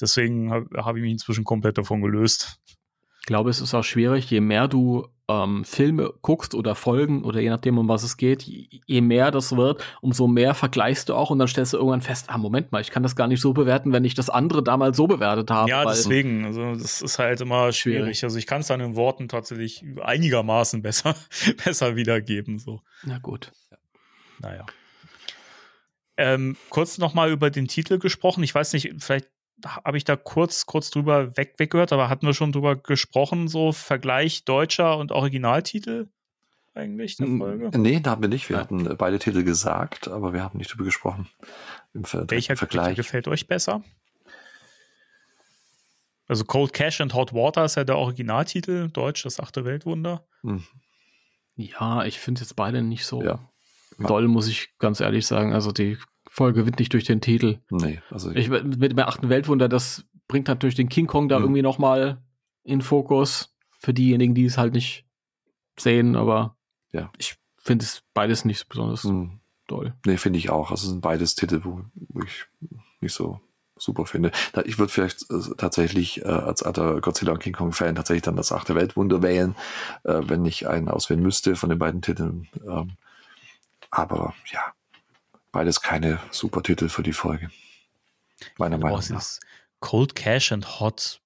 Deswegen 0.00 0.52
habe 0.52 0.68
hab 0.84 0.94
ich 0.94 1.02
mich 1.02 1.10
inzwischen 1.10 1.42
komplett 1.42 1.78
davon 1.78 2.00
gelöst. 2.00 2.60
Ich 3.20 3.26
glaube, 3.26 3.50
es 3.50 3.60
ist 3.60 3.74
auch 3.74 3.84
schwierig, 3.84 4.30
je 4.30 4.40
mehr 4.40 4.66
du 4.66 5.06
ähm, 5.30 5.64
Filme 5.64 6.12
guckst 6.22 6.54
oder 6.54 6.74
Folgen 6.74 7.22
oder 7.22 7.40
je 7.40 7.50
nachdem, 7.50 7.78
um 7.78 7.88
was 7.88 8.02
es 8.02 8.16
geht, 8.16 8.42
je, 8.42 9.00
mehr 9.00 9.30
das 9.30 9.56
wird, 9.56 9.84
umso 10.00 10.26
mehr 10.26 10.54
vergleichst 10.54 11.08
du 11.08 11.14
auch 11.14 11.30
und 11.30 11.38
dann 11.38 11.46
stellst 11.46 11.72
du 11.72 11.76
irgendwann 11.76 12.00
fest, 12.00 12.26
ah, 12.28 12.38
Moment 12.38 12.72
mal, 12.72 12.80
ich 12.80 12.90
kann 12.90 13.02
das 13.02 13.14
gar 13.14 13.28
nicht 13.28 13.40
so 13.40 13.52
bewerten, 13.52 13.92
wenn 13.92 14.04
ich 14.04 14.14
das 14.14 14.28
andere 14.28 14.64
damals 14.64 14.96
so 14.96 15.06
bewertet 15.06 15.50
habe. 15.50 15.70
Ja, 15.70 15.84
deswegen, 15.84 16.46
also 16.46 16.74
das 16.74 17.00
ist 17.02 17.18
halt 17.18 17.40
immer 17.40 17.72
schwierig. 17.72 18.00
Schwierig. 18.00 18.24
Also 18.24 18.38
ich 18.38 18.46
kann 18.46 18.62
es 18.62 18.66
dann 18.66 18.80
in 18.80 18.96
Worten 18.96 19.28
tatsächlich 19.28 19.84
einigermaßen 20.02 20.82
besser, 20.82 21.14
besser 21.64 21.94
wiedergeben. 21.94 22.58
So, 22.58 22.80
Na 23.04 23.18
gut. 23.18 23.52
naja. 24.40 24.66
Ähm, 26.16 26.56
kurz 26.68 26.98
nochmal 26.98 27.30
über 27.30 27.50
den 27.50 27.68
Titel 27.68 27.98
gesprochen. 27.98 28.42
Ich 28.42 28.54
weiß 28.54 28.72
nicht, 28.72 28.94
vielleicht 28.98 29.28
habe 29.66 29.96
ich 29.96 30.04
da 30.04 30.16
kurz, 30.16 30.66
kurz 30.66 30.90
drüber 30.90 31.36
weg, 31.36 31.54
weggehört, 31.58 31.92
aber 31.92 32.08
hatten 32.08 32.26
wir 32.26 32.34
schon 32.34 32.52
drüber 32.52 32.76
gesprochen, 32.76 33.48
so 33.48 33.72
Vergleich 33.72 34.44
deutscher 34.44 34.96
und 34.98 35.12
Originaltitel 35.12 36.08
eigentlich 36.74 37.16
der 37.16 37.26
Folge? 37.26 37.70
Nee, 37.78 38.00
da 38.00 38.10
haben 38.12 38.22
wir 38.22 38.28
nicht. 38.28 38.48
Wir 38.48 38.56
Ja. 38.56 38.62
hatten 38.62 38.86
äh, 38.86 38.94
beide 38.94 39.18
Titel 39.18 39.42
gesagt, 39.42 40.08
aber 40.08 40.32
wir 40.32 40.42
haben 40.42 40.58
nicht 40.58 40.72
drüber 40.72 40.84
gesprochen. 40.84 41.28
Im 41.94 42.04
Ver 42.04 42.30
Welcher 42.30 42.56
Vergleich. 42.56 42.96
gefällt 42.96 43.26
euch 43.28 43.46
besser? 43.46 43.82
Also 46.28 46.44
Cold 46.44 46.72
Cash 46.72 47.00
and 47.00 47.12
Hot 47.14 47.32
Water 47.34 47.64
ist 47.64 47.74
ja 47.76 47.82
der 47.84 47.98
Originaltitel, 47.98 48.88
Deutsch, 48.88 49.24
das 49.24 49.40
achte 49.40 49.64
Weltwunder. 49.64 50.24
Hm. 50.42 50.62
Ja, 51.56 52.04
ich 52.04 52.20
finde 52.20 52.40
jetzt 52.42 52.54
beide 52.54 52.82
nicht 52.82 53.04
so 53.04 53.22
Ja. 53.22 53.50
doll, 53.98 54.28
muss 54.28 54.46
ich 54.46 54.68
ganz 54.78 55.00
ehrlich 55.00 55.26
sagen. 55.26 55.52
Also 55.52 55.72
die 55.72 55.98
Folge 56.32 56.60
gewinnt 56.60 56.78
nicht 56.78 56.92
durch 56.92 57.04
den 57.04 57.20
Titel. 57.20 57.58
Nee, 57.70 58.00
also 58.10 58.30
Ich, 58.30 58.48
mit 58.48 58.92
dem 58.92 58.98
achten 59.00 59.28
Weltwunder, 59.28 59.68
das 59.68 60.04
bringt 60.28 60.46
natürlich 60.46 60.76
den 60.76 60.88
King 60.88 61.08
Kong 61.08 61.28
da 61.28 61.38
Mhm. 61.38 61.44
irgendwie 61.44 61.62
noch 61.62 61.78
mal 61.78 62.22
in 62.62 62.82
Fokus 62.82 63.52
für 63.80 63.92
diejenigen, 63.92 64.34
die 64.34 64.44
es 64.44 64.56
halt 64.56 64.72
nicht 64.72 65.04
sehen, 65.78 66.14
aber 66.14 66.56
Ja. 66.92 67.10
ich 67.18 67.36
finde 67.58 67.84
es 67.84 68.02
beides 68.14 68.44
nicht 68.44 68.68
besonders 68.68 69.02
hm, 69.02 69.40
doll. 69.66 69.94
nee, 70.06 70.16
finde 70.18 70.38
ich 70.38 70.50
auch. 70.50 70.70
Also 70.70 70.84
es 70.84 70.90
sind 70.90 71.00
beides 71.00 71.34
Titel, 71.34 71.62
wo, 71.64 71.82
ich 72.24 72.46
nicht 73.00 73.12
so 73.14 73.40
super 73.76 74.06
finde. 74.06 74.30
Ich 74.66 74.78
würde 74.78 74.92
vielleicht 74.92 75.28
äh, 75.30 75.40
tatsächlich 75.56 76.22
äh, 76.22 76.28
als 76.28 76.62
alter 76.62 77.00
Godzilla 77.00 77.32
und 77.32 77.40
King 77.40 77.54
Kong 77.54 77.72
Fan 77.72 77.94
tatsächlich 77.96 78.22
dann 78.22 78.36
das 78.36 78.52
achte 78.52 78.74
Weltwunder 78.76 79.22
wählen, 79.22 79.56
äh, 80.04 80.20
wenn 80.26 80.44
ich 80.44 80.68
einen 80.68 80.88
auswählen 80.88 81.22
müsste 81.22 81.56
von 81.56 81.70
den 81.70 81.78
beiden 81.78 82.02
Titeln. 82.02 82.46
Ähm, 82.68 82.92
aber 83.90 84.34
ja, 84.52 84.60
beides 85.52 85.80
keine 85.80 86.18
super 86.30 86.62
Titel 86.62 86.88
für 86.88 87.02
die 87.02 87.12
Folge. 87.12 87.50
Meiner 88.58 88.78
Meinung 88.78 89.00
nach. 89.10 89.18
ist 89.18 89.40
Cold 89.80 90.14
Cash 90.14 90.52
and 90.52 90.80
Hot 90.80 91.20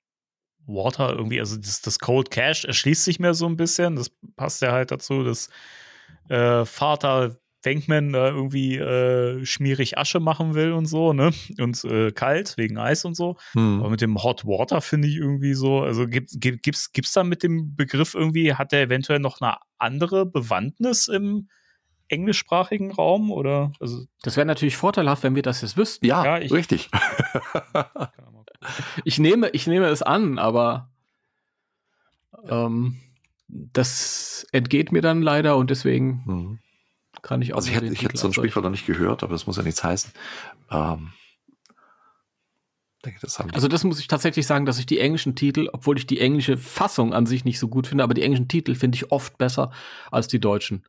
Water 0.66 1.12
irgendwie, 1.12 1.40
also 1.40 1.56
das, 1.56 1.82
das 1.82 1.98
Cold 1.98 2.30
Cash 2.30 2.64
erschließt 2.64 3.04
sich 3.04 3.20
mir 3.20 3.34
so 3.34 3.46
ein 3.46 3.56
bisschen. 3.56 3.96
Das 3.96 4.10
passt 4.36 4.62
ja 4.62 4.72
halt 4.72 4.90
dazu, 4.90 5.22
dass 5.22 5.50
äh, 6.28 6.64
Vater 6.64 7.36
Wenkman 7.64 8.12
da 8.12 8.28
irgendwie 8.28 8.76
äh, 8.76 9.44
schmierig 9.44 9.96
Asche 9.98 10.20
machen 10.20 10.54
will 10.54 10.72
und 10.72 10.86
so, 10.86 11.12
ne? 11.12 11.32
Und 11.58 11.82
äh, 11.84 12.12
kalt 12.12 12.56
wegen 12.56 12.78
Eis 12.78 13.04
und 13.04 13.14
so. 13.14 13.36
Aber 13.54 13.84
Hm. 13.84 13.90
mit 13.90 14.00
dem 14.00 14.22
Hot 14.22 14.44
Water 14.44 14.80
finde 14.80 15.08
ich 15.08 15.16
irgendwie 15.16 15.54
so, 15.54 15.80
also 15.80 16.06
gibt, 16.06 16.30
gibt, 16.34 16.62
gibt's, 16.62 16.92
gibt's 16.92 17.12
da 17.12 17.24
mit 17.24 17.42
dem 17.42 17.74
Begriff 17.74 18.14
irgendwie, 18.14 18.54
hat 18.54 18.72
der 18.72 18.82
eventuell 18.82 19.18
noch 19.18 19.40
eine 19.40 19.56
andere 19.78 20.26
Bewandtnis 20.26 21.08
im 21.08 21.48
englischsprachigen 22.08 22.92
Raum 22.92 23.30
oder? 23.30 23.72
Also, 23.80 24.04
Das 24.22 24.36
wäre 24.36 24.46
natürlich 24.46 24.76
vorteilhaft, 24.76 25.22
wenn 25.22 25.34
wir 25.34 25.42
das 25.42 25.60
jetzt 25.62 25.76
wüssten. 25.76 26.06
Ja, 26.06 26.24
Ja, 26.24 26.38
ich- 26.38 26.52
richtig. 26.52 26.90
Ich 29.04 29.18
nehme, 29.18 29.50
ich 29.50 29.66
nehme 29.66 29.86
es 29.88 30.00
an, 30.00 30.38
aber 30.38 30.88
ähm, 32.48 32.96
das 33.48 34.46
entgeht 34.52 34.90
mir 34.90 35.02
dann 35.02 35.20
leider 35.20 35.56
und 35.58 35.68
deswegen 35.68 36.24
Hm. 36.24 36.58
kann 37.20 37.42
ich 37.42 37.52
auch 37.52 37.56
Also 37.58 37.68
ich 37.68 37.76
hätte, 37.76 37.86
ich 37.92 38.02
hätte 38.02 38.16
so 38.16 38.28
ein. 38.28 38.32
Sprichwort 38.32 38.64
noch 38.64 38.70
nicht 38.70 38.86
gehört, 38.86 39.22
aber 39.22 39.32
das 39.32 39.46
muss 39.46 39.58
ja 39.58 39.62
nichts 39.62 39.84
heißen. 39.84 40.12
Ähm, 40.70 41.12
denke, 43.04 43.20
das 43.20 43.38
Also 43.38 43.68
das 43.68 43.84
muss 43.84 44.00
ich 44.00 44.06
tatsächlich 44.08 44.46
sagen, 44.46 44.64
dass 44.64 44.78
ich 44.78 44.86
die 44.86 44.98
englischen 44.98 45.34
Titel, 45.36 45.68
obwohl 45.72 45.98
ich 45.98 46.06
die 46.06 46.20
englische 46.20 46.56
Fassung 46.56 47.12
an 47.12 47.26
sich 47.26 47.44
nicht 47.44 47.58
so 47.58 47.68
gut 47.68 47.86
finde, 47.86 48.02
aber 48.04 48.14
die 48.14 48.22
englischen 48.22 48.48
Titel 48.48 48.74
finde 48.74 48.96
ich 48.96 49.12
oft 49.12 49.36
besser 49.36 49.70
als 50.10 50.26
die 50.28 50.40
deutschen. 50.40 50.84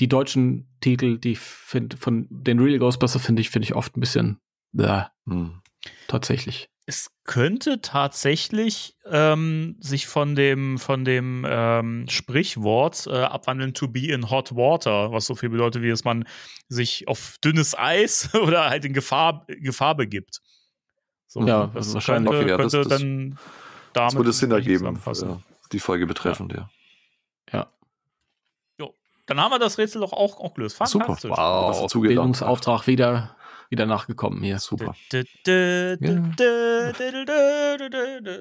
Die 0.00 0.08
deutschen 0.08 0.66
Titel, 0.80 1.18
die 1.18 1.36
find, 1.36 1.94
von 1.98 2.26
den 2.30 2.58
Real 2.58 2.78
Ghostbusters 2.78 3.24
finde 3.24 3.42
ich, 3.42 3.50
finde 3.50 3.64
ich 3.64 3.74
oft 3.74 3.96
ein 3.96 4.00
bisschen 4.00 4.40
äh, 4.76 5.02
Hm. 5.26 5.60
tatsächlich. 6.08 6.68
es 6.86 7.10
könnte 7.24 7.80
tatsächlich 7.82 8.96
ähm, 9.04 9.76
sich 9.80 10.06
von 10.08 10.34
dem, 10.34 10.78
von 10.78 11.04
dem 11.04 11.46
ähm, 11.48 12.06
Sprichwort 12.08 13.06
äh, 13.06 13.10
abwandeln 13.22 13.74
to 13.74 13.86
be 13.88 14.06
in 14.08 14.30
hot 14.30 14.56
water, 14.56 15.12
was 15.12 15.26
so 15.26 15.34
viel 15.36 15.50
bedeutet, 15.50 15.82
wie 15.82 15.90
dass 15.90 16.02
man 16.04 16.24
sich 16.68 17.06
auf 17.06 17.36
dünnes 17.44 17.76
Eis 17.78 18.34
oder 18.42 18.70
halt 18.70 18.84
in 18.86 18.92
Gefahr, 18.94 19.44
Gefahr 19.48 19.94
begibt. 19.96 20.40
So, 21.28 21.46
Ja, 21.46 21.66
das 21.68 21.76
also 21.76 21.94
wahrscheinlich. 21.94 22.30
könnte, 22.30 22.44
Okay, 22.44 22.50
ja, 22.50 22.56
das- 22.58 22.72
könnte 22.72 22.88
das- 22.88 23.00
dann 23.00 23.30
Das 23.30 23.92
damit 23.92 24.16
würde 24.16 24.32
Sinn 24.32 24.50
vielleicht 24.50 24.66
ergeben, 24.66 25.00
äh, 25.06 25.36
die 25.72 25.78
Folge 25.80 26.06
betreffend, 26.06 26.52
ja. 26.54 26.68
Dann 29.30 29.40
haben 29.40 29.52
wir 29.52 29.60
das 29.60 29.78
Rätsel 29.78 30.00
doch 30.00 30.12
auch, 30.12 30.40
auch 30.40 30.54
gelöst. 30.54 30.76
Super. 30.86 31.14
Gedacht. 31.14 31.92
Bildungsauftrag 31.92 32.88
wieder, 32.88 33.36
wieder 33.68 33.86
nachgekommen 33.86 34.42
hier. 34.42 34.58
Super. 34.58 34.96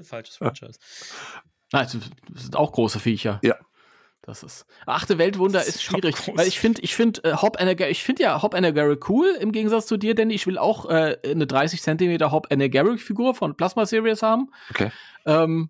Falsches 0.04 0.38
Franchise. 0.38 0.80
Nein, 1.72 1.88
das 2.30 2.42
sind 2.42 2.56
auch 2.56 2.72
große 2.72 3.00
Viecher. 3.00 3.40
Ja. 3.44 3.54
Das 4.24 4.42
ist. 4.42 4.66
Achte 4.88 5.20
Weltwunder 5.20 5.60
ist 5.60 5.76
ist 5.76 5.84
schwierig, 5.84 6.16
weil 6.36 6.48
ich 6.48 6.60
finde, 6.60 6.82
ich 6.82 6.96
finde 6.96 7.24
äh, 7.24 7.36
Hop 7.36 7.62
Energary, 7.62 7.92
ich 7.92 8.04
finde 8.04 8.24
ja 8.24 8.42
Hop 8.42 8.56
Energary 8.56 8.98
cool 9.08 9.28
im 9.40 9.52
Gegensatz 9.52 9.86
zu 9.86 9.96
dir, 9.96 10.16
denn 10.16 10.32
ich 10.32 10.48
will 10.48 10.58
auch 10.58 10.90
äh, 10.90 11.18
eine 11.24 11.46
30 11.46 11.84
Zentimeter 11.84 12.32
Hop 12.32 12.48
Energary 12.50 12.98
Figur 12.98 13.36
von 13.36 13.56
Plasma 13.56 13.86
Series 13.86 14.24
haben. 14.24 14.52
Okay. 14.72 14.92
Ähm, 15.28 15.70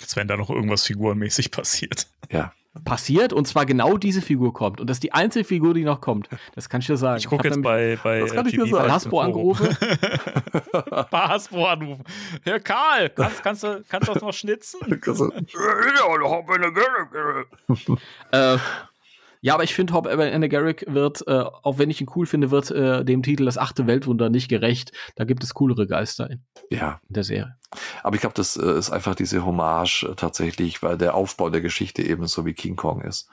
Als 0.00 0.14
wenn 0.14 0.28
da 0.28 0.36
noch 0.36 0.50
irgendwas 0.50 0.84
figurenmäßig 0.84 1.50
passiert. 1.50 2.06
Ja. 2.30 2.52
Passiert 2.84 3.32
und 3.32 3.46
zwar 3.46 3.66
genau 3.66 3.96
diese 3.96 4.20
Figur 4.20 4.52
kommt 4.52 4.80
und 4.80 4.90
das 4.90 4.96
ist 4.96 5.02
die 5.04 5.12
einzige 5.12 5.44
Figur, 5.44 5.74
die 5.74 5.84
noch 5.84 6.00
kommt. 6.00 6.28
Das 6.54 6.68
kann 6.68 6.80
ich 6.80 6.86
dir 6.86 6.96
sagen. 6.96 7.18
Ich 7.18 7.28
gucke 7.28 7.46
jetzt 7.48 7.62
bei, 7.62 7.98
bei 8.02 8.20
Das 8.20 8.32
kann 8.32 8.46
ich 8.46 8.54
dir 8.54 8.66
sagen. 8.66 8.90
Hasbro 8.90 9.20
angerufen. 9.20 9.68
bei 11.10 11.18
Hasbro 11.18 11.66
anrufen. 11.66 12.04
Herr 12.42 12.60
Karl, 12.60 13.10
kannst, 13.10 13.42
kannst, 13.42 13.62
du, 13.62 13.84
kannst 13.88 14.08
du 14.08 14.14
das 14.14 14.22
noch 14.22 14.32
schnitzen? 14.32 14.80
Also, 15.06 15.30
Äh, 18.32 18.58
ja, 19.44 19.52
aber 19.52 19.62
ich 19.62 19.74
finde, 19.74 19.92
Hop 19.92 20.04
Garrick 20.06 20.86
wird, 20.88 21.28
äh, 21.28 21.44
auch 21.62 21.76
wenn 21.76 21.90
ich 21.90 22.00
ihn 22.00 22.08
cool 22.16 22.24
finde, 22.24 22.50
wird 22.50 22.70
äh, 22.70 23.04
dem 23.04 23.22
Titel 23.22 23.44
das 23.44 23.58
achte 23.58 23.86
Weltwunder 23.86 24.30
nicht 24.30 24.48
gerecht. 24.48 24.92
Da 25.16 25.24
gibt 25.24 25.44
es 25.44 25.52
coolere 25.52 25.86
Geister 25.86 26.30
in, 26.30 26.42
ja, 26.70 26.98
in 27.10 27.12
der 27.12 27.24
Serie. 27.24 27.56
aber 28.02 28.14
ich 28.14 28.22
glaube, 28.22 28.32
das 28.36 28.56
äh, 28.56 28.78
ist 28.78 28.90
einfach 28.90 29.14
diese 29.14 29.44
Hommage 29.44 30.04
äh, 30.04 30.14
tatsächlich, 30.14 30.82
weil 30.82 30.96
der 30.96 31.14
Aufbau 31.14 31.50
der 31.50 31.60
Geschichte 31.60 32.00
ebenso 32.02 32.46
wie 32.46 32.54
King 32.54 32.74
Kong 32.74 33.02
ist. 33.02 33.28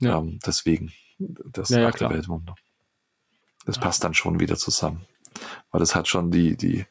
Ja. 0.00 0.18
Ähm, 0.18 0.38
deswegen 0.44 0.92
das 1.18 1.70
Ja, 1.70 1.80
ja, 1.80 1.88
achte 1.88 1.96
klar. 1.96 2.12
Weltwunder. 2.12 2.54
Das 3.64 3.78
passt 3.78 4.04
dann 4.04 4.12
schon 4.12 4.40
wieder 4.40 4.56
zusammen. 4.56 5.06
Weil 5.70 5.80
es 5.80 5.94
hat 5.94 6.08
schon 6.08 6.30
die, 6.30 6.58
die, 6.58 6.84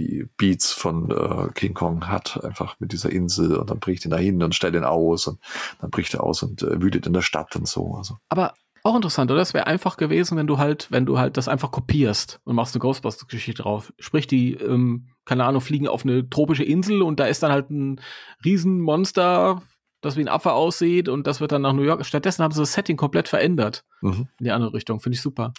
die 0.00 0.26
Beats 0.36 0.72
von 0.72 1.10
äh, 1.10 1.52
King 1.54 1.74
Kong 1.74 2.08
hat, 2.08 2.42
einfach 2.44 2.76
mit 2.80 2.92
dieser 2.92 3.10
Insel 3.10 3.56
und 3.56 3.70
dann 3.70 3.80
bricht 3.80 4.04
ihn 4.04 4.10
dahin 4.10 4.42
und 4.42 4.54
stellt 4.54 4.74
ihn 4.74 4.84
aus 4.84 5.26
und 5.26 5.38
dann 5.80 5.90
bricht 5.90 6.14
er 6.14 6.24
aus 6.24 6.42
und 6.42 6.62
äh, 6.62 6.80
wütet 6.80 7.06
in 7.06 7.12
der 7.12 7.22
Stadt 7.22 7.54
und 7.56 7.68
so. 7.68 7.94
Also, 7.96 8.16
Aber 8.28 8.54
auch 8.82 8.96
interessant, 8.96 9.30
oder? 9.30 9.42
Es 9.42 9.52
wäre 9.52 9.66
einfach 9.66 9.98
gewesen, 9.98 10.38
wenn 10.38 10.46
du 10.46 10.56
halt, 10.56 10.90
wenn 10.90 11.04
du 11.04 11.18
halt 11.18 11.36
das 11.36 11.48
einfach 11.48 11.70
kopierst 11.70 12.40
und 12.44 12.56
machst 12.56 12.74
eine 12.74 12.80
Ghostbusters-Geschichte 12.80 13.62
drauf. 13.62 13.92
Sprich, 13.98 14.26
die, 14.26 14.54
ähm, 14.54 15.08
keine 15.26 15.44
Ahnung, 15.44 15.60
fliegen 15.60 15.86
auf 15.86 16.04
eine 16.04 16.28
tropische 16.30 16.64
Insel 16.64 17.02
und 17.02 17.20
da 17.20 17.26
ist 17.26 17.42
dann 17.42 17.52
halt 17.52 17.70
ein 17.70 18.00
Riesenmonster, 18.42 19.60
das 20.00 20.16
wie 20.16 20.22
ein 20.22 20.28
Affe 20.28 20.52
aussieht 20.52 21.10
und 21.10 21.26
das 21.26 21.42
wird 21.42 21.52
dann 21.52 21.62
nach 21.62 21.74
New 21.74 21.82
York. 21.82 22.06
Stattdessen 22.06 22.42
haben 22.42 22.52
sie 22.52 22.60
das 22.60 22.72
Setting 22.72 22.96
komplett 22.96 23.28
verändert 23.28 23.84
mhm. 24.00 24.28
in 24.38 24.44
die 24.44 24.50
andere 24.50 24.72
Richtung. 24.72 25.00
Finde 25.00 25.16
ich 25.16 25.20
super. 25.20 25.52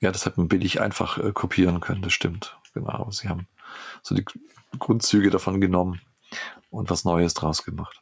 Ja, 0.00 0.10
das 0.10 0.24
hätte 0.24 0.40
man 0.40 0.48
billig 0.48 0.80
einfach 0.80 1.18
äh, 1.18 1.32
kopieren 1.32 1.80
können, 1.80 2.00
das 2.00 2.14
stimmt. 2.14 2.58
Genau. 2.72 3.10
Sie 3.10 3.28
haben 3.28 3.46
so 4.02 4.14
die 4.14 4.24
Grundzüge 4.78 5.30
davon 5.30 5.60
genommen 5.60 6.00
und 6.70 6.90
was 6.90 7.04
Neues 7.04 7.34
draus 7.34 7.64
gemacht. 7.64 8.00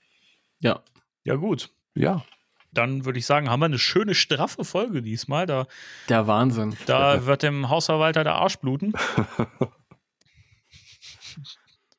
Ja. 0.61 0.83
Ja, 1.25 1.35
gut. 1.37 1.71
Ja, 1.95 2.25
Dann 2.73 3.05
würde 3.05 3.19
ich 3.19 3.27
sagen, 3.27 3.51
haben 3.51 3.61
wir 3.61 3.67
eine 3.67 3.79
schöne, 3.79 4.15
straffe 4.15 4.65
Folge 4.65 5.03
diesmal. 5.03 5.47
Da, 5.47 5.67
Der 6.09 6.27
Wahnsinn. 6.27 6.77
da 6.87 7.27
wird 7.27 7.43
dem 7.43 7.69
Hausverwalter 7.71 8.23
der 8.25 8.35
Arsch 8.37 8.57
bluten. 8.59 8.93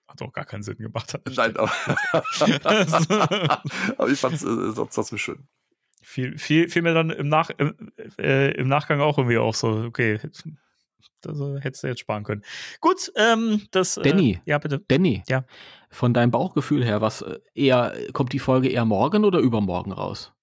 Hat 0.08 0.22
auch 0.22 0.32
gar 0.34 0.46
keinen 0.46 0.64
Sinn 0.64 0.78
gemacht. 0.78 1.20
nein, 1.36 1.56
aber, 1.58 1.72
aber 3.98 4.10
ich 4.10 4.20
fand 4.20 4.36
es 4.36 4.44
äh, 4.44 4.74
trotzdem 4.92 5.18
schön. 5.18 5.48
viel, 6.02 6.38
viel, 6.38 6.70
viel 6.70 6.82
mir 6.82 6.94
dann 6.94 7.10
im, 7.10 7.28
Nach, 7.30 7.50
im, 7.52 7.92
äh, 8.18 8.52
im 8.52 8.68
Nachgang 8.68 9.02
auch 9.02 9.18
irgendwie 9.18 9.38
auch 9.38 9.54
so, 9.56 9.70
okay, 9.84 10.20
das 11.22 11.40
äh, 11.40 11.60
hättest 11.62 11.84
du 11.84 11.88
jetzt 11.88 12.00
sparen 12.00 12.24
können. 12.24 12.44
Gut, 12.82 13.12
ähm, 13.16 13.68
das. 13.72 13.96
Danny. 13.96 14.34
Äh, 14.34 14.40
ja, 14.46 14.58
bitte. 14.58 14.80
Danny. 14.88 15.24
Ja. 15.28 15.46
Von 15.90 16.14
deinem 16.14 16.32
Bauchgefühl 16.32 16.84
her, 16.84 17.02
was 17.02 17.22
äh, 17.22 17.40
eher, 17.54 17.94
kommt 18.14 18.34
die 18.34 18.40
Folge 18.40 18.70
eher 18.70 18.86
morgen 18.86 19.26
oder 19.26 19.40
übermorgen 19.40 19.92
raus? 19.92 20.34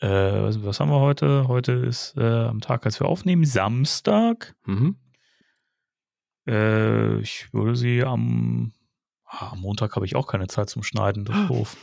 Äh, 0.00 0.08
was, 0.08 0.62
was 0.62 0.80
haben 0.80 0.90
wir 0.90 1.00
heute? 1.00 1.48
Heute 1.48 1.72
ist 1.72 2.14
äh, 2.16 2.22
am 2.22 2.60
Tag, 2.60 2.84
als 2.84 3.00
wir 3.00 3.06
aufnehmen, 3.06 3.44
Samstag. 3.44 4.54
Mhm. 4.66 4.96
Äh, 6.46 7.20
ich 7.20 7.52
würde 7.52 7.76
sie 7.76 8.04
am, 8.04 8.72
ah, 9.24 9.52
am 9.52 9.60
Montag 9.60 9.96
habe 9.96 10.04
ich 10.04 10.14
auch 10.14 10.26
keine 10.26 10.48
Zeit 10.48 10.68
zum 10.68 10.82
Schneiden, 10.82 11.24
das 11.24 11.36
ist 11.36 11.48
doof. 11.50 11.76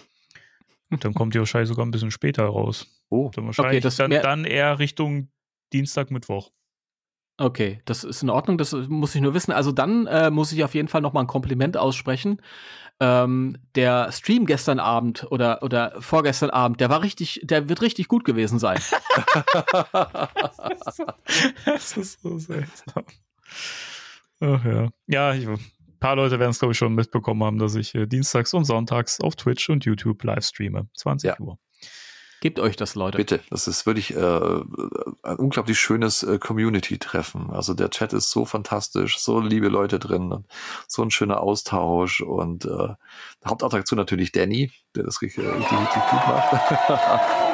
Dann 0.99 1.15
kommt 1.15 1.33
die 1.33 1.39
wahrscheinlich 1.39 1.69
sogar 1.69 1.85
ein 1.85 1.91
bisschen 1.91 2.11
später 2.11 2.43
raus. 2.43 2.85
Oh, 3.09 3.31
Dann 3.33 3.47
wahrscheinlich 3.47 3.81
das 3.81 3.95
dann, 3.95 4.11
dann 4.11 4.45
eher 4.45 4.77
Richtung 4.77 5.29
Dienstag, 5.71 6.11
Mittwoch. 6.11 6.51
Okay, 7.37 7.81
das 7.85 8.03
ist 8.03 8.21
in 8.21 8.29
Ordnung, 8.29 8.57
das 8.57 8.73
muss 8.73 9.15
ich 9.15 9.21
nur 9.21 9.33
wissen. 9.33 9.51
Also 9.51 9.71
dann 9.71 10.05
äh, 10.07 10.29
muss 10.29 10.51
ich 10.51 10.63
auf 10.63 10.75
jeden 10.75 10.87
Fall 10.87 11.01
noch 11.01 11.13
mal 11.13 11.21
ein 11.21 11.27
Kompliment 11.27 11.77
aussprechen. 11.77 12.41
Ähm, 12.99 13.57
der 13.73 14.11
Stream 14.11 14.45
gestern 14.45 14.79
Abend 14.79 15.25
oder, 15.31 15.63
oder 15.63 15.95
vorgestern 15.99 16.51
Abend, 16.51 16.79
der 16.79 16.89
war 16.89 17.01
richtig, 17.01 17.41
der 17.43 17.67
wird 17.69 17.81
richtig 17.81 18.07
gut 18.07 18.23
gewesen 18.23 18.59
sein. 18.59 18.79
das 21.65 21.97
ist 21.97 22.21
so 22.21 22.37
seltsam. 22.37 23.03
Ach 24.39 24.63
ja. 24.63 24.89
Ja, 25.07 25.33
ich, 25.33 25.47
ein 25.47 25.59
paar 25.99 26.15
Leute 26.15 26.37
werden 26.39 26.51
es, 26.51 26.59
glaube 26.59 26.73
ich, 26.73 26.77
schon 26.77 26.93
mitbekommen 26.93 27.43
haben, 27.43 27.57
dass 27.57 27.73
ich 27.75 27.95
äh, 27.95 28.05
dienstags 28.05 28.53
und 28.53 28.65
sonntags 28.65 29.19
auf 29.21 29.35
Twitch 29.35 29.69
und 29.69 29.85
YouTube 29.85 30.23
live 30.23 30.45
streame. 30.45 30.87
20 30.95 31.29
Ja. 31.29 31.39
Uhr. 31.39 31.57
Gebt 32.43 32.59
euch 32.59 32.75
das, 32.75 32.95
Leute. 32.95 33.15
bitte. 33.15 33.39
Das 33.49 33.69
ist 33.69 33.85
wirklich 33.85 34.13
äh, 34.13 34.19
ein 34.19 35.37
unglaublich 35.37 35.79
schönes 35.79 36.23
äh, 36.23 36.39
Community-Treffen. 36.39 37.49
Also 37.49 37.73
der 37.73 37.89
Chat 37.89 38.11
ist 38.11 38.31
so 38.31 38.43
fantastisch, 38.43 39.17
so 39.17 39.39
liebe 39.39 39.69
Leute 39.69 39.97
drin 39.97 40.29
und 40.33 40.45
so 40.85 41.03
ein 41.03 41.09
schöner 41.09 41.39
Austausch 41.39 42.19
und 42.19 42.65
äh, 42.65 42.95
Hauptattraktion 43.45 43.97
natürlich 43.97 44.33
Danny, 44.33 44.73
der 44.93 45.03
das 45.03 45.21
richtig, 45.21 45.45
richtig, 45.45 45.71
richtig 45.71 46.03
gut 46.09 46.27
macht. 46.27 47.49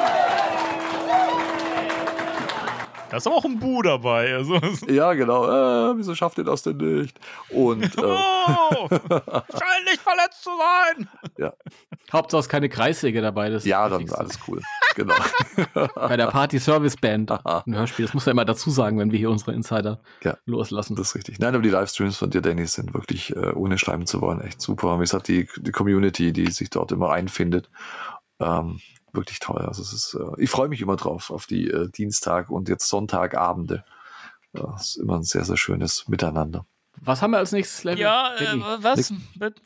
Da 3.10 3.16
ist 3.16 3.26
aber 3.26 3.36
auch 3.36 3.44
ein 3.44 3.58
Bu 3.58 3.82
dabei. 3.82 4.34
Also, 4.34 4.58
Ja, 4.88 5.12
genau. 5.14 5.44
Äh, 5.46 5.96
wieso 5.98 6.14
schafft 6.14 6.38
ihr 6.38 6.44
das 6.44 6.62
denn 6.62 6.76
nicht? 6.76 7.18
Und 7.50 7.82
äh, 7.98 8.00
oh, 8.02 8.88
scheint 8.88 9.84
nicht 9.86 10.00
verletzt 10.00 10.44
zu 10.44 10.50
sein. 10.56 11.08
Hauptsache 12.12 12.40
es 12.40 12.46
ist 12.46 12.50
keine 12.50 12.68
Kreissäge 12.68 13.20
dabei. 13.20 13.50
Das 13.50 13.64
ist 13.64 13.68
ja, 13.68 13.82
das 13.88 13.90
dann 13.90 14.00
Wichtigste. 14.00 14.20
alles 14.20 14.38
cool. 14.48 14.60
Genau. 14.96 15.14
Bei 15.94 16.16
der 16.16 16.26
Party 16.28 16.58
Service 16.58 16.96
Band. 16.96 17.30
Ein 17.44 17.74
Hörspiel. 17.74 18.04
Das 18.06 18.14
muss 18.14 18.26
man 18.26 18.32
immer 18.32 18.44
dazu 18.44 18.70
sagen, 18.70 18.98
wenn 18.98 19.12
wir 19.12 19.18
hier 19.18 19.30
unsere 19.30 19.52
Insider 19.52 20.00
Ja. 20.22 20.36
loslassen. 20.46 20.96
Das 20.96 21.08
ist 21.08 21.14
richtig. 21.16 21.38
Nein, 21.38 21.54
aber 21.54 21.62
die 21.62 21.70
Livestreams 21.70 22.16
von 22.16 22.30
dir, 22.30 22.40
Dennis, 22.42 22.72
sind 22.74 22.94
wirklich, 22.94 23.34
äh, 23.36 23.52
ohne 23.52 23.78
schleimen 23.78 24.06
zu 24.06 24.20
wollen, 24.20 24.40
echt 24.40 24.60
super. 24.60 24.96
Wie 24.98 25.02
gesagt, 25.02 25.28
die, 25.28 25.48
die 25.58 25.72
Community, 25.72 26.32
die 26.32 26.50
sich 26.50 26.70
dort 26.70 26.92
immer 26.92 27.10
einfindet, 27.12 27.70
ähm, 28.40 28.80
wirklich 29.12 29.38
toll. 29.38 29.62
Also 29.62 29.82
es 29.82 29.92
ist, 29.92 30.14
äh, 30.14 30.42
ich 30.42 30.50
freue 30.50 30.68
mich 30.68 30.80
immer 30.80 30.96
drauf, 30.96 31.30
auf 31.30 31.46
die 31.46 31.68
äh, 31.68 31.88
Dienstag- 31.90 32.50
und 32.50 32.68
jetzt 32.68 32.88
Sonntagabende. 32.88 33.84
Ja, 34.52 34.66
Das 34.72 34.88
ist 34.90 34.96
immer 34.96 35.16
ein 35.16 35.22
sehr, 35.22 35.44
sehr 35.44 35.56
schönes 35.56 36.08
Miteinander. 36.08 36.66
Was 37.02 37.22
haben 37.22 37.30
wir 37.30 37.38
als 37.38 37.52
nächstes 37.52 37.82
Level? 37.84 38.00
Ja, 38.00 38.34
äh, 38.36 38.58
was? 38.82 39.14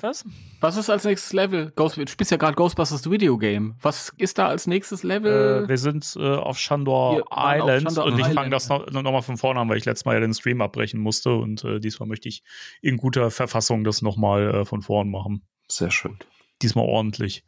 Was? 0.00 0.24
Was 0.60 0.76
ist 0.76 0.88
als 0.88 1.04
nächstes 1.04 1.32
Level? 1.32 1.72
Ghost, 1.74 1.96
du 1.96 2.06
spielst 2.06 2.30
ja 2.30 2.36
gerade 2.36 2.54
Ghostbusters 2.54 3.10
Video 3.10 3.36
Game. 3.38 3.74
Was 3.80 4.12
ist 4.18 4.38
da 4.38 4.46
als 4.46 4.68
nächstes 4.68 5.02
Level? 5.02 5.64
Äh, 5.64 5.68
wir 5.68 5.78
sind 5.78 6.14
äh, 6.16 6.36
auf 6.36 6.58
Shandor 6.58 7.16
Wir 7.16 7.24
waren 7.30 7.60
auf 7.60 7.68
Island 7.68 7.82
Shandor 7.82 8.04
und 8.04 8.12
ich 8.14 8.18
Island, 8.20 8.34
fange 8.34 8.50
das 8.50 8.68
noch, 8.68 8.88
noch 8.88 9.10
mal 9.10 9.22
von 9.22 9.36
vorne 9.36 9.58
an, 9.58 9.68
weil 9.68 9.78
ich 9.78 9.84
letztes 9.84 10.04
Mal 10.04 10.14
ja 10.14 10.20
den 10.20 10.34
Stream 10.34 10.60
abbrechen 10.60 11.00
musste 11.00 11.34
und 11.34 11.64
äh, 11.64 11.80
diesmal 11.80 12.08
möchte 12.08 12.28
ich 12.28 12.44
in 12.82 12.98
guter 12.98 13.30
Verfassung 13.32 13.82
das 13.82 14.00
nochmal 14.00 14.54
äh, 14.54 14.64
von 14.64 14.82
vorn 14.82 15.10
machen. 15.10 15.42
Sehr 15.68 15.90
schön. 15.90 16.18
Diesmal 16.62 16.84
ordentlich. 16.84 17.44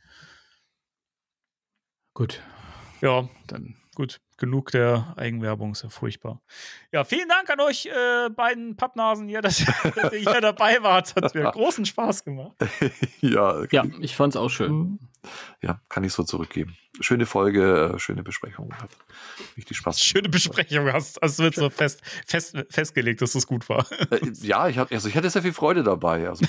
Gut, 2.16 2.40
Ja, 3.02 3.28
dann. 3.46 3.76
gut. 3.94 4.20
Genug 4.38 4.70
der 4.70 5.12
Eigenwerbung, 5.18 5.72
ist 5.72 5.82
ja 5.82 5.90
furchtbar. 5.90 6.40
Ja, 6.92 7.04
vielen 7.04 7.28
Dank 7.28 7.50
an 7.50 7.60
euch 7.60 7.84
äh, 7.86 8.30
beiden 8.30 8.74
Pappnasen 8.74 9.28
hier, 9.28 9.42
dass, 9.42 9.58
dass 9.94 10.12
ihr 10.14 10.20
hier 10.20 10.40
dabei 10.40 10.82
wart. 10.82 11.14
Hat 11.14 11.34
mir 11.34 11.50
großen 11.50 11.84
Spaß 11.84 12.24
gemacht. 12.24 12.56
ja, 13.20 13.64
Ja, 13.70 13.84
ich 14.00 14.16
fand's 14.16 14.34
auch 14.36 14.48
schön. 14.48 14.98
ja, 15.60 15.78
kann 15.90 16.04
ich 16.04 16.14
so 16.14 16.22
zurückgeben. 16.22 16.74
Schöne 17.00 17.26
Folge, 17.26 17.92
äh, 17.94 17.98
schöne 17.98 18.22
Besprechung. 18.22 18.74
Hat 18.78 18.90
richtig 19.58 19.76
Spaß. 19.76 20.00
Schöne 20.02 20.30
Besprechung 20.30 20.90
hast. 20.90 21.22
Also 21.22 21.42
wird 21.44 21.54
so 21.54 21.68
fest, 21.68 22.00
fest, 22.26 22.56
festgelegt, 22.70 23.20
dass 23.20 23.32
das 23.32 23.46
gut 23.46 23.68
war. 23.68 23.84
Äh, 24.10 24.20
ja, 24.40 24.68
ich, 24.68 24.78
hab, 24.78 24.90
also 24.90 25.06
ich 25.08 25.16
hatte 25.18 25.28
sehr 25.28 25.42
viel 25.42 25.52
Freude 25.52 25.82
dabei. 25.82 26.28
Also, 26.30 26.46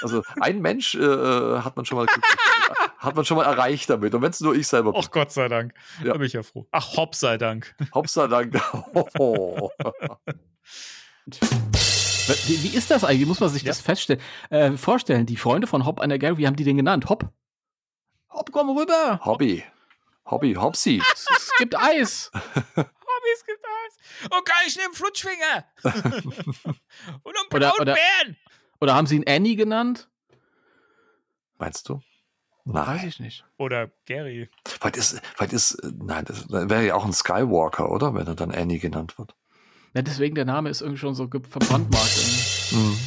also 0.00 0.22
ein 0.40 0.60
Mensch 0.62 0.94
äh, 0.94 1.00
hat 1.60 1.76
man 1.76 1.84
schon 1.84 1.98
mal 1.98 2.06
hat 3.04 3.14
man 3.16 3.24
schon 3.24 3.36
mal 3.36 3.44
erreicht 3.44 3.88
damit. 3.90 4.14
Und 4.14 4.22
wenn 4.22 4.30
es 4.30 4.40
nur 4.40 4.54
ich 4.54 4.66
selber 4.66 4.92
bin. 4.92 5.00
Ach 5.04 5.10
Gott 5.10 5.32
sei 5.32 5.48
Dank. 5.48 5.74
Ja. 6.00 6.12
Da 6.12 6.18
bin 6.18 6.26
ich 6.26 6.32
ja 6.32 6.42
froh. 6.42 6.66
Ach, 6.70 6.96
Hopp 6.96 7.14
sei 7.14 7.36
Dank. 7.38 7.74
Hauptsache 7.94 8.28
Dank. 8.28 8.54
Oh. 9.18 9.70
Wie, 12.46 12.76
ist 12.76 12.90
das 12.90 13.04
eigentlich? 13.04 13.20
Wie 13.20 13.24
muss 13.26 13.40
man 13.40 13.48
sich 13.50 13.64
das 13.64 13.80
feststellen? 13.80 14.22
Äh, 14.50 14.72
vorstellen, 14.72 15.26
die 15.26 15.36
Freunde 15.36 15.66
von 15.66 15.84
Hop 15.86 16.00
an 16.00 16.08
der 16.08 16.18
Gary, 16.18 16.38
wie 16.38 16.46
haben 16.46 16.56
die 16.56 16.64
den 16.64 16.76
genannt? 16.76 17.08
Hop? 17.08 17.30
Hop, 18.30 18.50
komm 18.52 18.76
rüber! 18.76 19.20
Hobby. 19.24 19.62
Hobby, 20.26 20.54
Hopsi. 20.54 21.02
Es, 21.12 21.50
gibt 21.58 21.76
Eis! 21.76 22.30
Hobby, 22.34 23.28
es 23.34 23.44
gibt 23.46 23.64
Eis. 23.64 24.30
Und 24.36 24.44
geil, 24.46 24.64
ich 24.66 24.76
nehme 24.76 24.94
Flutschfinger. 24.94 25.64
Und 25.84 27.36
einen 27.36 27.46
Oder- 27.50 27.58
blauen 27.58 27.80
oder- 27.80 27.94
Bären. 27.94 28.36
Oder 28.80 28.94
haben 28.94 29.06
sie 29.06 29.16
ihn 29.16 29.24
Annie 29.28 29.56
genannt? 29.56 30.08
Meinst 31.58 31.88
du? 31.88 32.00
Weiß 32.64 32.86
Nein. 32.86 33.08
ich 33.08 33.20
nicht. 33.20 33.44
Oder 33.58 33.90
Gary. 34.06 34.48
Vielleicht 34.66 34.96
ist, 34.96 35.20
vielleicht 35.36 35.52
ist, 35.52 35.74
äh, 35.74 35.92
nein, 35.98 36.24
das 36.24 36.48
wäre 36.48 36.86
ja 36.86 36.94
auch 36.94 37.04
ein 37.04 37.12
Skywalker, 37.12 37.90
oder? 37.90 38.14
Wenn 38.14 38.26
er 38.26 38.34
dann 38.34 38.50
Annie 38.50 38.78
genannt 38.78 39.18
wird. 39.18 39.34
Ja, 39.92 40.00
deswegen 40.02 40.34
der 40.34 40.46
Name 40.46 40.70
ist 40.70 40.80
irgendwie 40.80 40.98
schon 40.98 41.14
so 41.14 41.28
verbrandmarkt. 41.28 42.16
irgendwie. 42.72 42.98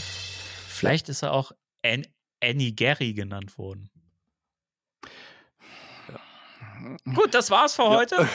Vielleicht 0.68 1.10
ist 1.10 1.24
er 1.24 1.34
auch 1.34 1.52
An 1.84 2.06
Annie 2.42 2.74
Gary 2.74 3.14
genannt 3.14 3.58
worden. 3.58 3.90
Gut, 7.16 7.34
das 7.34 7.50
war's 7.50 7.74
für 7.76 7.90
heute. 7.90 8.16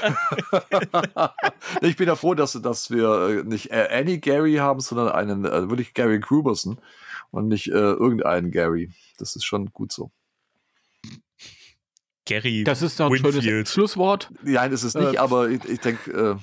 ich 1.80 1.96
bin 1.96 2.08
ja 2.08 2.16
froh, 2.16 2.34
dass, 2.34 2.52
dass 2.60 2.90
wir 2.90 3.28
äh, 3.28 3.44
nicht 3.44 3.70
äh, 3.70 3.88
Annie 3.90 4.18
Gary 4.18 4.56
haben, 4.56 4.80
sondern 4.80 5.08
einen 5.10 5.44
äh, 5.44 5.70
wirklich 5.70 5.94
Gary 5.94 6.18
Gruberson 6.18 6.80
und 7.30 7.46
nicht 7.46 7.68
äh, 7.68 7.72
irgendeinen 7.72 8.50
Gary. 8.50 8.90
Das 9.18 9.36
ist 9.36 9.44
schon 9.44 9.72
gut 9.72 9.92
so. 9.92 10.10
Gary. 12.24 12.64
Das 12.64 12.82
ist 12.82 12.98
doch 13.00 13.06
ein 13.06 13.12
Winfield. 13.12 13.42
schönes 13.44 13.72
Schlusswort. 13.72 14.30
Nein, 14.42 14.72
ist 14.72 14.82
es 14.84 14.94
nicht, 14.94 15.14
Äh, 15.14 15.18
aber 15.18 15.48
ich, 15.48 15.64
ich 15.64 15.80
denke, 15.80 16.10
äh, 16.10 16.36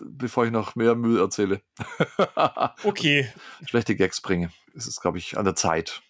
bevor 0.00 0.44
ich 0.46 0.50
noch 0.50 0.74
mehr 0.76 0.94
Müll 0.94 1.18
erzähle, 1.20 1.60
Okay. 2.84 3.30
schlechte 3.66 3.96
Gags 3.96 4.20
bringe, 4.20 4.50
ist 4.74 4.86
es, 4.86 5.00
glaube 5.00 5.18
ich, 5.18 5.36
an 5.36 5.44
der 5.44 5.54
Zeit. 5.54 6.02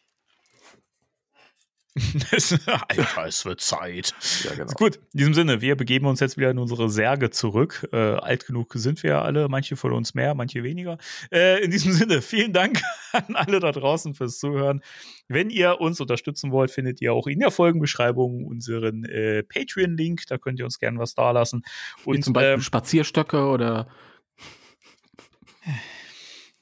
Alter, 2.88 3.26
es 3.26 3.44
wird 3.44 3.60
Zeit. 3.60 4.14
Ja, 4.42 4.54
genau. 4.54 4.72
Gut, 4.72 4.96
in 5.12 5.18
diesem 5.18 5.34
Sinne, 5.34 5.60
wir 5.60 5.76
begeben 5.76 6.06
uns 6.06 6.18
jetzt 6.18 6.36
wieder 6.36 6.50
in 6.50 6.58
unsere 6.58 6.90
Särge 6.90 7.30
zurück. 7.30 7.88
Äh, 7.92 7.96
alt 7.96 8.46
genug 8.46 8.72
sind 8.74 9.02
wir 9.04 9.10
ja 9.10 9.22
alle, 9.22 9.48
manche 9.48 9.76
von 9.76 9.92
uns 9.92 10.12
mehr, 10.12 10.34
manche 10.34 10.64
weniger. 10.64 10.98
Äh, 11.30 11.62
in 11.62 11.70
diesem 11.70 11.92
Sinne, 11.92 12.20
vielen 12.20 12.52
Dank 12.52 12.82
an 13.12 13.36
alle 13.36 13.60
da 13.60 13.70
draußen 13.70 14.14
fürs 14.14 14.40
Zuhören. 14.40 14.80
Wenn 15.28 15.50
ihr 15.50 15.80
uns 15.80 16.00
unterstützen 16.00 16.50
wollt, 16.50 16.72
findet 16.72 17.00
ihr 17.00 17.12
auch 17.12 17.28
in 17.28 17.38
der 17.38 17.52
Folgenbeschreibung 17.52 18.44
unseren 18.44 19.04
äh, 19.04 19.44
Patreon-Link. 19.44 20.26
Da 20.26 20.38
könnt 20.38 20.58
ihr 20.58 20.64
uns 20.64 20.80
gerne 20.80 20.98
was 20.98 21.14
dalassen. 21.14 21.62
Wie 22.04 22.10
Und 22.10 22.24
zum 22.24 22.32
Beispiel 22.32 22.54
ähm, 22.54 22.60
Spazierstöcke 22.60 23.46
oder 23.46 23.86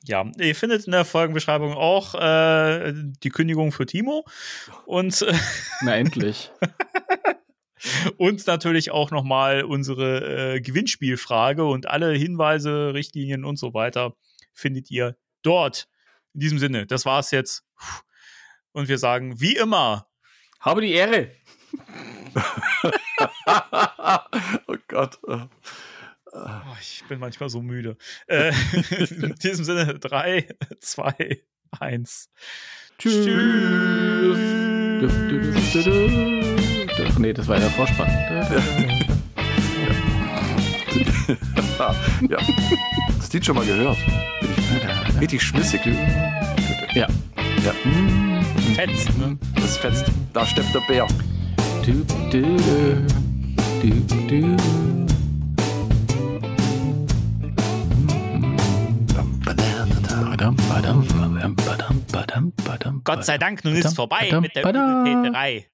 ja, 0.05 0.25
ihr 0.39 0.55
findet 0.55 0.87
in 0.87 0.93
der 0.93 1.05
Folgenbeschreibung 1.05 1.75
auch 1.75 2.15
äh, 2.15 2.93
die 2.95 3.31
Kündigung 3.31 3.73
für 3.73 3.87
Timo. 3.87 4.25
Und 4.87 5.23
äh, 5.23 5.35
na 5.83 5.97
endlich. 5.97 6.51
Und 8.17 8.47
natürlich 8.47 8.93
auch 8.93 9.11
nochmal 9.11 9.65
unsere 9.65 10.55
äh, 10.55 10.61
Gewinnspielfrage 10.61 11.65
und 11.65 11.89
alle 11.89 12.13
Hinweise, 12.13 12.95
Richtlinien 12.95 13.45
und 13.45 13.57
so 13.57 13.75
weiter 13.75 14.15
findet 14.53 14.91
ihr 14.91 15.17
dort. 15.43 15.89
In 16.35 16.41
diesem 16.41 16.59
Sinne, 16.59 16.87
das 16.87 17.05
war's 17.05 17.33
jetzt. 17.33 17.65
Und 18.71 18.89
wir 18.89 18.99
sagen, 18.99 19.41
wie 19.41 19.57
immer, 19.57 20.07
Habe 20.61 20.81
die 20.81 20.93
Ehre. 20.93 21.33
oh 24.69 24.77
Gott. 24.87 25.19
Oh, 26.33 26.77
ich 26.81 27.05
bin 27.09 27.19
manchmal 27.19 27.49
so 27.49 27.63
müde. 27.63 27.97
Äh, 28.27 28.53
in 29.11 29.35
diesem 29.43 29.65
Sinne, 29.65 29.99
drei, 29.99 30.49
zwei, 30.81 31.43
eins. 31.71 32.31
Tschüss. 32.99 33.27
Ach 37.05 37.19
nee, 37.19 37.33
das 37.33 37.49
war 37.49 37.57
ja 37.57 37.63
der 37.63 37.71
Vorspann. 37.71 38.09
ja. 42.29 42.39
Das 43.17 43.33
Lied 43.33 43.47
schon 43.47 43.57
mal 43.57 43.65
gehört. 43.65 43.97
Richtig, 44.43 45.21
richtig 45.21 45.43
schmissig. 45.43 45.81
Ja. 46.95 47.09
Ja, 47.65 47.73
Fetzt, 48.75 49.17
ne? 49.19 49.39
das 49.55 49.77
fetzt. 49.79 50.05
Da 50.33 50.45
steppt 50.45 50.75
der 50.75 50.81
Bär. 50.81 51.07
Du, 51.85 52.05
du, 52.31 52.57
du. 53.81 53.97
Du, 54.29 54.57
Gott 63.05 63.25
sei 63.25 63.39
Dank, 63.39 63.65
nun 63.65 63.75
ist 63.75 63.83
Badam, 63.85 63.95
vorbei 63.95 64.41
mit 64.41 64.57
der. 64.57 64.65
Übeltäterei. 64.65 65.67